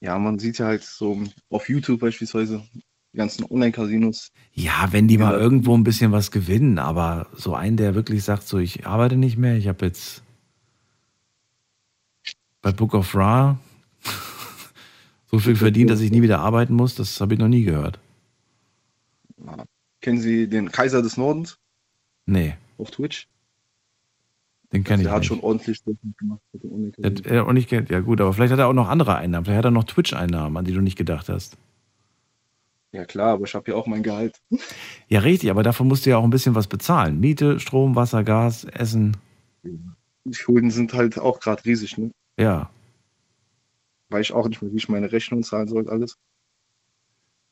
Ja, 0.00 0.18
man 0.18 0.38
sieht 0.38 0.58
ja 0.58 0.66
halt 0.66 0.82
so 0.82 1.22
auf 1.50 1.68
YouTube 1.68 2.00
beispielsweise 2.00 2.62
die 3.12 3.16
ganzen 3.18 3.44
Online-Casinos. 3.44 4.32
Ja, 4.52 4.88
wenn 4.92 5.08
die 5.08 5.18
mal 5.18 5.32
Ja. 5.32 5.38
irgendwo 5.38 5.74
ein 5.76 5.84
bisschen 5.84 6.12
was 6.12 6.30
gewinnen, 6.30 6.78
aber 6.78 7.28
so 7.34 7.54
einen, 7.54 7.76
der 7.76 7.94
wirklich 7.94 8.24
sagt, 8.24 8.46
so 8.46 8.58
ich 8.58 8.86
arbeite 8.86 9.16
nicht 9.16 9.36
mehr, 9.36 9.56
ich 9.56 9.68
habe 9.68 9.86
jetzt 9.86 10.22
bei 12.62 12.72
Book 12.72 12.94
of 12.94 13.14
Ra 13.14 13.58
so 15.30 15.38
viel 15.38 15.56
verdient, 15.56 15.90
dass 15.90 16.00
ich 16.00 16.10
nie 16.10 16.22
wieder 16.22 16.40
arbeiten 16.40 16.74
muss, 16.74 16.94
das 16.94 17.20
habe 17.20 17.34
ich 17.34 17.40
noch 17.40 17.48
nie 17.48 17.64
gehört. 17.64 17.98
Kennen 20.02 20.20
Sie 20.20 20.48
den 20.48 20.70
Kaiser 20.70 21.02
des 21.02 21.16
Nordens 21.16 21.58
Nee, 22.26 22.56
auf 22.78 22.90
Twitch? 22.90 23.28
Den 24.72 24.84
kenne 24.84 25.02
ich 25.02 25.06
Der 25.06 25.12
hat 25.12 25.20
nicht. 25.20 25.28
schon 25.28 25.40
ordentlich 25.40 25.84
Geld 25.84 25.98
gemacht 26.18 26.40
hat 26.52 26.62
er 27.26 27.46
auch 27.46 27.52
nicht 27.52 27.68
Geld. 27.68 27.90
Ja 27.90 28.00
gut, 28.00 28.20
aber 28.20 28.32
vielleicht 28.32 28.52
hat 28.52 28.58
er 28.60 28.68
auch 28.68 28.72
noch 28.72 28.88
andere 28.88 29.16
Einnahmen. 29.16 29.44
Vielleicht 29.44 29.58
hat 29.58 29.64
er 29.64 29.70
noch 29.70 29.84
Twitch-Einnahmen, 29.84 30.56
an 30.56 30.64
die 30.64 30.72
du 30.72 30.80
nicht 30.80 30.96
gedacht 30.96 31.28
hast. 31.28 31.56
Ja 32.92 33.04
klar, 33.04 33.34
aber 33.34 33.44
ich 33.44 33.54
habe 33.54 33.70
ja 33.70 33.76
auch 33.76 33.86
mein 33.86 34.02
Gehalt. 34.02 34.40
Ja, 35.08 35.20
richtig, 35.20 35.50
aber 35.50 35.62
davon 35.62 35.86
musst 35.88 36.06
du 36.06 36.10
ja 36.10 36.16
auch 36.18 36.24
ein 36.24 36.30
bisschen 36.30 36.54
was 36.56 36.66
bezahlen. 36.66 37.20
Miete, 37.20 37.60
Strom, 37.60 37.94
Wasser, 37.94 38.24
Gas, 38.24 38.64
Essen. 38.64 39.16
Die 39.62 40.34
Schulden 40.34 40.70
sind 40.70 40.92
halt 40.92 41.18
auch 41.18 41.38
gerade 41.40 41.64
riesig, 41.64 41.98
ne? 41.98 42.10
Ja, 42.38 42.70
Weiß 44.08 44.26
ich 44.26 44.32
auch 44.32 44.48
nicht 44.48 44.60
mehr, 44.60 44.72
wie 44.72 44.76
ich 44.76 44.88
meine 44.88 45.12
Rechnung 45.12 45.44
zahlen 45.44 45.68
soll, 45.68 45.88
alles. 45.88 46.16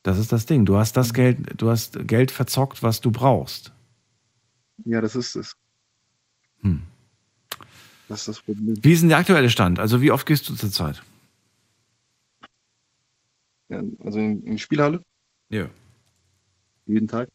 das 0.03 0.17
ist 0.19 0.33
das 0.33 0.45
Ding. 0.45 0.65
Du 0.65 0.75
hast 0.75 0.97
das 0.97 1.13
Geld, 1.13 1.37
du 1.61 1.69
hast 1.69 2.05
Geld 2.05 2.31
verzockt, 2.31 2.83
was 2.83 2.99
du 2.99 3.11
brauchst. 3.11 3.71
Ja, 4.83 4.99
das 4.99 5.15
ist 5.15 5.37
es. 5.37 5.55
Hm. 6.61 6.81
Das 8.09 8.19
ist 8.21 8.27
das 8.27 8.41
Problem. 8.41 8.75
Wie 8.83 8.91
ist 8.91 9.01
denn 9.01 9.09
der 9.09 9.19
aktuelle 9.19 9.49
Stand? 9.49 9.79
Also 9.79 10.01
wie 10.01 10.11
oft 10.11 10.25
gehst 10.25 10.49
du 10.49 10.55
zurzeit? 10.55 11.01
Ja, 13.69 13.81
also 14.03 14.19
in, 14.19 14.43
in 14.43 14.51
die 14.53 14.59
Spielhalle, 14.59 15.03
Ja. 15.49 15.69
jeden 16.87 17.07
Tag. 17.07 17.29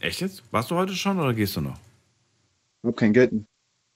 Echt 0.00 0.20
jetzt? 0.20 0.42
Warst 0.50 0.70
du 0.70 0.74
heute 0.74 0.94
schon 0.96 1.18
oder 1.20 1.32
gehst 1.32 1.54
du 1.56 1.60
noch? 1.60 1.78
Ich 2.82 2.84
habe 2.88 2.94
kein 2.96 3.12
Geld 3.12 3.32
mehr. 3.32 3.44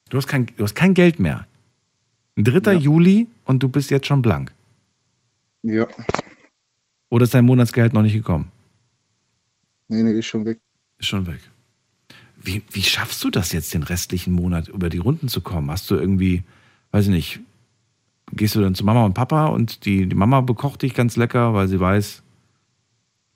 Du 0.08 0.16
hast 0.18 0.28
kein, 0.28 0.46
du 0.46 0.62
hast 0.62 0.74
kein 0.76 0.94
Geld 0.94 1.18
mehr. 1.18 1.46
3. 2.36 2.74
Ja. 2.74 2.78
Juli 2.78 3.26
und 3.44 3.60
du 3.62 3.68
bist 3.68 3.90
jetzt 3.90 4.06
schon 4.06 4.22
blank. 4.22 4.52
Ja, 5.62 5.88
Oder 7.08 7.24
ist 7.24 7.34
dein 7.34 7.44
Monatsgehalt 7.44 7.92
noch 7.92 8.02
nicht 8.02 8.12
gekommen? 8.14 8.52
nee, 9.88 10.02
nee, 10.04 10.12
ist 10.16 10.26
schon 10.26 10.44
weg. 10.44 10.60
Ist 10.98 11.06
schon 11.08 11.26
weg. 11.26 11.40
Wie, 12.46 12.62
wie 12.70 12.82
schaffst 12.82 13.24
du 13.24 13.30
das 13.30 13.50
jetzt, 13.50 13.74
den 13.74 13.82
restlichen 13.82 14.32
Monat 14.32 14.68
über 14.68 14.88
die 14.88 14.98
Runden 14.98 15.28
zu 15.28 15.40
kommen? 15.40 15.68
Hast 15.68 15.90
du 15.90 15.96
irgendwie, 15.96 16.44
weiß 16.92 17.06
ich 17.06 17.10
nicht, 17.10 17.40
gehst 18.30 18.54
du 18.54 18.60
dann 18.60 18.76
zu 18.76 18.84
Mama 18.84 19.04
und 19.04 19.14
Papa 19.14 19.46
und 19.46 19.84
die, 19.84 20.06
die 20.06 20.14
Mama 20.14 20.42
bekocht 20.42 20.82
dich 20.82 20.94
ganz 20.94 21.16
lecker, 21.16 21.54
weil 21.54 21.66
sie 21.66 21.80
weiß, 21.80 22.22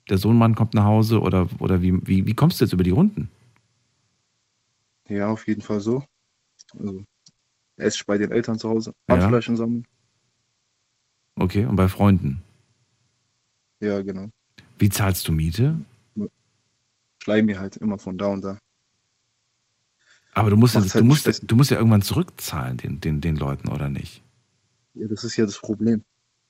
der 0.09 0.17
Sohnmann 0.17 0.55
kommt 0.55 0.73
nach 0.75 0.85
Hause 0.85 1.19
oder, 1.19 1.49
oder 1.59 1.81
wie, 1.81 2.07
wie, 2.07 2.25
wie 2.25 2.33
kommst 2.33 2.61
du 2.61 2.65
jetzt 2.65 2.71
über 2.71 2.85
die 2.85 2.91
Runden? 2.91 3.29
Ja, 5.09 5.27
auf 5.27 5.45
jeden 5.45 5.61
Fall 5.61 5.81
so. 5.81 6.05
Also, 6.79 7.03
esse 7.75 8.05
bei 8.05 8.17
den 8.17 8.31
Eltern 8.31 8.59
zu 8.59 8.69
Hause, 8.69 8.93
Ja. 9.09 9.17
Handflaschen 9.17 9.57
sammeln. 9.57 9.85
Okay, 11.35 11.65
und 11.65 11.75
bei 11.75 11.89
Freunden? 11.89 12.41
Ja, 13.81 14.01
genau. 14.01 14.29
Wie 14.79 14.89
zahlst 14.89 15.27
du 15.27 15.33
Miete? 15.33 15.81
Schleim 17.21 17.45
mir 17.45 17.59
halt 17.59 17.75
immer 17.75 17.97
von 17.97 18.17
da 18.17 18.27
und 18.27 18.41
da. 18.41 18.57
Aber 20.33 20.49
du 20.49 20.57
musst, 20.57 20.75
ja, 20.75 20.79
Macht's 20.79 20.93
du, 20.93 20.99
halt 20.99 21.05
musst, 21.05 21.21
Stress. 21.21 21.41
du 21.41 21.55
musst 21.55 21.71
ja 21.71 21.77
irgendwann 21.77 22.01
zurückzahlen, 22.01 22.77
den, 22.77 23.01
den, 23.01 23.21
den 23.21 23.35
Leuten, 23.35 23.67
oder 23.67 23.89
nicht? 23.89 24.23
Ja, 24.93 25.07
das 25.07 25.23
ist 25.23 25.35
ja 25.37 25.45
das 25.45 25.57
Problem. 25.59 26.03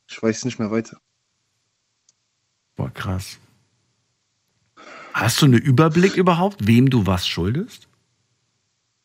Ich 0.08 0.22
weiß 0.22 0.46
nicht 0.46 0.60
mehr 0.60 0.72
weiter. 0.72 1.00
Boah, 2.76 2.92
krass. 2.94 3.40
Hast 5.14 5.42
du 5.42 5.46
einen 5.46 5.62
Überblick 5.62 6.16
überhaupt, 6.16 6.66
wem 6.68 6.90
du 6.90 7.06
was 7.06 7.28
schuldest? 7.28 7.88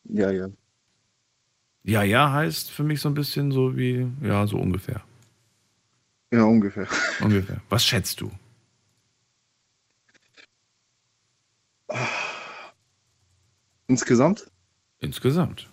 Ja, 0.05 0.31
ja. 0.31 0.49
Ja, 1.83 2.03
ja 2.03 2.31
heißt 2.31 2.71
für 2.71 2.83
mich 2.83 3.01
so 3.01 3.09
ein 3.09 3.13
bisschen 3.13 3.51
so 3.51 3.75
wie, 3.75 4.07
ja, 4.21 4.45
so 4.47 4.57
ungefähr. 4.57 5.03
Ja, 6.31 6.43
ungefähr. 6.43 6.87
Ungefähr. 7.21 7.61
Was 7.69 7.85
schätzt 7.85 8.21
du? 8.21 8.31
Insgesamt 13.87 14.51
Insgesamt. 14.99 15.67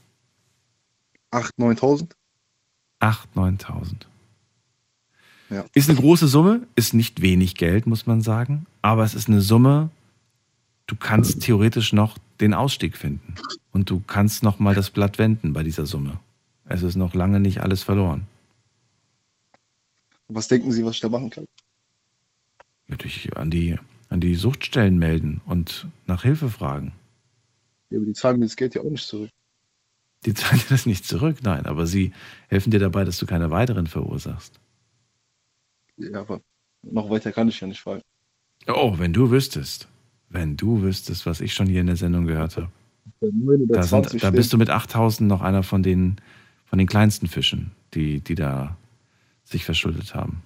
8.000, 1.33 1.79
9.000. 1.81 2.11
8.000, 3.01 3.61
9.000. 3.61 3.95
Ja. 5.51 5.65
Ist 5.75 5.89
eine 5.89 5.99
große 5.99 6.27
Summe, 6.27 6.67
ist 6.75 6.95
nicht 6.95 7.21
wenig 7.21 7.55
Geld, 7.55 7.87
muss 7.87 8.07
man 8.07 8.23
sagen. 8.23 8.67
Aber 8.83 9.05
es 9.05 9.15
ist 9.15 9.29
eine 9.29 9.41
Summe, 9.41 9.91
du 10.87 10.97
kannst 10.97 11.43
theoretisch 11.43 11.93
noch 11.93 12.19
den 12.41 12.55
Ausstieg 12.55 12.97
finden. 12.97 13.35
Und 13.73 13.91
du 13.91 14.01
kannst 14.01 14.43
noch 14.43 14.59
mal 14.59 14.75
das 14.75 14.91
Blatt 14.91 15.19
wenden 15.19 15.53
bei 15.53 15.63
dieser 15.63 15.87
Summe. 15.87 16.19
Es 16.65 16.83
ist 16.83 16.97
noch 16.97 17.15
lange 17.15 17.41
nicht 17.41 17.61
alles 17.61 17.83
verloren. 17.83 18.27
Was 20.29 20.49
denken 20.49 20.73
Sie, 20.73 20.85
was 20.85 20.95
ich 20.95 21.01
da 21.01 21.09
machen 21.09 21.31
kann? 21.31 21.47
Natürlich 22.87 23.37
an 23.37 23.51
die, 23.51 23.79
an 24.09 24.21
die 24.21 24.35
Suchtstellen 24.35 24.99
melden 24.99 25.41
und 25.45 25.87
nach 26.07 26.23
Hilfe 26.23 26.49
fragen. 26.49 26.93
Ja, 27.91 27.99
aber 27.99 28.07
die 28.07 28.13
zahlen 28.13 28.39
mir 28.39 28.47
das 28.47 28.57
Geld 28.57 28.75
ja 28.75 28.83
auch 28.83 28.91
nicht 28.91 29.07
zurück. 29.07 29.31
Die 30.25 30.35
zahlen 30.35 30.59
dir 30.59 30.69
das 30.71 30.87
nicht 30.87 31.05
zurück, 31.05 31.39
nein, 31.43 31.67
aber 31.67 31.87
sie 31.87 32.13
helfen 32.49 32.71
dir 32.71 32.81
dabei, 32.81 33.05
dass 33.05 33.19
du 33.19 33.27
keine 33.27 33.51
weiteren 33.51 33.87
verursachst. 33.87 34.59
Ja, 35.97 36.21
aber 36.21 36.41
noch 36.83 37.11
weiter 37.11 37.31
kann 37.33 37.49
ich 37.49 37.61
ja 37.61 37.67
nicht 37.67 37.81
fragen. 37.81 38.03
Oh, 38.67 38.99
wenn 38.99 39.13
du 39.13 39.31
wüsstest, 39.31 39.89
wenn 40.31 40.57
du 40.57 40.83
wüsstest, 40.83 41.27
was 41.27 41.41
ich 41.41 41.53
schon 41.55 41.67
hier 41.67 41.81
in 41.83 41.87
der 41.87 41.97
Sendung 41.97 42.27
gehört 42.27 42.57
habe. 42.57 42.71
Bei 43.21 43.29
9 43.31 43.63
oder 43.63 43.75
Da, 43.75 43.83
20 43.83 44.13
sind, 44.13 44.23
da 44.23 44.31
bist 44.31 44.53
du 44.53 44.59
mit 44.59 44.71
8000 44.71 45.29
noch 45.29 45.43
einer 45.43 45.63
von 45.63 45.83
den, 45.83 46.17
von 46.65 46.79
den 46.79 46.89
kleinsten 46.89 47.27
Fischen, 47.27 47.73
die, 47.93 48.21
die 48.21 48.35
da 48.35 48.77
sich 49.45 49.65
verschuldet 49.65 50.15
haben. 50.15 50.43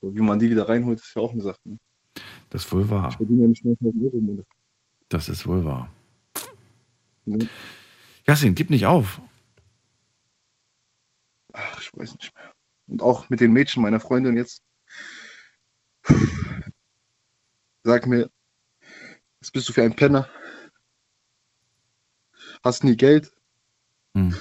Wie 0.00 0.20
man 0.22 0.38
die 0.38 0.48
wieder 0.48 0.68
reinholt, 0.68 0.98
ist 1.00 1.14
ja 1.14 1.20
auch 1.20 1.32
eine 1.32 1.42
Sache. 1.42 1.58
ne? 1.64 1.78
Das 2.48 2.64
ist 2.64 2.72
wohl 2.72 2.88
wahr. 2.88 3.10
Ich 3.10 3.16
verdiene 3.16 3.42
ja 3.42 3.48
nicht 3.48 3.64
9.000 3.64 4.04
Euro 4.04 4.16
im 4.16 4.24
Monat. 4.26 4.46
Das 5.10 5.28
ist 5.28 5.46
wohl 5.46 5.64
wahr. 5.64 5.90
Jassin, 8.26 8.54
gib 8.54 8.70
nicht 8.70 8.86
auf. 8.86 9.20
Ach, 11.52 11.80
ich 11.80 11.90
weiß 11.94 12.14
nicht 12.14 12.34
mehr. 12.34 12.52
Und 12.86 13.02
auch 13.02 13.28
mit 13.28 13.40
den 13.40 13.52
Mädchen 13.52 13.82
meiner 13.82 14.00
Freundin 14.00 14.36
jetzt. 14.36 14.62
Sag 17.84 18.06
mir, 18.06 18.30
was 19.40 19.50
bist 19.50 19.68
du 19.68 19.72
für 19.72 19.82
ein 19.82 19.96
Penner? 19.96 20.28
Hast 22.62 22.84
nie 22.84 22.96
Geld? 22.96 23.32
Hm. 24.14 24.36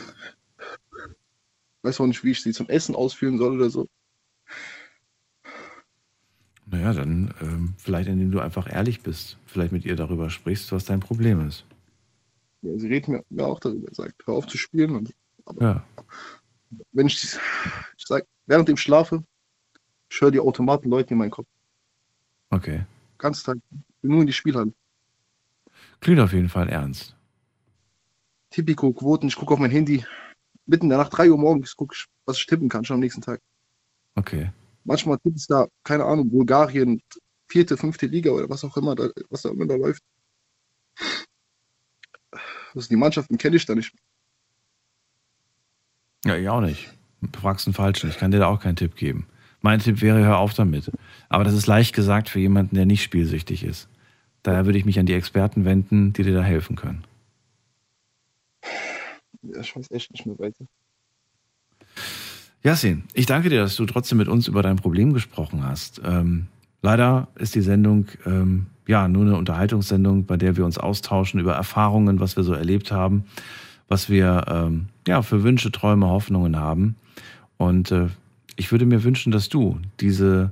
Weiß 1.83 1.99
auch 2.01 2.07
nicht, 2.07 2.23
wie 2.23 2.31
ich 2.31 2.43
sie 2.43 2.51
zum 2.51 2.67
Essen 2.67 2.95
ausführen 2.95 3.37
soll 3.37 3.55
oder 3.55 3.69
so. 3.69 3.87
Naja, 6.65 6.93
dann 6.93 7.33
ähm, 7.41 7.73
vielleicht 7.77 8.09
indem 8.09 8.31
du 8.31 8.39
einfach 8.39 8.71
ehrlich 8.71 9.01
bist. 9.01 9.37
Vielleicht 9.47 9.71
mit 9.71 9.85
ihr 9.85 9.95
darüber 9.95 10.29
sprichst, 10.29 10.71
was 10.71 10.85
dein 10.85 10.99
Problem 10.99 11.47
ist. 11.47 11.65
Ja, 12.61 12.77
sie 12.77 12.87
redet 12.87 13.07
mir, 13.29 13.45
auch 13.45 13.59
darüber, 13.59 13.93
sagt, 13.93 14.25
hör 14.25 14.35
auf 14.35 14.47
zu 14.47 14.57
spielen. 14.57 14.95
Und, 14.95 15.13
aber 15.45 15.61
Ja. 15.61 15.83
wenn 16.91 17.07
ich, 17.07 17.23
ich 17.23 18.05
sag, 18.05 18.25
während 18.45 18.67
dem 18.67 18.77
Schlafe, 18.77 19.23
ich 20.09 20.19
höre 20.21 20.31
die 20.31 20.39
Automaten 20.39 20.89
Leute 20.89 21.13
in 21.13 21.17
meinen 21.19 21.31
Kopf. 21.31 21.47
Okay. 22.49 22.85
Ganz 23.17 23.43
Tag. 23.43 23.57
Nur 24.01 24.21
in 24.21 24.27
die 24.27 24.33
Spielhalle. 24.33 24.73
Klingt 26.01 26.19
auf 26.19 26.33
jeden 26.33 26.49
Fall 26.49 26.69
ernst. 26.69 27.15
Tipico, 28.49 28.91
Quoten, 28.91 29.27
ich 29.27 29.35
gucke 29.35 29.53
auf 29.53 29.59
mein 29.59 29.71
Handy. 29.71 30.03
Mitten 30.65 30.85
in 30.85 30.89
der 30.89 30.97
Nacht, 30.99 31.15
3 31.17 31.29
Uhr 31.29 31.37
morgens, 31.37 31.75
gucke 31.75 31.95
ich, 31.95 32.05
was 32.25 32.37
ich 32.37 32.45
tippen 32.45 32.69
kann, 32.69 32.85
schon 32.85 32.95
am 32.95 32.99
nächsten 33.01 33.21
Tag. 33.21 33.41
Okay. 34.15 34.51
Manchmal 34.83 35.17
tippt 35.19 35.37
es 35.37 35.47
da, 35.47 35.67
keine 35.83 36.05
Ahnung, 36.05 36.29
Bulgarien, 36.29 37.01
vierte, 37.47 37.77
fünfte 37.77 38.07
Liga 38.07 38.31
oder 38.31 38.49
was 38.49 38.63
auch 38.63 38.75
immer, 38.77 38.95
da, 38.95 39.09
was 39.29 39.43
da 39.43 39.49
immer 39.49 39.65
da 39.67 39.75
läuft. 39.75 40.03
Also 42.75 42.87
die 42.87 42.95
Mannschaften 42.95 43.37
kenne 43.37 43.55
ich 43.55 43.65
da 43.65 43.75
nicht. 43.75 43.93
Ja, 46.25 46.35
ich 46.35 46.49
auch 46.49 46.61
nicht. 46.61 46.89
Du 47.21 47.39
fragst 47.39 47.67
einen 47.67 47.73
Falschen. 47.73 48.09
Ich 48.09 48.17
kann 48.17 48.31
dir 48.31 48.39
da 48.39 48.47
auch 48.47 48.59
keinen 48.59 48.75
Tipp 48.75 48.95
geben. 48.95 49.25
Mein 49.61 49.79
Tipp 49.79 50.01
wäre, 50.01 50.23
hör 50.23 50.37
auf 50.37 50.53
damit. 50.53 50.91
Aber 51.27 51.43
das 51.43 51.53
ist 51.53 51.67
leicht 51.67 51.93
gesagt 51.93 52.29
für 52.29 52.39
jemanden, 52.39 52.75
der 52.75 52.85
nicht 52.85 53.03
spielsüchtig 53.03 53.63
ist. 53.63 53.89
Daher 54.43 54.65
würde 54.65 54.79
ich 54.79 54.85
mich 54.85 54.99
an 54.99 55.05
die 55.05 55.13
Experten 55.13 55.65
wenden, 55.65 56.13
die 56.13 56.23
dir 56.23 56.33
da 56.33 56.43
helfen 56.43 56.75
können. 56.75 57.03
Ja, 59.41 59.61
ich 59.61 59.75
weiß 59.75 59.91
echt 59.91 60.11
nicht 60.11 60.25
mehr 60.25 60.39
weiter. 60.39 60.65
Yasin, 62.63 63.03
ich 63.13 63.25
danke 63.25 63.49
dir, 63.49 63.61
dass 63.61 63.75
du 63.75 63.85
trotzdem 63.85 64.17
mit 64.17 64.27
uns 64.27 64.47
über 64.47 64.61
dein 64.61 64.75
Problem 64.75 65.13
gesprochen 65.13 65.65
hast. 65.65 66.01
Ähm, 66.03 66.47
leider 66.81 67.29
ist 67.35 67.55
die 67.55 67.61
Sendung 67.61 68.07
ähm, 68.25 68.67
ja 68.89 69.07
nur 69.07 69.21
eine 69.21 69.37
Unterhaltungssendung, 69.37 70.25
bei 70.25 70.35
der 70.35 70.57
wir 70.57 70.65
uns 70.65 70.79
austauschen 70.79 71.39
über 71.39 71.53
Erfahrungen, 71.53 72.19
was 72.19 72.35
wir 72.35 72.43
so 72.43 72.53
erlebt 72.53 72.91
haben, 72.91 73.23
was 73.87 74.09
wir 74.09 74.45
ähm, 74.47 74.87
ja 75.07 75.21
für 75.21 75.43
Wünsche, 75.43 75.71
Träume, 75.71 76.07
Hoffnungen 76.07 76.57
haben. 76.57 76.95
Und 77.57 77.91
äh, 77.91 78.07
ich 78.55 78.71
würde 78.71 78.87
mir 78.87 79.03
wünschen, 79.03 79.31
dass 79.31 79.47
du 79.47 79.77
diese, 79.99 80.51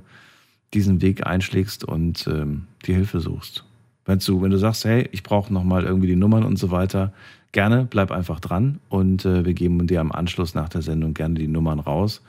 diesen 0.72 1.02
Weg 1.02 1.26
einschlägst 1.26 1.82
und 1.82 2.28
ähm, 2.28 2.68
die 2.86 2.94
Hilfe 2.94 3.18
suchst. 3.18 3.64
Wenn 4.04 4.20
du, 4.20 4.40
wenn 4.40 4.52
du 4.52 4.58
sagst, 4.58 4.84
hey, 4.84 5.08
ich 5.10 5.24
brauche 5.24 5.52
nochmal 5.52 5.82
irgendwie 5.82 6.06
die 6.06 6.16
Nummern 6.16 6.44
und 6.44 6.60
so 6.60 6.70
weiter, 6.70 7.12
gerne 7.50 7.88
bleib 7.90 8.12
einfach 8.12 8.38
dran 8.38 8.78
und 8.88 9.24
äh, 9.24 9.44
wir 9.44 9.54
geben 9.54 9.84
dir 9.88 10.00
am 10.00 10.12
Anschluss 10.12 10.54
nach 10.54 10.68
der 10.68 10.82
Sendung 10.82 11.12
gerne 11.12 11.34
die 11.34 11.48
Nummern 11.48 11.80
raus. 11.80 12.22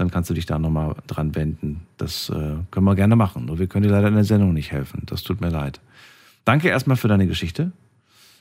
Dann 0.00 0.10
kannst 0.10 0.30
du 0.30 0.34
dich 0.34 0.46
da 0.46 0.58
nochmal 0.58 0.94
dran 1.08 1.34
wenden. 1.34 1.86
Das 1.98 2.30
äh, 2.30 2.56
können 2.70 2.86
wir 2.86 2.94
gerne 2.94 3.16
machen. 3.16 3.44
Nur 3.44 3.58
wir 3.58 3.66
können 3.66 3.82
dir 3.82 3.90
leider 3.92 4.08
in 4.08 4.14
der 4.14 4.24
Sendung 4.24 4.54
nicht 4.54 4.72
helfen. 4.72 5.02
Das 5.04 5.22
tut 5.22 5.42
mir 5.42 5.50
leid. 5.50 5.78
Danke 6.46 6.68
erstmal 6.68 6.96
für 6.96 7.06
deine 7.08 7.26
Geschichte. 7.26 7.72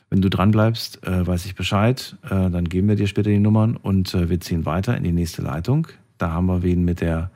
Wenn 0.09 0.21
du 0.21 0.29
dran 0.29 0.51
bleibst, 0.51 1.05
äh, 1.05 1.27
weiß 1.27 1.45
ich 1.47 1.55
Bescheid. 1.55 2.15
Äh, 2.23 2.49
dann 2.49 2.69
geben 2.69 2.87
wir 2.87 2.95
dir 2.95 3.07
später 3.07 3.29
die 3.29 3.39
Nummern 3.39 3.75
und 3.75 4.13
äh, 4.13 4.29
wir 4.29 4.39
ziehen 4.39 4.65
weiter 4.65 4.95
in 4.95 5.03
die 5.03 5.11
nächste 5.11 5.41
Leitung. 5.41 5.89
Da 6.17 6.31
haben 6.31 6.45
wir 6.45 6.63
wen 6.63 6.85
mit 6.85 7.01
der 7.01 7.29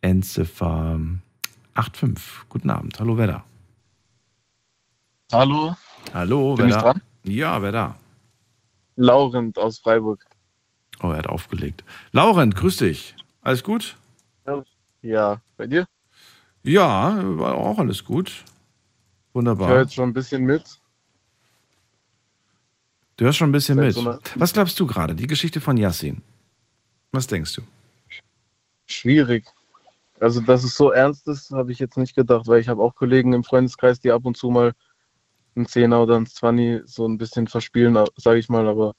Endziffer 0.00 1.00
85. 1.74 2.48
Guten 2.48 2.70
Abend. 2.70 3.00
Hallo, 3.00 3.18
wer 3.18 3.26
da? 3.26 3.44
Hallo, 5.32 5.74
Hallo, 6.14 6.54
Bin 6.54 6.66
wer 6.66 6.68
ich 6.68 6.74
da? 6.76 6.82
dran? 6.82 7.02
Ja, 7.24 7.60
wer 7.60 7.72
da? 7.72 7.96
Laurent 8.94 9.58
aus 9.58 9.80
Freiburg. 9.80 10.24
Oh, 11.02 11.08
er 11.08 11.18
hat 11.18 11.26
aufgelegt. 11.26 11.82
Laurent, 12.12 12.54
grüß 12.54 12.76
dich. 12.76 13.16
Alles 13.46 13.62
gut? 13.62 13.96
Ja, 15.02 15.40
bei 15.56 15.68
dir? 15.68 15.86
Ja, 16.64 17.16
war 17.38 17.54
auch 17.54 17.78
alles 17.78 18.04
gut. 18.04 18.28
Ich 18.28 18.42
höre 18.42 19.34
Wunderbar. 19.34 19.78
jetzt 19.82 19.94
schon 19.94 20.08
ein 20.08 20.12
bisschen 20.12 20.42
mit. 20.42 20.80
Du 23.16 23.24
hörst 23.24 23.38
schon 23.38 23.50
ein 23.50 23.52
bisschen 23.52 23.78
mit. 23.78 23.94
so 23.94 24.18
Was 24.34 24.52
glaubst 24.52 24.80
du 24.80 24.86
gerade? 24.88 25.14
Die 25.14 25.28
Geschichte 25.28 25.60
von 25.60 25.76
Yassin. 25.76 26.22
Was 27.12 27.28
denkst 27.28 27.54
du? 27.54 27.62
Schwierig. 28.86 29.44
Also, 30.18 30.40
dass 30.40 30.64
es 30.64 30.76
so 30.76 30.90
ernst 30.90 31.28
ist, 31.28 31.52
habe 31.52 31.70
ich 31.70 31.78
jetzt 31.78 31.96
nicht 31.96 32.16
gedacht, 32.16 32.48
weil 32.48 32.60
ich 32.60 32.66
habe 32.66 32.82
auch 32.82 32.96
Kollegen 32.96 33.32
im 33.32 33.44
Freundeskreis, 33.44 34.00
die 34.00 34.10
ab 34.10 34.24
und 34.24 34.36
zu 34.36 34.50
mal 34.50 34.72
einen 35.54 35.66
Zehner 35.66 36.02
oder 36.02 36.16
einen 36.16 36.26
Zwanni 36.26 36.80
so 36.84 37.06
ein 37.06 37.16
bisschen 37.16 37.46
verspielen, 37.46 37.96
sage 38.16 38.40
ich 38.40 38.48
mal, 38.48 38.66
aber 38.66 38.94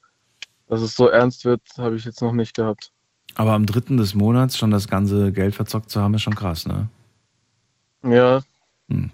dass 0.67 0.79
es 0.79 0.95
so 0.95 1.09
ernst 1.09 1.43
wird, 1.43 1.63
habe 1.77 1.97
ich 1.97 2.05
jetzt 2.05 2.21
noch 2.21 2.31
nicht 2.31 2.55
gehabt. 2.55 2.93
Aber 3.35 3.53
am 3.53 3.65
dritten 3.65 3.97
des 3.97 4.15
Monats 4.15 4.57
schon 4.57 4.71
das 4.71 4.87
ganze 4.87 5.31
Geld 5.31 5.53
verzockt 5.55 5.89
zu 5.89 6.01
haben, 6.01 6.13
ist 6.15 6.23
schon 6.23 6.35
krass, 6.35 6.65
ne? 6.65 6.87
Ja. 8.03 8.41
Hm. 8.89 9.11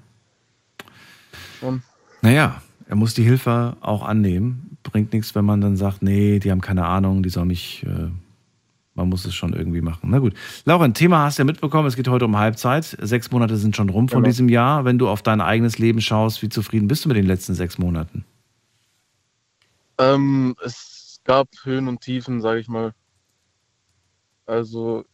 Schon. 1.59 1.81
Naja, 2.21 2.61
er 2.87 2.95
muss 2.95 3.13
die 3.13 3.23
Hilfe 3.23 3.75
auch 3.81 4.03
annehmen. 4.03 4.77
Bringt 4.83 5.13
nichts, 5.13 5.33
wenn 5.35 5.45
man 5.45 5.61
dann 5.61 5.75
sagt, 5.77 6.01
nee, 6.01 6.39
die 6.39 6.51
haben 6.51 6.61
keine 6.61 6.85
Ahnung, 6.85 7.23
die 7.23 7.29
sollen 7.29 7.47
mich, 7.47 7.83
äh, 7.85 8.09
man 8.95 9.09
muss 9.09 9.25
es 9.25 9.33
schon 9.33 9.53
irgendwie 9.53 9.81
machen. 9.81 10.09
Na 10.09 10.19
gut. 10.19 10.33
Laura, 10.65 10.85
ein 10.85 10.93
Thema 10.93 11.23
hast 11.25 11.37
du 11.37 11.41
ja 11.41 11.45
mitbekommen, 11.45 11.87
es 11.87 11.95
geht 11.95 12.07
heute 12.07 12.25
um 12.25 12.37
Halbzeit. 12.37 12.97
Sechs 13.01 13.31
Monate 13.31 13.57
sind 13.57 13.75
schon 13.75 13.89
rum 13.89 14.07
von 14.09 14.19
Genau. 14.19 14.29
diesem 14.29 14.49
Jahr. 14.49 14.85
Wenn 14.85 14.97
du 14.99 15.09
auf 15.09 15.21
dein 15.21 15.41
eigenes 15.41 15.79
Leben 15.79 16.01
schaust, 16.01 16.41
wie 16.41 16.49
zufrieden 16.49 16.87
bist 16.87 17.03
du 17.05 17.09
mit 17.09 17.17
den 17.17 17.25
letzten 17.25 17.55
sechs 17.55 17.77
Monaten? 17.77 18.25
Ähm, 19.97 20.55
es 20.63 21.19
gab 21.23 21.47
Höhen 21.63 21.87
und 21.87 22.01
Tiefen, 22.01 22.41
sage 22.41 22.59
ich 22.59 22.67
mal. 22.67 22.93
Also, 24.45 25.05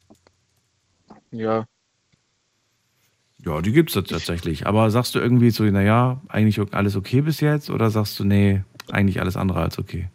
ja, 1.31 1.65
Ja, 3.45 3.61
die 3.61 3.71
gibt 3.71 3.95
es 3.95 4.03
tatsächlich. 4.07 4.67
Aber 4.67 4.91
sagst 4.91 5.15
du 5.15 5.19
irgendwie 5.19 5.49
so, 5.51 5.63
naja, 5.63 6.21
eigentlich 6.27 6.59
alles 6.73 6.95
okay 6.95 7.21
bis 7.21 7.39
jetzt? 7.39 7.69
Oder 7.69 7.89
sagst 7.89 8.19
du, 8.19 8.23
nee, 8.25 8.63
eigentlich 8.91 9.21
alles 9.21 9.37
andere 9.37 9.61
als 9.61 9.79
okay? 9.79 10.09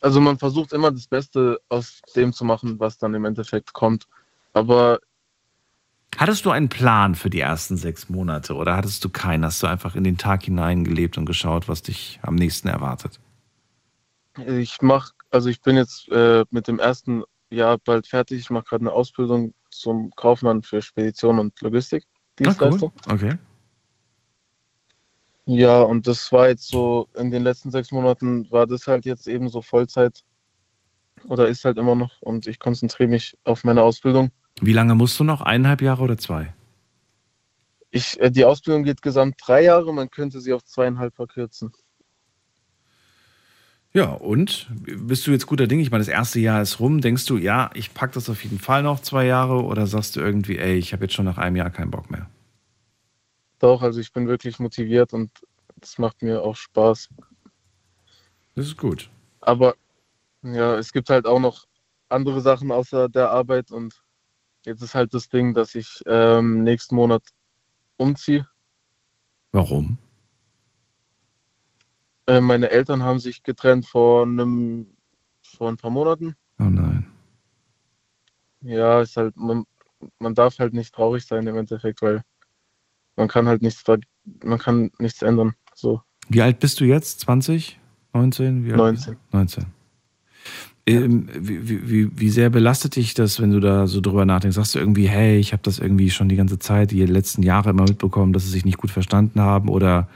also 0.00 0.20
man 0.20 0.38
versucht 0.38 0.72
immer 0.72 0.90
das 0.90 1.06
Beste 1.06 1.60
aus 1.68 2.00
dem 2.14 2.32
zu 2.32 2.44
machen, 2.44 2.78
was 2.80 2.98
dann 2.98 3.14
im 3.14 3.24
Endeffekt 3.24 3.72
kommt. 3.72 4.06
Aber 4.52 5.00
Hattest 6.16 6.44
du 6.44 6.50
einen 6.50 6.68
Plan 6.68 7.14
für 7.14 7.30
die 7.30 7.40
ersten 7.40 7.76
sechs 7.76 8.08
Monate 8.08 8.54
oder 8.54 8.76
hattest 8.76 9.04
du 9.04 9.08
keinen? 9.10 9.44
Hast 9.44 9.62
du 9.62 9.66
einfach 9.66 9.94
in 9.96 10.04
den 10.04 10.18
Tag 10.18 10.44
hineingelebt 10.44 11.18
und 11.18 11.26
geschaut, 11.26 11.68
was 11.68 11.82
dich 11.82 12.18
am 12.22 12.34
nächsten 12.34 12.68
erwartet? 12.68 13.18
ich 14.46 14.80
mache, 14.82 15.12
also 15.30 15.48
ich 15.48 15.60
bin 15.62 15.76
jetzt 15.76 16.08
äh, 16.10 16.44
mit 16.50 16.68
dem 16.68 16.78
ersten 16.78 17.22
Jahr 17.52 17.78
bald 17.78 18.06
fertig. 18.06 18.40
Ich 18.40 18.50
mache 18.50 18.64
gerade 18.64 18.82
eine 18.82 18.92
Ausbildung 18.92 19.54
zum 19.70 20.10
Kaufmann 20.16 20.62
für 20.62 20.82
Spedition 20.82 21.38
und 21.38 21.60
Logistik. 21.60 22.04
Dienstleistung. 22.38 22.92
Ah, 23.06 23.14
Okay. 23.14 23.38
Ja, 25.44 25.82
und 25.82 26.06
das 26.06 26.30
war 26.30 26.48
jetzt 26.48 26.68
so, 26.68 27.08
in 27.16 27.32
den 27.32 27.42
letzten 27.42 27.72
sechs 27.72 27.90
Monaten 27.90 28.48
war 28.52 28.66
das 28.66 28.86
halt 28.86 29.04
jetzt 29.04 29.26
eben 29.26 29.48
so 29.48 29.60
Vollzeit 29.60 30.22
oder 31.24 31.48
ist 31.48 31.64
halt 31.64 31.78
immer 31.78 31.96
noch 31.96 32.22
und 32.22 32.46
ich 32.46 32.60
konzentriere 32.60 33.08
mich 33.08 33.36
auf 33.42 33.64
meine 33.64 33.82
Ausbildung. 33.82 34.30
Wie 34.60 34.72
lange 34.72 34.94
musst 34.94 35.18
du 35.18 35.24
noch? 35.24 35.40
Eineinhalb 35.40 35.82
Jahre 35.82 36.02
oder 36.02 36.16
zwei? 36.16 36.54
Ich, 37.90 38.20
äh, 38.20 38.30
die 38.30 38.44
Ausbildung 38.44 38.84
geht 38.84 39.02
gesamt 39.02 39.34
drei 39.44 39.64
Jahre, 39.64 39.92
man 39.92 40.10
könnte 40.10 40.40
sie 40.40 40.52
auf 40.52 40.64
zweieinhalb 40.64 41.14
verkürzen. 41.14 41.72
Ja, 43.94 44.12
und 44.12 44.68
bist 44.72 45.26
du 45.26 45.32
jetzt 45.32 45.46
guter 45.46 45.66
Ding? 45.66 45.80
Ich 45.80 45.90
meine, 45.90 46.00
das 46.00 46.08
erste 46.08 46.40
Jahr 46.40 46.62
ist 46.62 46.80
rum. 46.80 47.02
Denkst 47.02 47.26
du, 47.26 47.36
ja, 47.36 47.70
ich 47.74 47.92
pack 47.92 48.12
das 48.12 48.30
auf 48.30 48.42
jeden 48.42 48.58
Fall 48.58 48.82
noch 48.82 49.00
zwei 49.00 49.26
Jahre 49.26 49.64
oder 49.64 49.86
sagst 49.86 50.16
du 50.16 50.20
irgendwie, 50.20 50.56
ey, 50.56 50.76
ich 50.76 50.94
habe 50.94 51.04
jetzt 51.04 51.14
schon 51.14 51.26
nach 51.26 51.36
einem 51.36 51.56
Jahr 51.56 51.70
keinen 51.70 51.90
Bock 51.90 52.10
mehr? 52.10 52.30
Doch, 53.58 53.82
also 53.82 54.00
ich 54.00 54.12
bin 54.12 54.26
wirklich 54.26 54.58
motiviert 54.58 55.12
und 55.12 55.30
es 55.80 55.98
macht 55.98 56.22
mir 56.22 56.42
auch 56.42 56.56
Spaß. 56.56 57.10
Das 58.54 58.66
ist 58.66 58.78
gut. 58.78 59.10
Aber 59.40 59.74
ja, 60.42 60.76
es 60.76 60.92
gibt 60.92 61.10
halt 61.10 61.26
auch 61.26 61.38
noch 61.40 61.66
andere 62.08 62.40
Sachen 62.40 62.72
außer 62.72 63.08
der 63.08 63.30
Arbeit 63.30 63.70
und 63.70 64.02
jetzt 64.64 64.82
ist 64.82 64.94
halt 64.94 65.12
das 65.12 65.28
Ding, 65.28 65.52
dass 65.54 65.74
ich 65.74 66.02
ähm, 66.06 66.62
nächsten 66.62 66.94
Monat 66.94 67.22
umziehe. 67.98 68.46
Warum? 69.52 69.98
Äh, 72.26 72.40
meine 72.40 72.70
Eltern 72.70 73.02
haben 73.02 73.18
sich 73.18 73.42
getrennt 73.42 73.86
vor 73.86 74.22
einem, 74.22 74.86
vor 75.42 75.68
ein 75.68 75.76
paar 75.76 75.90
Monaten. 75.90 76.36
Oh 76.58 76.64
nein. 76.64 77.06
Ja, 78.60 79.00
ist 79.00 79.16
halt, 79.16 79.36
man, 79.36 79.64
man 80.18 80.34
darf 80.34 80.58
halt 80.58 80.72
nicht 80.72 80.94
traurig 80.94 81.26
sein 81.26 81.46
im 81.46 81.56
Endeffekt, 81.56 82.00
weil 82.02 82.22
man 83.16 83.28
kann 83.28 83.46
halt 83.46 83.62
nichts, 83.62 83.82
man 84.44 84.58
kann 84.58 84.90
nichts 84.98 85.22
ändern. 85.22 85.54
So. 85.74 86.02
Wie 86.28 86.42
alt 86.42 86.60
bist 86.60 86.80
du 86.80 86.84
jetzt? 86.84 87.20
20? 87.20 87.78
19? 88.14 88.64
Wie 88.64 88.70
alt 88.70 88.78
19. 88.78 89.16
19. 89.32 89.66
Ähm, 90.84 91.28
wie, 91.32 91.68
wie, 91.68 91.90
wie, 91.90 92.20
wie 92.20 92.30
sehr 92.30 92.50
belastet 92.50 92.96
dich 92.96 93.14
das, 93.14 93.40
wenn 93.40 93.52
du 93.52 93.60
da 93.60 93.86
so 93.86 94.00
drüber 94.00 94.24
nachdenkst? 94.24 94.56
Sagst 94.56 94.74
du 94.74 94.80
irgendwie, 94.80 95.08
hey, 95.08 95.38
ich 95.38 95.52
habe 95.52 95.62
das 95.62 95.78
irgendwie 95.78 96.10
schon 96.10 96.28
die 96.28 96.36
ganze 96.36 96.58
Zeit, 96.58 96.90
die 96.90 97.04
letzten 97.06 97.42
Jahre 97.42 97.70
immer 97.70 97.84
mitbekommen, 97.84 98.32
dass 98.32 98.44
sie 98.44 98.50
sich 98.50 98.64
nicht 98.64 98.78
gut 98.78 98.90
verstanden 98.90 99.40
haben? 99.40 99.68
Oder, 99.68 100.08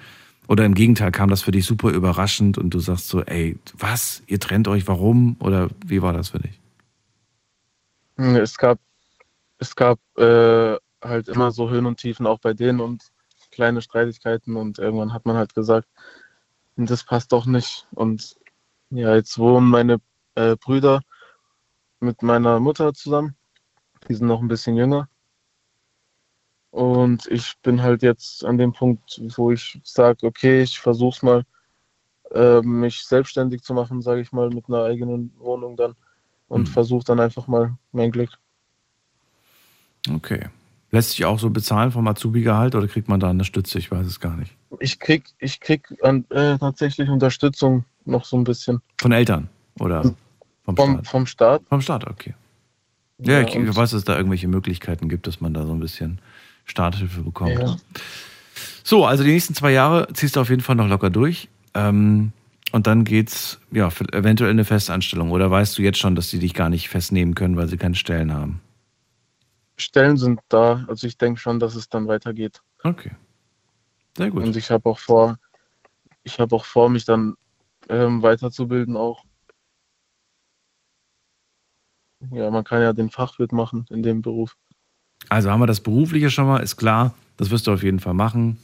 oder 0.49 0.65
im 0.65 0.75
Gegenteil, 0.75 1.13
kam 1.13 1.31
das 1.31 1.43
für 1.43 1.53
dich 1.53 1.67
super 1.67 1.91
überraschend 1.91 2.59
und 2.59 2.71
du 2.71 2.79
sagst 2.79 3.09
so, 3.09 3.23
ey, 3.23 3.59
was? 3.77 4.23
Ihr 4.27 4.41
trennt 4.41 4.69
euch, 4.69 4.87
warum? 4.89 5.37
Oder 5.41 5.69
wie 5.85 6.03
war 6.03 6.13
das 6.13 6.31
für 6.31 6.39
dich? 6.39 6.61
Hm, 8.17 8.37
Es 8.37 8.57
gab, 8.57 8.79
es 9.59 9.75
gab 9.77 9.99
äh, 10.19 10.77
halt 11.03 11.29
immer 11.29 11.51
so 11.51 11.71
Höhen 11.71 11.87
und 11.87 11.99
Tiefen 11.99 12.27
auch 12.27 12.39
bei 12.39 12.55
denen 12.55 12.81
und 12.81 13.03
kleine 13.51 13.83
Streitigkeiten 13.83 14.57
und 14.57 14.79
irgendwann 14.79 15.13
hat 15.13 15.27
man 15.27 15.37
halt 15.37 15.55
gesagt, 15.55 15.89
das 16.77 17.05
passt 17.05 17.33
doch 17.33 17.47
nicht. 17.47 17.87
Und 17.93 18.37
ja, 18.91 19.15
jetzt 19.15 19.39
wohnen 19.39 19.69
meine 19.69 19.99
äh, 20.35 20.57
Brüder 20.57 21.01
mit 22.01 22.23
meiner 22.23 22.61
Mutter 22.61 22.93
zusammen. 22.93 23.35
Die 24.09 24.15
sind 24.15 24.27
noch 24.27 24.41
ein 24.41 24.49
bisschen 24.49 24.77
jünger. 24.77 25.09
Und 26.77 27.27
ich 27.29 27.55
bin 27.63 27.83
halt 27.83 28.03
jetzt 28.03 28.45
an 28.45 28.59
dem 28.59 28.71
Punkt, 28.75 29.19
wo 29.39 29.51
ich 29.51 29.81
sage, 29.83 30.27
okay, 30.27 30.61
ich 30.61 30.79
versuche 30.79 31.25
mal, 31.25 31.43
äh, 32.33 32.61
mich 32.61 33.03
selbstständig 33.03 33.63
zu 33.63 33.73
machen, 33.73 34.03
sage 34.03 34.21
ich 34.21 34.31
mal, 34.31 34.51
mit 34.51 34.69
einer 34.69 34.83
eigenen 34.85 35.33
Wohnung 35.39 35.79
dann 35.79 35.95
und 36.49 36.69
versuche 36.69 37.03
dann 37.07 37.19
einfach 37.19 37.47
mal 37.47 37.79
mein 37.93 38.11
Glück. 38.11 38.29
Okay. 40.11 40.51
Lässt 40.91 41.13
sich 41.13 41.25
auch 41.25 41.39
so 41.39 41.49
bezahlen 41.49 41.93
vom 41.93 42.07
Azubi-Gehalt 42.09 42.75
oder 42.75 42.87
kriegt 42.89 43.09
man 43.09 43.21
da 43.21 43.31
eine 43.31 43.45
Stütze? 43.45 43.79
Ich 43.79 43.91
weiß 43.91 44.07
es 44.07 44.21
gar 44.21 44.37
nicht. 44.37 44.55
Ich 44.79 45.01
krieg, 45.01 45.25
ich 45.39 45.61
krieg 45.61 45.83
an, 46.03 46.27
äh, 46.29 46.59
tatsächlich 46.59 47.09
Unterstützung 47.09 47.87
noch 48.05 48.27
so 48.27 48.37
ein 48.37 48.45
bisschen. 48.45 48.83
Von 49.01 49.13
Eltern 49.13 49.49
oder 49.81 50.15
vom 50.67 50.77
Vom, 50.77 50.93
Staat? 50.93 51.07
vom 51.07 51.27
Staat. 51.27 51.63
Vom 51.71 51.81
Staat, 51.81 52.07
okay. 52.07 52.35
Ja, 53.19 53.41
Ja, 53.41 53.49
ich 53.49 53.57
und- 53.57 53.69
weiß, 53.69 53.77
dass 53.77 53.93
es 53.95 54.05
da 54.05 54.15
irgendwelche 54.17 54.47
Möglichkeiten 54.47 55.09
gibt, 55.09 55.27
dass 55.27 55.41
man 55.41 55.55
da 55.55 55.65
so 55.65 55.73
ein 55.73 55.81
bisschen 55.81 56.21
Starthilfe 56.67 57.23
bekommt. 57.23 57.59
Ja. 57.59 57.77
So, 58.85 59.07
also 59.07 59.25
die 59.25 59.33
nächsten 59.33 59.55
zwei 59.55 59.73
Jahre 59.73 60.07
ziehst 60.13 60.37
du 60.37 60.41
auf 60.41 60.51
jeden 60.51 60.63
Fall 60.63 60.77
noch 60.77 60.89
locker 60.89 61.11
durch. 61.11 61.49
Ähm, 61.75 62.33
und 62.73 62.87
dann 62.87 63.05
geht's, 63.05 63.59
ja, 63.71 63.91
für 63.91 64.05
eventuell 64.13 64.51
eine 64.51 64.65
Festanstellung. 64.65 65.31
Oder 65.31 65.51
weißt 65.51 65.79
du 65.79 65.83
jetzt 65.83 65.99
schon, 65.99 66.15
dass 66.15 66.31
sie 66.31 66.39
dich 66.39 66.55
gar 66.55 66.69
nicht 66.69 66.89
festnehmen 66.89 67.35
können, 67.35 67.57
weil 67.57 67.69
sie 67.69 67.79
keine 67.79 67.95
Stellen 67.95 68.33
haben? 68.33 68.61
Stellen 69.77 70.17
sind 70.17 70.41
da, 70.49 70.85
also 70.89 71.07
ich 71.07 71.19
denke 71.19 71.41
schon, 71.41 71.61
dass 71.61 71.75
es 71.75 71.89
dann 71.89 72.09
weitergeht. 72.09 72.63
Okay. 72.83 73.13
Sehr 74.17 74.31
gut. 74.31 74.43
Und 74.43 74.57
ich 74.57 74.71
habe 74.71 74.89
auch 74.89 74.99
vor, 74.99 75.39
ich 76.23 76.41
habe 76.41 76.55
auch 76.57 76.65
vor, 76.65 76.89
mich 76.89 77.05
dann 77.05 77.35
ähm, 77.89 78.23
weiterzubilden 78.23 78.97
auch. 78.97 79.25
Ja, 82.31 82.51
man 82.51 82.65
kann 82.65 82.81
ja 82.83 82.93
den 82.93 83.11
Fachwirt 83.11 83.53
machen 83.53 83.87
in 83.91 84.03
dem 84.03 84.23
Beruf. 84.23 84.57
Also 85.29 85.51
haben 85.51 85.61
wir 85.61 85.67
das 85.67 85.81
Berufliche 85.81 86.31
schon 86.31 86.47
mal, 86.47 86.59
ist 86.59 86.77
klar. 86.77 87.15
Das 87.37 87.51
wirst 87.51 87.67
du 87.67 87.73
auf 87.73 87.83
jeden 87.83 88.01
Fall 88.01 88.15
machen. 88.15 88.59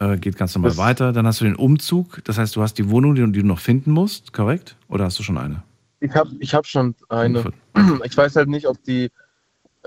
Äh, 0.00 0.16
geht 0.18 0.36
ganz 0.36 0.54
normal 0.54 0.70
Das- 0.70 0.78
weiter. 0.78 1.12
Dann 1.12 1.26
hast 1.26 1.40
du 1.40 1.44
den 1.44 1.56
Umzug. 1.56 2.20
Das 2.24 2.38
heißt, 2.38 2.54
du 2.56 2.62
hast 2.62 2.74
die 2.78 2.88
Wohnung, 2.90 3.14
die, 3.14 3.20
du- 3.22 3.28
die 3.28 3.40
du 3.40 3.46
noch 3.46 3.58
finden 3.60 3.90
musst, 3.92 4.32
korrekt? 4.32 4.76
Oder 4.88 5.04
hast 5.04 5.18
du 5.18 5.22
schon 5.22 5.38
eine? 5.38 5.62
Ich 6.00 6.14
habe 6.14 6.30
ich 6.38 6.54
hab 6.54 6.66
schon 6.66 6.94
eine. 7.08 7.44
Ich 8.04 8.16
weiß 8.16 8.36
halt 8.36 8.48
nicht, 8.48 8.66
ob 8.66 8.82
die, 8.84 9.10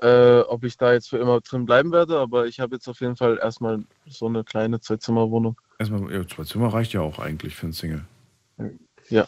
äh, 0.01 0.39
ob 0.41 0.63
ich 0.63 0.77
da 0.77 0.93
jetzt 0.93 1.09
für 1.09 1.17
immer 1.17 1.39
drin 1.41 1.65
bleiben 1.65 1.91
werde, 1.91 2.17
aber 2.19 2.47
ich 2.47 2.59
habe 2.59 2.75
jetzt 2.75 2.87
auf 2.87 2.99
jeden 3.01 3.15
Fall 3.17 3.37
erstmal 3.41 3.83
so 4.07 4.27
eine 4.27 4.43
kleine 4.43 4.79
Zwei-Zimmer-Wohnung. 4.79 5.59
Erstmal, 5.79 6.11
ja, 6.11 6.25
zwei 6.27 6.43
Zimmer 6.43 6.73
reicht 6.73 6.93
ja 6.93 7.01
auch 7.01 7.19
eigentlich 7.19 7.55
für 7.55 7.63
einen 7.67 7.73
Single. 7.73 8.05
Ja. 9.09 9.25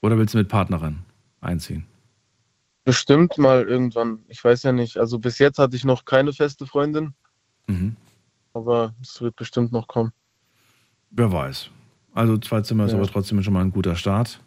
Oder 0.00 0.18
willst 0.18 0.34
du 0.34 0.38
mit 0.38 0.48
Partnerin 0.48 0.98
einziehen? 1.40 1.84
Bestimmt 2.84 3.38
mal 3.38 3.62
irgendwann. 3.62 4.20
Ich 4.28 4.42
weiß 4.42 4.64
ja 4.64 4.72
nicht. 4.72 4.96
Also 4.96 5.18
bis 5.18 5.38
jetzt 5.38 5.58
hatte 5.58 5.76
ich 5.76 5.84
noch 5.84 6.04
keine 6.04 6.32
feste 6.32 6.66
Freundin, 6.66 7.14
Mhm. 7.68 7.96
aber 8.54 8.94
es 9.00 9.20
wird 9.20 9.36
bestimmt 9.36 9.70
noch 9.72 9.86
kommen. 9.86 10.12
Wer 11.10 11.30
weiß. 11.32 11.70
Also 12.14 12.38
zwei 12.38 12.60
Zimmer 12.62 12.86
ist 12.86 12.92
Ja. 12.92 12.98
aber 12.98 13.06
trotzdem 13.06 13.42
schon 13.42 13.52
mal 13.54 13.60
ein 13.60 13.70
guter 13.70 13.94
Start. 13.96 14.40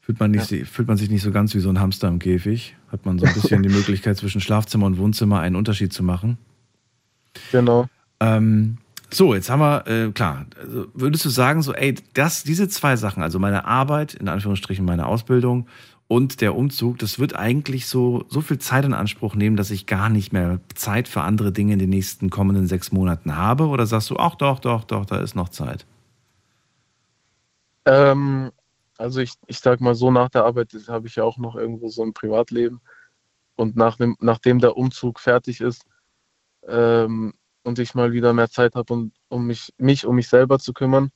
Fühlt 0.00 0.20
man, 0.20 0.30
nicht, 0.30 0.48
fühlt 0.68 0.86
man 0.86 0.96
sich 0.96 1.10
nicht 1.10 1.22
so 1.22 1.32
ganz 1.32 1.52
wie 1.54 1.58
so 1.58 1.68
ein 1.68 1.80
Hamster 1.80 2.06
im 2.06 2.20
Käfig. 2.20 2.76
Hat 2.92 3.04
man 3.06 3.18
so 3.18 3.26
ein 3.26 3.34
bisschen 3.34 3.62
die 3.64 3.68
Möglichkeit, 3.68 4.16
zwischen 4.16 4.40
Schlafzimmer 4.40 4.86
und 4.86 4.98
Wohnzimmer 4.98 5.40
einen 5.40 5.56
Unterschied 5.56 5.92
zu 5.92 6.04
machen. 6.04 6.38
Genau. 7.50 7.86
Ähm, 8.20 8.78
so, 9.10 9.34
jetzt 9.34 9.50
haben 9.50 9.60
wir, 9.60 9.86
äh, 9.86 10.12
klar, 10.12 10.46
also 10.60 10.86
würdest 10.94 11.24
du 11.24 11.28
sagen, 11.28 11.62
so, 11.62 11.72
ey, 11.72 11.94
das, 12.14 12.44
diese 12.44 12.68
zwei 12.68 12.96
Sachen, 12.96 13.22
also 13.22 13.38
meine 13.38 13.64
Arbeit, 13.64 14.14
in 14.14 14.28
Anführungsstrichen 14.28 14.84
meine 14.84 15.06
Ausbildung 15.06 15.66
und 16.08 16.40
der 16.40 16.54
Umzug, 16.54 16.98
das 16.98 17.18
wird 17.18 17.34
eigentlich 17.34 17.86
so, 17.86 18.24
so 18.28 18.40
viel 18.40 18.58
Zeit 18.58 18.84
in 18.84 18.94
Anspruch 18.94 19.34
nehmen, 19.34 19.56
dass 19.56 19.70
ich 19.70 19.86
gar 19.86 20.08
nicht 20.08 20.32
mehr 20.32 20.60
Zeit 20.74 21.08
für 21.08 21.22
andere 21.22 21.50
Dinge 21.50 21.72
in 21.72 21.78
den 21.80 21.90
nächsten 21.90 22.30
kommenden 22.30 22.68
sechs 22.68 22.92
Monaten 22.92 23.36
habe? 23.36 23.66
Oder 23.66 23.86
sagst 23.86 24.10
du, 24.10 24.16
ach 24.16 24.36
doch, 24.36 24.60
doch, 24.60 24.84
doch, 24.84 25.04
da 25.04 25.18
ist 25.18 25.34
noch 25.34 25.48
Zeit? 25.48 25.84
Ähm, 27.86 28.52
also 28.98 29.20
ich, 29.20 29.32
ich 29.46 29.58
sag 29.58 29.80
mal 29.80 29.96
so, 29.96 30.12
nach 30.12 30.28
der 30.28 30.44
Arbeit 30.44 30.72
habe 30.88 31.08
ich 31.08 31.16
ja 31.16 31.24
auch 31.24 31.38
noch 31.38 31.56
irgendwo 31.56 31.88
so 31.88 32.04
ein 32.04 32.12
Privatleben. 32.12 32.80
Und 33.56 33.74
nach 33.76 33.96
dem, 33.96 34.16
nachdem 34.20 34.60
der 34.60 34.76
Umzug 34.76 35.18
fertig 35.18 35.60
ist 35.60 35.86
ähm, 36.68 37.32
und 37.64 37.78
ich 37.80 37.94
mal 37.94 38.12
wieder 38.12 38.32
mehr 38.32 38.50
Zeit 38.50 38.76
habe, 38.76 38.92
um, 38.92 39.12
um 39.28 39.46
mich, 39.46 39.72
mich 39.78 40.06
um 40.06 40.14
mich 40.14 40.28
selber 40.28 40.58
zu 40.60 40.72
kümmern, 40.72 41.10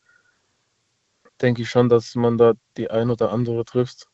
denke 1.41 1.63
ich 1.63 1.71
schon, 1.71 1.89
dass 1.89 2.15
man 2.17 2.39
da 2.39 2.55
die 2.77 2.91
ein 2.91 3.11
oder 3.11 3.31
andere 3.33 3.65
trifft, 3.65 4.09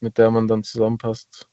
mit 0.00 0.18
der 0.18 0.30
man 0.30 0.48
dann 0.48 0.62
zusammenpasst. 0.62 1.48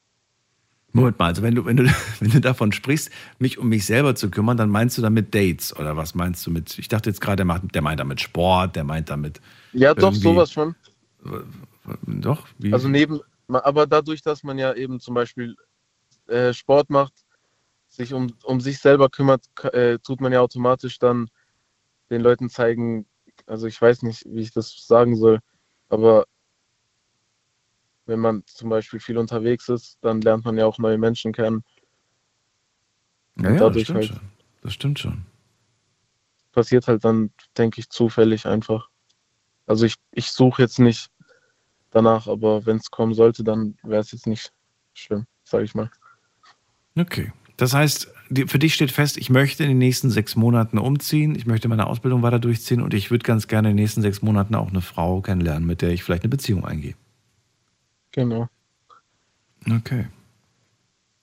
Moment 0.92 1.18
mal, 1.18 1.26
also 1.26 1.42
wenn 1.42 1.56
du, 1.56 1.64
wenn, 1.64 1.76
du, 1.76 1.84
wenn 2.20 2.30
du 2.30 2.40
davon 2.40 2.72
sprichst, 2.72 3.10
mich 3.38 3.58
um 3.58 3.68
mich 3.68 3.84
selber 3.84 4.14
zu 4.14 4.30
kümmern, 4.30 4.56
dann 4.56 4.70
meinst 4.70 4.96
du 4.96 5.02
damit 5.02 5.34
Dates 5.34 5.76
oder 5.76 5.96
was 5.96 6.14
meinst 6.14 6.46
du 6.46 6.50
mit? 6.50 6.78
Ich 6.78 6.88
dachte 6.88 7.10
jetzt 7.10 7.20
gerade, 7.20 7.36
der, 7.36 7.46
macht, 7.46 7.74
der 7.74 7.82
meint 7.82 8.00
damit 8.00 8.20
Sport, 8.20 8.76
der 8.76 8.84
meint 8.84 9.10
damit. 9.10 9.40
Ja, 9.72 9.92
doch, 9.92 10.14
sowas 10.14 10.52
schon. 10.52 10.76
Doch? 12.06 12.46
Wie? 12.58 12.72
Also 12.72 12.88
neben, 12.88 13.20
aber 13.48 13.86
dadurch, 13.86 14.22
dass 14.22 14.44
man 14.44 14.56
ja 14.56 14.72
eben 14.74 15.00
zum 15.00 15.14
Beispiel 15.14 15.56
äh, 16.28 16.52
Sport 16.52 16.90
macht, 16.90 17.12
sich 17.88 18.14
um, 18.14 18.32
um 18.44 18.60
sich 18.60 18.78
selber 18.78 19.08
kümmert, 19.08 19.44
äh, 19.72 19.98
tut 19.98 20.20
man 20.20 20.32
ja 20.32 20.40
automatisch 20.40 20.98
dann 21.00 21.28
den 22.10 22.20
Leuten 22.20 22.48
zeigen, 22.48 23.06
also 23.46 23.66
ich 23.66 23.80
weiß 23.80 24.02
nicht, 24.02 24.24
wie 24.26 24.42
ich 24.42 24.52
das 24.52 24.86
sagen 24.86 25.16
soll, 25.16 25.40
aber 25.88 26.26
wenn 28.06 28.20
man 28.20 28.42
zum 28.46 28.68
Beispiel 28.68 29.00
viel 29.00 29.18
unterwegs 29.18 29.68
ist, 29.68 29.98
dann 30.00 30.20
lernt 30.20 30.44
man 30.44 30.56
ja 30.58 30.66
auch 30.66 30.78
neue 30.78 30.98
Menschen 30.98 31.32
kennen. 31.32 31.64
ja, 33.40 33.52
ja, 33.52 33.70
das 33.70 33.82
stimmt 33.82 33.98
halt 33.98 34.06
schon. 34.08 34.20
Das 34.62 34.74
stimmt 34.74 34.98
schon. 34.98 35.26
passiert 36.52 36.88
halt 36.88 37.04
dann, 37.04 37.30
denke 37.56 37.80
ich, 37.80 37.90
zufällig 37.90 38.46
einfach. 38.46 38.88
Also 39.66 39.86
ich, 39.86 39.96
ich 40.12 40.30
suche 40.30 40.62
jetzt 40.62 40.78
nicht 40.78 41.10
danach, 41.90 42.26
aber 42.26 42.66
wenn 42.66 42.76
es 42.76 42.90
kommen 42.90 43.14
sollte, 43.14 43.44
dann 43.44 43.76
wäre 43.82 44.00
es 44.00 44.12
jetzt 44.12 44.26
nicht 44.26 44.52
schlimm, 44.94 45.26
sage 45.44 45.64
ich 45.64 45.74
mal. 45.74 45.90
Okay. 46.96 47.32
Das 47.56 47.72
heißt, 47.72 48.12
für 48.46 48.58
dich 48.58 48.74
steht 48.74 48.90
fest, 48.90 49.16
ich 49.16 49.30
möchte 49.30 49.62
in 49.62 49.70
den 49.70 49.78
nächsten 49.78 50.10
sechs 50.10 50.34
Monaten 50.34 50.78
umziehen, 50.78 51.36
ich 51.36 51.46
möchte 51.46 51.68
meine 51.68 51.86
Ausbildung 51.86 52.22
weiter 52.22 52.40
durchziehen 52.40 52.80
und 52.80 52.94
ich 52.94 53.10
würde 53.10 53.22
ganz 53.22 53.46
gerne 53.46 53.70
in 53.70 53.76
den 53.76 53.82
nächsten 53.82 54.02
sechs 54.02 54.22
Monaten 54.22 54.54
auch 54.56 54.70
eine 54.70 54.80
Frau 54.80 55.20
kennenlernen, 55.20 55.66
mit 55.66 55.82
der 55.82 55.90
ich 55.90 56.02
vielleicht 56.02 56.24
eine 56.24 56.30
Beziehung 56.30 56.64
eingehe. 56.64 56.94
Genau. 58.14 58.48
Okay. 59.68 60.06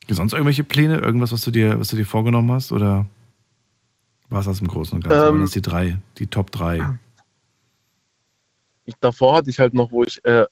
Sonst 0.09 0.33
irgendwelche 0.33 0.65
Pläne, 0.65 0.97
irgendwas, 0.97 1.31
was 1.31 1.41
du 1.41 1.51
dir, 1.51 1.79
was 1.79 1.87
du 1.87 1.95
dir 1.95 2.05
vorgenommen 2.05 2.51
hast? 2.51 2.73
Oder 2.73 3.05
war 4.29 4.39
es 4.39 4.45
das 4.45 4.59
im 4.59 4.67
Großen 4.67 4.95
und 4.95 5.03
Ganzen? 5.03 5.35
Ähm, 5.35 5.41
das 5.41 5.51
die 5.51 5.61
drei, 5.61 5.99
die 6.17 6.27
Top 6.27 6.51
drei? 6.51 6.99
Ich, 8.83 8.95
davor 8.99 9.35
hatte 9.35 9.49
ich 9.49 9.59
halt 9.59 9.73
noch, 9.73 9.91
wo 9.91 10.03
ich, 10.03 10.23
äh, 10.25 10.45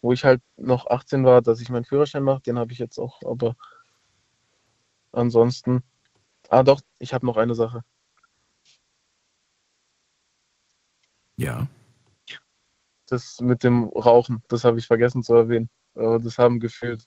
wo 0.00 0.12
ich 0.12 0.24
halt 0.24 0.40
noch 0.56 0.86
18 0.86 1.24
war, 1.24 1.42
dass 1.42 1.60
ich 1.60 1.70
meinen 1.70 1.84
Führerschein 1.84 2.22
mache, 2.22 2.42
den 2.42 2.58
habe 2.58 2.72
ich 2.72 2.78
jetzt 2.78 2.98
auch, 2.98 3.20
aber 3.24 3.56
ansonsten. 5.10 5.82
Ah 6.48 6.62
doch, 6.62 6.80
ich 6.98 7.12
habe 7.12 7.26
noch 7.26 7.36
eine 7.36 7.54
Sache. 7.54 7.82
Ja. 11.36 11.66
Das 13.06 13.40
mit 13.40 13.64
dem 13.64 13.84
Rauchen, 13.84 14.42
das 14.46 14.62
habe 14.62 14.78
ich 14.78 14.86
vergessen 14.86 15.24
zu 15.24 15.34
erwähnen. 15.34 15.68
Aber 15.94 16.18
das 16.18 16.38
haben 16.38 16.60
gefühlt 16.60 17.04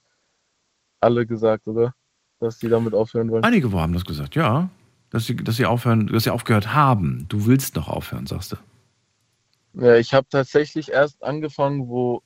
alle 0.99 1.25
gesagt, 1.25 1.67
oder? 1.67 1.93
Dass 2.39 2.57
die 2.59 2.69
damit 2.69 2.93
aufhören 2.93 3.29
wollen. 3.31 3.43
Einige 3.43 3.71
haben 3.71 3.93
das 3.93 4.05
gesagt, 4.05 4.35
ja. 4.35 4.69
Dass 5.09 5.25
sie, 5.25 5.35
dass 5.35 5.57
sie 5.57 5.65
aufhören, 5.65 6.07
dass 6.07 6.23
sie 6.23 6.31
aufgehört 6.31 6.73
haben. 6.73 7.25
Du 7.29 7.45
willst 7.45 7.75
noch 7.75 7.87
aufhören, 7.87 8.25
sagst 8.25 8.53
du. 8.53 8.57
Ja, 9.75 9.95
ich 9.95 10.13
habe 10.13 10.27
tatsächlich 10.29 10.91
erst 10.91 11.23
angefangen, 11.23 11.87
wo, 11.87 12.21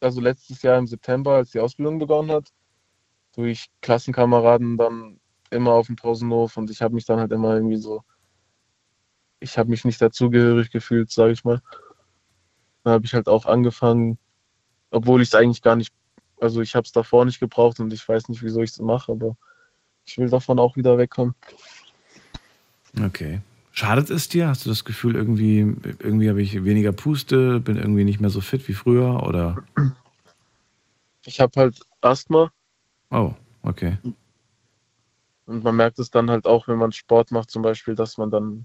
also 0.00 0.20
letztes 0.20 0.62
Jahr 0.62 0.78
im 0.78 0.86
September, 0.86 1.34
als 1.34 1.50
die 1.50 1.60
Ausbildung 1.60 1.98
begonnen 1.98 2.30
hat, 2.30 2.48
durch 3.34 3.66
Klassenkameraden 3.80 4.76
dann 4.76 5.20
immer 5.50 5.72
auf 5.72 5.86
dem 5.86 5.96
Pausenhof 5.96 6.56
und 6.56 6.70
ich 6.70 6.82
habe 6.82 6.94
mich 6.94 7.04
dann 7.04 7.20
halt 7.20 7.32
immer 7.32 7.54
irgendwie 7.54 7.76
so, 7.76 8.02
ich 9.38 9.58
habe 9.58 9.70
mich 9.70 9.84
nicht 9.84 10.00
dazugehörig 10.00 10.70
gefühlt, 10.70 11.10
sage 11.10 11.32
ich 11.32 11.44
mal. 11.44 11.60
Dann 12.84 12.94
habe 12.94 13.04
ich 13.04 13.14
halt 13.14 13.28
auch 13.28 13.46
angefangen, 13.46 14.18
obwohl 14.92 15.22
ich 15.22 15.28
es 15.28 15.34
eigentlich 15.34 15.62
gar 15.62 15.76
nicht, 15.76 15.92
also 16.40 16.60
ich 16.60 16.74
habe 16.74 16.84
es 16.84 16.92
davor 16.92 17.24
nicht 17.24 17.40
gebraucht 17.40 17.80
und 17.80 17.92
ich 17.92 18.06
weiß 18.08 18.28
nicht, 18.28 18.42
wieso 18.42 18.62
ich 18.62 18.70
es 18.70 18.78
mache, 18.78 19.12
aber 19.12 19.36
ich 20.04 20.18
will 20.18 20.28
davon 20.28 20.58
auch 20.58 20.76
wieder 20.76 20.98
wegkommen. 20.98 21.34
Okay. 23.04 23.40
Schadet 23.72 24.10
es 24.10 24.28
dir? 24.28 24.48
Hast 24.48 24.66
du 24.66 24.68
das 24.68 24.84
Gefühl, 24.84 25.16
irgendwie, 25.16 25.60
irgendwie 25.98 26.28
habe 26.28 26.42
ich 26.42 26.62
weniger 26.64 26.92
Puste, 26.92 27.58
bin 27.58 27.76
irgendwie 27.76 28.04
nicht 28.04 28.20
mehr 28.20 28.30
so 28.30 28.42
fit 28.42 28.68
wie 28.68 28.74
früher? 28.74 29.22
Oder? 29.22 29.64
Ich 31.24 31.40
habe 31.40 31.58
halt 31.58 31.80
Asthma 32.02 32.52
Oh, 33.10 33.34
okay. 33.62 33.98
Und 35.46 35.62
man 35.62 35.76
merkt 35.76 35.98
es 35.98 36.10
dann 36.10 36.30
halt 36.30 36.46
auch, 36.46 36.66
wenn 36.66 36.78
man 36.78 36.92
Sport 36.92 37.30
macht, 37.30 37.50
zum 37.50 37.62
Beispiel, 37.62 37.94
dass 37.94 38.16
man 38.16 38.30
dann 38.30 38.64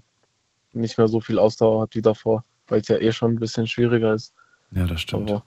nicht 0.72 0.96
mehr 0.96 1.08
so 1.08 1.20
viel 1.20 1.38
Ausdauer 1.38 1.82
hat 1.82 1.94
wie 1.94 2.02
davor, 2.02 2.44
weil 2.66 2.80
es 2.80 2.88
ja 2.88 2.96
eh 2.96 3.12
schon 3.12 3.32
ein 3.32 3.38
bisschen 3.38 3.66
schwieriger 3.66 4.14
ist. 4.14 4.34
Ja, 4.70 4.86
das 4.86 5.02
stimmt. 5.02 5.30
Aber 5.30 5.44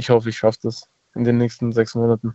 ich 0.00 0.10
hoffe, 0.10 0.30
ich 0.30 0.38
schaffe 0.38 0.58
das 0.62 0.88
in 1.14 1.24
den 1.24 1.36
nächsten 1.36 1.72
sechs 1.72 1.94
Monaten. 1.94 2.34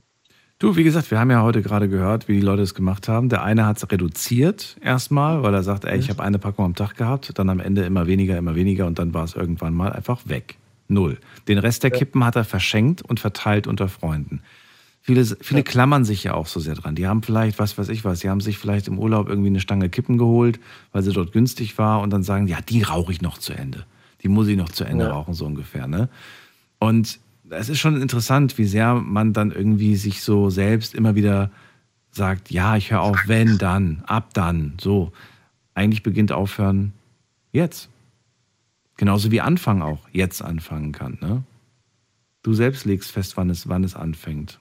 Du, 0.59 0.77
wie 0.77 0.83
gesagt, 0.85 1.11
wir 1.11 1.19
haben 1.19 1.31
ja 1.31 1.41
heute 1.41 1.61
gerade 1.61 1.89
gehört, 1.89 2.29
wie 2.29 2.35
die 2.35 2.45
Leute 2.45 2.61
es 2.61 2.73
gemacht 2.73 3.09
haben. 3.09 3.27
Der 3.27 3.43
eine 3.43 3.65
hat 3.65 3.77
es 3.77 3.91
reduziert 3.91 4.77
erstmal, 4.81 5.43
weil 5.43 5.53
er 5.53 5.63
sagt, 5.63 5.83
ey, 5.83 5.97
ich 5.97 6.09
habe 6.09 6.23
eine 6.23 6.39
Packung 6.39 6.63
am 6.63 6.75
Tag 6.75 6.95
gehabt, 6.95 7.37
dann 7.37 7.49
am 7.49 7.59
Ende 7.59 7.83
immer 7.83 8.07
weniger, 8.07 8.37
immer 8.37 8.55
weniger 8.55 8.85
und 8.85 8.97
dann 8.97 9.13
war 9.13 9.25
es 9.25 9.33
irgendwann 9.35 9.73
mal 9.73 9.91
einfach 9.91 10.21
weg. 10.29 10.57
Null. 10.87 11.17
Den 11.49 11.57
Rest 11.57 11.83
der 11.83 11.91
Kippen 11.91 12.23
hat 12.23 12.35
er 12.37 12.45
verschenkt 12.45 13.01
und 13.01 13.19
verteilt 13.19 13.67
unter 13.67 13.89
Freunden. 13.89 14.41
Viele, 15.01 15.25
viele 15.25 15.63
klammern 15.63 16.05
sich 16.05 16.23
ja 16.23 16.33
auch 16.33 16.47
so 16.47 16.59
sehr 16.59 16.75
dran. 16.75 16.95
Die 16.95 17.05
haben 17.05 17.21
vielleicht, 17.21 17.59
was 17.59 17.77
weiß 17.77 17.89
ich 17.89 18.05
was, 18.05 18.21
die 18.21 18.29
haben 18.29 18.41
sich 18.41 18.57
vielleicht 18.57 18.87
im 18.87 18.97
Urlaub 18.97 19.27
irgendwie 19.27 19.49
eine 19.49 19.59
Stange 19.59 19.89
Kippen 19.89 20.17
geholt, 20.17 20.59
weil 20.93 21.03
sie 21.03 21.11
dort 21.11 21.31
günstig 21.33 21.77
war 21.77 22.01
und 22.01 22.11
dann 22.11 22.23
sagen, 22.23 22.47
ja, 22.47 22.59
die 22.61 22.81
rauche 22.81 23.11
ich 23.11 23.21
noch 23.21 23.37
zu 23.37 23.51
Ende. 23.53 23.85
Die 24.23 24.29
muss 24.29 24.47
ich 24.47 24.57
noch 24.57 24.69
zu 24.69 24.83
Ende 24.85 25.05
Ja. 25.05 25.11
rauchen, 25.11 25.33
so 25.33 25.45
ungefähr. 25.45 25.87
Ne? 25.87 26.07
Und 26.79 27.19
es 27.49 27.69
ist 27.69 27.79
schon 27.79 28.01
interessant, 28.01 28.57
wie 28.57 28.65
sehr 28.65 28.95
man 28.95 29.33
dann 29.33 29.51
irgendwie 29.51 29.95
sich 29.95 30.21
so 30.21 30.49
selbst 30.49 30.95
immer 30.95 31.15
wieder 31.15 31.51
sagt, 32.11 32.49
ja, 32.51 32.77
ich 32.77 32.91
höre 32.91 33.01
auf, 33.01 33.27
wenn, 33.27 33.57
dann, 33.57 34.03
ab 34.05 34.33
dann, 34.33 34.77
so. 34.79 35.11
Eigentlich 35.73 36.03
beginnt 36.03 36.31
aufhören 36.31 36.93
jetzt. 37.51 37.89
Genauso 38.95 39.29
wie 39.31 39.41
Anfang 39.41 39.81
auch 39.81 40.07
jetzt 40.13 40.41
anfangen 40.41 40.93
kann. 40.93 41.17
Ne? 41.21 41.43
Du 42.43 42.53
selbst 42.53 42.85
legst 42.85 43.11
fest, 43.11 43.35
wann 43.35 43.49
es, 43.49 43.67
wann 43.67 43.83
es 43.83 43.93
anfängt. 43.93 44.59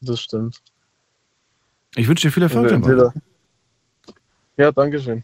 Das 0.00 0.20
stimmt. 0.20 0.62
Ich 1.94 2.08
wünsche 2.08 2.28
dir 2.28 2.32
viel 2.32 2.42
Erfolg 2.42 2.68
dabei. 2.70 3.12
Ja, 4.56 4.72
danke 4.72 4.98
schön. 5.00 5.22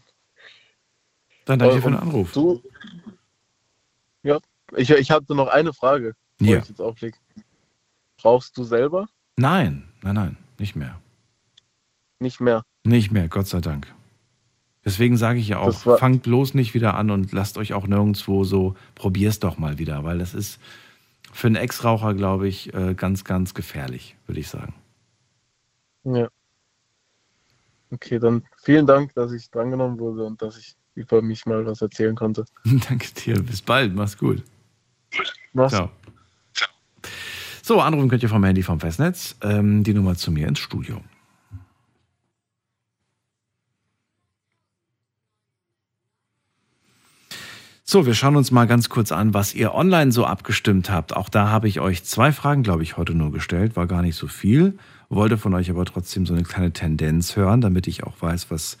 Dann 1.45 1.57
danke 1.57 1.73
Äh, 1.73 1.77
dir 1.77 1.81
für 1.81 1.89
den 1.89 1.99
Anruf. 1.99 2.31
Du, 2.33 2.61
ja, 4.21 4.39
ich, 4.75 4.89
ich 4.91 5.09
hatte 5.09 5.33
noch 5.33 5.47
eine 5.47 5.73
Frage, 5.73 6.13
Ja. 6.39 6.57
ich 6.59 6.69
jetzt 6.69 6.81
auflege. 6.81 7.17
Rauchst 8.23 8.57
du 8.57 8.63
selber? 8.63 9.07
Nein, 9.37 9.83
nein, 10.01 10.15
nein, 10.15 10.37
nicht 10.57 10.75
mehr. 10.75 10.99
Nicht 12.19 12.39
mehr. 12.39 12.63
Nicht 12.83 13.11
mehr, 13.11 13.27
Gott 13.27 13.47
sei 13.47 13.61
Dank. 13.61 13.93
Deswegen 14.85 15.17
sage 15.17 15.39
ich 15.39 15.47
ja 15.47 15.59
auch, 15.59 15.73
fangt 15.97 16.23
bloß 16.23 16.53
nicht 16.53 16.75
wieder 16.75 16.93
an 16.93 17.09
und 17.09 17.31
lasst 17.31 17.57
euch 17.57 17.73
auch 17.73 17.87
nirgendwo 17.87 18.43
so, 18.43 18.75
probier's 18.93 19.39
doch 19.39 19.57
mal 19.57 19.79
wieder, 19.79 20.03
weil 20.03 20.19
das 20.19 20.35
ist 20.35 20.59
für 21.33 21.47
einen 21.47 21.55
Ex-Raucher, 21.55 22.13
glaube 22.13 22.47
ich, 22.47 22.73
äh, 22.73 22.93
ganz, 22.93 23.23
ganz 23.23 23.55
gefährlich, 23.55 24.15
würde 24.27 24.39
ich 24.39 24.47
sagen. 24.47 24.75
Ja. 26.03 26.29
Okay, 27.89 28.19
dann 28.19 28.43
vielen 28.63 28.85
Dank, 28.85 29.13
dass 29.15 29.31
ich 29.31 29.49
drangenommen 29.49 29.99
wurde 29.99 30.23
und 30.23 30.41
dass 30.41 30.57
ich 30.57 30.75
über 30.93 31.21
mich 31.21 31.45
mal 31.47 31.65
was 31.65 31.81
erzählen 31.81 32.15
konnte. 32.15 32.45
Danke 32.63 33.07
dir, 33.11 33.41
bis 33.41 33.61
bald, 33.61 33.95
mach's 33.95 34.17
gut. 34.17 34.43
Mach's. 35.53 35.73
Ciao. 35.73 35.89
So, 37.67 37.81
anrufen 37.81 38.09
könnt 38.09 38.21
ihr 38.21 38.29
vom 38.29 38.43
Handy 38.43 38.61
vom 38.61 38.79
Festnetz. 38.79 39.37
Ähm, 39.41 39.83
die 39.83 39.95
Nummer 39.95 40.13
zu 40.13 40.31
mir 40.31 40.47
ins 40.47 40.59
Studio. 40.59 41.01
So, 47.83 48.05
wir 48.05 48.13
schauen 48.13 48.35
uns 48.35 48.51
mal 48.51 48.67
ganz 48.67 48.89
kurz 48.89 49.11
an, 49.11 49.33
was 49.33 49.55
ihr 49.55 49.73
online 49.73 50.11
so 50.11 50.25
abgestimmt 50.25 50.91
habt. 50.91 51.15
Auch 51.15 51.27
da 51.27 51.49
habe 51.49 51.67
ich 51.67 51.79
euch 51.79 52.03
zwei 52.03 52.31
Fragen, 52.31 52.61
glaube 52.61 52.83
ich, 52.83 52.97
heute 52.97 53.15
nur 53.15 53.31
gestellt. 53.31 53.75
War 53.75 53.87
gar 53.87 54.03
nicht 54.03 54.15
so 54.15 54.27
viel. 54.27 54.77
Wollte 55.09 55.39
von 55.39 55.55
euch 55.55 55.71
aber 55.71 55.85
trotzdem 55.85 56.27
so 56.27 56.35
eine 56.35 56.43
kleine 56.43 56.71
Tendenz 56.71 57.35
hören, 57.35 57.61
damit 57.61 57.87
ich 57.87 58.03
auch 58.03 58.21
weiß, 58.21 58.51
was 58.51 58.77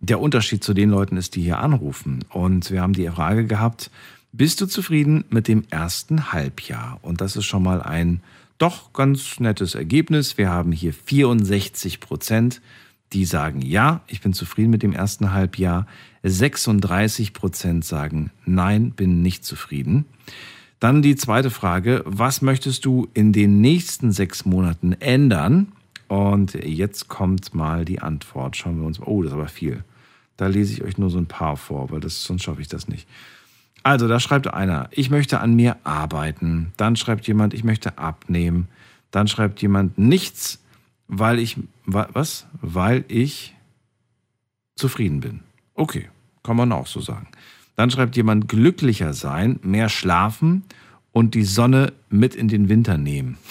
der 0.00 0.18
Unterschied 0.18 0.64
zu 0.64 0.74
den 0.74 0.90
Leuten 0.90 1.16
ist, 1.16 1.36
die 1.36 1.42
hier 1.42 1.60
anrufen. 1.60 2.24
Und 2.30 2.72
wir 2.72 2.82
haben 2.82 2.94
die 2.94 3.06
Frage 3.06 3.46
gehabt, 3.46 3.92
bist 4.38 4.60
du 4.60 4.66
zufrieden 4.66 5.24
mit 5.30 5.48
dem 5.48 5.64
ersten 5.68 6.32
Halbjahr? 6.32 7.00
Und 7.02 7.20
das 7.20 7.34
ist 7.34 7.44
schon 7.44 7.64
mal 7.64 7.82
ein 7.82 8.20
doch 8.56 8.92
ganz 8.92 9.40
nettes 9.40 9.74
Ergebnis. 9.74 10.38
Wir 10.38 10.48
haben 10.48 10.70
hier 10.70 10.94
64 10.94 11.98
Prozent, 11.98 12.62
die 13.12 13.24
sagen 13.24 13.60
ja, 13.60 14.00
ich 14.06 14.20
bin 14.20 14.32
zufrieden 14.32 14.70
mit 14.70 14.84
dem 14.84 14.92
ersten 14.92 15.32
Halbjahr. 15.32 15.88
36 16.22 17.32
Prozent 17.32 17.84
sagen 17.84 18.30
nein, 18.46 18.92
bin 18.92 19.22
nicht 19.22 19.44
zufrieden. 19.44 20.04
Dann 20.78 21.02
die 21.02 21.16
zweite 21.16 21.50
Frage, 21.50 22.04
was 22.06 22.40
möchtest 22.40 22.84
du 22.84 23.08
in 23.14 23.32
den 23.32 23.60
nächsten 23.60 24.12
sechs 24.12 24.44
Monaten 24.44 24.92
ändern? 24.92 25.72
Und 26.06 26.54
jetzt 26.54 27.08
kommt 27.08 27.54
mal 27.54 27.84
die 27.84 28.00
Antwort. 28.00 28.56
Schauen 28.56 28.78
wir 28.78 28.86
uns 28.86 29.00
mal. 29.00 29.08
Oh, 29.08 29.22
das 29.22 29.32
ist 29.32 29.36
aber 29.36 29.48
viel. 29.48 29.82
Da 30.36 30.46
lese 30.46 30.74
ich 30.74 30.84
euch 30.84 30.96
nur 30.96 31.10
so 31.10 31.18
ein 31.18 31.26
paar 31.26 31.56
vor, 31.56 31.90
weil 31.90 31.98
das, 31.98 32.22
sonst 32.22 32.44
schaffe 32.44 32.60
ich 32.60 32.68
das 32.68 32.86
nicht. 32.86 33.08
Also, 33.88 34.06
da 34.06 34.20
schreibt 34.20 34.52
einer, 34.52 34.88
ich 34.90 35.08
möchte 35.08 35.40
an 35.40 35.54
mir 35.54 35.78
arbeiten. 35.82 36.72
Dann 36.76 36.94
schreibt 36.94 37.26
jemand, 37.26 37.54
ich 37.54 37.64
möchte 37.64 37.96
abnehmen. 37.96 38.68
Dann 39.10 39.28
schreibt 39.28 39.62
jemand 39.62 39.96
nichts, 39.96 40.62
weil 41.06 41.38
ich, 41.38 41.56
wa- 41.86 42.10
was? 42.12 42.46
Weil 42.60 43.06
ich 43.08 43.54
zufrieden 44.76 45.20
bin. 45.20 45.40
Okay, 45.72 46.10
kann 46.42 46.56
man 46.56 46.70
auch 46.70 46.86
so 46.86 47.00
sagen. 47.00 47.28
Dann 47.76 47.90
schreibt 47.90 48.14
jemand 48.14 48.46
glücklicher 48.46 49.14
sein, 49.14 49.58
mehr 49.62 49.88
schlafen 49.88 50.64
und 51.12 51.34
die 51.34 51.44
Sonne 51.44 51.94
mit 52.10 52.34
in 52.34 52.48
den 52.48 52.68
Winter 52.68 52.98
nehmen. 52.98 53.38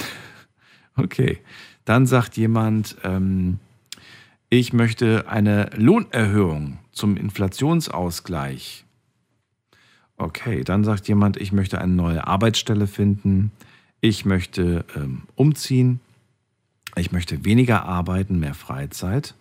Okay. 0.99 1.37
Dann 1.85 2.07
sagt 2.07 2.37
jemand, 2.37 2.95
ähm, 3.03 3.59
ich 4.49 4.73
möchte 4.73 5.29
eine 5.29 5.69
Lohnerhöhung 5.75 6.79
zum 6.91 7.17
Inflationsausgleich. 7.17 8.83
Okay, 10.17 10.63
dann 10.63 10.83
sagt 10.83 11.07
jemand, 11.07 11.37
ich 11.37 11.51
möchte 11.51 11.79
eine 11.79 11.93
neue 11.93 12.25
Arbeitsstelle 12.25 12.87
finden. 12.87 13.51
Ich 14.01 14.25
möchte 14.25 14.83
ähm, 14.95 15.23
umziehen. 15.35 15.99
Ich 16.95 17.11
möchte 17.11 17.45
weniger 17.45 17.85
arbeiten, 17.85 18.39
mehr 18.39 18.55
Freizeit. 18.55 19.35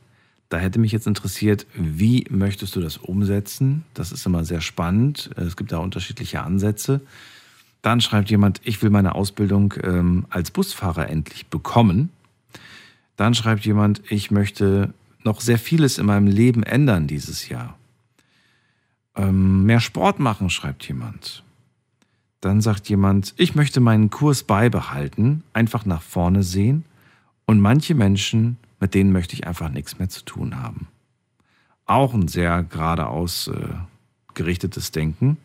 Da 0.51 0.59
hätte 0.59 0.79
mich 0.79 0.93
jetzt 0.93 1.07
interessiert, 1.07 1.67
wie 1.75 2.27
möchtest 2.31 2.77
du 2.77 2.81
das 2.81 2.99
umsetzen? 2.99 3.85
Das 3.95 4.13
ist 4.13 4.27
immer 4.27 4.45
sehr 4.45 4.61
spannend. 4.61 5.31
Es 5.37 5.57
gibt 5.57 5.73
da 5.73 5.79
unterschiedliche 5.79 6.43
Ansätze. 6.43 7.01
Dann 7.83 8.01
schreibt 8.01 8.31
jemand, 8.31 8.61
ich 8.63 8.83
will 8.83 8.91
meine 8.91 9.15
Ausbildung 9.15 9.75
ähm, 9.83 10.27
als 10.29 10.51
Busfahrer 10.51 11.09
endlich 11.09 11.47
bekommen. 11.47 12.11
Dann 13.17 13.35
schreibt 13.35 13.65
jemand, 13.65 14.03
ich 14.11 14.31
möchte 14.31 14.93
noch 15.25 15.41
sehr 15.41 15.59
vieles 15.59 15.99
in 15.99 16.07
meinem 16.07 16.27
Leben 16.27 16.63
ändern 16.63 17.07
dieses 17.07 17.49
Jahr. 17.49 17.77
Ähm, 19.17 19.65
mehr 19.65 19.81
Sport 19.81 20.19
machen, 20.19 20.51
schreibt 20.51 20.87
jemand. 20.87 21.43
Dann 22.41 22.61
sagt 22.61 22.89
jemand, 22.89 23.35
ich 23.39 23.55
möchte 23.55 23.81
meinen 23.81 24.11
Kurs 24.11 24.45
beibehalten, 24.45 25.43
einfach 25.53 25.87
nach 25.87 26.03
vorne 26.03 26.43
sehen. 26.43 26.85
Und 27.47 27.61
manche 27.61 27.95
Menschen, 27.95 28.59
mit 28.79 28.95
denen 28.95 29.13
möchte 29.13 29.35
ich 29.35 29.47
einfach 29.47 29.71
nichts 29.71 29.99
mehr 29.99 30.09
zu 30.09 30.25
tun 30.25 30.61
haben. 30.63 30.89
Auch 31.87 32.13
ein 32.13 32.29
sehr 32.29 32.63
geradeaus 32.63 33.49
äh, 33.49 33.75
gerichtetes 34.35 34.93
Denken. 34.93 35.39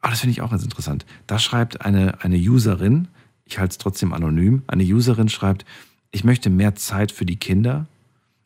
Aber 0.00 0.10
das 0.10 0.20
finde 0.20 0.32
ich 0.32 0.42
auch 0.42 0.50
ganz 0.50 0.64
interessant. 0.64 1.06
Da 1.26 1.38
schreibt 1.38 1.82
eine, 1.82 2.22
eine 2.22 2.36
Userin, 2.36 3.08
ich 3.44 3.58
halte 3.58 3.72
es 3.72 3.78
trotzdem 3.78 4.12
anonym, 4.12 4.62
eine 4.66 4.84
Userin 4.84 5.28
schreibt, 5.28 5.64
ich 6.10 6.24
möchte 6.24 6.50
mehr 6.50 6.74
Zeit 6.74 7.12
für 7.12 7.26
die 7.26 7.36
Kinder 7.36 7.86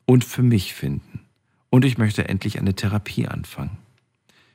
und 0.05 0.25
für 0.25 0.43
mich 0.43 0.75
finden. 0.75 1.21
Und 1.71 1.85
ich 1.85 1.99
möchte 1.99 2.29
endlich 2.29 2.59
eine 2.59 2.75
Therapie 2.75 3.27
anfangen. 3.27 3.79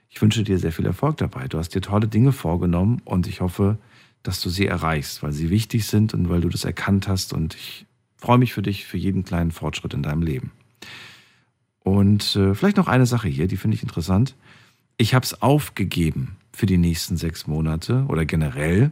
Ich 0.09 0.21
wünsche 0.21 0.43
dir 0.43 0.57
sehr 0.57 0.71
viel 0.71 0.85
Erfolg 0.85 1.17
dabei. 1.17 1.47
Du 1.47 1.59
hast 1.59 1.75
dir 1.75 1.81
tolle 1.81 2.07
Dinge 2.07 2.31
vorgenommen 2.31 3.01
und 3.05 3.27
ich 3.27 3.41
hoffe, 3.41 3.77
dass 4.23 4.41
du 4.41 4.49
sie 4.49 4.65
erreichst, 4.65 5.23
weil 5.23 5.31
sie 5.31 5.49
wichtig 5.49 5.85
sind 5.85 6.13
und 6.13 6.29
weil 6.29 6.41
du 6.41 6.49
das 6.49 6.65
erkannt 6.65 7.07
hast. 7.07 7.31
Und 7.31 7.55
ich 7.55 7.85
freue 8.17 8.39
mich 8.39 8.53
für 8.53 8.63
dich, 8.63 8.85
für 8.85 8.97
jeden 8.97 9.23
kleinen 9.23 9.51
Fortschritt 9.51 9.93
in 9.93 10.03
deinem 10.03 10.23
Leben. 10.23 10.51
Und 11.83 12.35
äh, 12.35 12.53
vielleicht 12.55 12.77
noch 12.77 12.87
eine 12.87 13.05
Sache 13.05 13.29
hier, 13.29 13.47
die 13.47 13.57
finde 13.57 13.75
ich 13.75 13.83
interessant. 13.83 14.35
Ich 14.97 15.13
habe 15.13 15.23
es 15.23 15.41
aufgegeben 15.41 16.35
für 16.51 16.65
die 16.65 16.77
nächsten 16.77 17.15
sechs 17.15 17.47
Monate 17.47 18.05
oder 18.09 18.25
generell 18.25 18.91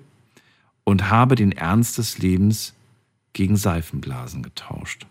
und 0.84 1.10
habe 1.10 1.36
den 1.36 1.52
Ernst 1.52 1.98
des 1.98 2.20
Lebens 2.20 2.74
gegen 3.34 3.58
Seifenblasen 3.58 4.42
getauscht. 4.42 5.06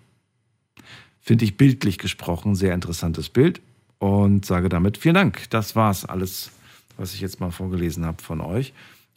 Finde 1.21 1.45
ich 1.45 1.57
bildlich 1.57 1.99
gesprochen 1.99 2.55
sehr 2.55 2.73
interessantes 2.73 3.29
Bild 3.29 3.61
und 3.99 4.45
sage 4.45 4.69
damit 4.69 4.99
vielen 4.99 5.15
Dank. 5.15 5.49
Das 5.51 5.77
war's 5.77 6.05
alles, 6.05 6.51
was 6.97 7.15
ich 7.15 7.21
jetzt 7.21 7.41
mal 7.41 7.51
vorgelesen 7.51 8.05
habe 8.05 8.23
von 8.23 8.41
euch. 8.41 8.73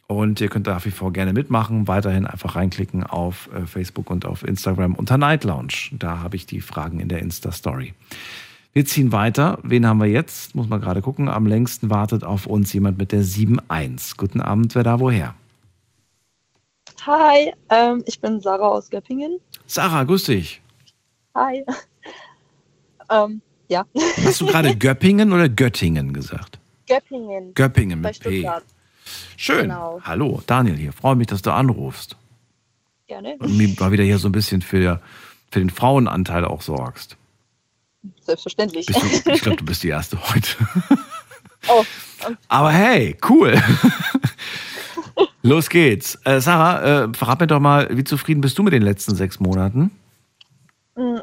Und 0.06 0.40
ihr 0.40 0.48
könnt 0.48 0.66
nach 0.66 0.84
wie 0.84 0.90
vor 0.90 1.12
gerne 1.12 1.32
mitmachen. 1.32 1.86
Weiterhin 1.86 2.26
einfach 2.26 2.56
reinklicken 2.56 3.04
auf 3.04 3.48
äh, 3.54 3.64
Facebook 3.64 4.10
und 4.10 4.26
auf 4.26 4.42
Instagram 4.42 4.96
unter 4.96 5.18
Night 5.18 5.44
Lounge. 5.44 5.90
Da 5.92 6.18
habe 6.18 6.34
ich 6.34 6.46
die 6.46 6.60
Fragen 6.60 6.98
in 6.98 7.08
der 7.08 7.20
Insta-Story. 7.20 7.94
Wir 8.72 8.84
ziehen 8.84 9.12
weiter. 9.12 9.58
Wen 9.62 9.86
haben 9.86 10.00
wir 10.00 10.08
jetzt? 10.08 10.54
Muss 10.56 10.68
man 10.68 10.80
gerade 10.80 11.00
gucken. 11.00 11.28
Am 11.28 11.46
längsten 11.46 11.90
wartet 11.90 12.24
auf 12.24 12.46
uns 12.46 12.72
jemand 12.72 12.98
mit 12.98 13.12
der 13.12 13.22
7.1. 13.22 14.16
Guten 14.16 14.40
Abend, 14.40 14.74
wer 14.74 14.82
da 14.82 14.98
woher? 14.98 15.34
Hi, 17.06 17.52
ähm, 17.70 18.02
ich 18.06 18.20
bin 18.20 18.40
Sarah 18.40 18.68
aus 18.68 18.90
Göppingen. 18.90 19.38
Sarah, 19.66 20.04
grüß 20.04 20.24
dich. 20.24 20.60
Hi. 21.34 21.64
ähm, 23.10 23.42
ja. 23.70 23.86
Hast 24.24 24.40
du 24.40 24.46
gerade 24.46 24.76
Göppingen 24.78 25.32
oder 25.32 25.48
Göttingen 25.48 26.12
gesagt? 26.12 26.58
Göppingen. 26.86 27.54
Göppingen 27.54 28.00
mit 28.00 28.20
P. 28.20 28.48
Schön. 29.36 29.62
Genau. 29.62 30.00
Hallo, 30.02 30.42
Daniel 30.46 30.76
hier. 30.76 30.92
Freue 30.92 31.16
mich, 31.16 31.28
dass 31.28 31.42
du 31.42 31.52
anrufst. 31.52 32.16
Gerne. 33.06 33.36
Und 33.38 33.56
mir 33.56 33.68
mal 33.78 33.92
wieder 33.92 34.04
hier 34.04 34.18
so 34.18 34.28
ein 34.28 34.32
bisschen 34.32 34.60
für, 34.60 35.00
für 35.50 35.60
den 35.60 35.70
Frauenanteil 35.70 36.44
auch 36.44 36.62
sorgst. 36.62 37.16
Selbstverständlich. 38.22 38.86
Du, 38.86 38.94
ich 39.32 39.42
glaube, 39.42 39.56
du 39.56 39.64
bist 39.64 39.82
die 39.82 39.88
Erste 39.88 40.18
heute. 40.32 40.50
oh, 41.68 41.84
Aber 42.48 42.70
hey, 42.70 43.16
cool. 43.28 43.60
Los 45.42 45.68
geht's. 45.68 46.18
Äh, 46.24 46.40
Sarah, 46.40 47.04
äh, 47.04 47.14
verrat 47.14 47.40
mir 47.40 47.46
doch 47.46 47.60
mal, 47.60 47.88
wie 47.90 48.04
zufrieden 48.04 48.40
bist 48.40 48.58
du 48.58 48.62
mit 48.62 48.72
den 48.72 48.82
letzten 48.82 49.14
sechs 49.14 49.40
Monaten? 49.40 49.90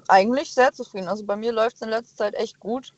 Eigentlich 0.08 0.54
sehr 0.54 0.74
zufrieden. 0.74 1.08
Also 1.08 1.26
bei 1.26 1.36
mir 1.36 1.52
läuft 1.52 1.78
es 1.78 1.82
in 1.82 1.90
letzter 1.90 2.16
Zeit 2.16 2.34
echt 2.36 2.60
gut. 2.60 2.94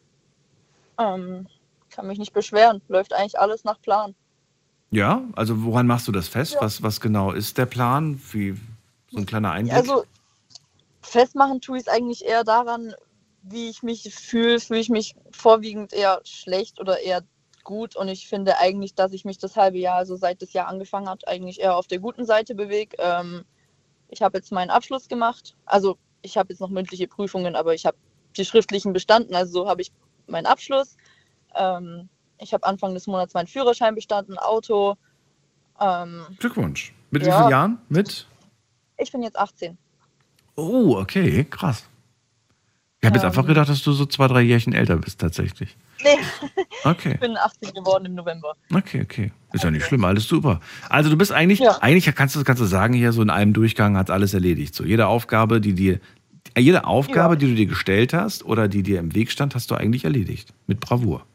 Ähm, 0.98 1.48
kann 1.90 2.08
mich 2.08 2.20
nicht 2.20 2.34
beschweren. 2.34 2.82
Läuft 2.88 3.14
eigentlich 3.14 3.40
alles 3.40 3.64
nach 3.64 3.82
Plan. 3.82 4.16
Ja, 4.92 5.24
also 5.36 5.64
woran 5.64 5.88
machst 5.88 6.08
du 6.08 6.12
das 6.12 6.28
fest? 6.28 6.54
Ja. 6.54 6.62
Was, 6.62 6.82
was 6.82 7.00
genau 7.00 7.32
ist 7.32 7.58
der 7.58 7.66
Plan? 7.66 8.20
Wie 8.32 8.58
so 9.12 9.18
ein 9.18 9.26
kleiner 9.26 9.52
Einblick? 9.52 9.76
Also 9.76 10.04
festmachen 11.02 11.62
tue 11.62 11.78
ich 11.78 11.84
es 11.84 11.88
eigentlich 11.88 12.26
eher 12.26 12.44
daran, 12.44 12.94
wie 13.44 13.70
ich 13.70 13.84
mich 13.84 14.14
fühle. 14.14 14.60
Fühle 14.60 14.80
ich 14.80 14.90
mich 14.90 15.16
vorwiegend 15.32 15.94
eher 15.94 16.22
schlecht 16.24 16.80
oder 16.80 17.00
eher 17.00 17.24
gut. 17.64 17.96
Und 17.96 18.08
ich 18.08 18.28
finde 18.28 18.58
eigentlich, 18.58 18.96
dass 18.96 19.14
ich 19.14 19.26
mich 19.26 19.38
das 19.38 19.56
halbe 19.56 19.78
Jahr, 19.78 19.98
also 19.98 20.16
seit 20.16 20.42
das 20.42 20.54
Jahr 20.54 20.68
angefangen 20.68 21.10
hat, 21.10 21.28
eigentlich 21.28 21.60
eher 21.60 21.76
auf 21.76 21.88
der 21.88 22.00
guten 22.00 22.26
Seite 22.26 22.56
bewege. 22.56 22.98
Ähm, 23.00 23.46
ich 24.10 24.22
habe 24.22 24.38
jetzt 24.38 24.52
meinen 24.52 24.72
Abschluss 24.72 25.08
gemacht. 25.08 25.56
Also 25.66 25.98
ich 26.22 26.38
habe 26.38 26.52
jetzt 26.54 26.60
noch 26.60 26.70
mündliche 26.70 27.08
Prüfungen, 27.08 27.56
aber 27.56 27.74
ich 27.74 27.86
habe 27.86 27.98
die 28.38 28.46
schriftlichen 28.46 28.94
bestanden. 28.94 29.36
Also 29.36 29.64
so 29.64 29.70
habe 29.70 29.82
ich 29.82 29.92
meinen 30.28 30.46
Abschluss. 30.46 30.96
Ähm, 31.56 32.10
ich 32.38 32.54
habe 32.54 32.66
Anfang 32.66 32.94
des 32.94 33.08
Monats 33.08 33.34
meinen 33.34 33.48
Führerschein 33.48 33.96
bestanden, 33.96 34.38
Auto. 34.38 34.96
Ähm, 35.80 36.26
Glückwunsch. 36.40 36.94
Mit 37.12 37.24
wie 37.24 37.28
Ja. 37.28 37.38
vielen 37.38 37.50
Jahren? 37.50 37.78
Mit? 37.90 38.28
ich 38.98 39.12
bin 39.12 39.24
jetzt 39.24 39.38
18. 39.40 39.78
Oh, 40.56 40.98
okay, 40.98 41.46
krass. 41.46 41.88
Ich 43.00 43.06
habe 43.06 43.16
jetzt 43.16 43.24
Ähm. 43.24 43.30
einfach 43.30 43.46
gedacht, 43.46 43.70
dass 43.70 43.82
du 43.82 43.94
so 43.94 44.06
zwei, 44.06 44.28
drei 44.28 44.42
Jährchen 44.42 44.74
älter 44.74 44.98
bist 44.98 45.22
tatsächlich. 45.22 45.78
Nee, 46.04 46.18
Okay. 46.86 47.14
ich 47.14 47.20
bin 47.20 47.36
18 47.38 47.74
geworden 47.74 48.06
im 48.06 48.16
November. 48.16 48.54
Okay, 48.74 49.02
okay. 49.04 49.32
Ist 49.52 49.64
ja 49.64 49.72
nicht 49.72 49.86
schlimm, 49.86 50.06
alles 50.06 50.28
super. 50.28 50.60
Also 50.90 51.10
du 51.10 51.18
bist 51.18 51.32
eigentlich, 51.32 51.62
eigentlich 51.82 52.14
kannst 52.16 52.36
du, 52.36 52.44
kannst 52.44 52.62
du 52.62 52.66
sagen, 52.66 52.94
hier 52.94 53.12
so 53.12 53.22
in 53.22 53.30
einem 53.30 53.54
Durchgang 53.54 53.98
hat 53.98 54.10
alles 54.10 54.34
erledigt. 54.34 54.76
So 54.76 54.84
jede 54.86 55.08
Aufgabe, 55.08 55.60
die 55.60 55.74
dir, 55.74 56.00
äh, 56.54 56.62
jede 56.62 56.86
Aufgabe, 56.86 57.36
die 57.36 57.48
du 57.48 57.56
dir 57.56 57.66
gestellt 57.66 58.14
hast 58.14 58.46
oder 58.46 58.68
die 58.68 58.84
dir 58.84 59.00
im 59.00 59.14
Weg 59.16 59.32
stand, 59.32 59.56
hast 59.56 59.72
du 59.72 59.76
eigentlich 59.76 60.06
erledigt. 60.06 60.54
Mit 60.68 60.80
Bravour. 60.80 61.26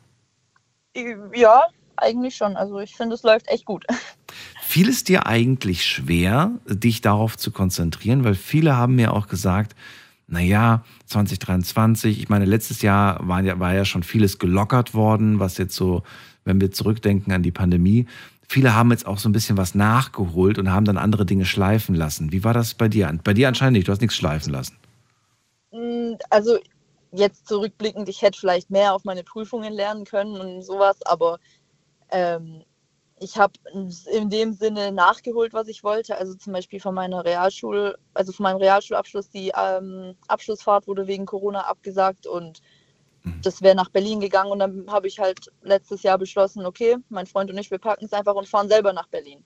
Ja, 1.35 1.65
eigentlich 1.97 2.37
schon. 2.37 2.57
Also 2.57 2.79
ich 2.81 2.95
finde, 2.95 3.15
es 3.17 3.23
läuft 3.23 3.49
echt 3.49 3.65
gut. 3.65 3.85
Fiel 4.63 4.89
es 4.89 5.05
dir 5.05 5.27
eigentlich 5.27 5.85
schwer, 5.85 6.53
dich 6.67 7.01
darauf 7.01 7.37
zu 7.37 7.51
konzentrieren? 7.51 8.25
Weil 8.25 8.35
viele 8.35 8.77
haben 8.77 8.95
mir 8.97 9.13
auch 9.13 9.27
gesagt, 9.29 9.77
naja, 10.27 10.85
2023, 11.07 12.21
ich 12.21 12.29
meine, 12.29 12.45
letztes 12.45 12.83
Jahr 12.83 13.27
war 13.27 13.43
ja, 13.43 13.59
war 13.59 13.75
ja 13.75 13.85
schon 13.85 14.03
vieles 14.03 14.39
gelockert 14.39 14.95
worden, 14.95 15.39
was 15.39 15.59
jetzt 15.59 15.75
so, 15.75 16.03
wenn 16.45 16.61
wir 16.61 16.71
zurückdenken 16.73 17.33
an 17.33 17.43
die 17.43 17.53
Pandemie, 17.53 18.07
viele 18.49 18.75
haben 18.75 18.91
jetzt 18.91 19.07
auch 19.07 19.19
so 19.19 19.29
ein 19.29 19.33
bisschen 19.33 19.57
was 19.57 19.75
nachgeholt 19.75 20.59
und 20.59 20.71
haben 20.71 20.85
dann 20.85 20.99
andere 20.99 21.27
Dinge 21.27 21.45
schleifen 21.45 21.95
lassen. 21.95 22.33
Wie 22.33 22.45
war 22.45 22.55
das 22.55 22.75
bei 22.75 22.89
dir? 22.89 23.13
Bei 23.23 23.35
dir 23.35 23.49
anscheinend 23.49 23.75
nicht, 23.75 23.89
du 23.89 23.93
hast 23.93 24.01
nichts 24.01 24.17
schleifen 24.17 24.53
lassen. 24.53 24.77
Mm, 25.73 26.15
Also 26.31 26.59
jetzt 27.13 27.47
zurückblickend, 27.47 28.09
ich 28.09 28.23
hätte 28.23 28.39
vielleicht 28.39 28.71
mehr 28.71 28.95
auf 28.95 29.05
meine 29.05 29.25
Prüfungen 29.25 29.73
lernen 29.73 30.05
können 30.05 30.37
und 30.37 30.63
sowas, 30.63 30.97
aber 31.05 31.39
ähm, 32.11 32.63
ich 33.21 33.37
habe 33.39 33.53
in 34.13 34.29
dem 34.29 34.53
Sinne 34.53 34.93
nachgeholt, 34.93 35.53
was 35.53 35.69
ich 35.69 35.85
wollte. 35.85 36.17
Also 36.17 36.35
zum 36.35 36.53
Beispiel 36.53 36.81
von 36.81 36.95
meiner 36.95 37.25
Realschul, 37.25 37.97
also 38.13 38.33
von 38.33 38.45
meinem 38.45 38.59
Realschulabschluss, 38.59 39.31
die 39.31 39.53
ähm, 39.57 40.15
Abschlussfahrt 40.27 40.87
wurde 40.87 41.07
wegen 41.07 41.27
Corona 41.27 41.61
abgesagt 41.61 42.27
und 42.27 42.61
das 43.43 43.63
wäre 43.63 43.75
nach 43.75 43.89
Berlin 43.89 44.21
gegangen 44.21 44.51
und 44.51 44.59
dann 44.59 44.87
habe 44.89 45.07
ich 45.07 45.19
halt 45.19 45.51
letztes 45.63 46.03
Jahr 46.03 46.19
beschlossen, 46.19 46.67
okay, 46.67 46.97
mein 47.09 47.27
Freund 47.27 47.51
und 47.51 47.59
ich, 47.59 47.71
wir 47.71 47.79
packen 47.79 48.05
es 48.05 48.13
einfach 48.13 48.35
und 48.35 48.49
fahren 48.49 48.69
selber 48.69 48.93
nach 48.93 49.09
Berlin. 49.09 49.45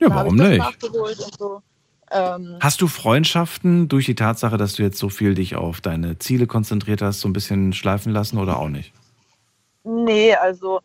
Ja, 0.00 0.10
warum 0.10 0.34
ich 0.36 0.40
das 0.40 0.48
nicht? 0.50 0.58
nachgeholt 0.58 1.18
und 1.18 1.38
so. 1.38 1.62
Ähm, 2.10 2.56
Hast 2.60 2.80
du 2.80 2.86
Freundschaften 2.86 3.88
durch 3.88 4.06
die 4.06 4.14
Tatsache, 4.14 4.56
dass 4.56 4.74
du 4.74 4.82
jetzt 4.82 4.98
so 4.98 5.08
viel 5.08 5.34
dich 5.34 5.56
auf 5.56 5.80
deine 5.80 6.18
Ziele 6.18 6.46
konzentriert 6.46 7.02
hast, 7.02 7.20
so 7.20 7.28
ein 7.28 7.32
bisschen 7.32 7.72
schleifen 7.72 8.12
lassen 8.12 8.38
oder 8.38 8.58
auch 8.58 8.68
nicht? 8.68 8.92
Nee, 9.84 10.34
also 10.34 10.80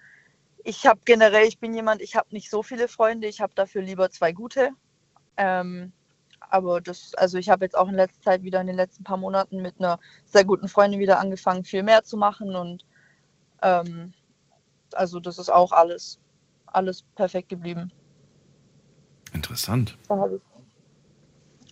ich 0.63 0.85
habe 0.85 0.99
generell, 1.05 1.45
ich 1.47 1.59
bin 1.59 1.73
jemand, 1.73 2.01
ich 2.01 2.15
habe 2.15 2.27
nicht 2.31 2.49
so 2.49 2.63
viele 2.63 2.87
Freunde, 2.87 3.27
ich 3.27 3.41
habe 3.41 3.53
dafür 3.55 3.81
lieber 3.81 4.09
zwei 4.09 4.31
gute. 4.31 4.69
Ähm, 5.37 5.91
Aber 6.49 6.81
das, 6.81 7.13
also 7.15 7.37
ich 7.37 7.49
habe 7.49 7.65
jetzt 7.65 7.75
auch 7.75 7.87
in 7.87 7.95
letzter 7.95 8.21
Zeit 8.21 8.43
wieder 8.43 8.61
in 8.61 8.67
den 8.67 8.75
letzten 8.75 9.03
paar 9.03 9.17
Monaten 9.17 9.61
mit 9.61 9.79
einer 9.79 9.99
sehr 10.25 10.43
guten 10.45 10.67
Freundin 10.67 10.99
wieder 10.99 11.19
angefangen, 11.19 11.63
viel 11.63 11.83
mehr 11.83 12.03
zu 12.03 12.17
machen 12.17 12.55
und 12.55 12.85
ähm, 13.61 14.13
also 14.93 15.19
das 15.19 15.39
ist 15.39 15.49
auch 15.49 15.71
alles, 15.71 16.19
alles 16.67 17.03
perfekt 17.15 17.49
geblieben. 17.49 17.91
Interessant. 19.33 19.97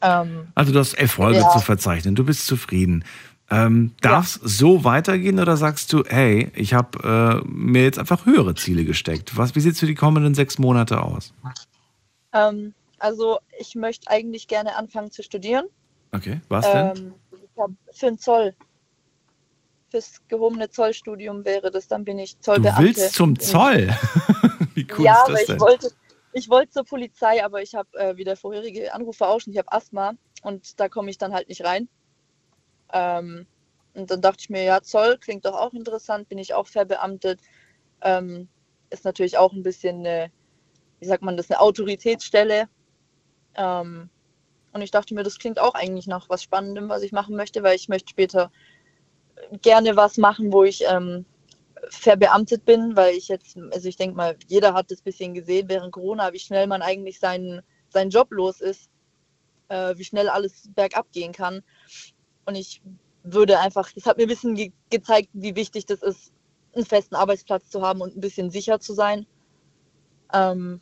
Ähm, 0.02 0.48
Also 0.56 0.72
du 0.72 0.80
hast 0.80 0.94
Erfolge 0.96 1.42
Ja. 1.42 1.50
zu 1.50 1.60
verzeichnen, 1.60 2.16
du 2.16 2.24
bist 2.24 2.48
zufrieden. 2.48 3.04
Ähm, 3.52 3.94
Darf 4.00 4.28
es 4.28 4.58
so 4.58 4.86
weitergehen 4.86 5.38
oder 5.40 5.58
sagst 5.58 5.92
du, 5.92 6.04
hey, 6.08 6.50
ich 6.56 6.74
habe 6.74 7.44
äh, 7.44 7.48
mir 7.48 7.84
jetzt 7.84 8.00
einfach 8.00 8.26
höhere 8.26 8.56
Ziele 8.56 8.86
gesteckt? 8.86 9.36
Was, 9.38 9.56
wie 9.56 9.60
sieht 9.60 9.74
es 9.74 9.80
für 9.80 9.88
die 9.88 9.96
kommenden 9.96 10.34
sechs 10.34 10.58
Monate 10.58 11.02
aus? 11.04 11.34
ähm, 12.34 12.74
also 12.98 13.40
ich 13.60 13.76
möchte 13.76 14.10
eigentlich 14.10 14.48
gerne 14.48 14.78
anfangen 14.78 15.12
zu 15.12 15.22
studieren. 15.22 15.66
Okay, 16.14 16.40
was 16.48 16.72
denn? 16.72 16.92
Ähm, 16.96 17.14
ich 17.32 17.98
für 18.00 18.08
einen 18.08 18.20
Zoll. 18.20 18.54
Fürs 19.90 20.22
gehobene 20.30 20.70
Zollstudium 20.70 21.44
wäre 21.44 21.70
das, 21.72 21.90
dann 21.90 22.06
bin 22.06 22.20
ich 22.20 22.36
Du 22.36 22.42
Zollbeamte. 22.44 22.82
willst 22.84 23.14
zum 23.14 23.38
Zoll? 23.38 23.90
wie 24.76 24.88
cool 24.98 25.06
ja, 25.06 25.14
ist 25.14 25.20
aber 25.24 25.32
das 25.34 25.42
ich 25.42 25.48
denn? 25.48 25.60
wollte, 25.60 25.92
ich 26.32 26.50
wollte 26.50 26.72
zur 26.72 26.86
Polizei, 26.86 27.44
aber 27.44 27.62
ich 27.62 27.76
habe, 27.76 27.90
äh, 27.98 28.16
wie 28.16 28.24
der 28.24 28.38
vorherige 28.38 28.94
Anrufer 28.94 29.28
auch 29.28 29.42
schon, 29.42 29.52
ich 29.52 29.60
habe 29.60 29.72
Asthma 29.74 30.14
und 30.44 30.80
da 30.80 30.88
komme 30.88 31.10
ich 31.10 31.18
dann 31.18 31.34
halt 31.34 31.50
nicht 31.50 31.66
rein. 31.66 31.90
Ähm, 32.94 33.46
und 33.94 34.10
dann 34.10 34.22
dachte 34.22 34.42
ich 34.42 34.50
mir, 34.50 34.64
ja, 34.64 34.82
Zoll 34.82 35.18
klingt 35.18 35.46
doch 35.46 35.56
auch 35.56 35.74
interessant, 35.74 36.30
bin 36.30 36.38
ich 36.38 36.54
auch 36.54 36.68
verbeamtet. 36.68 37.40
Ähm, 38.02 38.48
ist 38.90 39.06
natürlich 39.06 39.38
auch 39.38 39.54
ein 39.54 39.64
bisschen 39.64 40.00
eine, 40.00 40.32
wie 41.00 41.08
sagt 41.08 41.24
man 41.24 41.38
das, 41.38 41.50
eine 41.50 41.60
Autoritätsstelle. 41.60 42.70
Ähm, 43.56 44.10
und 44.74 44.82
ich 44.82 44.92
dachte 44.92 45.14
mir, 45.14 45.24
das 45.24 45.40
klingt 45.40 45.60
auch 45.60 45.74
eigentlich 45.74 46.08
nach 46.08 46.30
was 46.30 46.44
Spannendem, 46.44 46.90
was 46.90 47.04
ich 47.04 47.12
machen 47.12 47.36
möchte, 47.36 47.64
weil 47.64 47.76
ich 47.76 47.90
möchte 47.90 48.10
später 48.10 48.52
gerne 49.62 49.96
was 49.96 50.18
machen, 50.18 50.54
wo 50.54 50.64
ich 50.64 50.84
ähm, 50.88 51.26
verbeamtet 51.90 52.66
bin, 52.66 52.96
weil 52.96 53.16
ich 53.16 53.28
jetzt, 53.28 53.58
also 53.72 53.90
ich 53.90 53.98
denke 53.98 54.16
mal, 54.16 54.38
jeder 54.48 54.74
hat 54.74 54.92
das 54.92 55.02
bisschen 55.02 55.34
gesehen 55.34 55.68
während 55.68 55.92
Corona, 55.92 56.32
wie 56.32 56.40
schnell 56.40 56.68
man 56.68 56.82
eigentlich 56.82 57.20
seinen, 57.20 57.62
seinen 57.90 58.12
Job 58.12 58.32
los 58.32 58.62
ist, 58.62 58.90
äh, 59.68 59.98
wie 59.98 60.04
schnell 60.04 60.30
alles 60.30 60.70
bergab 60.74 61.12
gehen 61.12 61.34
kann. 61.34 61.64
Und 62.46 62.56
ich 62.56 62.82
würde 63.24 63.60
einfach, 63.60 63.92
das 63.94 64.06
hat 64.06 64.18
mir 64.18 64.24
ein 64.24 64.30
bisschen 64.30 64.56
ge 64.56 64.72
gezeigt, 64.90 65.30
wie 65.34 65.56
wichtig 65.56 65.86
das 65.86 66.02
ist, 66.02 66.32
einen 66.76 66.86
festen 66.86 67.16
Arbeitsplatz 67.16 67.70
zu 67.70 67.82
haben 67.82 68.02
und 68.02 68.16
ein 68.16 68.22
bisschen 68.22 68.50
sicher 68.50 68.80
zu 68.80 68.94
sein. 68.94 69.26
Ähm, 70.34 70.80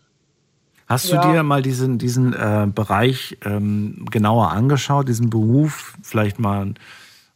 Hast 0.87 1.09
du 1.11 1.15
ja. 1.15 1.31
dir 1.31 1.43
mal 1.43 1.61
diesen, 1.61 1.99
diesen 1.99 2.33
äh, 2.33 2.67
Bereich 2.73 3.37
ähm, 3.45 4.05
genauer 4.09 4.51
angeschaut, 4.51 5.07
diesen 5.07 5.29
Beruf, 5.29 5.95
vielleicht 6.01 6.39
mal, 6.39 6.73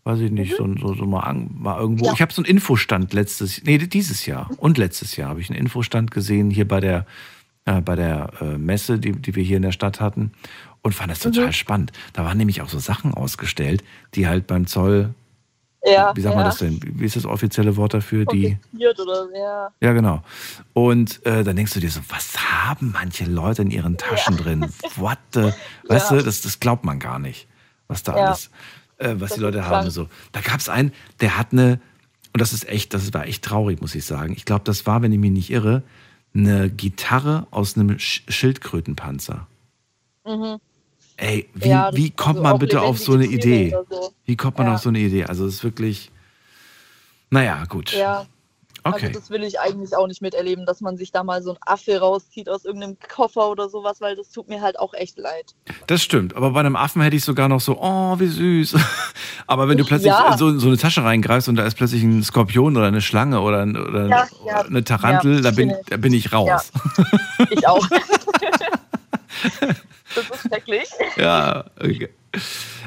weiß 0.05 0.21
ich 0.21 0.31
nicht, 0.31 0.55
so, 0.55 0.67
so, 0.79 0.95
so 0.95 1.05
mal, 1.05 1.19
an, 1.19 1.51
mal 1.53 1.79
irgendwo. 1.79 2.05
Mhm. 2.05 2.07
Ja. 2.07 2.13
Ich 2.13 2.21
habe 2.21 2.33
so 2.33 2.41
einen 2.41 2.49
Infostand 2.49 3.13
letztes, 3.13 3.63
nee, 3.63 3.77
dieses 3.77 4.25
Jahr 4.25 4.49
und 4.57 4.79
letztes 4.79 5.15
Jahr 5.17 5.29
habe 5.29 5.41
ich 5.41 5.51
einen 5.51 5.59
Infostand 5.59 6.09
gesehen 6.09 6.49
hier 6.49 6.67
bei 6.67 6.79
der, 6.79 7.05
äh, 7.65 7.79
bei 7.79 7.95
der 7.95 8.31
äh, 8.41 8.57
Messe, 8.57 8.97
die, 8.97 9.11
die 9.11 9.35
wir 9.35 9.43
hier 9.43 9.57
in 9.57 9.63
der 9.63 9.71
Stadt 9.71 9.99
hatten 10.01 10.31
und 10.83 10.93
fand 10.93 11.09
das 11.11 11.19
total 11.19 11.47
Mhm. 11.47 11.53
spannend. 11.53 11.91
Da 12.13 12.23
waren 12.23 12.37
nämlich 12.37 12.61
auch 12.61 12.69
so 12.69 12.77
Sachen 12.79 13.13
ausgestellt, 13.13 13.83
die 14.13 14.27
halt 14.27 14.45
beim 14.47 14.67
Zoll, 14.67 15.13
ja, 15.85 16.15
wie 16.15 16.21
sagt 16.21 16.33
ja. 16.35 16.39
man 16.39 16.45
das 16.45 16.59
denn? 16.59 16.79
Wie 16.81 17.03
ist 17.05 17.15
das 17.17 17.25
offizielle 17.25 17.75
Wort 17.75 17.93
dafür? 17.93 18.25
Die, 18.25 18.57
oder 18.77 19.27
ja. 19.35 19.69
ja, 19.81 19.91
genau. 19.93 20.23
Und 20.73 21.25
äh, 21.25 21.43
dann 21.43 21.55
denkst 21.57 21.73
du 21.73 21.79
dir 21.81 21.89
so, 21.89 21.99
was 22.09 22.37
haben 22.37 22.91
manche 22.93 23.25
Leute 23.25 23.63
in 23.63 23.71
ihren 23.71 23.97
Taschen 23.97 24.37
drin? 24.37 24.69
What 24.95 25.17
the, 25.33 25.51
weißt 25.89 26.11
Ja. 26.11 26.17
du, 26.17 26.23
das, 26.23 26.41
das 26.41 26.59
glaubt 26.61 26.85
man 26.85 26.99
gar 26.99 27.19
nicht, 27.19 27.47
was 27.87 28.03
da 28.03 28.15
Ja. 28.17 28.25
alles, 28.27 28.49
äh, 28.97 29.09
was 29.15 29.29
Das 29.29 29.33
die 29.35 29.41
Leute 29.41 29.65
haben. 29.65 29.89
So. 29.89 30.07
Da 30.31 30.39
gab 30.41 30.59
es 30.61 30.69
einen, 30.69 30.93
der 31.19 31.37
hat 31.37 31.51
eine, 31.51 31.81
und 32.33 32.39
das 32.39 32.53
ist 32.53 32.67
echt, 32.69 32.93
das 32.93 33.13
war 33.13 33.25
echt 33.27 33.43
traurig, 33.43 33.81
muss 33.81 33.93
ich 33.95 34.05
sagen. 34.05 34.33
Ich 34.37 34.45
glaube, 34.45 34.63
das 34.63 34.85
war, 34.85 35.01
wenn 35.01 35.11
ich 35.11 35.19
mich 35.19 35.31
nicht 35.31 35.49
irre, 35.49 35.83
eine 36.33 36.69
Gitarre 36.69 37.45
aus 37.51 37.77
einem 37.77 37.99
Sch 37.99 38.23
Schildkrötenpanzer. 38.29 39.47
Mhm. 40.25 40.57
Ey, 41.17 41.47
wie, 41.53 41.69
Ja, 41.69 41.91
wie 41.93 42.09
kommt 42.11 42.37
also 42.39 42.43
man 42.43 42.59
bitte 42.59 42.81
auf 42.81 42.99
so 42.99 43.13
eine 43.13 43.25
Idee? 43.25 43.75
so. 43.89 44.11
Wie 44.25 44.35
kommt 44.35 44.57
man 44.57 44.67
Ja. 44.67 44.75
auf 44.75 44.81
so 44.81 44.89
eine 44.89 44.99
Idee? 44.99 45.25
Also 45.25 45.45
es 45.45 45.55
ist 45.55 45.63
wirklich, 45.63 46.11
naja, 47.29 47.63
gut. 47.69 47.91
Ja. 47.93 48.25
Okay. 48.85 49.05
Also 49.07 49.19
das 49.19 49.29
will 49.29 49.43
ich 49.45 49.61
eigentlich 49.61 49.95
auch 49.95 50.07
nicht 50.07 50.21
miterleben, 50.21 50.65
dass 50.65 50.81
man 50.81 50.97
sich 50.97 51.13
da 51.13 51.23
mal 51.23 51.41
so 51.41 51.51
ein 51.51 51.57
Affe 51.65 51.97
rauszieht 51.99 52.49
aus 52.49 52.65
irgendeinem 52.65 52.97
Koffer 52.99 53.49
oder 53.49 53.69
sowas, 53.69 54.01
weil 54.01 54.17
das 54.17 54.29
tut 54.29 54.49
mir 54.49 54.61
halt 54.61 54.77
auch 54.77 54.93
echt 54.93 55.17
leid. 55.17 55.55
Das 55.87 56.03
stimmt, 56.03 56.35
aber 56.35 56.49
bei 56.51 56.59
einem 56.59 56.75
Affen 56.75 57.01
hätte 57.01 57.15
ich 57.15 57.23
sogar 57.23 57.47
noch 57.47 57.61
so, 57.61 57.77
oh, 57.81 58.19
wie 58.19 58.27
süß. 58.27 58.75
Aber 59.47 59.69
wenn 59.69 59.77
du 59.77 59.85
plötzlich 59.85 60.11
Ja. 60.11 60.37
so 60.37 60.57
so 60.59 60.67
eine 60.67 60.77
Tasche 60.77 61.01
reingreifst 61.03 61.47
und 61.47 61.55
da 61.55 61.65
ist 61.65 61.75
plötzlich 61.75 62.03
ein 62.03 62.23
Skorpion 62.23 62.75
oder 62.75 62.87
eine 62.87 63.01
Schlange 63.01 63.39
oder, 63.39 63.61
ein, 63.61 63.77
oder 63.77 64.07
Ja, 64.07 64.27
ja. 64.45 64.61
eine 64.65 64.83
Tarantel, 64.83 65.41
da, 65.41 65.51
bin, 65.51 65.73
da 65.89 65.95
bin 65.97 66.13
ich 66.13 66.33
raus. 66.33 66.71
Ich 67.51 67.65
auch. 67.65 67.87
das 70.15 70.29
ist 70.29 70.47
schrecklich. 70.47 70.89
Ja, 71.17 71.65
okay. 71.79 72.09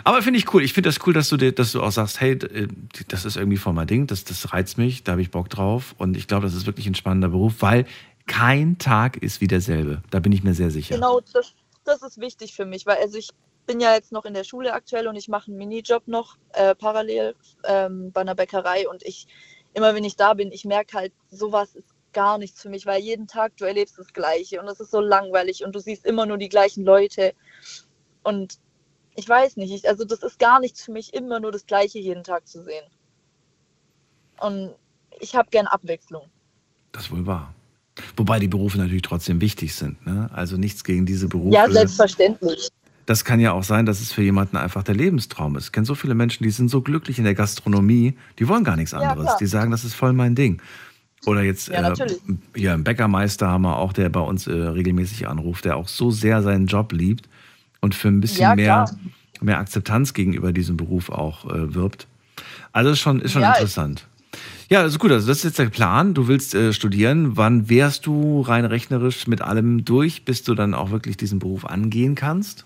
Aber 0.05 0.23
finde 0.23 0.39
ich 0.39 0.53
cool. 0.53 0.62
Ich 0.62 0.73
finde 0.73 0.89
das 0.89 0.98
cool, 1.07 1.12
dass 1.12 1.28
du, 1.28 1.36
dir, 1.36 1.53
dass 1.53 1.73
du 1.73 1.82
auch 1.82 1.93
sagst, 1.93 2.20
hey, 2.20 2.32
äh, 2.32 2.69
das 3.09 3.24
ist 3.24 3.36
irgendwie 3.36 3.57
voll 3.57 3.73
mein 3.73 3.86
Ding, 3.86 4.07
das, 4.07 4.24
das 4.24 4.53
reizt 4.53 4.78
mich, 4.78 5.05
da 5.05 5.12
habe 5.12 5.23
ich 5.23 5.31
Bock 5.31 5.48
drauf. 5.48 5.94
Und 5.98 6.16
ich 6.16 6.27
glaube, 6.27 6.47
das 6.47 6.55
ist 6.55 6.66
wirklich 6.66 6.86
ein 6.86 6.94
spannender 6.94 7.28
Beruf, 7.28 7.55
weil 7.61 7.86
kein 8.27 8.78
Tag 8.78 9.16
ist 9.16 9.40
wie 9.40 9.47
derselbe. 9.47 10.03
Da 10.11 10.20
bin 10.20 10.32
ich 10.32 10.43
mir 10.43 10.55
sehr 10.55 10.70
sicher. 10.70 10.97
Genau, 10.97 11.20
das, 11.32 11.55
das 11.85 12.03
ist 12.03 12.19
wichtig 12.20 12.55
für 12.55 12.65
mich, 12.65 12.86
weil 12.86 12.98
also 12.98 13.19
ich 13.19 13.31
bin 13.66 13.81
ja 13.81 13.94
jetzt 13.94 14.12
noch 14.12 14.24
in 14.24 14.35
der 14.35 14.44
Schule 14.44 14.73
aktuell 14.73 15.09
und 15.09 15.16
ich 15.16 15.28
mache 15.28 15.51
einen 15.51 15.59
Minijob 15.59 16.07
noch 16.07 16.36
äh, 16.53 16.74
parallel 16.74 17.35
ähm, 17.65 18.12
bei 18.12 18.20
einer 18.20 18.35
Bäckerei 18.35 18.89
und 18.89 19.03
ich, 19.05 19.27
immer 19.74 19.94
wenn 19.94 20.05
ich 20.05 20.16
da 20.16 20.35
bin, 20.35 20.53
ich 20.53 20.65
merke 20.65 20.97
halt, 20.97 21.12
sowas 21.31 21.74
ist 21.74 21.95
gar 22.16 22.38
nichts 22.38 22.62
für 22.62 22.70
mich, 22.70 22.86
weil 22.86 23.02
jeden 23.02 23.26
Tag 23.26 23.56
du 23.59 23.66
erlebst 23.66 23.98
das 23.98 24.12
Gleiche 24.14 24.59
und 24.60 24.66
es 24.68 24.80
ist 24.80 24.90
so 24.90 25.01
langweilig 25.01 25.64
und 25.64 25.74
du 25.74 25.80
siehst 25.80 26.06
immer 26.06 26.24
nur 26.24 26.38
die 26.38 26.48
gleichen 26.48 26.82
Leute 26.82 27.34
und 28.22 28.59
ich 29.16 29.28
weiß 29.28 29.56
nicht, 29.59 29.70
ich, 29.72 29.86
also 29.86 30.05
das 30.05 30.22
ist 30.22 30.38
gar 30.38 30.59
nichts 30.60 30.82
für 30.82 30.93
mich, 30.93 31.12
immer 31.12 31.40
nur 31.40 31.52
das 31.52 31.66
Gleiche 31.66 31.98
jeden 31.98 32.24
Tag 32.24 32.48
zu 32.48 32.62
sehen. 32.64 32.84
Und 34.40 34.74
ich 35.20 35.34
habe 35.34 35.48
gern 35.51 35.66
Abwechslung. 35.66 36.24
Das 36.93 37.05
ist 37.05 37.10
wohl 37.10 37.26
wahr. 37.26 37.55
Wobei 38.16 38.38
die 38.38 38.48
Berufe 38.48 38.78
natürlich 38.78 39.02
trotzdem 39.02 39.40
wichtig 39.40 39.74
sind. 39.74 40.05
Ne? 40.06 40.30
Also 40.32 40.56
nichts 40.56 40.84
gegen 40.84 41.06
diese 41.06 41.28
Berufe. 41.28 41.55
Ja, 41.55 41.70
selbstverständlich. 41.70 42.68
Das 43.06 43.24
kann 43.24 43.38
ja 43.40 43.52
auch 43.52 43.62
sein, 43.62 43.86
dass 43.86 44.01
es 44.01 44.12
für 44.12 44.22
jemanden 44.22 44.56
einfach 44.56 44.82
der 44.82 44.97
Lebenstraum 44.97 45.56
ist. 45.56 45.66
Ich 45.66 45.72
kenne 45.72 45.86
so 45.86 45.94
viele 45.94 46.14
Menschen, 46.14 46.43
die 46.43 46.51
sind 46.51 46.68
so 46.68 46.82
glücklich 46.82 47.18
in 47.18 47.24
der 47.24 47.34
Gastronomie, 47.34 48.18
die 48.38 48.48
wollen 48.48 48.64
gar 48.64 48.76
nichts 48.76 48.93
Ja, 48.93 48.98
anderes. 48.98 49.26
klar. 49.26 49.38
die 49.38 49.47
sagen, 49.47 49.70
das 49.70 49.84
ist 49.84 49.94
voll 49.94 50.12
mein 50.12 50.34
Ding. 50.34 50.60
Oder 51.27 51.43
jetzt 51.43 51.69
Ja, 51.69 51.82
natürlich. 51.82 52.19
ja, 52.57 52.74
einen 52.74 52.85
Bäckermeister 52.85 53.48
haben 53.48 53.62
wir 53.62 53.77
auch, 53.77 53.93
der 53.93 54.09
bei 54.09 54.20
uns 54.20 54.47
äh, 54.47 54.53
regelmäßig 54.53 55.28
anruft, 55.28 55.65
der 55.65 55.77
auch 55.77 55.89
so 55.89 56.11
sehr 56.11 56.43
seinen 56.43 56.66
Job 56.66 56.93
liebt 56.93 57.28
und 57.81 57.94
für 57.94 58.09
ein 58.09 58.20
bisschen 58.20 58.43
Ja, 58.43 58.55
mehr, 58.55 58.90
mehr 59.40 59.59
Akzeptanz 59.59 60.15
gegenüber 60.15 60.53
diesem 60.53 60.77
Beruf 60.77 61.11
auch 61.11 61.44
äh, 61.47 61.74
wirbt. 61.74 62.07
Also 62.73 62.90
ist 62.90 63.01
schon, 63.01 63.20
ist 63.20 63.32
schon 63.32 63.43
Ja, 63.43 63.53
interessant. 63.53 64.07
Ja, 64.69 64.81
also 64.81 64.98
gut, 64.98 65.12
also 65.12 65.27
das 65.28 65.39
ist 65.39 65.44
jetzt 65.44 65.59
der 65.59 65.66
Plan. 65.66 66.12
Du 66.15 66.28
willst 66.28 66.55
äh, 66.55 66.73
studieren. 66.73 67.36
Wann 67.36 67.69
wärst 67.69 68.07
du 68.07 68.40
rein 68.40 68.65
rechnerisch 68.65 69.27
mit 69.27 69.40
allem 69.40 69.85
durch, 69.85 70.24
bis 70.24 70.43
du 70.43 70.55
dann 70.55 70.74
auch 70.74 70.90
wirklich 70.90 71.16
diesen 71.16 71.39
Beruf 71.39 71.65
angehen 71.65 72.15
kannst? 72.15 72.65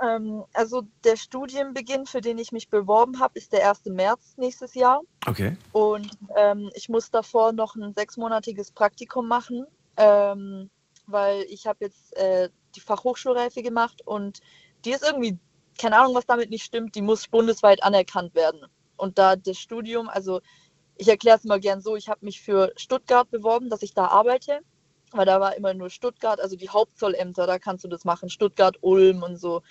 Ähm, 0.00 0.44
also 0.54 0.82
der 1.04 1.16
Studienbeginn, 1.16 2.06
für 2.06 2.20
den 2.20 2.38
ich 2.38 2.52
mich 2.52 2.68
beworben 2.68 3.20
habe, 3.20 3.38
ist 3.38 3.52
der 3.52 3.68
1. 3.68 3.86
März 3.86 4.34
nächstes 4.36 4.74
Jahr. 4.74 5.00
Okay. 5.26 5.56
Und 5.72 6.10
ähm, 6.36 6.70
ich 6.74 6.88
muss 6.88 7.10
davor 7.10 7.52
noch 7.52 7.76
ein 7.76 7.94
sechsmonatiges 7.94 8.72
Praktikum 8.72 9.28
machen, 9.28 9.66
ähm, 9.96 10.70
weil 11.06 11.42
ich 11.48 11.66
habe 11.66 11.84
jetzt 11.84 12.16
äh, 12.16 12.48
die 12.74 12.80
Fachhochschulreife 12.80 13.62
gemacht 13.62 14.02
und 14.06 14.40
die 14.84 14.92
ist 14.92 15.04
irgendwie, 15.04 15.38
keine 15.78 15.98
Ahnung, 15.98 16.14
was 16.14 16.26
damit 16.26 16.50
nicht 16.50 16.64
stimmt, 16.64 16.94
die 16.94 17.02
muss 17.02 17.28
bundesweit 17.28 17.82
anerkannt 17.82 18.34
werden. 18.34 18.60
Und 18.96 19.18
da 19.18 19.36
das 19.36 19.58
Studium, 19.58 20.08
also 20.08 20.40
ich 20.96 21.08
erkläre 21.08 21.38
es 21.38 21.44
mal 21.44 21.60
gern 21.60 21.80
so, 21.80 21.96
ich 21.96 22.08
habe 22.08 22.24
mich 22.24 22.40
für 22.40 22.72
Stuttgart 22.76 23.30
beworben, 23.30 23.70
dass 23.70 23.82
ich 23.82 23.94
da 23.94 24.06
arbeite, 24.06 24.60
weil 25.12 25.26
da 25.26 25.40
war 25.40 25.56
immer 25.56 25.74
nur 25.74 25.90
Stuttgart, 25.90 26.40
also 26.40 26.56
die 26.56 26.68
Hauptzollämter, 26.68 27.46
da 27.46 27.58
kannst 27.58 27.84
du 27.84 27.88
das 27.88 28.04
machen, 28.04 28.28
Stuttgart, 28.28 28.76
Ulm 28.80 29.22
und 29.22 29.36
so. 29.36 29.62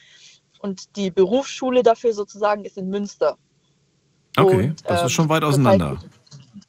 Und 0.60 0.96
die 0.96 1.10
Berufsschule 1.12 1.84
dafür 1.84 2.14
sozusagen 2.14 2.66
ist 2.66 2.78
in 2.78 2.90
Münster. 2.90 3.38
Okay, 4.38 4.70
Und, 4.70 4.90
das 4.90 5.02
ähm, 5.02 5.06
ist 5.08 5.12
schon 5.14 5.30
weit 5.30 5.44
das 5.44 5.50
auseinander. 5.50 5.92
heißt, 5.92 6.08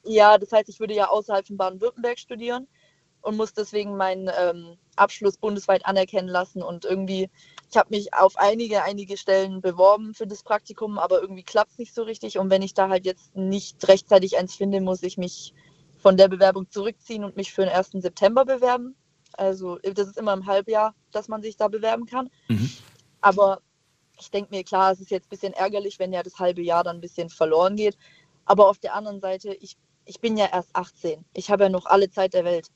ja, 0.03 0.37
das 0.37 0.51
heißt, 0.51 0.69
ich 0.69 0.79
würde 0.79 0.95
ja 0.95 1.09
außerhalb 1.09 1.45
von 1.45 1.57
Baden-Württemberg 1.57 2.17
studieren 2.17 2.67
und 3.21 3.37
muss 3.37 3.53
deswegen 3.53 3.97
meinen 3.97 4.29
ähm, 4.39 4.77
Abschluss 4.95 5.37
bundesweit 5.37 5.85
anerkennen 5.85 6.27
lassen. 6.27 6.63
Und 6.63 6.85
irgendwie, 6.85 7.29
ich 7.69 7.77
habe 7.77 7.89
mich 7.91 8.13
auf 8.13 8.35
einige, 8.37 8.83
einige 8.83 9.17
Stellen 9.17 9.61
beworben 9.61 10.13
für 10.13 10.25
das 10.25 10.43
Praktikum, 10.43 10.97
aber 10.97 11.21
irgendwie 11.21 11.43
klappt 11.43 11.71
es 11.71 11.77
nicht 11.77 11.93
so 11.93 12.03
richtig. 12.03 12.39
Und 12.39 12.49
wenn 12.49 12.61
ich 12.61 12.73
da 12.73 12.89
halt 12.89 13.05
jetzt 13.05 13.35
nicht 13.35 13.87
rechtzeitig 13.87 14.37
eins 14.37 14.55
finde, 14.55 14.81
muss 14.81 15.03
ich 15.03 15.17
mich 15.17 15.53
von 16.01 16.17
der 16.17 16.27
Bewerbung 16.27 16.69
zurückziehen 16.69 17.23
und 17.23 17.37
mich 17.37 17.53
für 17.53 17.61
den 17.61 17.73
1. 17.73 17.91
September 17.93 18.43
bewerben. 18.45 18.95
Also 19.33 19.77
das 19.77 20.07
ist 20.07 20.17
immer 20.17 20.33
im 20.33 20.45
Halbjahr, 20.45 20.95
dass 21.11 21.27
man 21.27 21.41
sich 21.41 21.55
da 21.57 21.67
bewerben 21.67 22.05
kann. 22.05 22.29
Mhm. 22.49 22.69
Aber 23.21 23.61
ich 24.19 24.31
denke 24.31 24.53
mir, 24.53 24.63
klar, 24.63 24.91
es 24.91 24.99
ist 24.99 25.11
jetzt 25.11 25.27
ein 25.27 25.29
bisschen 25.29 25.53
ärgerlich, 25.53 25.99
wenn 25.99 26.11
ja 26.11 26.23
das 26.23 26.39
halbe 26.39 26.61
Jahr 26.61 26.83
dann 26.83 26.97
ein 26.97 27.01
bisschen 27.01 27.29
verloren 27.29 27.75
geht. 27.75 27.97
Aber 28.45 28.67
auf 28.67 28.79
der 28.79 28.95
anderen 28.95 29.19
Seite, 29.19 29.53
ich, 29.53 29.77
ich 30.05 30.19
bin 30.19 30.37
ja 30.37 30.47
erst 30.51 30.75
18. 30.75 31.23
Ich 31.33 31.49
habe 31.49 31.63
ja 31.63 31.69
noch 31.69 31.85
alle 31.85 32.09
Zeit 32.09 32.33
der 32.33 32.45
Welt. 32.45 32.69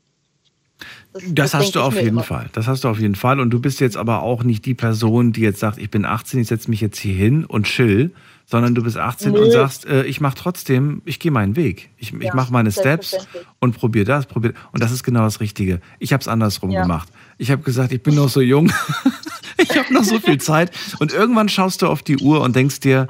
Das, 1.14 1.24
das 1.34 1.54
hast 1.54 1.76
du 1.76 1.80
ich 1.80 1.86
auf 1.86 1.96
jeden 1.96 2.08
immer. 2.10 2.24
Fall. 2.24 2.50
Das 2.54 2.68
hast 2.68 2.84
du 2.84 2.90
auf 2.90 3.00
jeden 3.00 3.16
Fall. 3.16 3.40
Und 3.40 3.50
du 3.52 3.60
bist 3.62 3.80
jetzt 3.80 3.96
aber 3.96 4.22
auch 4.22 4.44
nicht 4.44 4.66
die 4.66 4.74
Person, 4.74 5.32
die 5.32 5.42
jetzt 5.42 5.60
sagt, 5.60 5.78
ich 5.78 5.90
bin 5.90 6.06
18, 6.06 6.42
ich 6.42 6.48
setze 6.48 6.70
mich 6.70 6.82
jetzt 6.82 7.00
hier 7.00 7.16
hin 7.16 7.46
und 7.46 7.66
chill, 7.66 8.12
sondern 8.46 8.76
du 8.76 8.84
bist 8.84 8.98
18 8.98 9.38
und 9.38 9.46
Nö. 9.46 9.52
sagst, 9.52 9.86
äh, 9.86 10.04
ich 10.04 10.20
mache 10.22 10.36
trotzdem, 10.36 11.02
ich 11.06 11.20
gehe 11.20 11.32
meinen 11.32 11.56
Weg. 11.56 11.90
Ich, 11.98 12.14
ich 12.14 12.24
Ja, 12.24 12.36
mache 12.36 12.52
meine 12.52 12.72
Steps 12.72 13.16
und 13.60 13.76
probiere 13.78 14.06
das, 14.06 14.26
probiere. 14.26 14.54
Und 14.72 14.84
das 14.84 14.92
ist 14.92 15.04
genau 15.04 15.22
das 15.22 15.40
Richtige. 15.40 15.80
Ich 16.00 16.12
habe 16.14 16.22
es 16.22 16.28
andersrum 16.28 16.70
Ja. 16.72 16.82
gemacht. 16.84 17.08
Ich 17.38 17.50
habe 17.52 17.64
gesagt, 17.64 17.92
ich 17.92 18.04
bin 18.04 18.16
noch 18.16 18.30
so 18.30 18.42
jung, 18.42 18.72
ich 19.58 19.78
habe 19.78 19.94
noch 19.94 20.04
so 20.04 20.20
viel 20.20 20.40
Zeit. 20.40 20.72
Und 21.00 21.14
irgendwann 21.14 21.50
schaust 21.50 21.82
du 21.82 21.88
auf 21.88 22.04
die 22.04 22.18
Uhr 22.18 22.42
und 22.42 22.56
denkst 22.56 22.82
dir, 22.82 23.08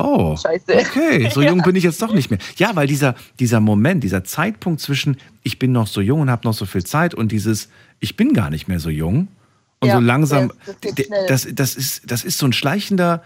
Oh, 0.00 0.36
Scheiße. 0.36 0.64
okay, 0.74 1.28
so 1.32 1.40
Ja. 1.42 1.50
jung 1.50 1.62
bin 1.62 1.74
ich 1.76 1.84
jetzt 1.84 2.00
doch 2.02 2.12
nicht 2.14 2.30
mehr. 2.30 2.38
Ja, 2.56 2.76
weil 2.76 2.86
dieser, 2.86 3.14
dieser 3.40 3.60
Moment, 3.60 4.04
dieser 4.04 4.22
Zeitpunkt 4.24 4.80
zwischen, 4.80 5.16
ich 5.42 5.58
bin 5.58 5.72
noch 5.72 5.86
so 5.86 6.00
jung 6.00 6.20
und 6.20 6.30
habe 6.30 6.46
noch 6.46 6.54
so 6.54 6.66
viel 6.66 6.84
Zeit 6.84 7.14
und 7.14 7.32
dieses, 7.32 7.68
ich 8.00 8.16
bin 8.16 8.32
gar 8.32 8.50
nicht 8.50 8.68
mehr 8.68 8.80
so 8.80 8.90
jung 8.90 9.28
und 9.80 9.88
Ja, 9.88 9.94
so 9.96 10.00
langsam, 10.00 10.52
das- 10.82 11.06
das 11.28 11.46
das, 11.54 11.74
ist, 11.76 12.10
das 12.10 12.24
ist 12.24 12.38
so 12.38 12.46
ein 12.46 12.52
schleichender 12.52 13.22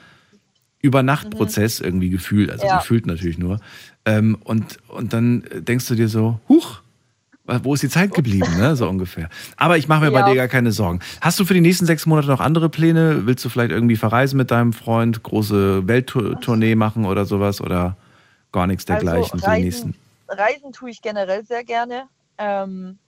Übernachtprozess 0.81 1.81
irgendwie 1.81 2.11
gefühlt, 2.11 2.51
also 2.51 2.65
Mhm. 2.65 2.69
Ja. 2.70 2.78
gefühlt 2.78 3.07
natürlich 3.07 3.39
nur. 3.39 3.61
Ähm, 4.05 4.36
und, 4.43 4.78
und 4.89 5.12
dann 5.12 5.44
denkst 5.61 5.86
du 5.86 5.94
dir 5.94 6.09
so, 6.09 6.40
huch, 6.49 6.81
wo 7.44 7.74
ist 7.74 7.82
die 7.82 7.89
Zeit 7.89 8.14
geblieben, 8.14 8.56
ne? 8.56 8.77
so 8.77 8.89
ungefähr. 8.89 9.28
Aber 9.56 9.77
ich 9.77 9.89
mache 9.89 10.05
mir 10.05 10.10
bei 10.12 10.20
Ja. 10.20 10.27
dir 10.27 10.35
gar 10.36 10.48
keine 10.48 10.73
Sorgen. 10.73 11.01
Hast 11.20 11.39
du 11.40 11.44
für 11.44 11.55
die 11.55 11.60
nächsten 11.60 11.86
sechs 11.86 12.06
Monate 12.06 12.28
noch 12.28 12.40
andere 12.40 12.69
Pläne? 12.69 13.27
Willst 13.27 13.44
du 13.44 13.48
vielleicht 13.48 13.73
irgendwie 13.73 13.97
verreisen 13.97 14.36
mit 14.36 14.51
deinem 14.51 14.73
Freund, 14.73 15.23
große 15.23 15.86
Welttournee 15.89 16.74
machen 16.77 17.05
oder 17.05 17.24
sowas 17.24 17.60
oder 17.60 17.97
gar 18.52 18.66
nichts 18.66 18.85
dergleichen 18.85 19.40
für 19.40 19.51
die 19.56 19.62
nächsten? 19.62 19.94
Also 20.28 20.40
Reisen, 20.43 20.60
Reisen 20.62 20.73
tue 20.73 20.90
ich 20.90 21.02
generell 21.02 21.44
sehr 21.44 21.64
gerne. 21.64 22.05
Ähm, 22.39 22.98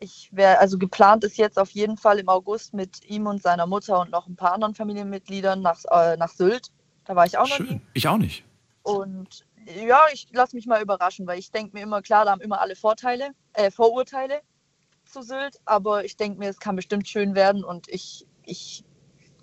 ich 0.00 0.28
wäre, 0.32 0.58
also 0.58 0.76
geplant 0.78 1.24
ist 1.24 1.38
jetzt 1.38 1.58
auf 1.58 1.70
jeden 1.70 1.96
Fall 1.96 2.18
im 2.18 2.28
August 2.28 2.74
mit 2.74 3.08
ihm 3.08 3.26
und 3.26 3.40
seiner 3.40 3.66
Mutter 3.66 4.00
und 4.00 4.10
noch 4.10 4.26
ein 4.26 4.36
paar 4.36 4.52
anderen 4.52 4.74
Familienmitgliedern 4.74 5.62
nach, 5.62 5.78
äh, 5.90 6.16
nach 6.16 6.28
Sylt. 6.30 6.68
Da 7.06 7.14
war 7.16 7.24
ich 7.24 7.38
auch 7.38 7.48
noch 7.48 7.60
nie. 7.60 7.68
Schön. 7.68 7.80
Ich 7.94 8.08
auch 8.08 8.18
nicht. 8.18 8.44
Und 8.82 9.45
ja, 9.66 10.00
ich 10.12 10.28
lasse 10.32 10.56
mich 10.56 10.66
mal 10.66 10.82
überraschen, 10.82 11.26
weil 11.26 11.38
ich 11.38 11.50
denke 11.50 11.76
mir 11.76 11.82
immer, 11.82 12.02
klar, 12.02 12.24
da 12.24 12.32
haben 12.32 12.40
immer 12.40 12.60
alle 12.60 12.76
Vorteile, 12.76 13.30
äh, 13.52 13.70
Vorurteile 13.70 14.40
zu 15.04 15.22
Sylt, 15.22 15.58
aber 15.64 16.04
ich 16.04 16.16
denke 16.16 16.38
mir, 16.38 16.48
es 16.48 16.58
kann 16.58 16.76
bestimmt 16.76 17.08
schön 17.08 17.34
werden 17.34 17.64
und 17.64 17.88
ich, 17.88 18.26
ich 18.44 18.84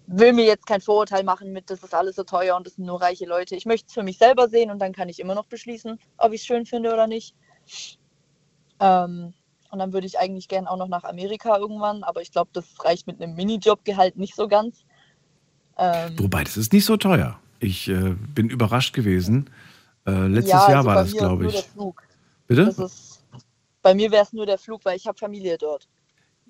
will 0.07 0.33
mir 0.33 0.45
jetzt 0.45 0.65
kein 0.65 0.81
Vorurteil 0.81 1.23
machen 1.23 1.51
mit, 1.51 1.69
das 1.69 1.83
ist 1.83 1.93
alles 1.93 2.15
so 2.15 2.23
teuer 2.23 2.55
und 2.55 2.67
das 2.67 2.75
sind 2.75 2.85
nur 2.85 3.01
reiche 3.01 3.25
Leute. 3.25 3.55
Ich 3.55 3.65
möchte 3.65 3.87
es 3.87 3.93
für 3.93 4.03
mich 4.03 4.17
selber 4.17 4.49
sehen 4.49 4.71
und 4.71 4.79
dann 4.79 4.93
kann 4.93 5.09
ich 5.09 5.19
immer 5.19 5.35
noch 5.35 5.45
beschließen, 5.45 5.99
ob 6.17 6.33
ich 6.33 6.41
es 6.41 6.47
schön 6.47 6.65
finde 6.65 6.93
oder 6.93 7.07
nicht. 7.07 7.35
Ähm, 8.79 9.33
und 9.71 9.79
dann 9.79 9.93
würde 9.93 10.05
ich 10.05 10.19
eigentlich 10.19 10.47
gern 10.47 10.67
auch 10.67 10.77
noch 10.77 10.87
nach 10.87 11.03
Amerika 11.03 11.57
irgendwann, 11.57 12.03
aber 12.03 12.21
ich 12.21 12.31
glaube, 12.31 12.49
das 12.53 12.65
reicht 12.83 13.07
mit 13.07 13.21
einem 13.21 13.35
Minijobgehalt 13.35 14.17
nicht 14.17 14.35
so 14.35 14.47
ganz. 14.47 14.85
Ähm, 15.77 16.13
Wobei, 16.19 16.43
das 16.43 16.57
ist 16.57 16.73
nicht 16.73 16.85
so 16.85 16.97
teuer. 16.97 17.39
Ich 17.59 17.87
äh, 17.87 18.15
bin 18.35 18.49
überrascht 18.49 18.93
gewesen. 18.93 19.49
Äh, 20.05 20.27
letztes 20.27 20.51
ja, 20.51 20.69
Jahr 20.69 20.77
also 20.77 20.87
war 20.87 20.95
bei 20.95 21.01
das, 21.03 21.11
glaube 21.13 21.43
nur 21.43 21.51
der 21.51 21.61
ich. 21.61 21.67
Flug. 21.67 22.03
Bitte? 22.47 22.61
Ist, 22.63 23.23
bei 23.81 23.93
mir 23.93 24.11
wäre 24.11 24.23
es 24.23 24.33
nur 24.33 24.45
der 24.45 24.57
Flug, 24.57 24.83
weil 24.85 24.97
ich 24.97 25.07
habe 25.07 25.17
Familie 25.17 25.57
dort. 25.57 25.87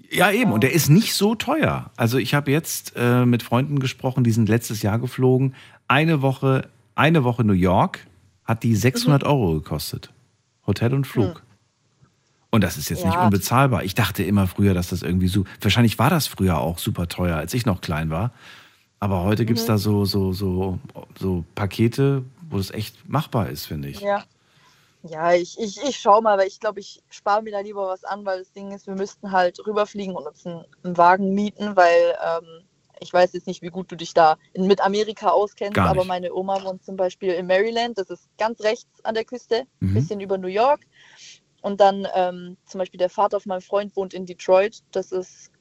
Ja, 0.09 0.31
eben. 0.31 0.51
Und 0.51 0.63
der 0.63 0.73
ist 0.73 0.89
nicht 0.89 1.13
so 1.13 1.35
teuer. 1.35 1.91
Also 1.97 2.17
ich 2.17 2.33
habe 2.33 2.51
jetzt 2.51 2.93
äh, 2.95 3.25
mit 3.25 3.43
Freunden 3.43 3.79
gesprochen, 3.79 4.23
die 4.23 4.31
sind 4.31 4.49
letztes 4.49 4.81
Jahr 4.81 4.97
geflogen. 4.99 5.53
Eine 5.87 6.21
Woche, 6.21 6.67
eine 6.95 7.23
Woche 7.23 7.43
New 7.43 7.53
York 7.53 7.99
hat 8.43 8.63
die 8.63 8.75
600 8.75 9.23
Euro 9.23 9.53
gekostet. 9.53 10.11
Hotel 10.65 10.93
und 10.93 11.05
Flug. 11.05 11.43
Und 12.49 12.63
das 12.63 12.77
ist 12.77 12.89
jetzt 12.89 13.03
nicht 13.05 13.13
Ja. 13.15 13.25
unbezahlbar. 13.25 13.83
Ich 13.83 13.95
dachte 13.95 14.23
immer 14.23 14.47
früher, 14.47 14.73
dass 14.73 14.89
das 14.89 15.01
irgendwie 15.01 15.27
so. 15.27 15.43
Wahrscheinlich 15.61 15.97
war 15.99 16.09
das 16.09 16.27
früher 16.27 16.59
auch 16.59 16.77
super 16.79 17.07
teuer, 17.07 17.35
als 17.37 17.53
ich 17.53 17.65
noch 17.65 17.81
klein 17.81 18.09
war. 18.09 18.31
Aber 18.99 19.23
heute 19.23 19.45
gibt 19.45 19.59
es 19.59 19.65
Mhm. 19.65 19.69
da 19.69 19.77
so, 19.77 20.05
so, 20.05 20.33
so, 20.33 20.79
so 21.19 21.43
Pakete, 21.55 22.23
wo 22.53 22.57
das 22.57 22.71
echt 22.71 23.07
machbar 23.09 23.49
ist, 23.49 23.65
finde 23.65 23.89
ich. 23.89 24.01
Ja. 24.01 24.23
Ja, 25.05 25.33
ich, 25.33 25.59
ich, 25.59 25.83
ich 25.83 25.97
schau 25.97 26.21
mal, 26.21 26.37
weil 26.37 26.47
ich 26.47 26.61
glaube, 26.61 26.79
ich 26.79 27.03
spare 27.09 27.41
mir 27.43 27.51
da 27.51 27.59
lieber 27.59 27.87
was 27.87 28.05
an, 28.05 28.25
weil 28.25 28.39
das 28.39 28.53
Ding 28.53 28.71
ist, 28.71 28.87
wir 28.87 28.95
müssten 28.95 29.31
halt 29.31 29.59
rüberfliegen 29.65 30.15
und 30.15 30.25
uns 30.25 30.45
einen, 30.45 30.65
einen 30.83 30.97
Wagen 30.97 31.33
mieten, 31.33 31.75
weil 31.75 32.17
ähm, 32.25 32.69
ich 33.01 33.11
weiß 33.11 33.33
jetzt 33.33 33.47
nicht, 33.47 33.61
wie 33.61 33.67
gut 33.69 33.91
du 33.91 33.97
dich 33.97 34.13
da 34.13 34.37
in, 34.53 34.65
mit 34.65 34.79
Amerika 34.79 35.29
auskennst, 35.29 35.85
aber 35.85 36.05
meine 36.05 36.33
Oma 36.33 36.63
wohnt 36.63 36.85
zum 36.85 36.95
Beispiel 36.95 37.33
in 37.33 37.47
Maryland, 37.47 37.97
das 37.97 38.09
ist 38.09 38.29
ganz 38.37 38.61
rechts 38.61 39.03
an 39.03 39.13
der 39.13 39.25
Küste, 39.25 39.61
ein 39.61 39.67
Mhm. 39.81 39.93
bisschen 39.95 40.21
über 40.21 40.37
New 40.37 40.47
York. 40.47 40.81
Und 41.61 41.81
dann 41.81 42.07
ähm, 42.13 42.57
zum 42.65 42.79
Beispiel 42.79 42.97
der 42.97 43.09
Vater 43.09 43.41
von 43.41 43.49
meinem 43.49 43.61
Freund 43.61 43.95
wohnt 43.97 44.13
in 44.13 44.25
Detroit, 44.25 44.83
das 44.91 45.11
ist, 45.11 45.51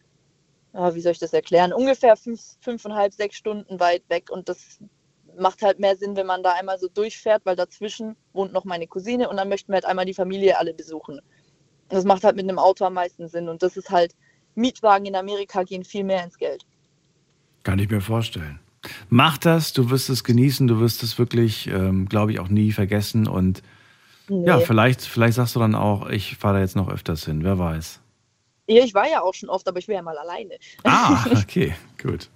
ja, 0.72 0.94
wie 0.94 1.00
soll 1.00 1.12
ich 1.12 1.18
das 1.18 1.32
erklären, 1.32 1.72
ungefähr 1.72 2.16
fünf, 2.16 2.40
fünfeinhalb, 2.60 3.12
sechs 3.12 3.36
Stunden 3.36 3.80
weit 3.80 4.08
weg 4.08 4.30
und 4.30 4.48
das 4.48 4.78
macht 5.38 5.62
halt 5.62 5.78
mehr 5.78 5.96
Sinn, 5.96 6.16
wenn 6.16 6.26
man 6.26 6.42
da 6.42 6.52
einmal 6.52 6.78
so 6.78 6.88
durchfährt, 6.88 7.44
weil 7.44 7.56
dazwischen 7.56 8.16
wohnt 8.32 8.52
noch 8.52 8.64
meine 8.64 8.86
Cousine 8.86 9.28
und 9.28 9.36
dann 9.36 9.48
möchten 9.48 9.72
wir 9.72 9.76
halt 9.76 9.86
einmal 9.86 10.04
die 10.04 10.14
Familie 10.14 10.58
alle 10.58 10.74
besuchen. 10.74 11.18
Und 11.18 11.22
das 11.88 12.04
macht 12.04 12.24
halt 12.24 12.36
mit 12.36 12.48
einem 12.48 12.58
Auto 12.58 12.84
am 12.84 12.94
meisten 12.94 13.28
Sinn 13.28 13.48
und 13.48 13.62
das 13.62 13.76
ist 13.76 13.90
halt, 13.90 14.14
Mietwagen 14.54 15.06
in 15.06 15.16
Amerika 15.16 15.62
gehen 15.62 15.84
viel 15.84 16.04
mehr 16.04 16.22
ins 16.24 16.36
Geld. 16.36 16.64
Kann 17.62 17.78
ich 17.78 17.88
mir 17.88 18.00
vorstellen. 18.00 18.60
Mach 19.08 19.38
das, 19.38 19.72
du 19.72 19.90
wirst 19.90 20.10
es 20.10 20.24
genießen, 20.24 20.66
du 20.66 20.80
wirst 20.80 21.02
es 21.02 21.18
wirklich, 21.18 21.68
ähm, 21.68 22.08
glaube 22.08 22.32
ich, 22.32 22.40
auch 22.40 22.48
nie 22.48 22.72
vergessen. 22.72 23.28
Und 23.28 23.62
Nee. 24.28 24.48
ja, 24.48 24.60
vielleicht, 24.60 25.02
vielleicht 25.02 25.34
sagst 25.34 25.54
du 25.56 25.60
dann 25.60 25.74
auch, 25.74 26.08
ich 26.08 26.36
fahre 26.36 26.54
da 26.54 26.60
jetzt 26.60 26.76
noch 26.76 26.88
öfters 26.88 27.24
hin, 27.24 27.44
wer 27.44 27.58
weiß. 27.58 28.00
Ja, 28.68 28.84
ich 28.84 28.94
war 28.94 29.08
ja 29.08 29.22
auch 29.22 29.34
schon 29.34 29.48
oft, 29.48 29.66
aber 29.68 29.78
ich 29.78 29.88
wäre 29.88 29.96
ja 29.96 30.02
mal 30.02 30.16
alleine. 30.16 30.56
Ah, 30.84 31.24
okay, 31.42 31.74
gut. 32.00 32.28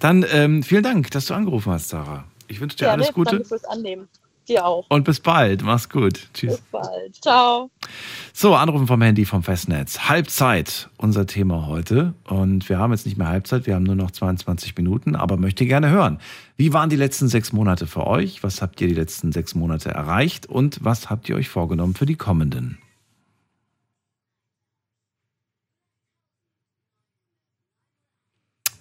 Dann 0.00 0.24
ähm, 0.32 0.62
vielen 0.62 0.82
Dank, 0.82 1.10
dass 1.10 1.26
du 1.26 1.34
angerufen 1.34 1.72
hast, 1.72 1.88
Sarah. 1.88 2.24
Ich 2.48 2.60
wünsche 2.60 2.76
dir 2.76 2.86
Ja, 2.86 2.92
alles 2.92 3.12
Gute 3.12 3.32
Danke 3.36 3.48
fürs 3.48 3.64
Annehmen. 3.64 4.08
Dir 4.46 4.66
auch. 4.66 4.84
und 4.90 5.04
bis 5.04 5.20
bald. 5.20 5.62
Mach's 5.62 5.88
gut. 5.88 6.28
Tschüss. 6.34 6.58
Bis 6.58 6.60
bald. 6.70 7.14
Ciao. 7.22 7.70
So, 8.34 8.54
Anrufen 8.54 8.86
vom 8.86 9.00
Handy 9.00 9.24
vom 9.24 9.42
Festnetz. 9.42 10.00
Halbzeit, 10.00 10.90
unser 10.98 11.26
Thema 11.26 11.66
heute. 11.66 12.12
Und 12.24 12.68
wir 12.68 12.78
haben 12.78 12.92
jetzt 12.92 13.06
nicht 13.06 13.16
mehr 13.16 13.28
Halbzeit, 13.28 13.66
wir 13.66 13.74
haben 13.74 13.84
nur 13.84 13.94
noch 13.94 14.10
22 14.10 14.76
Minuten, 14.76 15.16
aber 15.16 15.38
möchte 15.38 15.64
gerne 15.64 15.88
hören. 15.88 16.18
Wie 16.58 16.74
waren 16.74 16.90
die 16.90 16.96
letzten 16.96 17.28
sechs 17.28 17.54
Monate 17.54 17.86
für 17.86 18.06
euch? 18.06 18.42
Was 18.42 18.60
habt 18.60 18.82
ihr 18.82 18.88
die 18.88 18.94
letzten 18.94 19.32
sechs 19.32 19.54
Monate 19.54 19.90
erreicht? 19.92 20.44
Und 20.44 20.78
was 20.82 21.08
habt 21.08 21.26
ihr 21.30 21.36
euch 21.36 21.48
vorgenommen 21.48 21.94
für 21.94 22.04
die 22.04 22.16
kommenden? 22.16 22.76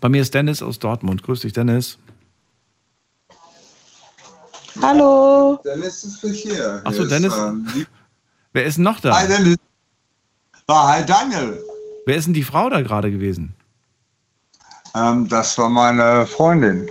Bei 0.03 0.09
mir 0.09 0.21
ist 0.21 0.33
Dennis 0.33 0.61
aus 0.61 0.79
Dortmund. 0.79 1.23
Grüß 1.23 1.39
dich, 1.39 1.53
Dennis. 1.53 1.97
Hallo. 4.81 5.61
Dennis 5.63 6.03
ist 6.03 6.21
nicht 6.25 6.41
hier. 6.43 6.81
Ach 6.83 6.91
so, 6.91 6.97
Hier 6.97 7.03
ist, 7.05 7.11
Dennis? 7.11 7.33
ähm, 7.37 7.65
die- 7.73 7.87
Wer 8.51 8.65
ist 8.65 8.75
denn 8.75 8.83
noch 8.83 8.99
da? 8.99 9.17
Hi, 9.17 9.29
Dennis. 9.29 9.55
Ah, 10.67 10.89
hi, 10.89 11.05
Daniel. 11.05 11.57
Wer 12.05 12.17
ist 12.17 12.25
denn 12.25 12.33
die 12.33 12.43
Frau 12.43 12.69
da 12.69 12.81
gerade 12.81 13.11
gewesen? 13.11 13.55
Ähm, 14.93 15.29
das 15.29 15.57
war 15.57 15.69
meine 15.69 16.27
Freundin. 16.27 16.89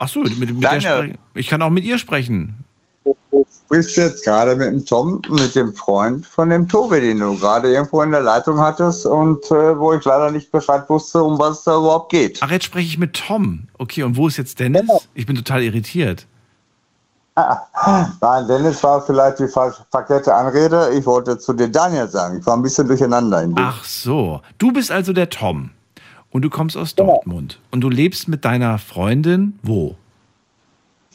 Ach 0.00 0.08
so, 0.08 0.18
mit, 0.18 0.36
mit 0.36 0.60
der. 0.60 1.14
Ich 1.34 1.46
kann 1.46 1.62
auch 1.62 1.70
mit 1.70 1.84
ihr 1.84 1.98
sprechen. 1.98 2.64
Du 3.04 3.46
bist 3.68 3.96
jetzt 3.96 4.24
gerade 4.24 4.56
mit 4.56 4.66
dem 4.66 4.84
Tom, 4.84 5.22
mit 5.30 5.54
dem 5.54 5.72
Freund 5.72 6.26
von 6.26 6.50
dem 6.50 6.68
Tobi, 6.68 7.00
den 7.00 7.20
du 7.20 7.38
gerade 7.38 7.72
irgendwo 7.72 8.02
in 8.02 8.10
der 8.10 8.20
Leitung 8.20 8.58
hattest 8.58 9.06
und 9.06 9.44
äh, 9.50 9.78
wo 9.78 9.92
ich 9.92 10.04
leider 10.04 10.30
nicht 10.30 10.50
Bescheid 10.50 10.88
wusste, 10.88 11.22
um 11.22 11.38
was 11.38 11.58
es 11.58 11.64
da 11.64 11.78
überhaupt 11.78 12.10
geht. 12.10 12.38
Ach, 12.42 12.50
jetzt 12.50 12.64
spreche 12.64 12.86
ich 12.86 12.98
mit 12.98 13.14
Tom. 13.14 13.68
Okay, 13.78 14.02
und 14.02 14.16
wo 14.16 14.28
ist 14.28 14.36
jetzt 14.36 14.58
Dennis? 14.58 14.90
Ich 15.14 15.26
bin 15.26 15.36
total 15.36 15.62
irritiert. 15.62 16.26
Nein, 18.20 18.48
Dennis 18.48 18.82
war 18.82 19.00
vielleicht 19.00 19.38
die 19.38 19.48
ver 19.48 19.74
verkehrte 19.90 20.34
Anrede. 20.34 20.90
Ich 20.92 21.06
wollte 21.06 21.38
zu 21.38 21.52
dir 21.52 21.68
Daniel 21.68 22.08
sagen. 22.08 22.38
Ich 22.38 22.46
war 22.46 22.56
ein 22.56 22.62
bisschen 22.62 22.86
durcheinander 22.86 23.42
in. 23.42 23.54
Ach 23.56 23.84
so. 23.84 24.42
Du 24.58 24.72
bist 24.72 24.90
also 24.90 25.12
der 25.12 25.30
Tom. 25.30 25.70
Und 26.30 26.42
du 26.42 26.50
kommst 26.50 26.76
aus 26.76 26.94
Dortmund. 26.94 27.60
Und 27.70 27.80
du 27.80 27.88
lebst 27.88 28.28
mit 28.28 28.44
deiner 28.44 28.78
Freundin 28.78 29.58
wo? 29.62 29.96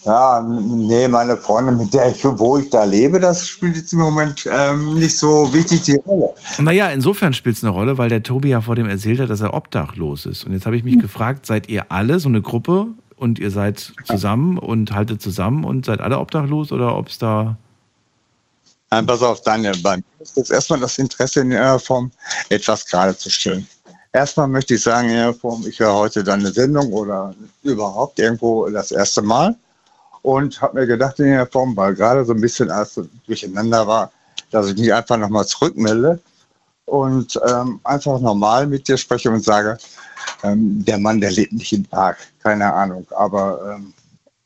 Ja, 0.06 0.40
nee, 0.40 1.08
meine 1.08 1.36
Freundin, 1.36 1.78
mit 1.78 1.92
der 1.92 2.12
ich, 2.12 2.24
wo 2.24 2.60
ich 2.60 2.70
da 2.70 2.84
lebe, 2.84 3.20
das 3.20 3.48
spielt 3.48 3.76
jetzt 3.76 3.92
im 3.92 4.00
Moment 4.00 4.48
ähm, 4.52 4.94
nicht 4.94 5.18
so 5.18 5.52
wichtig 5.52 5.82
die 5.82 5.96
Rolle. 6.06 6.32
Naja, 6.60 6.90
insofern 6.90 7.34
spielt 7.34 7.58
es 7.58 7.64
eine 7.64 7.72
Rolle, 7.72 7.98
weil 7.98 8.10
der 8.10 8.22
Tobi 8.22 8.50
ja 8.50 8.62
vor 8.62 8.76
dem 8.76 8.88
erzählt 8.88 9.20
hat, 9.20 9.32
dass 9.32 9.42
er 9.42 9.56
obdachlos 9.56 10.28
ist. 10.28 10.44
Und 10.44 10.54
jetzt 10.54 10.68
habe 10.68 10.78
ich 10.78 10.84
mich 10.84 11.00
gefragt, 11.00 11.48
seid 11.48 11.70
ihr 11.70 11.92
alle 11.92 12.20
so 12.20 12.30
eine 12.30 12.44
Gruppe 12.44 12.86
und 13.18 13.40
ihr 13.40 13.50
seid 13.50 13.94
zusammen 14.04 14.60
und 14.60 14.92
haltet 14.92 15.24
zusammen 15.24 15.64
und 15.64 15.88
seid 15.88 16.02
alle 16.02 16.20
obdachlos 16.20 16.72
oder 16.72 16.96
ob 16.96 17.08
es 17.08 17.18
da. 17.18 17.58
Nein, 18.92 19.08
pass 19.08 19.24
auf, 19.24 19.42
Daniel, 19.42 19.74
bei 19.82 19.98
mir 19.98 20.04
ist 20.20 20.38
jetzt 20.38 20.52
erstmal 20.52 20.82
das 20.82 21.00
Interesse 21.00 21.42
in 21.42 21.50
der 21.50 21.80
Form, 21.80 22.12
etwas 22.50 22.86
gerade 22.86 23.18
zu 23.18 23.32
stellen. 23.32 23.66
Erstmal 24.14 24.48
möchte 24.48 24.76
ich 24.76 24.84
sagen, 24.84 25.10
in 25.10 25.16
der 25.16 25.34
Form, 25.34 25.66
ich 25.68 25.80
höre 25.80 25.96
heute 25.96 26.24
deine 26.24 26.52
Sendung 26.52 26.94
oder 26.94 27.34
überhaupt 27.64 28.20
irgendwo 28.20 28.70
das 28.70 28.92
erste 28.92 29.24
Mal 29.24 29.56
und 30.26 30.60
habe 30.60 30.80
mir 30.80 30.88
gedacht 30.88 31.20
in 31.20 31.28
der 31.28 31.46
Form, 31.46 31.78
weil 31.78 31.94
gerade 31.94 32.26
so 32.26 32.34
ein 32.34 32.42
bisschen 32.42 32.72
alles 32.72 33.00
durcheinander 33.28 33.86
war, 33.86 34.12
dass 34.50 34.70
ich 34.70 34.78
mich 34.78 34.92
einfach 34.92 35.18
nochmal 35.18 35.46
zurückmelde 35.46 36.20
und 36.86 37.40
ähm, 37.48 37.80
einfach 37.84 38.20
normal 38.20 38.66
mit 38.66 38.88
dir 38.88 38.98
spreche 38.98 39.30
und 39.30 39.44
sage, 39.44 39.78
ähm, 40.42 40.84
der 40.84 40.98
Mann, 40.98 41.22
der 41.22 41.30
lebt 41.30 41.54
nicht 41.54 41.72
im 41.74 41.86
Park, 41.86 42.18
keine 42.42 42.74
Ahnung, 42.74 43.06
aber 43.16 43.76
ähm, 43.76 43.94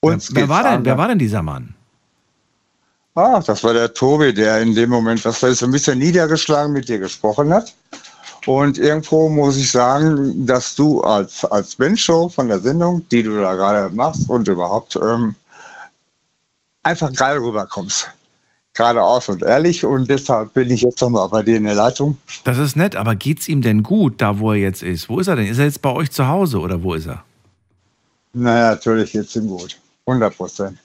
uns 0.01 0.35
wer, 0.35 0.41
geht's 0.43 0.49
war 0.49 0.63
denn, 0.63 0.83
wer 0.83 0.97
war 0.97 1.07
denn 1.07 1.19
dieser 1.19 1.41
Mann? 1.41 1.73
Ah, 3.15 3.39
das 3.39 3.63
war 3.63 3.73
der 3.73 3.93
Tobi, 3.93 4.33
der 4.33 4.61
in 4.61 4.75
dem 4.75 4.89
Moment, 4.89 5.23
was 5.23 5.41
ist, 5.43 5.63
ein 5.63 5.71
bisschen 5.71 5.99
niedergeschlagen 5.99 6.73
mit 6.73 6.89
dir 6.89 6.99
gesprochen 6.99 7.53
hat. 7.53 7.73
Und 8.45 8.77
irgendwo 8.77 9.29
muss 9.29 9.57
ich 9.57 9.71
sagen, 9.71 10.45
dass 10.45 10.75
du 10.75 11.01
als, 11.01 11.43
als 11.45 11.77
Mensch 11.77 12.05
von 12.05 12.47
der 12.47 12.59
Sendung, 12.59 13.05
die 13.09 13.23
du 13.23 13.39
da 13.41 13.55
gerade 13.55 13.93
machst 13.93 14.29
und 14.29 14.47
überhaupt 14.47 14.97
ähm, 15.01 15.35
einfach 16.83 17.13
geil 17.13 17.37
rüberkommst. 17.37 18.09
Geradeaus 18.73 19.27
und 19.29 19.43
ehrlich. 19.43 19.83
Und 19.83 20.09
deshalb 20.09 20.53
bin 20.53 20.69
ich 20.69 20.81
jetzt 20.81 21.01
nochmal 21.01 21.27
bei 21.29 21.43
dir 21.43 21.57
in 21.57 21.65
der 21.65 21.75
Leitung. 21.75 22.17
Das 22.43 22.57
ist 22.57 22.75
nett, 22.75 22.95
aber 22.95 23.15
geht's 23.15 23.47
ihm 23.47 23.61
denn 23.61 23.83
gut, 23.83 24.21
da 24.21 24.39
wo 24.39 24.51
er 24.51 24.59
jetzt 24.59 24.83
ist? 24.83 25.09
Wo 25.09 25.19
ist 25.19 25.27
er 25.27 25.35
denn? 25.35 25.47
Ist 25.47 25.57
er 25.57 25.65
jetzt 25.65 25.81
bei 25.81 25.91
euch 25.91 26.11
zu 26.11 26.27
Hause 26.27 26.59
oder 26.59 26.81
wo 26.81 26.93
ist 26.93 27.07
er? 27.07 27.23
Naja, 28.33 28.71
natürlich 28.71 29.11
geht's 29.11 29.35
ihm 29.35 29.47
gut. 29.47 29.77
100 30.05 30.35
Prozent. 30.35 30.77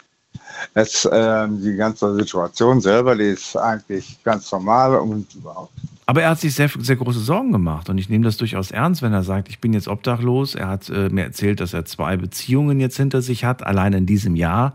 Es, 0.73 1.09
ähm, 1.13 1.63
die 1.63 1.77
ganze 1.77 2.15
Situation 2.15 2.81
selber, 2.81 3.15
die 3.15 3.31
ist 3.31 3.57
eigentlich 3.57 4.19
ganz 4.25 4.51
normal 4.51 4.97
und 4.97 5.33
überhaupt. 5.35 5.73
Aber 6.07 6.23
er 6.23 6.31
hat 6.31 6.41
sich 6.41 6.55
sehr, 6.55 6.71
sehr 6.81 6.97
große 6.97 7.21
Sorgen 7.21 7.53
gemacht 7.53 7.89
und 7.89 7.99
ich 7.99 8.09
nehme 8.09 8.25
das 8.25 8.37
durchaus 8.37 8.71
ernst, 8.71 9.01
wenn 9.03 9.13
er 9.13 9.23
sagt, 9.23 9.49
ich 9.49 9.61
bin 9.61 9.73
jetzt 9.73 9.89
obdachlos. 9.89 10.55
Er 10.55 10.69
hat 10.69 10.91
äh, 10.91 11.09
mir 11.09 11.25
erzählt, 11.25 11.61
dass 11.61 11.73
er 11.73 11.85
zwei 11.85 12.17
Beziehungen 12.17 12.81
jetzt 12.81 12.97
hinter 12.97 13.23
sich 13.23 13.45
hat, 13.45 13.65
allein 13.65 13.93
in 13.93 14.07
diesem 14.07 14.37
Jahr 14.37 14.75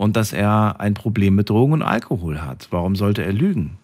und 0.00 0.16
dass 0.16 0.32
er 0.32 0.76
ein 0.78 0.94
Problem 0.94 1.34
mit 1.34 1.50
Drogen 1.50 1.74
und 1.74 1.82
Alkohol 1.82 2.40
hat. 2.40 2.68
Warum 2.70 2.96
sollte 2.96 3.22
er 3.22 3.34
lügen? 3.34 3.76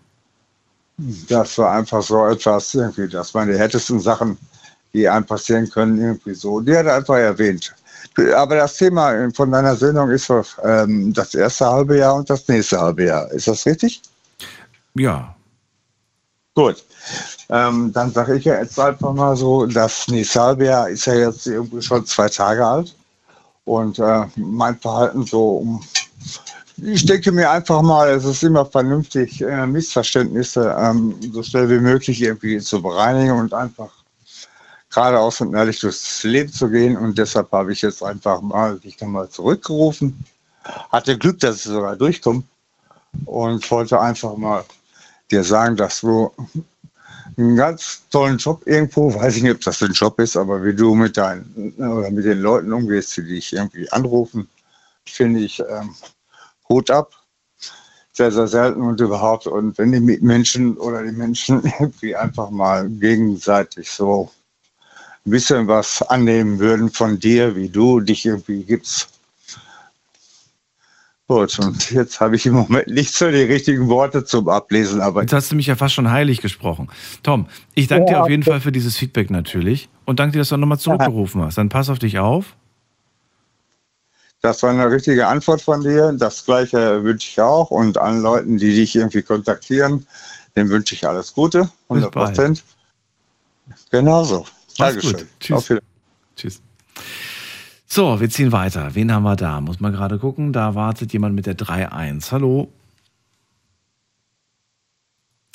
Das 1.28 1.58
war 1.58 1.72
einfach 1.72 2.02
so 2.02 2.26
etwas, 2.26 2.72
irgendwie, 2.72 3.06
das 3.06 3.34
waren 3.34 3.50
die 3.50 3.58
härtesten 3.58 4.00
Sachen, 4.00 4.38
die 4.94 5.06
einem 5.06 5.26
passieren 5.26 5.68
können, 5.68 6.00
irgendwie 6.00 6.32
so. 6.32 6.60
Die 6.60 6.74
hat 6.74 6.86
er 6.86 6.94
einfach 6.94 7.16
erwähnt. 7.16 7.74
Aber 8.34 8.56
das 8.56 8.78
Thema 8.78 9.30
von 9.34 9.52
deiner 9.52 9.76
Sendung 9.76 10.08
ist 10.08 10.32
ähm, 10.64 11.12
das 11.12 11.34
erste 11.34 11.66
halbe 11.66 11.98
Jahr 11.98 12.14
und 12.14 12.30
das 12.30 12.48
nächste 12.48 12.80
halbe 12.80 13.04
Jahr. 13.04 13.30
Ist 13.32 13.48
das 13.48 13.66
richtig? 13.66 14.00
Ja. 14.94 15.36
Gut. 16.54 16.82
Ähm, 17.50 17.92
dann 17.92 18.10
sage 18.10 18.36
ich 18.36 18.46
ja 18.46 18.58
jetzt 18.58 18.80
einfach 18.80 19.12
mal 19.12 19.36
so, 19.36 19.66
das 19.66 20.08
nächste 20.08 20.40
halbe 20.40 20.64
Jahr 20.64 20.88
ist 20.88 21.04
ja 21.04 21.14
jetzt 21.14 21.46
irgendwie 21.46 21.82
schon 21.82 22.06
zwei 22.06 22.30
Tage 22.30 22.66
alt. 22.66 22.96
Und 23.66 23.98
äh, 23.98 24.24
mein 24.36 24.78
Verhalten 24.78 25.24
so, 25.24 25.56
um 25.56 25.82
ich 26.82 27.06
denke 27.06 27.32
mir 27.32 27.50
einfach 27.50 27.82
mal, 27.82 28.10
es 28.10 28.24
ist 28.24 28.42
immer 28.42 28.66
vernünftig, 28.66 29.40
äh, 29.40 29.66
Missverständnisse 29.66 30.76
ähm, 30.78 31.14
so 31.32 31.42
schnell 31.42 31.70
wie 31.70 31.80
möglich 31.80 32.20
irgendwie 32.20 32.58
zu 32.58 32.82
bereinigen 32.82 33.32
und 33.32 33.54
einfach 33.54 33.90
geradeaus 34.90 35.40
und 35.40 35.54
ehrlich 35.54 35.80
durchs 35.80 36.22
Leben 36.22 36.52
zu 36.52 36.68
gehen. 36.68 36.96
Und 36.96 37.16
deshalb 37.16 37.50
habe 37.52 37.72
ich 37.72 37.82
jetzt 37.82 38.02
einfach 38.02 38.40
mal 38.40 38.78
dich 38.78 38.96
dann 38.96 39.10
mal 39.10 39.28
zurückgerufen. 39.28 40.24
Hatte 40.90 41.16
Glück, 41.16 41.38
dass 41.40 41.56
ich 41.56 41.62
sogar 41.62 41.96
durchkomme 41.96 42.42
und 43.24 43.70
wollte 43.70 44.00
einfach 44.00 44.36
mal 44.36 44.64
dir 45.30 45.44
sagen, 45.44 45.76
dass 45.76 46.00
du 46.00 46.30
einen 47.36 47.56
ganz 47.56 48.02
tollen 48.10 48.38
Job 48.38 48.62
irgendwo, 48.66 49.14
weiß 49.14 49.36
ich 49.36 49.42
nicht, 49.42 49.54
ob 49.54 49.60
das 49.62 49.82
ein 49.82 49.92
Job 49.92 50.18
ist, 50.18 50.36
aber 50.36 50.62
wie 50.64 50.74
du 50.74 50.94
mit 50.94 51.16
deinen 51.16 51.74
oder 51.78 52.10
mit 52.10 52.24
den 52.24 52.40
Leuten 52.40 52.72
umgehst, 52.72 53.16
die 53.16 53.22
dich 53.22 53.52
irgendwie 53.52 53.90
anrufen, 53.92 54.48
finde 55.04 55.40
ich 55.40 55.60
ähm, 55.60 55.94
Hut 56.68 56.90
ab. 56.90 57.12
Sehr, 58.12 58.32
sehr 58.32 58.46
selten 58.46 58.80
und 58.80 59.00
überhaupt. 59.00 59.46
Und 59.46 59.76
wenn 59.76 59.92
die 59.92 60.00
Menschen 60.00 60.76
oder 60.78 61.02
die 61.02 61.12
Menschen 61.12 61.62
irgendwie 61.80 62.16
einfach 62.16 62.50
mal 62.50 62.88
gegenseitig 62.88 63.90
so 63.90 64.30
ein 65.26 65.30
bisschen 65.30 65.66
was 65.66 66.00
annehmen 66.02 66.58
würden 66.58 66.90
von 66.90 67.18
dir, 67.18 67.54
wie 67.56 67.68
du 67.68 68.00
dich 68.00 68.24
irgendwie 68.24 68.62
gibst. 68.62 69.08
Gut, 71.28 71.58
und 71.58 71.90
jetzt 71.90 72.20
habe 72.20 72.36
ich 72.36 72.46
im 72.46 72.54
Moment 72.54 72.86
nicht 72.86 73.12
so 73.12 73.28
die 73.28 73.38
richtigen 73.38 73.88
Worte 73.88 74.24
zum 74.24 74.48
Ablesen, 74.48 75.00
aber 75.00 75.22
Jetzt 75.22 75.32
hast 75.32 75.50
du 75.50 75.56
mich 75.56 75.66
ja 75.66 75.74
fast 75.74 75.94
schon 75.94 76.08
heilig 76.08 76.40
gesprochen. 76.40 76.88
Tom, 77.24 77.48
ich 77.74 77.88
danke 77.88 78.12
Ja, 78.12 78.18
dir 78.18 78.22
auf 78.22 78.28
jeden. 78.28 78.44
Fall 78.44 78.60
für 78.60 78.70
dieses 78.70 78.96
Feedback 78.96 79.28
natürlich 79.28 79.88
und 80.04 80.20
danke 80.20 80.34
dir, 80.34 80.38
dass 80.38 80.50
du 80.50 80.56
nochmal 80.56 80.78
zurückgerufen 80.78 81.42
hast. 81.42 81.58
Dann 81.58 81.68
pass 81.68 81.90
auf 81.90 81.98
dich 81.98 82.20
auf. 82.20 82.54
Das 84.40 84.62
war 84.62 84.70
eine 84.70 84.90
richtige 84.90 85.26
Antwort 85.26 85.60
von 85.60 85.82
dir. 85.82 86.12
Das 86.12 86.44
gleiche 86.44 87.02
wünsche 87.02 87.28
ich 87.28 87.40
auch. 87.40 87.70
Und 87.70 87.98
allen 87.98 88.22
Leuten, 88.22 88.58
die 88.58 88.74
dich 88.74 88.94
irgendwie 88.94 89.22
kontaktieren, 89.22 90.06
denen 90.54 90.70
wünsche 90.70 90.94
ich 90.94 91.06
alles 91.06 91.32
Gute. 91.34 91.70
100 91.88 92.12
Prozent. 92.12 92.64
Genauso. 93.90 94.46
Dankeschön. 94.78 95.28
Tschüss. 95.40 95.56
Auf 95.56 95.70
Wiedersehen. 95.70 95.86
Tschüss. 96.36 96.62
So, 97.86 98.20
wir 98.20 98.28
ziehen 98.30 98.52
weiter. 98.52 98.94
Wen 98.94 99.12
haben 99.12 99.22
wir 99.22 99.36
da? 99.36 99.60
Muss 99.60 99.80
man 99.80 99.92
gerade 99.92 100.18
gucken. 100.18 100.52
Da 100.52 100.74
wartet 100.74 101.12
jemand 101.12 101.34
mit 101.34 101.46
der 101.46 101.56
3-1. 101.56 102.30
Hallo. 102.30 102.70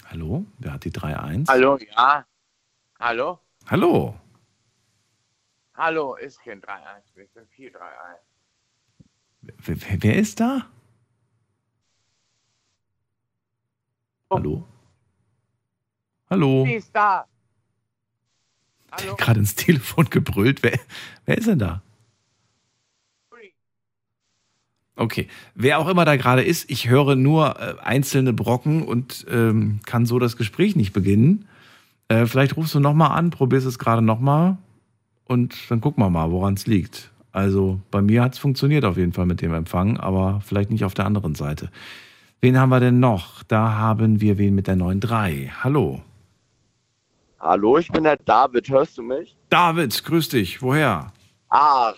Hallo? 0.10 0.46
Wer 0.60 0.74
hat 0.74 0.84
die 0.84 0.92
3-1? 0.92 1.48
Hallo, 1.48 1.78
ja. 1.78 2.26
Hallo? 3.00 3.40
Hallo. 3.70 4.16
Hallo, 5.74 6.16
ist 6.16 6.44
kein 6.44 6.62
3-1, 6.62 6.68
wir 7.16 7.28
sind 7.34 7.48
4-3-1. 7.58 7.78
Wer, 9.42 9.78
wer, 10.02 10.16
ist 10.16 10.40
da? 10.40 10.68
Hallo? 14.30 14.68
Hallo? 16.30 16.66
Sie 16.66 16.74
ist 16.76 16.96
da. 16.96 17.26
Der 19.00 19.12
hat 19.12 19.18
gerade 19.18 19.40
ins 19.40 19.56
Telefon 19.56 20.10
gebrüllt. 20.10 20.62
Wer, 20.64 20.80
wer 21.26 21.38
ist 21.38 21.48
denn 21.48 21.60
da? 21.60 21.82
Okay, 24.96 25.28
wer 25.56 25.80
auch 25.80 25.88
immer 25.88 26.06
da 26.06 26.16
gerade 26.16 26.44
ist, 26.44 26.70
ich 26.70 26.88
höre 26.88 27.16
nur 27.16 27.60
äh, 27.60 27.76
einzelne 27.82 28.34
Brocken 28.34 28.84
und 28.84 29.26
ähm, 29.30 29.80
kann 29.86 30.06
so 30.06 30.20
das 30.20 30.38
Gespräch 30.38 30.76
nicht 30.76 30.94
beginnen. 30.94 31.48
Äh, 32.08 32.28
vielleicht 32.28 32.56
rufst 32.56 32.76
du 32.76 32.80
nochmal 32.80 33.18
an, 33.18 33.32
probierst 33.32 33.66
es 33.66 33.80
gerade 33.80 34.04
nochmal 34.04 34.58
und 35.26 35.56
dann 35.72 35.82
gucken 35.82 36.04
wir 36.04 36.10
mal, 36.12 36.30
woran 36.30 36.54
es 36.54 36.68
liegt. 36.68 37.11
Also 37.32 37.80
bei 37.92 38.02
mir 38.02 38.24
hat 38.24 38.34
es 38.34 38.40
funktioniert 38.40 38.84
auf 38.84 38.98
jeden 38.98 39.14
Fall 39.14 39.26
mit 39.26 39.42
dem 39.42 39.54
Empfang, 39.54 39.98
aber 39.98 40.42
vielleicht 40.46 40.70
nicht 40.70 40.84
auf 40.84 40.94
der 40.94 41.06
anderen 41.06 41.36
Seite. 41.36 41.72
Wen 42.42 42.60
haben 42.60 42.70
wir 42.70 42.80
denn 42.80 43.00
noch? 43.00 43.44
Da 43.44 43.74
haben 43.74 44.20
wir 44.20 44.38
wen 44.38 44.56
mit 44.56 44.68
der 44.68 44.76
9.3. 44.76 45.50
Hallo. 45.64 46.02
Hallo, 47.40 47.78
ich 47.78 47.92
bin 47.92 48.04
der 48.04 48.18
David. 48.18 48.70
Hörst 48.70 48.98
du 48.98 49.04
mich? 49.04 49.38
David, 49.50 50.04
grüß 50.04 50.30
dich. 50.30 50.62
Woher? 50.62 51.14
Ach, 51.50 51.96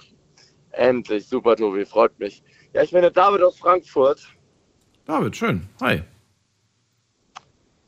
endlich. 0.72 1.28
Super, 1.28 1.56
Tobi. 1.56 1.86
Freut 1.86 2.18
mich. 2.20 2.44
Ja, 2.74 2.84
ich 2.84 2.92
bin 2.92 3.02
der 3.02 3.12
David 3.12 3.42
aus 3.42 3.58
Frankfurt. 3.58 4.28
David, 5.06 5.36
schön. 5.36 5.68
Hi. 5.82 6.04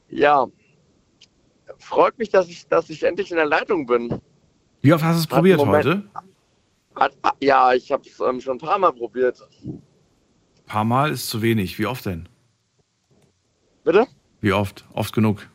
Ja. 0.09 0.47
Freut 1.77 2.17
mich, 2.17 2.29
dass 2.29 2.47
ich, 2.47 2.67
dass 2.67 2.89
ich 2.89 3.03
endlich 3.03 3.31
in 3.31 3.37
der 3.37 3.45
Leitung 3.45 3.85
bin. 3.85 4.19
Wie 4.81 4.93
oft 4.93 5.03
hast 5.03 5.15
du 5.15 5.19
es 5.21 5.27
probiert 5.27 5.59
heute? 5.59 6.03
Hat, 6.95 7.13
ja, 7.41 7.73
ich 7.73 7.91
habe 7.91 8.03
es 8.07 8.19
ähm, 8.19 8.39
schon 8.41 8.55
ein 8.55 8.59
paar 8.59 8.79
Mal 8.79 8.91
probiert. 8.93 9.37
paar 10.65 10.85
Mal 10.85 11.11
ist 11.11 11.29
zu 11.29 11.41
wenig. 11.41 11.77
Wie 11.77 11.85
oft 11.85 12.05
denn? 12.05 12.27
Bitte? 13.83 14.07
Wie 14.41 14.53
oft? 14.53 14.85
Oft 14.93 15.13
genug. 15.13 15.47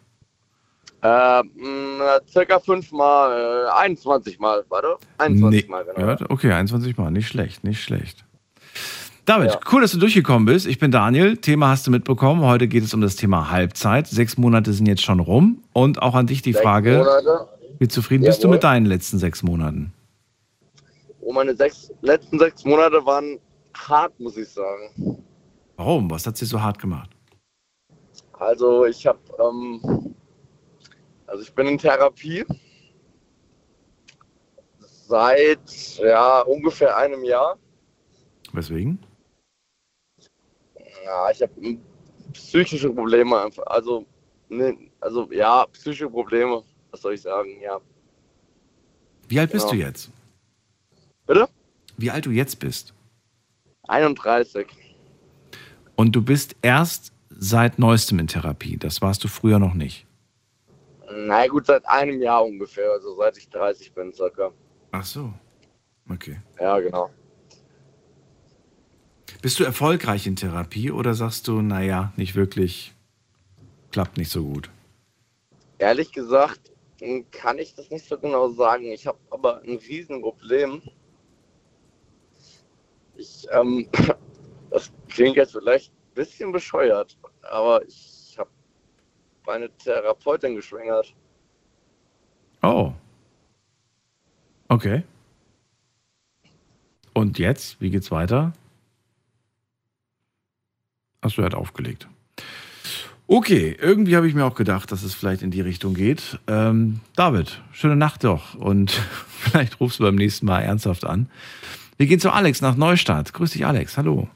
Äh, 1.02 1.42
mh, 1.42 2.20
circa 2.30 2.60
fünfmal, 2.60 3.66
äh, 3.68 3.70
21 3.80 4.38
Mal, 4.38 4.64
warte. 4.68 4.96
21 5.18 5.68
Mal, 5.68 5.84
genau. 5.84 6.08
Ja, 6.08 6.18
okay, 6.28 6.52
21 6.52 6.96
Mal. 6.98 7.10
Nicht 7.10 7.28
schlecht, 7.28 7.64
nicht 7.64 7.82
schlecht. 7.82 8.24
David, 9.24 9.52
Ja. 9.52 9.60
cool, 9.72 9.80
dass 9.82 9.92
du 9.92 9.98
durchgekommen 9.98 10.44
bist. 10.44 10.66
Ich 10.66 10.78
bin 10.78 10.90
Daniel. 10.90 11.36
Thema 11.38 11.68
hast 11.68 11.86
du 11.86 11.90
mitbekommen. 11.90 12.42
Heute 12.42 12.68
geht 12.68 12.84
es 12.84 12.92
um 12.92 13.00
das 13.00 13.16
Thema 13.16 13.50
Halbzeit. 13.50 14.08
Sechs 14.08 14.36
Monate 14.36 14.72
sind 14.72 14.86
jetzt 14.86 15.02
schon 15.02 15.20
rum. 15.20 15.62
Und 15.72 16.02
auch 16.02 16.14
an 16.14 16.26
dich 16.26 16.42
die 16.42 16.52
Sechs 16.52 16.62
Frage: 16.62 16.98
Monate. 16.98 17.48
Wie 17.78 17.88
zufrieden 17.88 18.24
bist 18.24 18.40
du 18.40 18.48
Jawohl. 18.48 18.56
mit 18.56 18.64
deinen 18.64 18.86
letzten 18.86 19.18
sechs 19.18 19.42
Monaten? 19.42 19.92
Oh, 21.30 21.32
meine 21.32 21.54
sechs, 21.54 21.92
letzten 22.00 22.40
sechs 22.40 22.64
Monate 22.64 23.06
waren 23.06 23.38
hart, 23.72 24.18
muss 24.18 24.36
ich 24.36 24.48
sagen. 24.48 25.22
Warum? 25.76 26.10
Was 26.10 26.26
hat 26.26 26.36
sie 26.36 26.44
so 26.44 26.60
hart 26.60 26.76
gemacht? 26.76 27.08
Also 28.32 28.84
ich 28.86 29.06
habe, 29.06 29.20
ähm, 29.38 30.12
also 31.28 31.42
ich 31.44 31.54
bin 31.54 31.68
in 31.68 31.78
Therapie 31.78 32.44
seit 35.06 35.98
ja 35.98 36.40
ungefähr 36.40 36.96
einem 36.96 37.22
Jahr. 37.22 37.56
Weswegen? 38.52 38.98
Ja, 41.04 41.30
ich 41.30 41.42
habe 41.42 41.78
psychische 42.32 42.90
Probleme 42.90 43.40
einfach. 43.40 43.66
Also, 43.66 44.04
ne, 44.48 44.76
also 44.98 45.30
ja, 45.30 45.64
psychische 45.66 46.10
Probleme. 46.10 46.64
Was 46.90 47.02
soll 47.02 47.14
ich 47.14 47.22
sagen? 47.22 47.60
Ja. 47.60 47.80
Wie 49.28 49.38
alt 49.38 49.52
bist 49.52 49.70
Genau. 49.70 49.80
du 49.80 49.86
jetzt? 49.86 50.10
Bitte? 51.30 51.48
Wie 51.96 52.10
alt 52.10 52.26
du 52.26 52.32
jetzt 52.32 52.58
bist? 52.58 52.92
31. 53.86 54.66
Und 55.94 56.16
du 56.16 56.22
bist 56.22 56.56
erst 56.60 57.12
seit 57.28 57.78
neuestem 57.78 58.18
in 58.18 58.26
Therapie. 58.26 58.76
Das 58.76 59.00
warst 59.00 59.22
du 59.22 59.28
früher 59.28 59.60
noch 59.60 59.74
nicht. 59.74 60.08
Na 61.08 61.46
gut, 61.46 61.66
seit 61.66 61.86
einem 61.86 62.20
Jahr 62.20 62.44
ungefähr, 62.44 62.90
also 62.90 63.16
seit 63.16 63.38
ich 63.38 63.48
30 63.48 63.92
bin 63.94 64.12
circa. 64.12 64.50
Ach 64.90 65.04
so. 65.04 65.32
Okay. 66.08 66.40
Ja, 66.58 66.80
genau. 66.80 67.10
Bist 69.40 69.60
du 69.60 69.64
erfolgreich 69.64 70.26
in 70.26 70.34
Therapie 70.34 70.90
oder 70.90 71.14
sagst 71.14 71.46
du, 71.46 71.62
naja, 71.62 72.12
nicht 72.16 72.34
wirklich, 72.34 72.92
klappt 73.92 74.16
nicht 74.16 74.32
so 74.32 74.42
gut? 74.42 74.68
Ehrlich 75.78 76.10
gesagt 76.10 76.72
hm, 76.98 77.24
kann 77.30 77.58
ich 77.60 77.76
das 77.76 77.88
nicht 77.88 78.08
so 78.08 78.18
genau 78.18 78.48
sagen. 78.48 78.86
Ich 78.86 79.06
habe 79.06 79.18
aber 79.30 79.62
ein 79.62 79.76
Riesenproblem. 79.76 80.82
Ich, 83.20 83.46
ähm, 83.52 83.86
das 84.70 84.90
klingt 85.08 85.36
jetzt 85.36 85.52
vielleicht 85.52 85.92
ein 85.92 86.14
bisschen 86.14 86.52
bescheuert, 86.52 87.18
aber 87.42 87.86
ich 87.86 88.34
habe 88.38 88.48
meine 89.46 89.70
Therapeutin 89.76 90.54
geschwängert. 90.54 91.14
Oh. 92.62 92.92
Okay. 94.68 95.02
Und 97.12 97.38
jetzt, 97.38 97.78
wie 97.80 97.90
geht's 97.90 98.10
weiter? 98.10 98.54
Achso, 101.20 101.42
er 101.42 101.46
hat 101.46 101.54
aufgelegt. 101.54 102.08
Okay, 103.26 103.76
irgendwie 103.78 104.16
habe 104.16 104.26
ich 104.26 104.34
mir 104.34 104.46
auch 104.46 104.54
gedacht, 104.54 104.90
dass 104.90 105.02
es 105.02 105.14
vielleicht 105.14 105.42
in 105.42 105.50
die 105.50 105.60
Richtung 105.60 105.92
geht. 105.92 106.38
Ähm, 106.46 107.00
David, 107.16 107.60
schöne 107.72 107.96
Nacht 107.96 108.24
doch 108.24 108.54
und 108.54 108.90
vielleicht 109.28 109.78
rufst 109.78 109.98
du 109.98 110.04
beim 110.04 110.14
nächsten 110.14 110.46
Mal 110.46 110.62
ernsthaft 110.62 111.04
an. 111.04 111.28
Wir 112.00 112.06
gehen 112.06 112.18
zu 112.18 112.30
Alex 112.30 112.62
nach 112.62 112.76
Neustadt. 112.76 113.34
Grüß 113.34 113.50
dich, 113.50 113.66
Alex. 113.66 113.98
Hallo. 113.98 114.26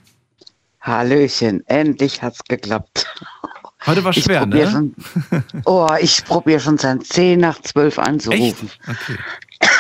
Hallöchen, 0.83 1.67
endlich 1.67 2.21
hat's 2.21 2.45
geklappt. 2.47 3.07
Heute 3.87 4.05
war 4.05 4.13
schwer, 4.13 4.45
ne? 4.45 4.71
Schon, 4.71 4.95
oh, 5.65 5.89
ich 5.99 6.23
probiere 6.27 6.61
schon 6.61 6.77
seit 6.77 7.07
10 7.07 7.41
nach 7.41 7.59
12 7.63 7.99
anzurufen. 7.99 8.71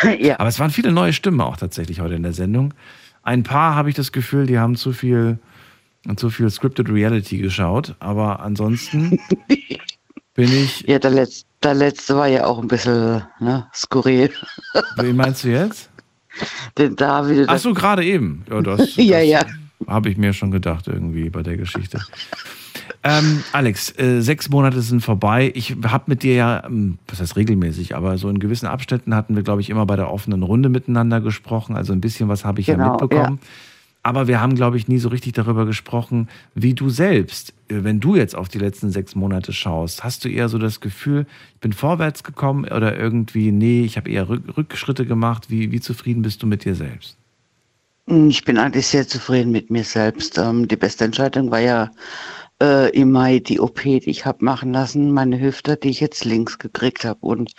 Okay. 0.00 0.18
ja. 0.28 0.40
Aber 0.40 0.48
es 0.48 0.58
waren 0.58 0.70
viele 0.70 0.92
neue 0.92 1.12
Stimmen 1.12 1.42
auch 1.42 1.58
tatsächlich 1.58 2.00
heute 2.00 2.14
in 2.14 2.22
der 2.22 2.32
Sendung. 2.32 2.72
Ein 3.22 3.42
paar 3.42 3.74
habe 3.74 3.90
ich 3.90 3.94
das 3.94 4.12
Gefühl, 4.12 4.46
die 4.46 4.58
haben 4.58 4.76
zu 4.76 4.94
viel, 4.94 5.38
zu 6.16 6.30
viel 6.30 6.48
Scripted 6.48 6.88
Reality 6.88 7.36
geschaut. 7.36 7.96
Aber 7.98 8.40
ansonsten 8.40 9.20
bin 10.34 10.50
ich. 10.50 10.88
Ja, 10.88 10.98
der 10.98 11.10
letzte, 11.10 11.44
der 11.62 11.74
letzte 11.74 12.16
war 12.16 12.28
ja 12.28 12.46
auch 12.46 12.62
ein 12.62 12.68
bisschen 12.68 13.24
ne, 13.40 13.68
skurril. 13.74 14.30
Wen 14.96 15.16
meinst 15.16 15.44
du 15.44 15.48
jetzt? 15.48 15.90
Den 16.78 16.96
David. 16.96 17.48
Ach 17.48 17.58
so, 17.58 17.72
gerade 17.74 18.04
eben. 18.04 18.44
Ja, 18.50 18.60
das, 18.62 18.96
ja, 18.96 19.20
ja. 19.20 19.40
Habe 19.86 20.08
ich 20.08 20.16
mir 20.16 20.32
schon 20.32 20.50
gedacht, 20.50 20.88
irgendwie 20.88 21.30
bei 21.30 21.42
der 21.42 21.56
Geschichte. 21.56 22.00
Ähm, 23.02 23.42
Alex, 23.52 23.96
äh, 23.98 24.20
sechs 24.22 24.48
Monate 24.48 24.80
sind 24.80 25.00
vorbei. 25.00 25.52
Ich 25.54 25.76
habe 25.84 26.04
mit 26.06 26.22
dir 26.22 26.34
ja, 26.34 26.64
ähm, 26.64 26.98
was 27.06 27.20
heißt 27.20 27.36
regelmäßig, 27.36 27.94
aber 27.94 28.16
so 28.16 28.30
in 28.30 28.38
gewissen 28.38 28.66
Abständen 28.66 29.14
hatten 29.14 29.36
wir, 29.36 29.42
glaube 29.42 29.60
ich, 29.60 29.68
immer 29.68 29.84
bei 29.84 29.96
der 29.96 30.10
offenen 30.10 30.42
Runde 30.42 30.70
miteinander 30.70 31.20
gesprochen. 31.20 31.76
Also 31.76 31.92
ein 31.92 32.00
bisschen 32.00 32.28
was 32.28 32.44
habe 32.44 32.60
ich 32.60 32.66
ja 32.66 32.76
Genau, 32.76 32.92
mitbekommen. 32.92 33.40
Aber 34.04 34.28
wir 34.28 34.38
haben, 34.38 34.54
glaube 34.54 34.76
ich, 34.76 34.86
nie 34.86 34.98
so 34.98 35.08
richtig 35.08 35.32
darüber 35.32 35.64
gesprochen, 35.64 36.28
wie 36.54 36.74
du 36.74 36.90
selbst, 36.90 37.54
äh, 37.68 37.82
wenn 37.84 38.00
du 38.00 38.16
jetzt 38.16 38.36
auf 38.36 38.50
die 38.50 38.58
letzten 38.58 38.90
sechs 38.90 39.14
Monate 39.14 39.54
schaust, 39.54 40.04
hast 40.04 40.24
du 40.24 40.28
eher 40.28 40.50
so 40.50 40.58
das 40.58 40.80
Gefühl, 40.80 41.26
ich 41.54 41.60
bin 41.60 41.72
vorwärts 41.72 42.22
gekommen 42.22 42.66
oder 42.66 42.98
irgendwie, 42.98 43.50
nee, 43.50 43.82
ich 43.82 43.96
habe 43.96 44.10
eher 44.10 44.28
Rück 44.28 44.56
Rückschritte 44.58 45.06
gemacht. 45.06 45.48
Wie, 45.48 45.72
wie 45.72 45.80
zufrieden 45.80 46.20
bist 46.20 46.42
du 46.42 46.46
mit 46.46 46.66
dir 46.66 46.74
selbst? 46.74 47.16
Ich 48.06 48.44
bin 48.44 48.58
eigentlich 48.58 48.86
sehr 48.86 49.08
zufrieden 49.08 49.50
mit 49.50 49.70
mir 49.70 49.84
selbst. 49.84 50.36
Ähm, 50.36 50.68
die 50.68 50.76
beste 50.76 51.06
Entscheidung 51.06 51.50
war 51.50 51.60
ja 51.60 51.90
äh, 52.62 52.90
im 52.90 53.10
Mai 53.10 53.38
die 53.38 53.58
OP, 53.58 53.80
die 53.84 54.10
ich 54.10 54.26
habe 54.26 54.44
machen 54.44 54.74
lassen, 54.74 55.12
meine 55.12 55.40
Hüfte, 55.40 55.78
die 55.78 55.88
ich 55.88 56.00
jetzt 56.00 56.26
links 56.26 56.58
gekriegt 56.58 57.06
habe. 57.06 57.20
Und 57.20 57.52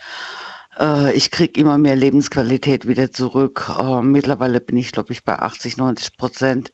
äh, 0.80 1.14
ich 1.14 1.32
kriege 1.32 1.60
immer 1.60 1.78
mehr 1.78 1.96
Lebensqualität 1.96 2.88
wieder 2.88 3.12
zurück. 3.12 3.72
Äh, 3.80 4.02
mittlerweile 4.02 4.62
bin 4.62 4.78
ich, 4.78 4.92
glaube 4.92 5.14
ich, 5.14 5.24
bei 5.24 5.38
80, 5.38 5.78
90 5.78 6.18
Prozent. 6.18 6.74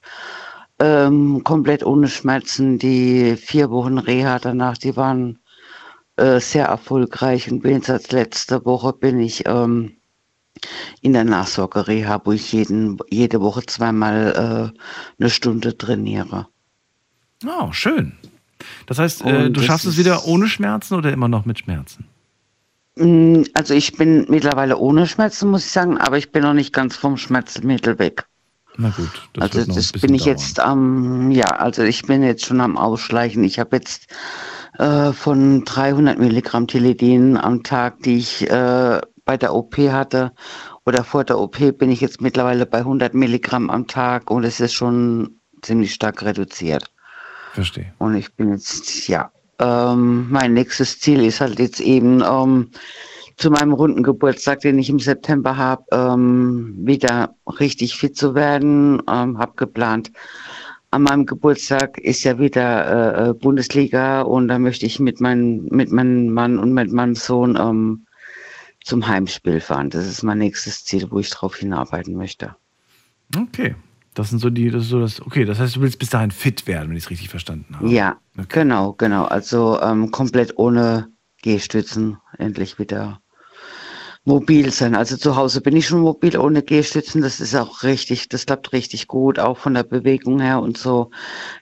Ähm, 0.80 1.44
komplett 1.44 1.84
ohne 1.84 2.08
Schmerzen. 2.08 2.80
Die 2.80 3.36
vier 3.38 3.70
Wochen 3.70 3.98
Reha 3.98 4.40
danach, 4.40 4.78
die 4.78 4.96
waren 4.96 5.40
äh, 6.16 6.40
sehr 6.40 6.66
erfolgreich. 6.66 7.52
Und 7.52 7.62
bin 7.62 7.74
jetzt 7.74 7.90
als 7.90 8.12
letzte 8.12 8.66
Woche 8.66 8.94
bin 8.94 9.20
ich 9.20 9.44
ähm, 9.46 9.98
in 11.02 11.14
der 11.14 11.24
Nachsorgereha, 11.24 12.22
wo 12.24 12.32
ich 12.32 12.52
jeden, 12.52 12.98
jede 13.10 13.42
Woche 13.42 13.66
zweimal 13.66 14.74
äh, 14.74 14.80
eine 15.20 15.30
Stunde 15.30 15.78
trainiere. 15.78 16.48
Oh, 17.46 17.72
schön. 17.72 18.14
Das 18.86 19.00
heißt, 19.00 19.24
Und 19.24 19.34
du 19.34 19.50
das 19.54 19.66
schaffst 19.66 19.88
es 19.88 19.98
wieder 19.98 20.26
ohne 20.26 20.48
Schmerzen 20.48 20.94
oder 20.94 21.12
immer 21.12 21.28
noch 21.28 21.46
mit 21.46 21.60
Schmerzen? 21.60 22.06
Mm, 22.96 23.44
Also 23.54 23.74
ich 23.74 23.94
bin 23.94 24.26
mittlerweile 24.30 24.78
ohne 24.78 25.08
Schmerzen, 25.08 25.50
muss 25.50 25.66
ich 25.66 25.72
sagen, 25.72 25.98
aber 25.98 26.18
ich 26.18 26.32
bin 26.32 26.44
noch 26.44 26.54
nicht 26.54 26.74
ganz 26.74 26.96
vom 26.96 27.18
Schmerzmittel 27.18 28.00
weg. 28.00 28.26
Na 28.78 28.90
gut, 28.90 29.30
das 29.34 29.56
also 29.56 29.74
das 29.74 29.92
bin 29.92 30.14
ich 30.14 30.24
dauern. 30.24 30.38
jetzt 30.38 30.60
am, 30.60 31.32
ja, 31.32 31.46
also 31.58 31.84
ich 31.84 32.04
bin 32.04 32.24
jetzt 32.24 32.46
schon 32.46 32.62
am 32.62 32.78
Ausschleichen. 32.78 33.44
Ich 33.44 33.60
habe 33.60 33.76
jetzt 33.76 34.08
äh, 34.78 35.12
von 35.12 35.66
300 35.66 36.18
Milligramm 36.20 36.68
Tilidin 36.68 37.38
am 37.38 37.64
Tag, 37.64 38.00
die 38.04 38.18
ich 38.18 38.50
äh, 38.50 39.02
bei 39.26 39.38
der 39.38 39.54
OP 39.54 39.78
hatte 39.78 40.32
oder 40.86 41.04
vor 41.04 41.24
der 41.24 41.38
OP, 41.40 41.58
bin 41.78 41.92
ich 41.92 42.02
jetzt 42.02 42.22
mittlerweile 42.22 42.66
bei 42.66 42.80
100 42.80 43.14
Milligramm 43.14 43.70
am 43.70 43.88
Tag 43.88 44.32
und 44.32 44.44
es 44.46 44.60
ist 44.60 44.74
schon 44.74 45.42
ziemlich 45.62 45.94
stark 45.94 46.24
reduziert. 46.24 46.92
Verstehe. 47.54 47.94
Und 47.98 48.16
ich 48.16 48.34
bin 48.36 48.52
jetzt, 48.52 49.08
ja, 49.08 49.32
ähm, 49.62 50.28
mein 50.30 50.54
nächstes 50.54 51.00
Ziel 51.00 51.24
ist 51.24 51.42
halt 51.42 51.60
jetzt 51.60 51.80
eben 51.80 52.22
ähm, 52.22 52.72
zu 53.38 53.50
meinem 53.50 53.74
runden 53.74 54.04
Geburtstag, 54.04 54.62
den 54.62 54.80
ich 54.80 54.90
im 54.90 55.00
September 55.00 55.58
habe, 55.58 55.84
ähm, 55.92 56.76
wieder 56.80 57.36
richtig 57.60 57.96
fit 57.96 58.16
zu 58.18 58.36
werden. 58.36 59.02
Ähm, 59.10 59.38
habe 59.38 59.54
geplant, 59.56 60.12
an 60.92 61.04
meinem 61.04 61.26
Geburtstag 61.26 61.98
ist 61.98 62.24
ja 62.24 62.38
wieder 62.38 63.26
äh, 63.26 63.30
äh, 63.30 63.34
Bundesliga 63.34 64.22
und 64.22 64.50
da 64.50 64.60
möchte 64.60 64.86
ich 64.86 65.00
mit, 65.00 65.22
mein, 65.22 65.64
mit 65.72 65.92
meinem 65.92 66.34
Mann 66.34 66.60
und 66.60 66.74
mit 66.74 66.92
meinem 66.92 67.16
Sohn 67.16 67.58
ähm, 67.60 68.06
zum 68.84 69.08
Heimspiel 69.08 69.62
fahren. 69.62 69.90
Das 69.90 70.06
ist 70.06 70.24
mein 70.24 70.40
nächstes 70.40 70.84
Ziel, 70.84 71.10
wo 71.10 71.20
ich 71.20 71.30
drauf 71.30 71.56
hinarbeiten 71.56 72.16
möchte. 72.16 72.56
Okay. 73.36 73.76
Das 74.14 74.30
sind 74.30 74.40
so 74.40 74.50
die, 74.50 74.70
das 74.70 74.84
ist 74.84 74.90
so 74.90 75.00
das, 75.00 75.22
okay, 75.22 75.46
das 75.46 75.60
heißt, 75.60 75.78
du 75.78 75.82
willst 75.82 76.00
bis 76.00 76.10
dahin 76.10 76.32
fit 76.32 76.68
werden, 76.68 76.90
wenn 76.90 76.98
ich 76.98 77.06
es 77.06 77.10
richtig 77.10 77.30
verstanden 77.30 77.76
habe. 77.76 77.90
Ja, 77.90 78.18
genau, 78.50 78.94
genau. 78.94 79.24
Also 79.26 79.80
ähm, 79.82 80.12
komplett 80.12 80.58
ohne 80.58 81.08
Gehstützen 81.42 82.18
endlich 82.38 82.78
wieder 82.78 83.22
mobil 84.24 84.72
sein. 84.72 84.96
Also 84.96 85.18
zu 85.18 85.36
Hause 85.36 85.62
bin 85.62 85.76
ich 85.76 85.88
schon 85.88 86.02
mobil 86.02 86.38
ohne 86.38 86.62
Gehstützen. 86.62 87.22
Das 87.22 87.40
ist 87.40 87.56
auch 87.56 87.84
richtig, 87.84 88.30
das 88.30 88.46
klappt 88.46 88.74
richtig 88.74 89.08
gut, 89.08 89.40
auch 89.40 89.58
von 89.58 89.74
der 89.74 89.84
Bewegung 89.84 90.40
her 90.40 90.62
und 90.62 90.78
so. 90.78 91.10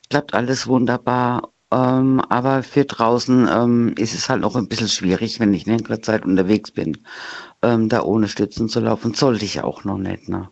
Klappt 0.10 0.34
alles 0.34 0.68
wunderbar. 0.68 1.50
Ähm, 1.72 2.20
aber 2.30 2.64
für 2.64 2.84
draußen 2.84 3.48
ähm, 3.48 3.94
ist 3.98 4.16
es 4.16 4.28
halt 4.28 4.42
noch 4.42 4.56
ein 4.56 4.68
bisschen 4.68 4.88
schwierig, 4.88 5.40
wenn 5.40 5.54
ich 5.54 5.68
längere 5.68 6.02
Zeit 6.02 6.26
unterwegs 6.26 6.72
bin, 6.72 6.98
ähm, 7.62 7.90
da 7.90 8.02
ohne 8.02 8.28
Stützen 8.28 8.70
zu 8.70 8.80
laufen. 8.80 9.14
Sollte 9.14 9.46
ich 9.46 9.62
auch 9.62 9.84
noch 9.84 10.00
nicht, 10.00 10.30
ne? 10.30 10.50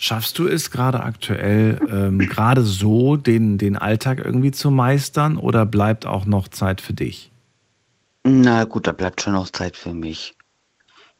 Schaffst 0.00 0.38
du 0.38 0.46
es 0.46 0.70
gerade 0.70 1.02
aktuell, 1.02 1.80
ähm, 1.90 2.18
gerade 2.30 2.62
so 2.62 3.16
den, 3.16 3.58
den 3.58 3.76
Alltag 3.76 4.22
irgendwie 4.24 4.52
zu 4.52 4.70
meistern 4.70 5.36
oder 5.36 5.66
bleibt 5.66 6.06
auch 6.06 6.24
noch 6.24 6.46
Zeit 6.46 6.80
für 6.80 6.94
dich? 6.94 7.32
Na 8.22 8.64
gut, 8.64 8.86
da 8.86 8.92
bleibt 8.92 9.20
schon 9.20 9.32
noch 9.32 9.50
Zeit 9.50 9.76
für 9.76 9.92
mich. 9.92 10.36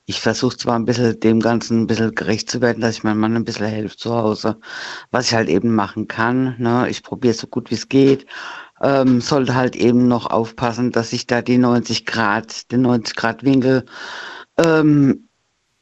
Ich 0.07 0.21
versuche 0.21 0.57
zwar 0.57 0.77
ein 0.77 0.85
bisschen 0.85 1.19
dem 1.21 1.41
Ganzen 1.41 1.83
ein 1.83 1.87
bisschen 1.89 2.15
gerecht 2.15 2.49
zu 2.51 2.61
werden, 2.61 2.81
dass 2.81 2.97
ich 2.97 3.03
meinem 3.03 3.19
Mann 3.19 3.35
ein 3.35 3.45
bisschen 3.45 3.67
helfe 3.67 3.97
zu 3.97 4.15
Hause, 4.15 4.57
was 5.11 5.27
ich 5.27 5.35
halt 5.35 5.49
eben 5.49 5.75
machen 5.75 6.07
kann. 6.07 6.55
Ne? 6.59 6.89
Ich 6.89 7.03
probiere 7.03 7.35
so 7.35 7.47
gut 7.49 7.71
wie 7.71 7.75
es 7.75 7.89
geht. 7.89 8.27
Ähm, 8.81 9.21
sollte 9.21 9.57
halt 9.57 9.75
eben 9.75 10.07
noch 10.07 10.27
aufpassen, 10.27 10.93
dass 10.93 11.13
ich 11.13 11.27
da 11.27 11.43
die 11.43 11.59
90 11.59 12.07
Grad, 12.07 12.71
den 12.71 12.83
90 12.83 13.17
Grad 13.17 13.43
Winkel 13.43 13.85
ähm, 14.57 15.28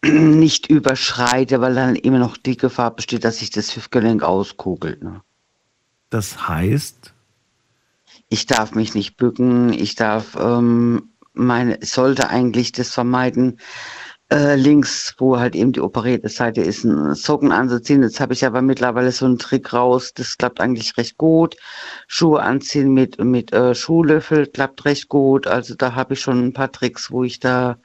nicht 0.12 0.68
überschreite, 0.68 1.60
weil 1.60 1.74
dann 1.74 1.96
immer 1.96 2.18
noch 2.18 2.36
die 2.36 2.56
Gefahr 2.56 2.94
besteht, 2.94 3.24
dass 3.24 3.38
sich 3.38 3.50
das 3.50 3.74
Hüftgelenk 3.74 4.22
auskugelt. 4.22 5.02
Ne? 5.02 5.20
Das 6.10 6.48
heißt, 6.48 7.12
ich 8.28 8.46
darf 8.46 8.74
mich 8.74 8.94
nicht 8.94 9.16
bücken, 9.16 9.72
ich 9.72 9.94
darf 9.94 10.36
ähm, 10.36 11.10
meine, 11.32 11.78
sollte 11.82 12.30
eigentlich 12.30 12.72
das 12.72 12.90
vermeiden, 12.90 13.58
äh, 14.32 14.56
links, 14.56 15.14
wo 15.18 15.38
halt 15.38 15.54
eben 15.54 15.72
die 15.72 15.80
operierte 15.80 16.28
Seite 16.28 16.60
ist, 16.60 16.84
einen 16.84 17.14
Socken 17.14 17.52
anzuziehen. 17.52 18.02
Jetzt 18.02 18.18
habe 18.18 18.32
ich 18.32 18.44
aber 18.44 18.60
mittlerweile 18.60 19.12
so 19.12 19.24
einen 19.24 19.38
Trick 19.38 19.72
raus, 19.72 20.12
das 20.14 20.36
klappt 20.36 20.60
eigentlich 20.60 20.96
recht 20.96 21.16
gut. 21.16 21.56
Schuhe 22.08 22.42
anziehen 22.42 22.92
mit, 22.92 23.22
mit 23.22 23.52
äh, 23.52 23.74
Schuhlöffel 23.74 24.48
klappt 24.48 24.84
recht 24.84 25.08
gut. 25.08 25.46
Also 25.46 25.74
da 25.76 25.94
habe 25.94 26.14
ich 26.14 26.20
schon 26.20 26.44
ein 26.46 26.52
paar 26.52 26.72
Tricks, 26.72 27.10
wo 27.12 27.22
ich 27.22 27.38
da 27.38 27.78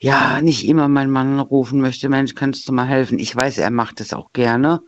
ja, 0.00 0.40
nicht 0.40 0.66
immer 0.66 0.88
meinen 0.88 1.10
Mann 1.10 1.40
rufen 1.40 1.80
möchte, 1.80 2.08
Mensch, 2.08 2.34
kannst 2.34 2.68
du 2.68 2.72
mal 2.72 2.86
helfen? 2.86 3.18
Ich 3.18 3.34
weiß, 3.34 3.58
er 3.58 3.70
macht 3.70 4.00
es 4.00 4.12
auch 4.12 4.32
gerne, 4.32 4.80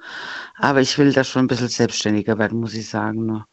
aber 0.56 0.80
ich 0.80 0.96
will 0.98 1.12
da 1.12 1.24
schon 1.24 1.44
ein 1.44 1.48
bisschen 1.48 1.68
selbstständiger 1.68 2.38
werden, 2.38 2.60
muss 2.60 2.74
ich 2.74 2.88
sagen. 2.88 3.26
Ne? 3.26 3.44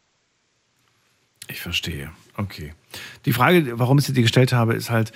Ich 1.48 1.60
verstehe. 1.60 2.10
Okay. 2.36 2.74
Die 3.24 3.32
Frage, 3.32 3.78
warum 3.78 3.98
ich 3.98 4.04
sie 4.04 4.12
dir 4.12 4.22
gestellt 4.22 4.52
habe, 4.52 4.74
ist 4.74 4.90
halt, 4.90 5.12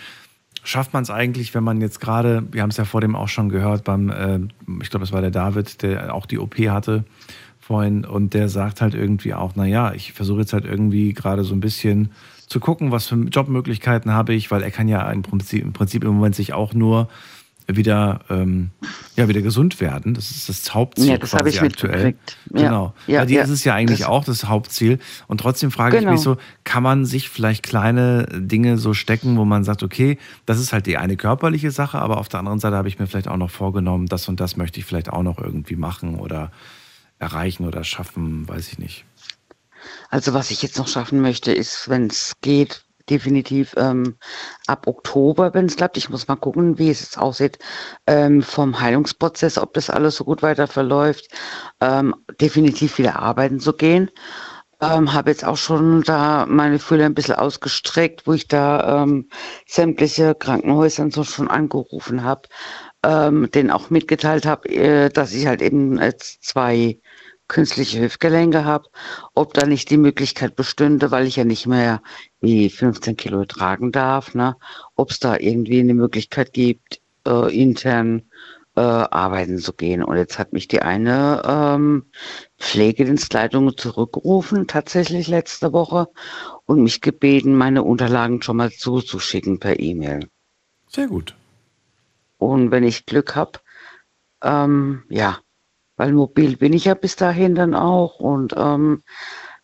schafft 0.64 0.92
man 0.92 1.04
es 1.04 1.10
eigentlich, 1.10 1.54
wenn 1.54 1.62
man 1.62 1.80
jetzt 1.80 2.00
gerade, 2.00 2.42
wir 2.50 2.62
haben 2.62 2.70
es 2.70 2.76
ja 2.76 2.84
vor 2.84 3.00
dem 3.00 3.14
auch 3.14 3.28
schon 3.28 3.48
gehört, 3.48 3.84
beim, 3.84 4.10
äh, 4.10 4.40
ich 4.82 4.90
glaube, 4.90 5.04
es 5.04 5.12
war 5.12 5.20
der 5.20 5.30
David, 5.30 5.82
der 5.82 6.12
auch 6.12 6.26
die 6.26 6.38
OP 6.38 6.58
hatte 6.58 7.04
vorhin 7.60 8.04
und 8.04 8.34
der 8.34 8.48
sagt 8.48 8.80
halt 8.80 8.94
irgendwie 8.94 9.34
auch, 9.34 9.54
naja, 9.54 9.92
ich 9.94 10.12
versuche 10.12 10.40
jetzt 10.40 10.52
halt 10.52 10.64
irgendwie 10.64 11.12
gerade 11.12 11.44
so 11.44 11.54
ein 11.54 11.60
bisschen 11.60 12.10
zu 12.52 12.60
gucken, 12.60 12.92
was 12.92 13.06
für 13.08 13.16
Jobmöglichkeiten 13.16 14.12
habe 14.12 14.34
ich, 14.34 14.50
weil 14.50 14.62
er 14.62 14.70
kann 14.70 14.86
ja 14.88 15.10
im 15.10 15.22
Prinzip, 15.22 15.62
im, 15.64 15.72
Prinzip 15.72 16.04
im 16.04 16.14
Moment 16.14 16.34
sich 16.36 16.52
auch 16.52 16.74
nur 16.74 17.08
wieder, 17.68 18.20
ähm, 18.28 18.70
ja, 19.16 19.28
wieder 19.28 19.40
gesund 19.40 19.80
werden. 19.80 20.14
Das 20.14 20.30
ist 20.32 20.48
das 20.48 20.74
Hauptziel 20.74 21.10
Ja, 21.12 21.16
das 21.18 21.32
habe 21.32 21.44
quasi 21.44 21.56
ich 21.58 21.62
aktuell. 21.62 22.04
mitgekriegt. 22.06 22.36
Ja, 22.52 22.62
Genau. 22.68 22.94
ja, 23.06 23.20
Bei 23.20 23.26
dir 23.26 23.36
ja. 23.38 23.44
ist 23.44 23.50
es 23.50 23.64
ja 23.64 23.74
eigentlich 23.74 24.00
Das- 24.00 24.08
auch 24.08 24.24
das 24.24 24.44
Hauptziel. 24.46 24.98
Und 25.28 25.38
trotzdem 25.40 25.70
frage 25.70 25.96
Genau. 25.98 26.10
ich 26.10 26.14
mich 26.16 26.20
so, 26.22 26.36
kann 26.64 26.82
man 26.82 27.04
sich 27.06 27.28
vielleicht 27.28 27.62
kleine 27.62 28.26
Dinge 28.32 28.78
so 28.78 28.94
stecken, 28.94 29.36
wo 29.38 29.44
man 29.44 29.62
sagt, 29.64 29.82
okay, 29.84 30.18
das 30.44 30.58
ist 30.58 30.72
halt 30.72 30.86
die 30.86 30.98
eine 30.98 31.16
körperliche 31.16 31.70
Sache, 31.70 32.00
aber 32.00 32.18
auf 32.18 32.28
der 32.28 32.40
anderen 32.40 32.58
Seite 32.58 32.76
habe 32.76 32.88
ich 32.88 32.98
mir 32.98 33.06
vielleicht 33.06 33.28
auch 33.28 33.36
noch 33.36 33.50
vorgenommen, 33.50 34.06
das 34.06 34.28
und 34.28 34.40
das 34.40 34.56
möchte 34.56 34.80
ich 34.80 34.84
vielleicht 34.84 35.10
auch 35.10 35.22
noch 35.22 35.38
irgendwie 35.38 35.76
machen 35.76 36.16
oder 36.16 36.50
erreichen 37.20 37.64
oder 37.66 37.84
schaffen, 37.84 38.48
weiß 38.48 38.72
ich 38.72 38.78
nicht. 38.80 39.04
Also 40.10 40.34
was 40.34 40.50
ich 40.50 40.62
jetzt 40.62 40.78
noch 40.78 40.88
schaffen 40.88 41.20
möchte, 41.20 41.52
ist, 41.52 41.88
wenn 41.88 42.06
es 42.06 42.34
geht, 42.40 42.84
definitiv 43.10 43.74
ähm, 43.76 44.16
ab 44.66 44.86
Oktober, 44.86 45.54
wenn 45.54 45.66
es 45.66 45.76
klappt. 45.76 45.96
Ich 45.96 46.08
muss 46.08 46.28
mal 46.28 46.36
gucken, 46.36 46.78
wie 46.78 46.90
es 46.90 47.00
jetzt 47.00 47.18
aussieht 47.18 47.58
ähm, 48.06 48.42
vom 48.42 48.80
Heilungsprozess, 48.80 49.58
ob 49.58 49.74
das 49.74 49.90
alles 49.90 50.16
so 50.16 50.24
gut 50.24 50.42
weiter 50.42 50.66
verläuft. 50.66 51.28
Ähm, 51.80 52.14
definitiv 52.40 52.98
wieder 52.98 53.18
arbeiten 53.18 53.60
zu 53.60 53.72
gehen. 53.72 54.10
Ähm, 54.80 55.12
habe 55.12 55.30
jetzt 55.30 55.44
auch 55.44 55.56
schon 55.56 56.02
da 56.02 56.44
meine 56.48 56.78
Fühler 56.80 57.06
ein 57.06 57.14
bisschen 57.14 57.36
ausgestreckt, 57.36 58.26
wo 58.26 58.32
ich 58.32 58.48
da 58.48 59.02
ähm, 59.02 59.28
sämtliche 59.66 60.34
Krankenhäuser 60.34 61.08
so 61.10 61.22
schon 61.22 61.48
angerufen 61.48 62.24
habe, 62.24 62.48
ähm, 63.04 63.48
denen 63.52 63.70
auch 63.70 63.90
mitgeteilt 63.90 64.44
habe, 64.44 64.68
äh, 64.68 65.08
dass 65.08 65.32
ich 65.32 65.46
halt 65.46 65.62
eben 65.62 66.00
jetzt 66.00 66.44
zwei 66.44 66.98
künstliche 67.52 68.00
Hüftgelenke 68.00 68.64
habe, 68.64 68.88
ob 69.34 69.52
da 69.52 69.66
nicht 69.66 69.90
die 69.90 69.98
Möglichkeit 69.98 70.56
bestünde, 70.56 71.10
weil 71.10 71.26
ich 71.26 71.36
ja 71.36 71.44
nicht 71.44 71.66
mehr 71.66 72.02
die 72.40 72.70
15 72.70 73.16
Kilo 73.16 73.44
tragen 73.44 73.92
darf, 73.92 74.34
ne, 74.34 74.56
ob 74.96 75.10
es 75.10 75.20
da 75.20 75.36
irgendwie 75.36 75.80
eine 75.80 75.92
Möglichkeit 75.92 76.54
gibt, 76.54 77.02
äh, 77.26 77.54
intern 77.54 78.22
äh, 78.74 78.80
arbeiten 78.80 79.58
zu 79.58 79.74
gehen. 79.74 80.02
Und 80.02 80.16
jetzt 80.16 80.38
hat 80.38 80.54
mich 80.54 80.66
die 80.66 80.80
eine 80.80 81.42
ähm, 81.44 82.06
Pflegedienstleitung 82.58 83.76
zurückgerufen, 83.76 84.66
tatsächlich 84.66 85.28
letzte 85.28 85.74
Woche, 85.74 86.08
und 86.64 86.82
mich 86.82 87.02
gebeten, 87.02 87.54
meine 87.54 87.82
Unterlagen 87.82 88.40
schon 88.40 88.56
mal 88.56 88.70
zuzuschicken 88.70 89.58
per 89.58 89.78
E-Mail. 89.78 90.30
Sehr 90.88 91.06
gut. 91.06 91.34
Und 92.38 92.70
wenn 92.70 92.84
ich 92.84 93.04
Glück 93.04 93.36
habe, 93.36 93.60
ähm, 94.42 95.02
ja, 95.10 95.38
weil 95.96 96.12
mobil 96.12 96.56
bin 96.56 96.72
ich 96.72 96.86
ja 96.86 96.94
bis 96.94 97.16
dahin 97.16 97.54
dann 97.54 97.74
auch 97.74 98.18
und 98.20 98.54
ähm, 98.56 99.02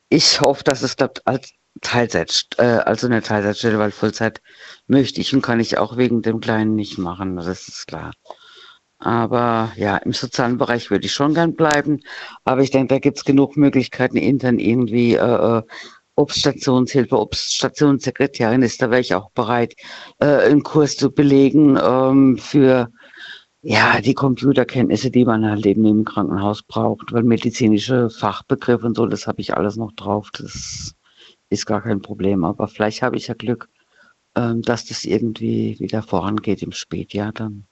ich 0.08 0.40
hoffe, 0.40 0.64
dass 0.64 0.82
es 0.82 0.96
klappt 0.96 1.26
als 1.26 1.52
Teilzeit, 1.80 2.46
äh, 2.58 2.62
also 2.62 3.06
eine 3.06 3.22
Teilzeitstelle, 3.22 3.78
weil 3.78 3.90
Vollzeit 3.90 4.40
möchte 4.86 5.20
ich 5.20 5.34
und 5.34 5.42
kann 5.42 5.60
ich 5.60 5.78
auch 5.78 5.96
wegen 5.96 6.22
dem 6.22 6.40
Kleinen 6.40 6.74
nicht 6.74 6.98
machen, 6.98 7.36
das 7.36 7.68
ist 7.68 7.86
klar. 7.86 8.12
Aber 8.98 9.72
ja, 9.76 9.96
im 9.98 10.12
sozialen 10.12 10.58
Bereich 10.58 10.90
würde 10.90 11.06
ich 11.06 11.12
schon 11.12 11.34
gern 11.34 11.54
bleiben, 11.54 12.00
aber 12.44 12.62
ich 12.62 12.70
denke, 12.72 12.94
da 12.94 12.98
gibt 12.98 13.18
es 13.18 13.24
genug 13.24 13.56
Möglichkeiten 13.56 14.16
intern 14.16 14.58
irgendwie, 14.58 15.14
äh, 15.14 15.58
äh, 15.58 15.62
ob 16.16 16.30
es 16.30 16.38
Stationshilfe, 16.40 17.16
ob 17.16 17.34
es 17.34 17.54
Stationssekretärin 17.54 18.62
ist, 18.62 18.82
da 18.82 18.90
wäre 18.90 19.00
ich 19.00 19.14
auch 19.14 19.30
bereit, 19.30 19.74
äh, 20.18 20.26
einen 20.26 20.64
Kurs 20.64 20.96
zu 20.96 21.12
belegen 21.12 21.78
ähm, 21.80 22.38
für 22.38 22.90
ja, 23.62 24.00
die 24.00 24.14
Computerkenntnisse, 24.14 25.10
die 25.10 25.24
man 25.24 25.44
halt 25.44 25.66
eben 25.66 25.84
im 25.84 26.04
Krankenhaus 26.04 26.62
braucht, 26.62 27.12
weil 27.12 27.24
medizinische 27.24 28.08
Fachbegriffe 28.10 28.86
und 28.86 28.96
so, 28.96 29.06
das 29.06 29.26
habe 29.26 29.40
ich 29.40 29.56
alles 29.56 29.76
noch 29.76 29.92
drauf. 29.92 30.30
Das 30.32 30.94
ist 31.50 31.66
gar 31.66 31.82
kein 31.82 32.00
Problem. 32.00 32.44
Aber 32.44 32.68
vielleicht 32.68 33.02
habe 33.02 33.16
ich 33.16 33.26
ja 33.28 33.34
Glück, 33.34 33.68
ähm, 34.36 34.62
dass 34.62 34.84
das 34.86 35.04
irgendwie 35.04 35.76
wieder 35.80 36.02
vorangeht 36.02 36.62
im 36.62 36.72
Spätjahr 36.72 37.32
dann. 37.32 37.64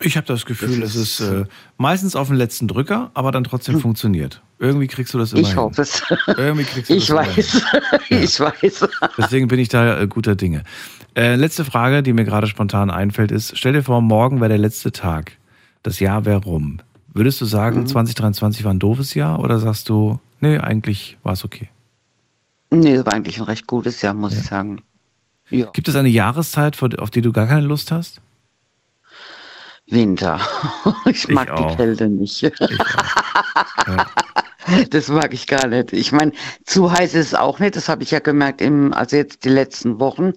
Ich 0.00 0.16
habe 0.16 0.26
das 0.26 0.46
Gefühl, 0.46 0.82
es 0.82 0.96
ist 0.96 1.20
äh, 1.20 1.44
meistens 1.76 2.16
auf 2.16 2.26
den 2.26 2.36
letzten 2.36 2.66
Drücker, 2.66 3.12
aber 3.14 3.30
dann 3.30 3.44
trotzdem 3.44 3.78
funktioniert. 3.78 4.42
Irgendwie 4.58 4.88
kriegst 4.88 5.14
du 5.14 5.18
das 5.18 5.32
immer 5.32 5.42
Ich 5.42 5.48
hin. 5.50 5.58
hoffe 5.58 5.82
es. 5.82 6.02
Irgendwie 6.26 6.64
kriegst 6.64 6.90
du 6.90 6.94
Ich 6.94 7.06
das 7.06 7.10
immer 7.10 7.22
hin. 7.22 7.44
weiß. 7.44 7.62
Ich 8.10 8.40
weiß. 8.40 8.88
Deswegen 9.16 9.46
bin 9.46 9.60
ich 9.60 9.68
da 9.68 10.00
äh, 10.00 10.08
guter 10.08 10.34
Dinge. 10.34 10.64
Äh, 11.14 11.36
letzte 11.36 11.64
Frage, 11.64 12.02
die 12.02 12.12
mir 12.12 12.24
gerade 12.24 12.46
spontan 12.46 12.90
einfällt, 12.90 13.30
ist: 13.32 13.56
Stell 13.58 13.72
dir 13.74 13.82
vor, 13.82 14.00
morgen 14.00 14.40
wäre 14.40 14.48
der 14.50 14.58
letzte 14.58 14.92
Tag. 14.92 15.32
Das 15.82 16.00
Jahr 16.00 16.24
wäre 16.24 16.42
rum. 16.44 16.78
Würdest 17.12 17.40
du 17.40 17.44
sagen, 17.44 17.80
Mhm. 17.80 17.86
2023 17.86 18.64
war 18.64 18.72
ein 18.72 18.78
doofes 18.78 19.14
Jahr 19.14 19.40
oder 19.40 19.58
sagst 19.58 19.88
du, 19.88 20.18
nee, 20.40 20.56
eigentlich 20.58 21.18
war 21.22 21.34
es 21.34 21.44
okay? 21.44 21.68
Nee, 22.70 22.94
das 22.96 23.04
war 23.04 23.12
eigentlich 23.12 23.36
ein 23.38 23.44
recht 23.44 23.66
gutes 23.66 24.00
Jahr, 24.00 24.14
muss 24.14 24.32
ich 24.32 24.44
sagen. 24.44 24.80
Ja. 25.50 25.66
Gibt 25.72 25.88
es 25.88 25.96
eine 25.96 26.08
Jahreszeit, 26.08 26.80
auf 26.98 27.10
die 27.10 27.20
du 27.20 27.32
gar 27.32 27.46
keine 27.46 27.66
Lust 27.66 27.90
hast? 27.92 28.20
Winter. 29.88 30.40
Ich 31.04 31.28
mag 31.28 31.50
auch. 31.50 31.72
die 31.72 31.76
Kälte 31.76 32.08
nicht. 32.08 32.50
Das 34.90 35.08
mag 35.08 35.34
ich 35.34 35.46
gar 35.48 35.66
nicht. 35.66 35.92
Ich 35.92 36.12
meine, 36.12 36.32
zu 36.64 36.90
heiß 36.92 37.14
ist 37.14 37.26
es 37.28 37.34
auch 37.34 37.58
nicht. 37.58 37.74
Das 37.76 37.88
habe 37.88 38.02
ich 38.04 38.12
ja 38.12 38.20
gemerkt, 38.20 38.60
im, 38.62 38.92
also 38.94 39.16
jetzt 39.16 39.44
die 39.44 39.48
letzten 39.48 39.98
Wochen. 39.98 40.32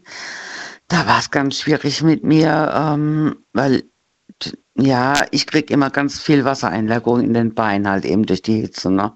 Da 0.88 1.08
war 1.08 1.20
es 1.20 1.32
ganz 1.32 1.60
schwierig 1.60 2.04
mit 2.04 2.24
mir, 2.24 2.72
ähm, 2.76 3.38
weil 3.54 3.84
ja, 4.78 5.26
ich 5.32 5.48
krieg 5.48 5.72
immer 5.72 5.90
ganz 5.90 6.20
viel 6.20 6.44
Wassereinlagerung 6.44 7.22
in 7.22 7.34
den 7.34 7.54
Beinen, 7.54 7.88
halt 7.88 8.04
eben 8.04 8.26
durch 8.26 8.42
die 8.42 8.60
Hitze. 8.60 8.92
Ne? 8.92 9.14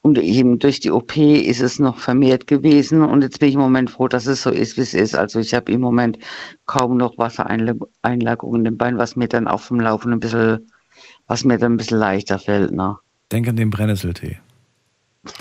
Und 0.00 0.18
eben 0.18 0.58
durch 0.58 0.80
die 0.80 0.90
OP 0.90 1.16
ist 1.18 1.60
es 1.60 1.78
noch 1.78 1.98
vermehrt 1.98 2.46
gewesen. 2.46 3.02
Und 3.02 3.20
jetzt 3.20 3.38
bin 3.38 3.50
ich 3.50 3.56
im 3.56 3.60
Moment 3.60 3.90
froh, 3.90 4.08
dass 4.08 4.26
es 4.26 4.42
so 4.42 4.50
ist, 4.50 4.78
wie 4.78 4.82
es 4.82 4.94
ist. 4.94 5.14
Also 5.14 5.38
ich 5.38 5.52
habe 5.52 5.70
im 5.70 5.82
Moment 5.82 6.18
kaum 6.64 6.96
noch 6.96 7.18
Wassereinlagerung 7.18 8.54
in 8.54 8.64
den 8.64 8.78
Beinen, 8.78 8.98
was 8.98 9.16
mir 9.16 9.28
dann 9.28 9.48
auch 9.48 9.60
vom 9.60 9.80
Laufen 9.80 10.12
ein 10.14 10.20
bisschen, 10.20 10.70
was 11.26 11.44
mir 11.44 11.58
dann 11.58 11.74
ein 11.74 11.76
bisschen 11.76 11.98
leichter 11.98 12.38
fällt. 12.38 12.72
Ne? 12.72 12.96
Denk 13.30 13.48
an 13.48 13.56
den 13.56 13.68
Brennnesseltee. 13.68 14.38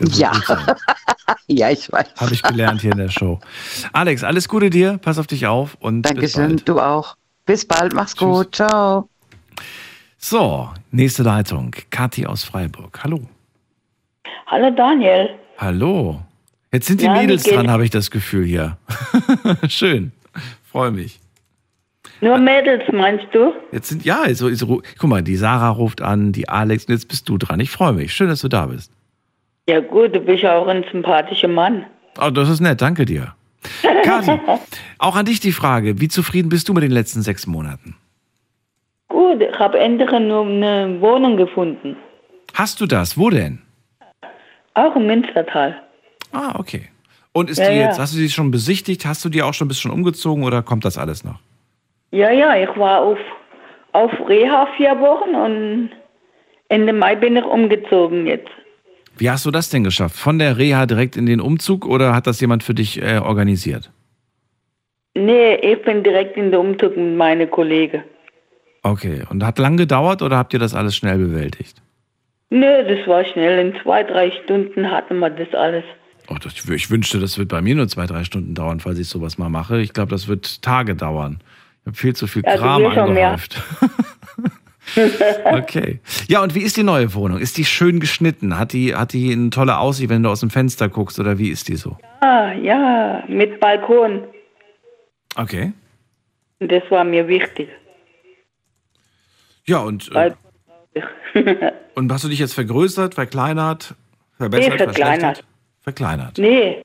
Ja. 0.01 0.33
ja, 1.47 1.69
ich 1.69 1.91
weiß. 1.91 2.07
Habe 2.18 2.34
ich 2.34 2.43
gelernt 2.43 2.81
hier 2.81 2.91
in 2.91 2.97
der 2.97 3.10
Show. 3.10 3.39
Alex, 3.93 4.23
alles 4.23 4.47
Gute 4.47 4.69
dir, 4.69 4.97
pass 4.97 5.18
auf 5.18 5.27
dich 5.27 5.47
auf 5.47 5.76
und 5.80 6.02
bis 6.02 6.11
Dankeschön, 6.11 6.47
bald. 6.49 6.69
du 6.69 6.80
auch. 6.80 7.15
Bis 7.45 7.65
bald, 7.65 7.93
mach's 7.93 8.15
gut. 8.15 8.56
Ciao. 8.56 9.10
So, 10.18 10.69
nächste 10.91 11.23
Leitung. 11.23 11.72
Kathi 11.91 12.26
aus 12.26 12.43
Freiburg. 12.43 12.99
Hallo. 13.03 13.22
Hallo 14.47 14.72
Daniel. 14.72 15.30
Hallo. 15.57 16.22
Jetzt 16.72 16.88
sind 16.88 17.02
die 17.02 17.06
Ja, 17.06 17.14
Mädels 17.14 17.43
dran, 17.43 17.69
habe 17.69 17.84
ich 17.85 17.91
das 17.91 18.11
Gefühl 18.11 18.45
hier. 18.45 18.77
Schön. 19.68 20.11
Freue 20.69 20.91
mich. 20.91 21.19
Nur 22.22 22.38
Mädels 22.38 22.84
meinst 22.91 23.26
du? 23.34 23.53
Jetzt 23.72 23.89
sind, 23.89 24.03
ja, 24.06 24.34
so, 24.34 24.53
so, 24.53 24.81
guck 24.97 25.10
mal, 25.10 25.22
die 25.22 25.35
Sarah 25.35 25.69
ruft 25.69 26.02
an, 26.02 26.31
die 26.31 26.49
Alex, 26.49 26.85
und 26.85 26.93
jetzt 26.93 27.07
bist 27.07 27.30
du 27.30 27.38
dran. 27.38 27.60
Ich 27.60 27.69
freue 27.72 27.93
mich. 27.93 28.14
Schön, 28.14 28.27
dass 28.27 28.41
du 28.41 28.47
da 28.47 28.65
bist. 28.65 28.91
Ja 29.67 29.79
gut, 29.79 30.15
du 30.15 30.19
bist 30.19 30.43
ja 30.43 30.57
auch 30.57 30.67
ein 30.67 30.85
sympathischer 30.91 31.47
Mann. 31.47 31.85
Oh, 32.21 32.29
das 32.29 32.49
ist 32.49 32.59
nett, 32.61 32.81
danke 32.81 33.05
dir. 33.05 33.33
Kathi, 34.03 34.39
auch 34.99 35.15
an 35.15 35.25
dich 35.25 35.39
die 35.39 35.51
Frage, 35.51 35.99
wie 35.99 36.07
zufrieden 36.07 36.49
bist 36.49 36.69
du 36.69 36.73
mit 36.73 36.83
den 36.83 36.91
letzten 36.91 37.21
sechs 37.23 37.47
Monaten? 37.47 37.95
Gut, 39.09 39.41
ich 39.41 39.57
habe 39.59 39.79
endlich 39.79 40.11
nur 40.11 40.45
eine 40.45 40.97
Wohnung 41.01 41.35
gefunden. 41.37 41.97
Hast 42.53 42.79
du 42.79 42.85
das? 42.85 43.17
Wo 43.17 43.29
denn? 43.29 43.61
Auch 44.75 44.95
im 44.95 45.07
Münstertal. 45.07 45.81
Ah, 46.31 46.53
okay. 46.59 46.89
Und 47.33 47.49
ist 47.49 47.57
Ja, 47.57 47.69
die 47.69 47.75
jetzt, 47.77 47.97
ja. 47.97 48.03
hast 48.03 48.13
du 48.13 48.19
die 48.19 48.29
schon 48.29 48.51
besichtigt? 48.51 49.05
Hast 49.05 49.25
du 49.25 49.29
die 49.29 49.41
auch 49.41 49.53
schon, 49.53 49.67
bist 49.67 49.81
schon 49.81 49.91
umgezogen 49.91 50.43
oder 50.43 50.61
kommt 50.61 50.85
das 50.85 50.97
alles 50.97 51.23
noch? 51.23 51.39
Ja, 52.11 52.29
ja, 52.31 52.55
ich 52.55 52.69
war 52.77 53.01
auf, 53.01 53.17
auf 53.93 54.11
Reha 54.29 54.67
vier 54.77 54.97
Wochen 54.99 55.33
und 55.35 55.89
Ende 56.69 56.93
Mai 56.93 57.15
bin 57.15 57.35
ich 57.35 57.43
umgezogen 57.43 58.27
jetzt. 58.27 58.49
Wie 59.17 59.29
hast 59.29 59.45
du 59.45 59.51
das 59.51 59.69
denn 59.69 59.83
geschafft? 59.83 60.15
Von 60.17 60.39
der 60.39 60.57
Reha 60.57 60.85
direkt 60.85 61.15
in 61.15 61.25
den 61.25 61.39
Umzug 61.39 61.85
oder 61.85 62.13
hat 62.13 62.27
das 62.27 62.41
jemand 62.41 62.63
für 62.63 62.73
dich 62.73 63.01
äh, 63.01 63.17
organisiert? 63.17 63.91
Nee, 65.13 65.55
ich 65.55 65.81
bin 65.83 66.03
direkt 66.03 66.35
in 66.35 66.51
den 66.51 66.59
Umzug 66.59 66.97
mit 66.97 67.15
meinen 67.15 67.49
Kollegen. 67.49 68.03
Okay. 68.83 69.23
Und 69.29 69.43
hat 69.43 69.57
lang 69.57 69.77
gedauert 69.77 70.21
oder 70.21 70.37
habt 70.37 70.53
ihr 70.53 70.59
das 70.59 70.75
alles 70.75 70.95
schnell 70.95 71.17
bewältigt? 71.17 71.81
Nee, 72.49 72.83
das 72.83 73.07
war 73.07 73.23
schnell. 73.25 73.65
In 73.65 73.81
zwei, 73.81 74.03
drei 74.03 74.31
Stunden 74.31 74.91
hatten 74.91 75.19
wir 75.19 75.29
das 75.29 75.53
alles. 75.53 75.83
Oh, 76.27 76.35
das, 76.41 76.53
ich 76.69 76.89
wünschte, 76.89 77.19
das 77.19 77.37
wird 77.37 77.49
bei 77.49 77.61
mir 77.61 77.75
nur 77.75 77.87
zwei, 77.87 78.05
drei 78.05 78.23
Stunden 78.23 78.53
dauern, 78.55 78.79
falls 78.79 78.99
ich 78.99 79.07
sowas 79.07 79.37
mal 79.37 79.49
mache. 79.49 79.79
Ich 79.79 79.93
glaube, 79.93 80.11
das 80.11 80.27
wird 80.27 80.61
Tage 80.61 80.95
dauern. 80.95 81.39
Ich 81.81 81.87
habe 81.87 81.97
viel 81.97 82.15
zu 82.15 82.27
viel 82.27 82.41
Kram 82.43 82.81
mehr. 82.81 83.03
angehäuft. 83.03 83.61
Okay. 85.45 85.99
Ja, 86.27 86.41
und 86.43 86.53
wie 86.55 86.61
ist 86.61 86.77
die 86.77 86.83
neue 86.83 87.13
Wohnung? 87.13 87.39
Ist 87.39 87.57
die 87.57 87.65
schön 87.65 87.99
geschnitten? 87.99 88.57
Hat 88.57 88.73
die, 88.73 88.95
hat 88.95 89.13
die 89.13 89.31
eine 89.33 89.49
tolle 89.49 89.77
Aussicht, 89.77 90.09
wenn 90.09 90.23
du 90.23 90.29
aus 90.29 90.39
dem 90.41 90.49
Fenster 90.49 90.89
guckst? 90.89 91.19
Oder 91.19 91.37
wie 91.37 91.49
ist 91.49 91.67
die 91.67 91.75
so? 91.75 91.97
Ah, 92.21 92.51
ja, 92.53 93.23
mit 93.27 93.59
Balkon. 93.59 94.23
Okay. 95.35 95.73
Das 96.59 96.83
war 96.89 97.03
mir 97.03 97.27
wichtig. 97.27 97.69
Ja, 99.65 99.79
und, 99.79 100.11
äh, 100.13 100.31
und 101.95 102.11
hast 102.11 102.23
du 102.23 102.29
dich 102.29 102.39
jetzt 102.39 102.53
vergrößert, 102.53 103.15
verkleinert, 103.15 103.95
verbessert, 104.37 104.73
Nee, 104.73 104.77
verkleinert. 104.77 105.43
Verkleinert. 105.81 106.37
nee. 106.37 106.81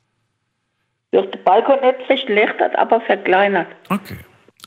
Durch 1.12 1.28
den 1.32 1.43
Balkon 1.43 1.81
nicht 1.81 2.06
verschlechtert, 2.06 2.77
aber 2.78 3.01
verkleinert. 3.01 3.66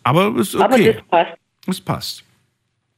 Aber 0.03 0.37
ist 0.37 0.55
okay. 0.55 0.63
Aber 0.63 0.77
das 0.77 1.01
passt. 1.07 1.37
Es 1.67 1.81
passt. 1.81 2.23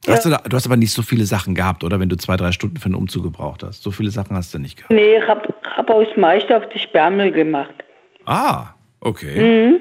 Hast 0.06 0.24
du, 0.24 0.30
da, 0.30 0.38
du 0.38 0.56
hast 0.56 0.66
aber 0.66 0.76
nicht 0.76 0.92
so 0.92 1.02
viele 1.02 1.24
Sachen 1.24 1.54
gehabt, 1.54 1.84
oder? 1.84 1.98
Wenn 2.00 2.08
du 2.08 2.16
zwei, 2.16 2.36
drei 2.36 2.52
Stunden 2.52 2.76
für 2.76 2.86
einen 2.86 2.94
Umzug 2.94 3.24
gebraucht 3.24 3.62
hast. 3.62 3.82
So 3.82 3.90
viele 3.90 4.10
Sachen 4.10 4.36
hast 4.36 4.54
du 4.54 4.58
nicht 4.58 4.76
gehabt. 4.76 4.92
Nee, 4.92 5.16
ich 5.16 5.28
habe 5.28 5.52
hab 5.76 5.90
aus 5.90 6.06
Meister 6.16 6.58
auf 6.58 6.68
die 6.72 6.78
Sperrmüll 6.78 7.32
gemacht. 7.32 7.74
Ah, 8.24 8.68
okay. 9.00 9.68
Mhm. 9.68 9.80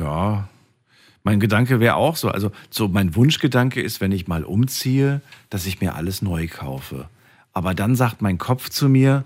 Ja. 0.00 0.48
Mein 1.22 1.40
Gedanke 1.40 1.80
wäre 1.80 1.96
auch 1.96 2.16
so. 2.16 2.28
Also, 2.28 2.50
so 2.70 2.88
mein 2.88 3.16
Wunschgedanke 3.16 3.80
ist, 3.80 4.00
wenn 4.00 4.12
ich 4.12 4.28
mal 4.28 4.44
umziehe, 4.44 5.20
dass 5.50 5.66
ich 5.66 5.80
mir 5.80 5.94
alles 5.94 6.20
neu 6.20 6.46
kaufe. 6.48 7.08
Aber 7.52 7.74
dann 7.74 7.94
sagt 7.94 8.20
mein 8.20 8.36
Kopf 8.36 8.68
zu 8.68 8.88
mir, 8.88 9.24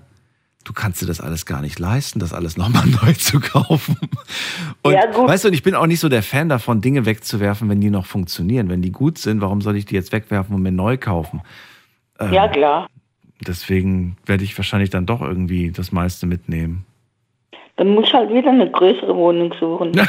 du 0.64 0.72
kannst 0.72 1.00
dir 1.00 1.06
das 1.06 1.20
alles 1.20 1.46
gar 1.46 1.62
nicht 1.62 1.78
leisten, 1.78 2.18
das 2.20 2.32
alles 2.32 2.56
nochmal 2.56 2.86
neu 3.02 3.12
zu 3.14 3.40
kaufen. 3.40 3.96
Und 4.82 4.92
Ja, 4.92 5.06
gut. 5.10 5.28
weißt 5.28 5.44
du, 5.44 5.48
und 5.48 5.54
ich 5.54 5.62
bin 5.62 5.74
auch 5.74 5.86
nicht 5.86 6.00
so 6.00 6.08
der 6.08 6.22
Fan 6.22 6.48
davon, 6.48 6.80
Dinge 6.80 7.06
wegzuwerfen, 7.06 7.68
wenn 7.68 7.80
die 7.80 7.90
noch 7.90 8.06
funktionieren. 8.06 8.68
Wenn 8.68 8.82
die 8.82 8.92
gut 8.92 9.18
sind, 9.18 9.40
warum 9.40 9.60
soll 9.60 9.76
ich 9.76 9.86
die 9.86 9.94
jetzt 9.94 10.12
wegwerfen 10.12 10.54
und 10.54 10.62
mir 10.62 10.72
neu 10.72 10.96
kaufen? 10.98 11.40
Ähm, 12.20 12.32
Ja, 12.32 12.48
klar. 12.48 12.86
Deswegen 13.46 14.16
werde 14.26 14.44
ich 14.44 14.56
wahrscheinlich 14.58 14.90
dann 14.90 15.06
doch 15.06 15.22
irgendwie 15.22 15.70
das 15.70 15.92
meiste 15.92 16.26
mitnehmen. 16.26 16.84
Dann 17.76 17.94
muss 17.94 18.08
ich 18.08 18.12
halt 18.14 18.30
wieder 18.30 18.50
eine 18.50 18.68
größere 18.70 19.14
Wohnung 19.14 19.54
suchen. 19.58 19.92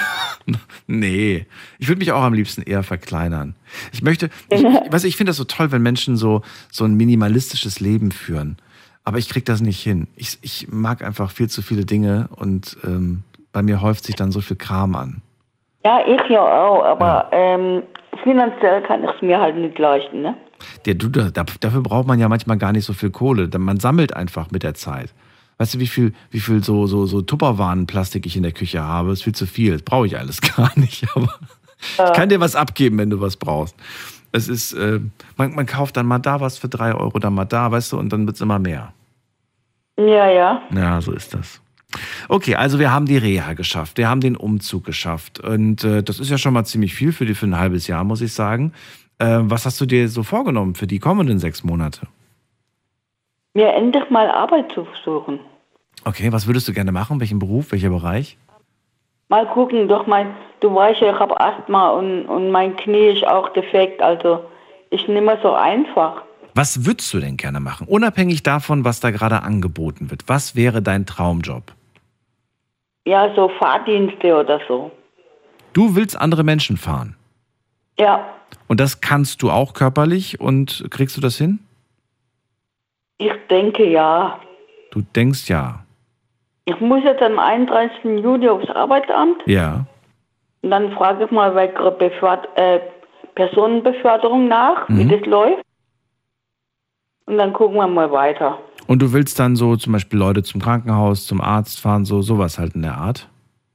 Nee, 0.88 1.46
ich 1.78 1.88
würde 1.88 2.00
mich 2.00 2.12
auch 2.12 2.24
am 2.24 2.34
liebsten 2.34 2.64
eher 2.64 2.82
verkleinern. 2.82 3.54
Ich 3.94 4.02
möchte, 4.02 4.32
ich, 4.50 4.64
weißt 4.90 5.04
du, 5.04 5.08
ich 5.08 5.16
finde 5.16 5.30
das 5.30 5.38
so 5.38 5.44
toll, 5.44 5.72
wenn 5.72 5.84
Menschen 5.84 6.18
so, 6.18 6.42
so 6.72 6.86
ein 6.86 6.96
minimalistisches 6.96 7.80
Leben 7.80 8.12
führen. 8.12 8.58
Aber 9.10 9.18
ich 9.18 9.27
kriege 9.27 9.44
das 9.44 9.60
nicht 9.60 9.81
hin. 9.81 10.06
Ich, 10.15 10.38
ich 10.44 10.68
mag 10.69 11.03
einfach 11.03 11.31
viel 11.31 11.49
zu 11.49 11.64
viele 11.64 11.84
Dinge 11.84 12.30
und 12.36 12.77
ähm, 12.84 13.23
bei 13.52 13.64
mir 13.64 13.81
häuft 13.81 14.06
sich 14.06 14.15
dann 14.15 14.31
so 14.31 14.40
viel 14.40 14.56
Kram 14.56 14.94
an. 14.94 15.23
Ja, 15.84 16.02
ich 16.06 16.22
ja 16.30 16.41
auch, 16.41 16.86
aber 16.86 17.27
Ähm, 17.31 17.81
finanziell 18.22 18.84
kann 18.84 19.03
ich 19.03 19.10
es 19.10 19.19
mir 19.23 19.40
halt 19.40 19.56
nicht 19.56 19.80
leisten, 19.80 20.22
ne? 20.22 20.38
Der, 20.86 20.94
du, 20.94 21.10
da, 21.10 21.31
dafür 21.31 21.81
braucht 21.81 22.06
man 22.06 22.19
ja 22.19 22.30
manchmal 22.30 22.60
gar 22.60 22.72
nicht 22.72 22.86
so 22.86 22.94
viel 22.94 23.10
Kohle. 23.10 23.49
Man 23.57 23.80
sammelt 23.80 24.15
einfach 24.15 24.52
mit 24.52 24.61
der 24.61 24.76
Zeit. 24.76 25.11
Weißt 25.57 25.73
du, 25.73 25.80
wie 25.80 25.88
viel, 25.88 26.14
wie 26.30 26.40
viel 26.40 26.64
so, 26.64 26.86
so, 26.86 27.07
so 27.07 27.23
Tupperwaren-Plastik 27.23 28.27
ich 28.27 28.38
in 28.38 28.44
der 28.44 28.52
Küche 28.52 28.84
habe? 28.84 29.11
ist 29.11 29.23
viel 29.23 29.34
zu 29.34 29.48
viel. 29.48 29.72
Das 29.72 29.81
brauche 29.81 30.06
ich 30.06 30.19
alles 30.19 30.40
gar 30.56 30.72
nicht. 30.77 31.07
Aber 31.15 31.34
ich 31.80 32.14
kann 32.14 32.30
dir 32.30 32.40
was 32.40 32.56
abgeben, 32.56 32.99
wenn 32.99 33.10
du 33.10 33.22
was 33.22 33.38
brauchst. 33.38 33.76
Es 34.31 34.48
ist, 34.48 34.73
äh, 34.73 34.99
man, 35.36 35.56
man 35.56 35.65
kauft 35.65 35.98
dann 35.98 36.06
mal 36.06 36.19
da 36.19 36.41
was 36.41 36.60
für 36.60 36.69
drei 36.69 36.94
Euro, 36.94 37.18
dann 37.18 37.34
mal 37.34 37.45
da, 37.45 37.72
weißt 37.72 37.94
du, 37.94 37.98
und 37.98 38.14
dann 38.14 38.27
wird 38.27 38.36
es 38.36 38.41
immer 38.41 38.60
mehr. 38.60 38.94
Ja, 40.08 40.30
ja. 40.30 40.62
Ja, 40.74 41.02
so 41.02 41.12
ist 41.12 41.34
das. 41.34 41.62
Okay, 42.30 42.56
also 42.56 42.80
wir 42.80 42.94
haben 42.94 43.06
die 43.06 43.18
Reha 43.18 43.54
geschafft, 43.54 43.98
wir 43.98 44.08
haben 44.08 44.22
den 44.22 44.36
Umzug 44.36 44.86
geschafft. 44.86 45.40
Und 45.40 45.84
äh, 45.84 46.04
das 46.04 46.20
ist 46.20 46.30
ja 46.30 46.38
schon 46.38 46.54
mal 46.54 46.64
ziemlich 46.64 46.94
viel 46.94 47.12
für, 47.12 47.26
die, 47.26 47.34
für 47.34 47.48
ein 47.48 47.58
halbes 47.58 47.88
Jahr, 47.88 48.04
muss 48.04 48.22
ich 48.22 48.34
sagen. 48.34 48.74
Äh, 49.18 49.40
was 49.42 49.66
hast 49.66 49.82
du 49.82 49.86
dir 49.86 50.08
so 50.08 50.24
vorgenommen 50.24 50.76
für 50.76 50.88
die 50.88 51.00
kommenden 51.00 51.40
sechs 51.40 51.64
Monate? 51.64 52.08
Mir 53.54 53.74
endlich 53.74 54.10
mal 54.10 54.30
Arbeit 54.30 54.72
zu 54.72 54.88
suchen. 55.04 55.40
Okay, 56.06 56.32
was 56.32 56.48
würdest 56.48 56.68
du 56.68 56.74
gerne 56.74 56.92
machen? 56.92 57.20
Welchen 57.20 57.40
Beruf, 57.40 57.72
welcher 57.72 57.90
Bereich? 57.90 58.38
Mal 59.28 59.46
gucken, 59.48 59.88
doch 59.88 60.08
mein, 60.08 60.34
du 60.60 60.74
weißt 60.74 61.02
ja, 61.02 61.14
ich 61.14 61.20
habe 61.20 61.40
Asthma 61.40 61.90
und, 61.90 62.26
und 62.26 62.52
mein 62.52 62.76
Knie 62.78 63.10
ist 63.10 63.28
auch 63.28 63.50
defekt, 63.50 64.02
also 64.02 64.46
ist 64.92 65.08
nicht 65.08 65.24
mehr 65.24 65.40
so 65.44 65.54
einfach. 65.54 66.24
Was 66.60 66.86
würdest 66.86 67.14
du 67.14 67.19
denn 67.22 67.38
gerne 67.38 67.61
machen? 67.61 67.88
Unabhängig 67.88 68.44
davon, 68.44 68.84
was 68.84 68.99
da 68.99 69.11
gerade 69.11 69.44
angeboten 69.44 70.11
wird. 70.11 70.23
Was 70.27 70.57
wäre 70.57 70.81
dein 70.81 71.06
Traumjob? 71.06 71.64
Ja, 73.06 73.34
so 73.34 73.48
Fahrdienste 73.57 74.36
oder 74.36 74.60
so. 74.68 74.91
Du 75.72 75.95
willst 75.95 76.19
andere 76.19 76.44
Menschen 76.44 76.76
fahren. 76.76 77.15
Ja, 77.98 78.26
Und 78.68 78.81
das 78.81 78.99
kannst 78.99 79.41
du 79.41 79.52
auch 79.52 79.73
körperlich 79.73 80.41
und 80.41 80.86
kriegst 80.90 81.15
du 81.15 81.22
das 81.22 81.38
hin? 81.38 81.60
ich 83.19 83.31
denke 83.49 83.90
ja. 83.90 84.38
Du 84.91 85.02
denkst 85.15 85.48
ja. 85.48 85.86
Ich 86.65 86.77
muss 86.81 87.02
jetzt 87.06 87.22
am 87.22 87.40
31. 87.40 88.22
Juli 88.22 88.49
aufs 88.49 88.69
Arbeitsamt 88.72 89.44
Ja. 89.45 89.86
und 90.61 90.72
dann 90.72 90.91
frage 90.91 91.23
ich 91.23 91.31
mal 91.31 91.52
bei 91.52 91.68
äh, 92.56 92.80
Personenbeförderung 93.36 94.49
nach, 94.49 94.90
wie 94.90 95.06
Mhm. 95.06 95.10
das 95.10 95.22
läuft. 95.26 95.64
Und 97.30 97.38
dann 97.38 97.53
gucken 97.53 97.77
wir 97.77 97.88
mal 97.88 98.11
weiter. 98.11 98.57
Und 98.88 99.01
du 99.03 99.14
willst 99.14 99.39
dann 99.39 99.56
so 99.56 99.76
zum 99.76 99.93
Beispiel 99.93 100.18
Leute 100.18 100.41
zum 100.41 100.60
Krankenhaus, 100.61 101.27
zum 101.27 101.41
Arzt 101.41 101.80
fahren, 101.80 102.06
so 102.06 102.23
sowas 102.23 102.57
halt 102.57 102.73
in 102.73 102.81
der 102.81 102.97
Art? 102.97 103.30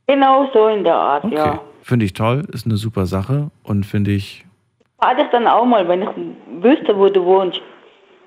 Genau 0.08 0.50
so 0.52 0.66
in 0.66 0.82
der 0.82 0.96
Art, 0.96 1.24
ja. 1.32 1.60
Finde 1.82 2.04
ich 2.04 2.14
toll, 2.14 2.44
ist 2.52 2.66
eine 2.66 2.76
super 2.76 3.06
Sache 3.06 3.50
und 3.62 3.86
finde 3.86 4.10
ich, 4.10 4.44
Frage 4.98 5.22
ich 5.22 5.28
dann 5.30 5.46
auch 5.46 5.64
mal, 5.66 5.86
wenn 5.86 6.02
ich 6.02 6.08
wüsste, 6.62 6.96
wo 6.96 7.08
du 7.08 7.24
wohnst. 7.24 7.60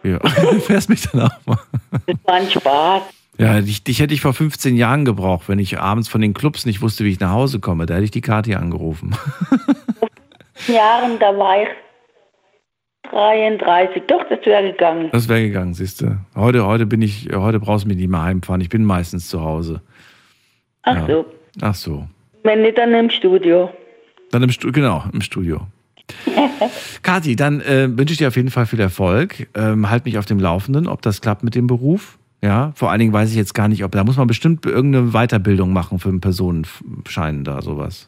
ja, 0.03 0.19
fährst 0.59 0.89
mich 0.89 1.09
dann 1.09 1.23
auch 1.23 1.45
mal. 1.45 1.57
Das 2.05 2.15
war 2.23 2.35
ein 2.35 2.49
Spaß. 2.49 3.01
Ja, 3.37 3.59
dich, 3.61 3.83
dich 3.83 3.99
hätte 3.99 4.13
ich 4.13 4.21
vor 4.21 4.33
15 4.33 4.75
Jahren 4.77 5.03
gebraucht, 5.03 5.49
wenn 5.49 5.59
ich 5.59 5.79
abends 5.79 6.07
von 6.07 6.21
den 6.21 6.33
Clubs 6.33 6.65
nicht 6.65 6.81
wusste, 6.81 7.03
wie 7.03 7.09
ich 7.09 7.19
nach 7.19 7.31
Hause 7.31 7.59
komme. 7.59 7.85
Da 7.85 7.95
hätte 7.95 8.05
ich 8.05 8.11
die 8.11 8.21
Kathi 8.21 8.55
angerufen. 8.55 9.15
Jahren, 10.67 11.19
da 11.19 11.37
war 11.37 11.63
ich 11.63 11.69
33. 13.11 14.03
Doch, 14.07 14.23
das 14.29 14.45
wäre 14.45 14.63
gegangen. 14.71 15.09
Das 15.11 15.27
wäre 15.29 15.41
gegangen, 15.41 15.73
siehst 15.73 16.01
du. 16.01 16.17
Heute, 16.35 16.65
heute 16.65 16.85
bin 16.85 17.01
ich, 17.01 17.29
heute 17.34 17.59
brauchst 17.59 17.85
du 17.85 17.88
mich 17.89 17.97
nicht 17.97 18.09
mehr 18.09 18.23
heimfahren. 18.23 18.61
Ich 18.61 18.69
bin 18.69 18.84
meistens 18.84 19.29
zu 19.29 19.41
Hause. 19.43 19.81
Ach 20.84 20.95
Ja. 20.95 21.07
so. 21.07 21.25
Ach 21.61 21.75
so. 21.75 22.07
Wenn 22.43 22.61
nicht, 22.61 22.77
dann 22.77 22.93
im 22.93 23.09
Studio. 23.09 23.69
Dann 24.31 24.43
im 24.43 24.51
Studio, 24.51 24.73
genau, 24.73 25.03
im 25.13 25.21
Studio. 25.21 25.61
Kathi, 27.03 27.35
dann 27.35 27.61
äh, 27.61 27.88
wünsche 27.97 28.13
ich 28.13 28.17
dir 28.17 28.27
auf 28.27 28.35
jeden 28.35 28.49
Fall 28.51 28.65
viel 28.65 28.79
Erfolg. 28.79 29.47
Ähm, 29.55 29.89
halt 29.89 30.05
mich 30.05 30.17
auf 30.17 30.25
dem 30.25 30.39
Laufenden, 30.39 30.88
ob 30.88 31.01
das 31.01 31.21
klappt 31.21 31.43
mit 31.43 31.55
dem 31.55 31.67
Beruf. 31.67 32.17
Ja, 32.43 32.71
vor 32.75 32.91
allen 32.91 32.99
Dingen 32.99 33.13
weiß 33.13 33.31
ich 33.31 33.35
jetzt 33.35 33.53
gar 33.55 33.67
nicht, 33.67 33.84
ob 33.84 33.91
da 33.91 34.03
muss 34.03 34.17
man 34.17 34.27
bestimmt 34.27 34.65
irgendeine 34.65 35.11
Weiterbildung 35.11 35.73
machen 35.73 35.97
für 35.99 36.09
einen 36.09 36.21
Personenschein 36.21 37.43
da, 37.43 37.61
sowas. 37.61 38.07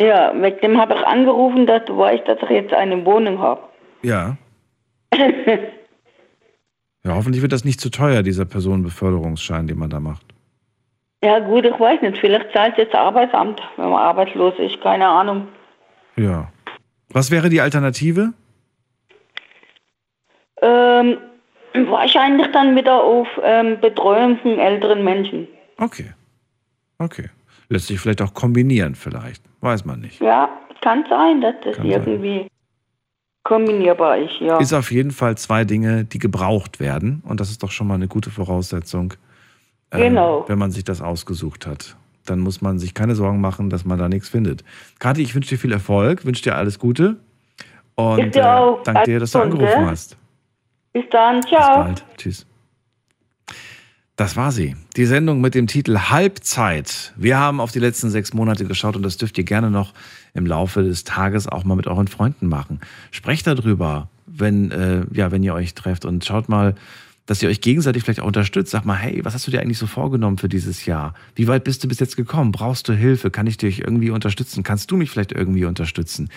Ja, 0.00 0.32
mit 0.32 0.62
dem 0.62 0.78
habe 0.78 0.94
ich 0.94 1.00
angerufen, 1.06 1.66
dass 1.66 1.84
du 1.86 1.98
weißt, 1.98 2.28
dass 2.28 2.38
ich 2.44 2.50
jetzt 2.50 2.72
eine 2.72 3.04
Wohnung 3.04 3.38
habe. 3.40 3.60
Ja. 4.06 4.36
Ja, 7.04 7.14
hoffentlich 7.14 7.40
wird 7.40 7.52
das 7.52 7.64
nicht 7.64 7.80
zu 7.80 7.88
teuer, 7.88 8.24
dieser 8.24 8.44
Personenbeförderungsschein, 8.46 9.68
den 9.68 9.78
man 9.78 9.90
da 9.90 10.00
macht. 10.00 10.26
ja 11.22 11.38
gut, 11.38 11.64
ich 11.64 11.78
weiß 11.78 12.02
nicht, 12.02 12.18
vielleicht 12.18 12.52
zahlt 12.52 12.76
jetzt 12.78 12.92
das 12.92 13.00
Arbeitsamt, 13.00 13.62
wenn 13.76 13.90
man 13.90 14.02
arbeitslos 14.02 14.54
ist, 14.58 14.80
keine 14.80 15.06
Ahnung. 15.06 15.46
Ja. 16.16 16.50
Was 17.10 17.30
wäre 17.30 17.48
die 17.48 17.60
Alternative? 17.60 18.32
Ähm, 20.62 21.18
wahrscheinlich 21.74 22.48
dann 22.48 22.74
wieder 22.74 23.00
auf 23.00 23.28
ähm, 23.44 23.80
Betreuung 23.80 24.38
von 24.38 24.58
älteren 24.58 25.04
Menschen. 25.04 25.46
Okay. 25.78 26.12
Okay. 26.98 27.30
Lässt 27.68 27.86
sich 27.86 28.00
vielleicht 28.00 28.20
auch 28.20 28.34
kombinieren, 28.34 28.96
vielleicht. 28.96 29.44
Weiß 29.60 29.84
man 29.84 30.00
nicht. 30.00 30.20
Ja, 30.20 30.48
kann 30.80 31.04
sein, 31.08 31.40
dass 31.40 31.54
das 31.62 31.76
Kann 31.76 31.88
sein. 31.88 32.48
Kombinierbar 33.46 34.18
ist, 34.18 34.34
ja. 34.40 34.58
Ist 34.58 34.72
auf 34.72 34.90
jeden 34.90 35.12
Fall 35.12 35.38
zwei 35.38 35.64
Dinge, 35.64 36.04
die 36.04 36.18
gebraucht 36.18 36.80
werden. 36.80 37.22
Und 37.26 37.40
das 37.40 37.50
ist 37.50 37.62
doch 37.62 37.70
schon 37.70 37.86
mal 37.86 37.94
eine 37.94 38.08
gute 38.08 38.30
Voraussetzung, 38.30 39.14
äh, 39.90 39.98
Genau. 39.98 40.44
wenn 40.48 40.58
man 40.58 40.70
sich 40.72 40.84
das 40.84 41.00
ausgesucht 41.00 41.66
hat. 41.66 41.96
Dann 42.26 42.40
muss 42.40 42.60
man 42.60 42.78
sich 42.80 42.92
keine 42.92 43.14
Sorgen 43.14 43.40
machen, 43.40 43.70
dass 43.70 43.84
man 43.84 43.98
da 43.98 44.08
nichts 44.08 44.28
findet. 44.28 44.64
Kathi, 44.98 45.22
ich 45.22 45.34
wünsche 45.34 45.50
dir 45.50 45.58
viel 45.58 45.72
Erfolg, 45.72 46.24
wünsche 46.24 46.42
dir 46.42 46.56
alles 46.56 46.78
Gute. 46.78 47.16
Und 47.94 48.18
Ich 48.18 48.30
dir 48.32 48.46
auch. 48.52 48.82
danke 48.82 49.04
dir, 49.04 49.20
dass 49.20 49.30
du 49.30 49.38
angerufen 49.38 49.86
hast. 49.86 50.16
Bis 50.92 51.04
dann, 51.10 51.40
ciao. 51.42 51.84
Bald. 51.84 52.04
Tschüss. 52.18 52.46
Das 54.16 54.34
war 54.34 54.50
sie. 54.50 54.74
Die 54.96 55.04
Sendung 55.04 55.42
mit 55.42 55.54
dem 55.54 55.66
Titel 55.66 55.98
Halbzeit. 55.98 57.12
Wir 57.16 57.38
haben 57.38 57.60
auf 57.60 57.72
die 57.72 57.80
letzten 57.80 58.08
sechs 58.08 58.32
Monate 58.32 58.64
geschaut 58.64 58.96
und 58.96 59.02
das 59.02 59.18
dürft 59.18 59.36
ihr 59.36 59.44
gerne 59.44 59.70
noch 59.70 59.92
im 60.32 60.46
Laufe 60.46 60.82
des 60.82 61.04
Tages 61.04 61.46
auch 61.46 61.64
mal 61.64 61.74
mit 61.74 61.86
euren 61.86 62.08
Freunden 62.08 62.48
machen. 62.48 62.80
Sprecht 63.10 63.46
darüber, 63.46 64.08
wenn, 64.26 64.70
äh, 64.70 65.04
ja, 65.12 65.32
wenn 65.32 65.42
ihr 65.42 65.52
euch 65.52 65.74
trefft 65.74 66.06
und 66.06 66.24
schaut 66.24 66.48
mal, 66.48 66.76
dass 67.26 67.42
ihr 67.42 67.50
euch 67.50 67.60
gegenseitig 67.60 68.04
vielleicht 68.04 68.20
auch 68.20 68.26
unterstützt. 68.26 68.70
Sag 68.70 68.86
mal, 68.86 68.94
hey, 68.94 69.22
was 69.22 69.34
hast 69.34 69.46
du 69.46 69.50
dir 69.50 69.60
eigentlich 69.60 69.76
so 69.76 69.86
vorgenommen 69.86 70.38
für 70.38 70.48
dieses 70.48 70.86
Jahr? 70.86 71.12
Wie 71.34 71.46
weit 71.46 71.64
bist 71.64 71.84
du 71.84 71.88
bis 71.88 72.00
jetzt 72.00 72.16
gekommen? 72.16 72.52
Brauchst 72.52 72.88
du 72.88 72.94
Hilfe? 72.94 73.30
Kann 73.30 73.46
ich 73.46 73.58
dich 73.58 73.82
irgendwie 73.82 74.08
unterstützen? 74.08 74.62
Kannst 74.62 74.90
du 74.90 74.96
mich 74.96 75.10
vielleicht 75.10 75.32
irgendwie 75.32 75.66
unterstützen? 75.66 76.30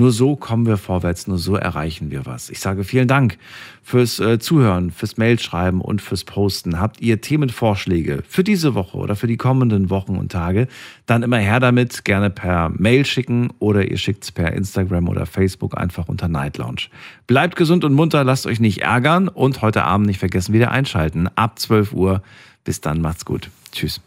Nur 0.00 0.12
so 0.12 0.34
kommen 0.34 0.64
wir 0.64 0.78
vorwärts, 0.78 1.26
nur 1.26 1.36
so 1.36 1.56
erreichen 1.56 2.10
wir 2.10 2.24
was. 2.24 2.48
Ich 2.48 2.60
sage 2.60 2.84
vielen 2.84 3.06
Dank 3.06 3.36
fürs 3.82 4.18
äh, 4.18 4.38
Zuhören, 4.38 4.92
fürs 4.92 5.18
Mailschreiben 5.18 5.82
und 5.82 6.00
fürs 6.00 6.24
Posten. 6.24 6.80
Habt 6.80 7.02
ihr 7.02 7.20
Themenvorschläge 7.20 8.22
für 8.26 8.42
diese 8.42 8.74
Woche 8.74 8.96
oder 8.96 9.14
für 9.14 9.26
die 9.26 9.36
kommenden 9.36 9.90
Wochen 9.90 10.16
und 10.16 10.32
Tage, 10.32 10.68
dann 11.04 11.22
immer 11.22 11.36
her 11.36 11.60
damit, 11.60 12.06
gerne 12.06 12.30
per 12.30 12.70
Mail 12.70 13.04
schicken 13.04 13.50
oder 13.58 13.90
ihr 13.90 13.98
schickt 13.98 14.24
es 14.24 14.32
per 14.32 14.54
Instagram 14.54 15.06
oder 15.06 15.26
Facebook 15.26 15.76
einfach 15.76 16.08
unter 16.08 16.28
Night 16.28 16.56
Lounge. 16.56 16.88
Bleibt 17.26 17.56
gesund 17.56 17.84
und 17.84 17.92
munter, 17.92 18.24
lasst 18.24 18.46
euch 18.46 18.58
nicht 18.58 18.80
ärgern 18.80 19.28
und 19.28 19.60
heute 19.60 19.84
Abend 19.84 20.06
nicht 20.06 20.18
vergessen, 20.18 20.54
wieder 20.54 20.70
einschalten. 20.70 21.28
Ab 21.34 21.58
12 21.58 21.92
Uhr. 21.92 22.22
Bis 22.64 22.80
dann, 22.80 23.02
macht's 23.02 23.26
gut. 23.26 23.50
Tschüss. 23.70 24.00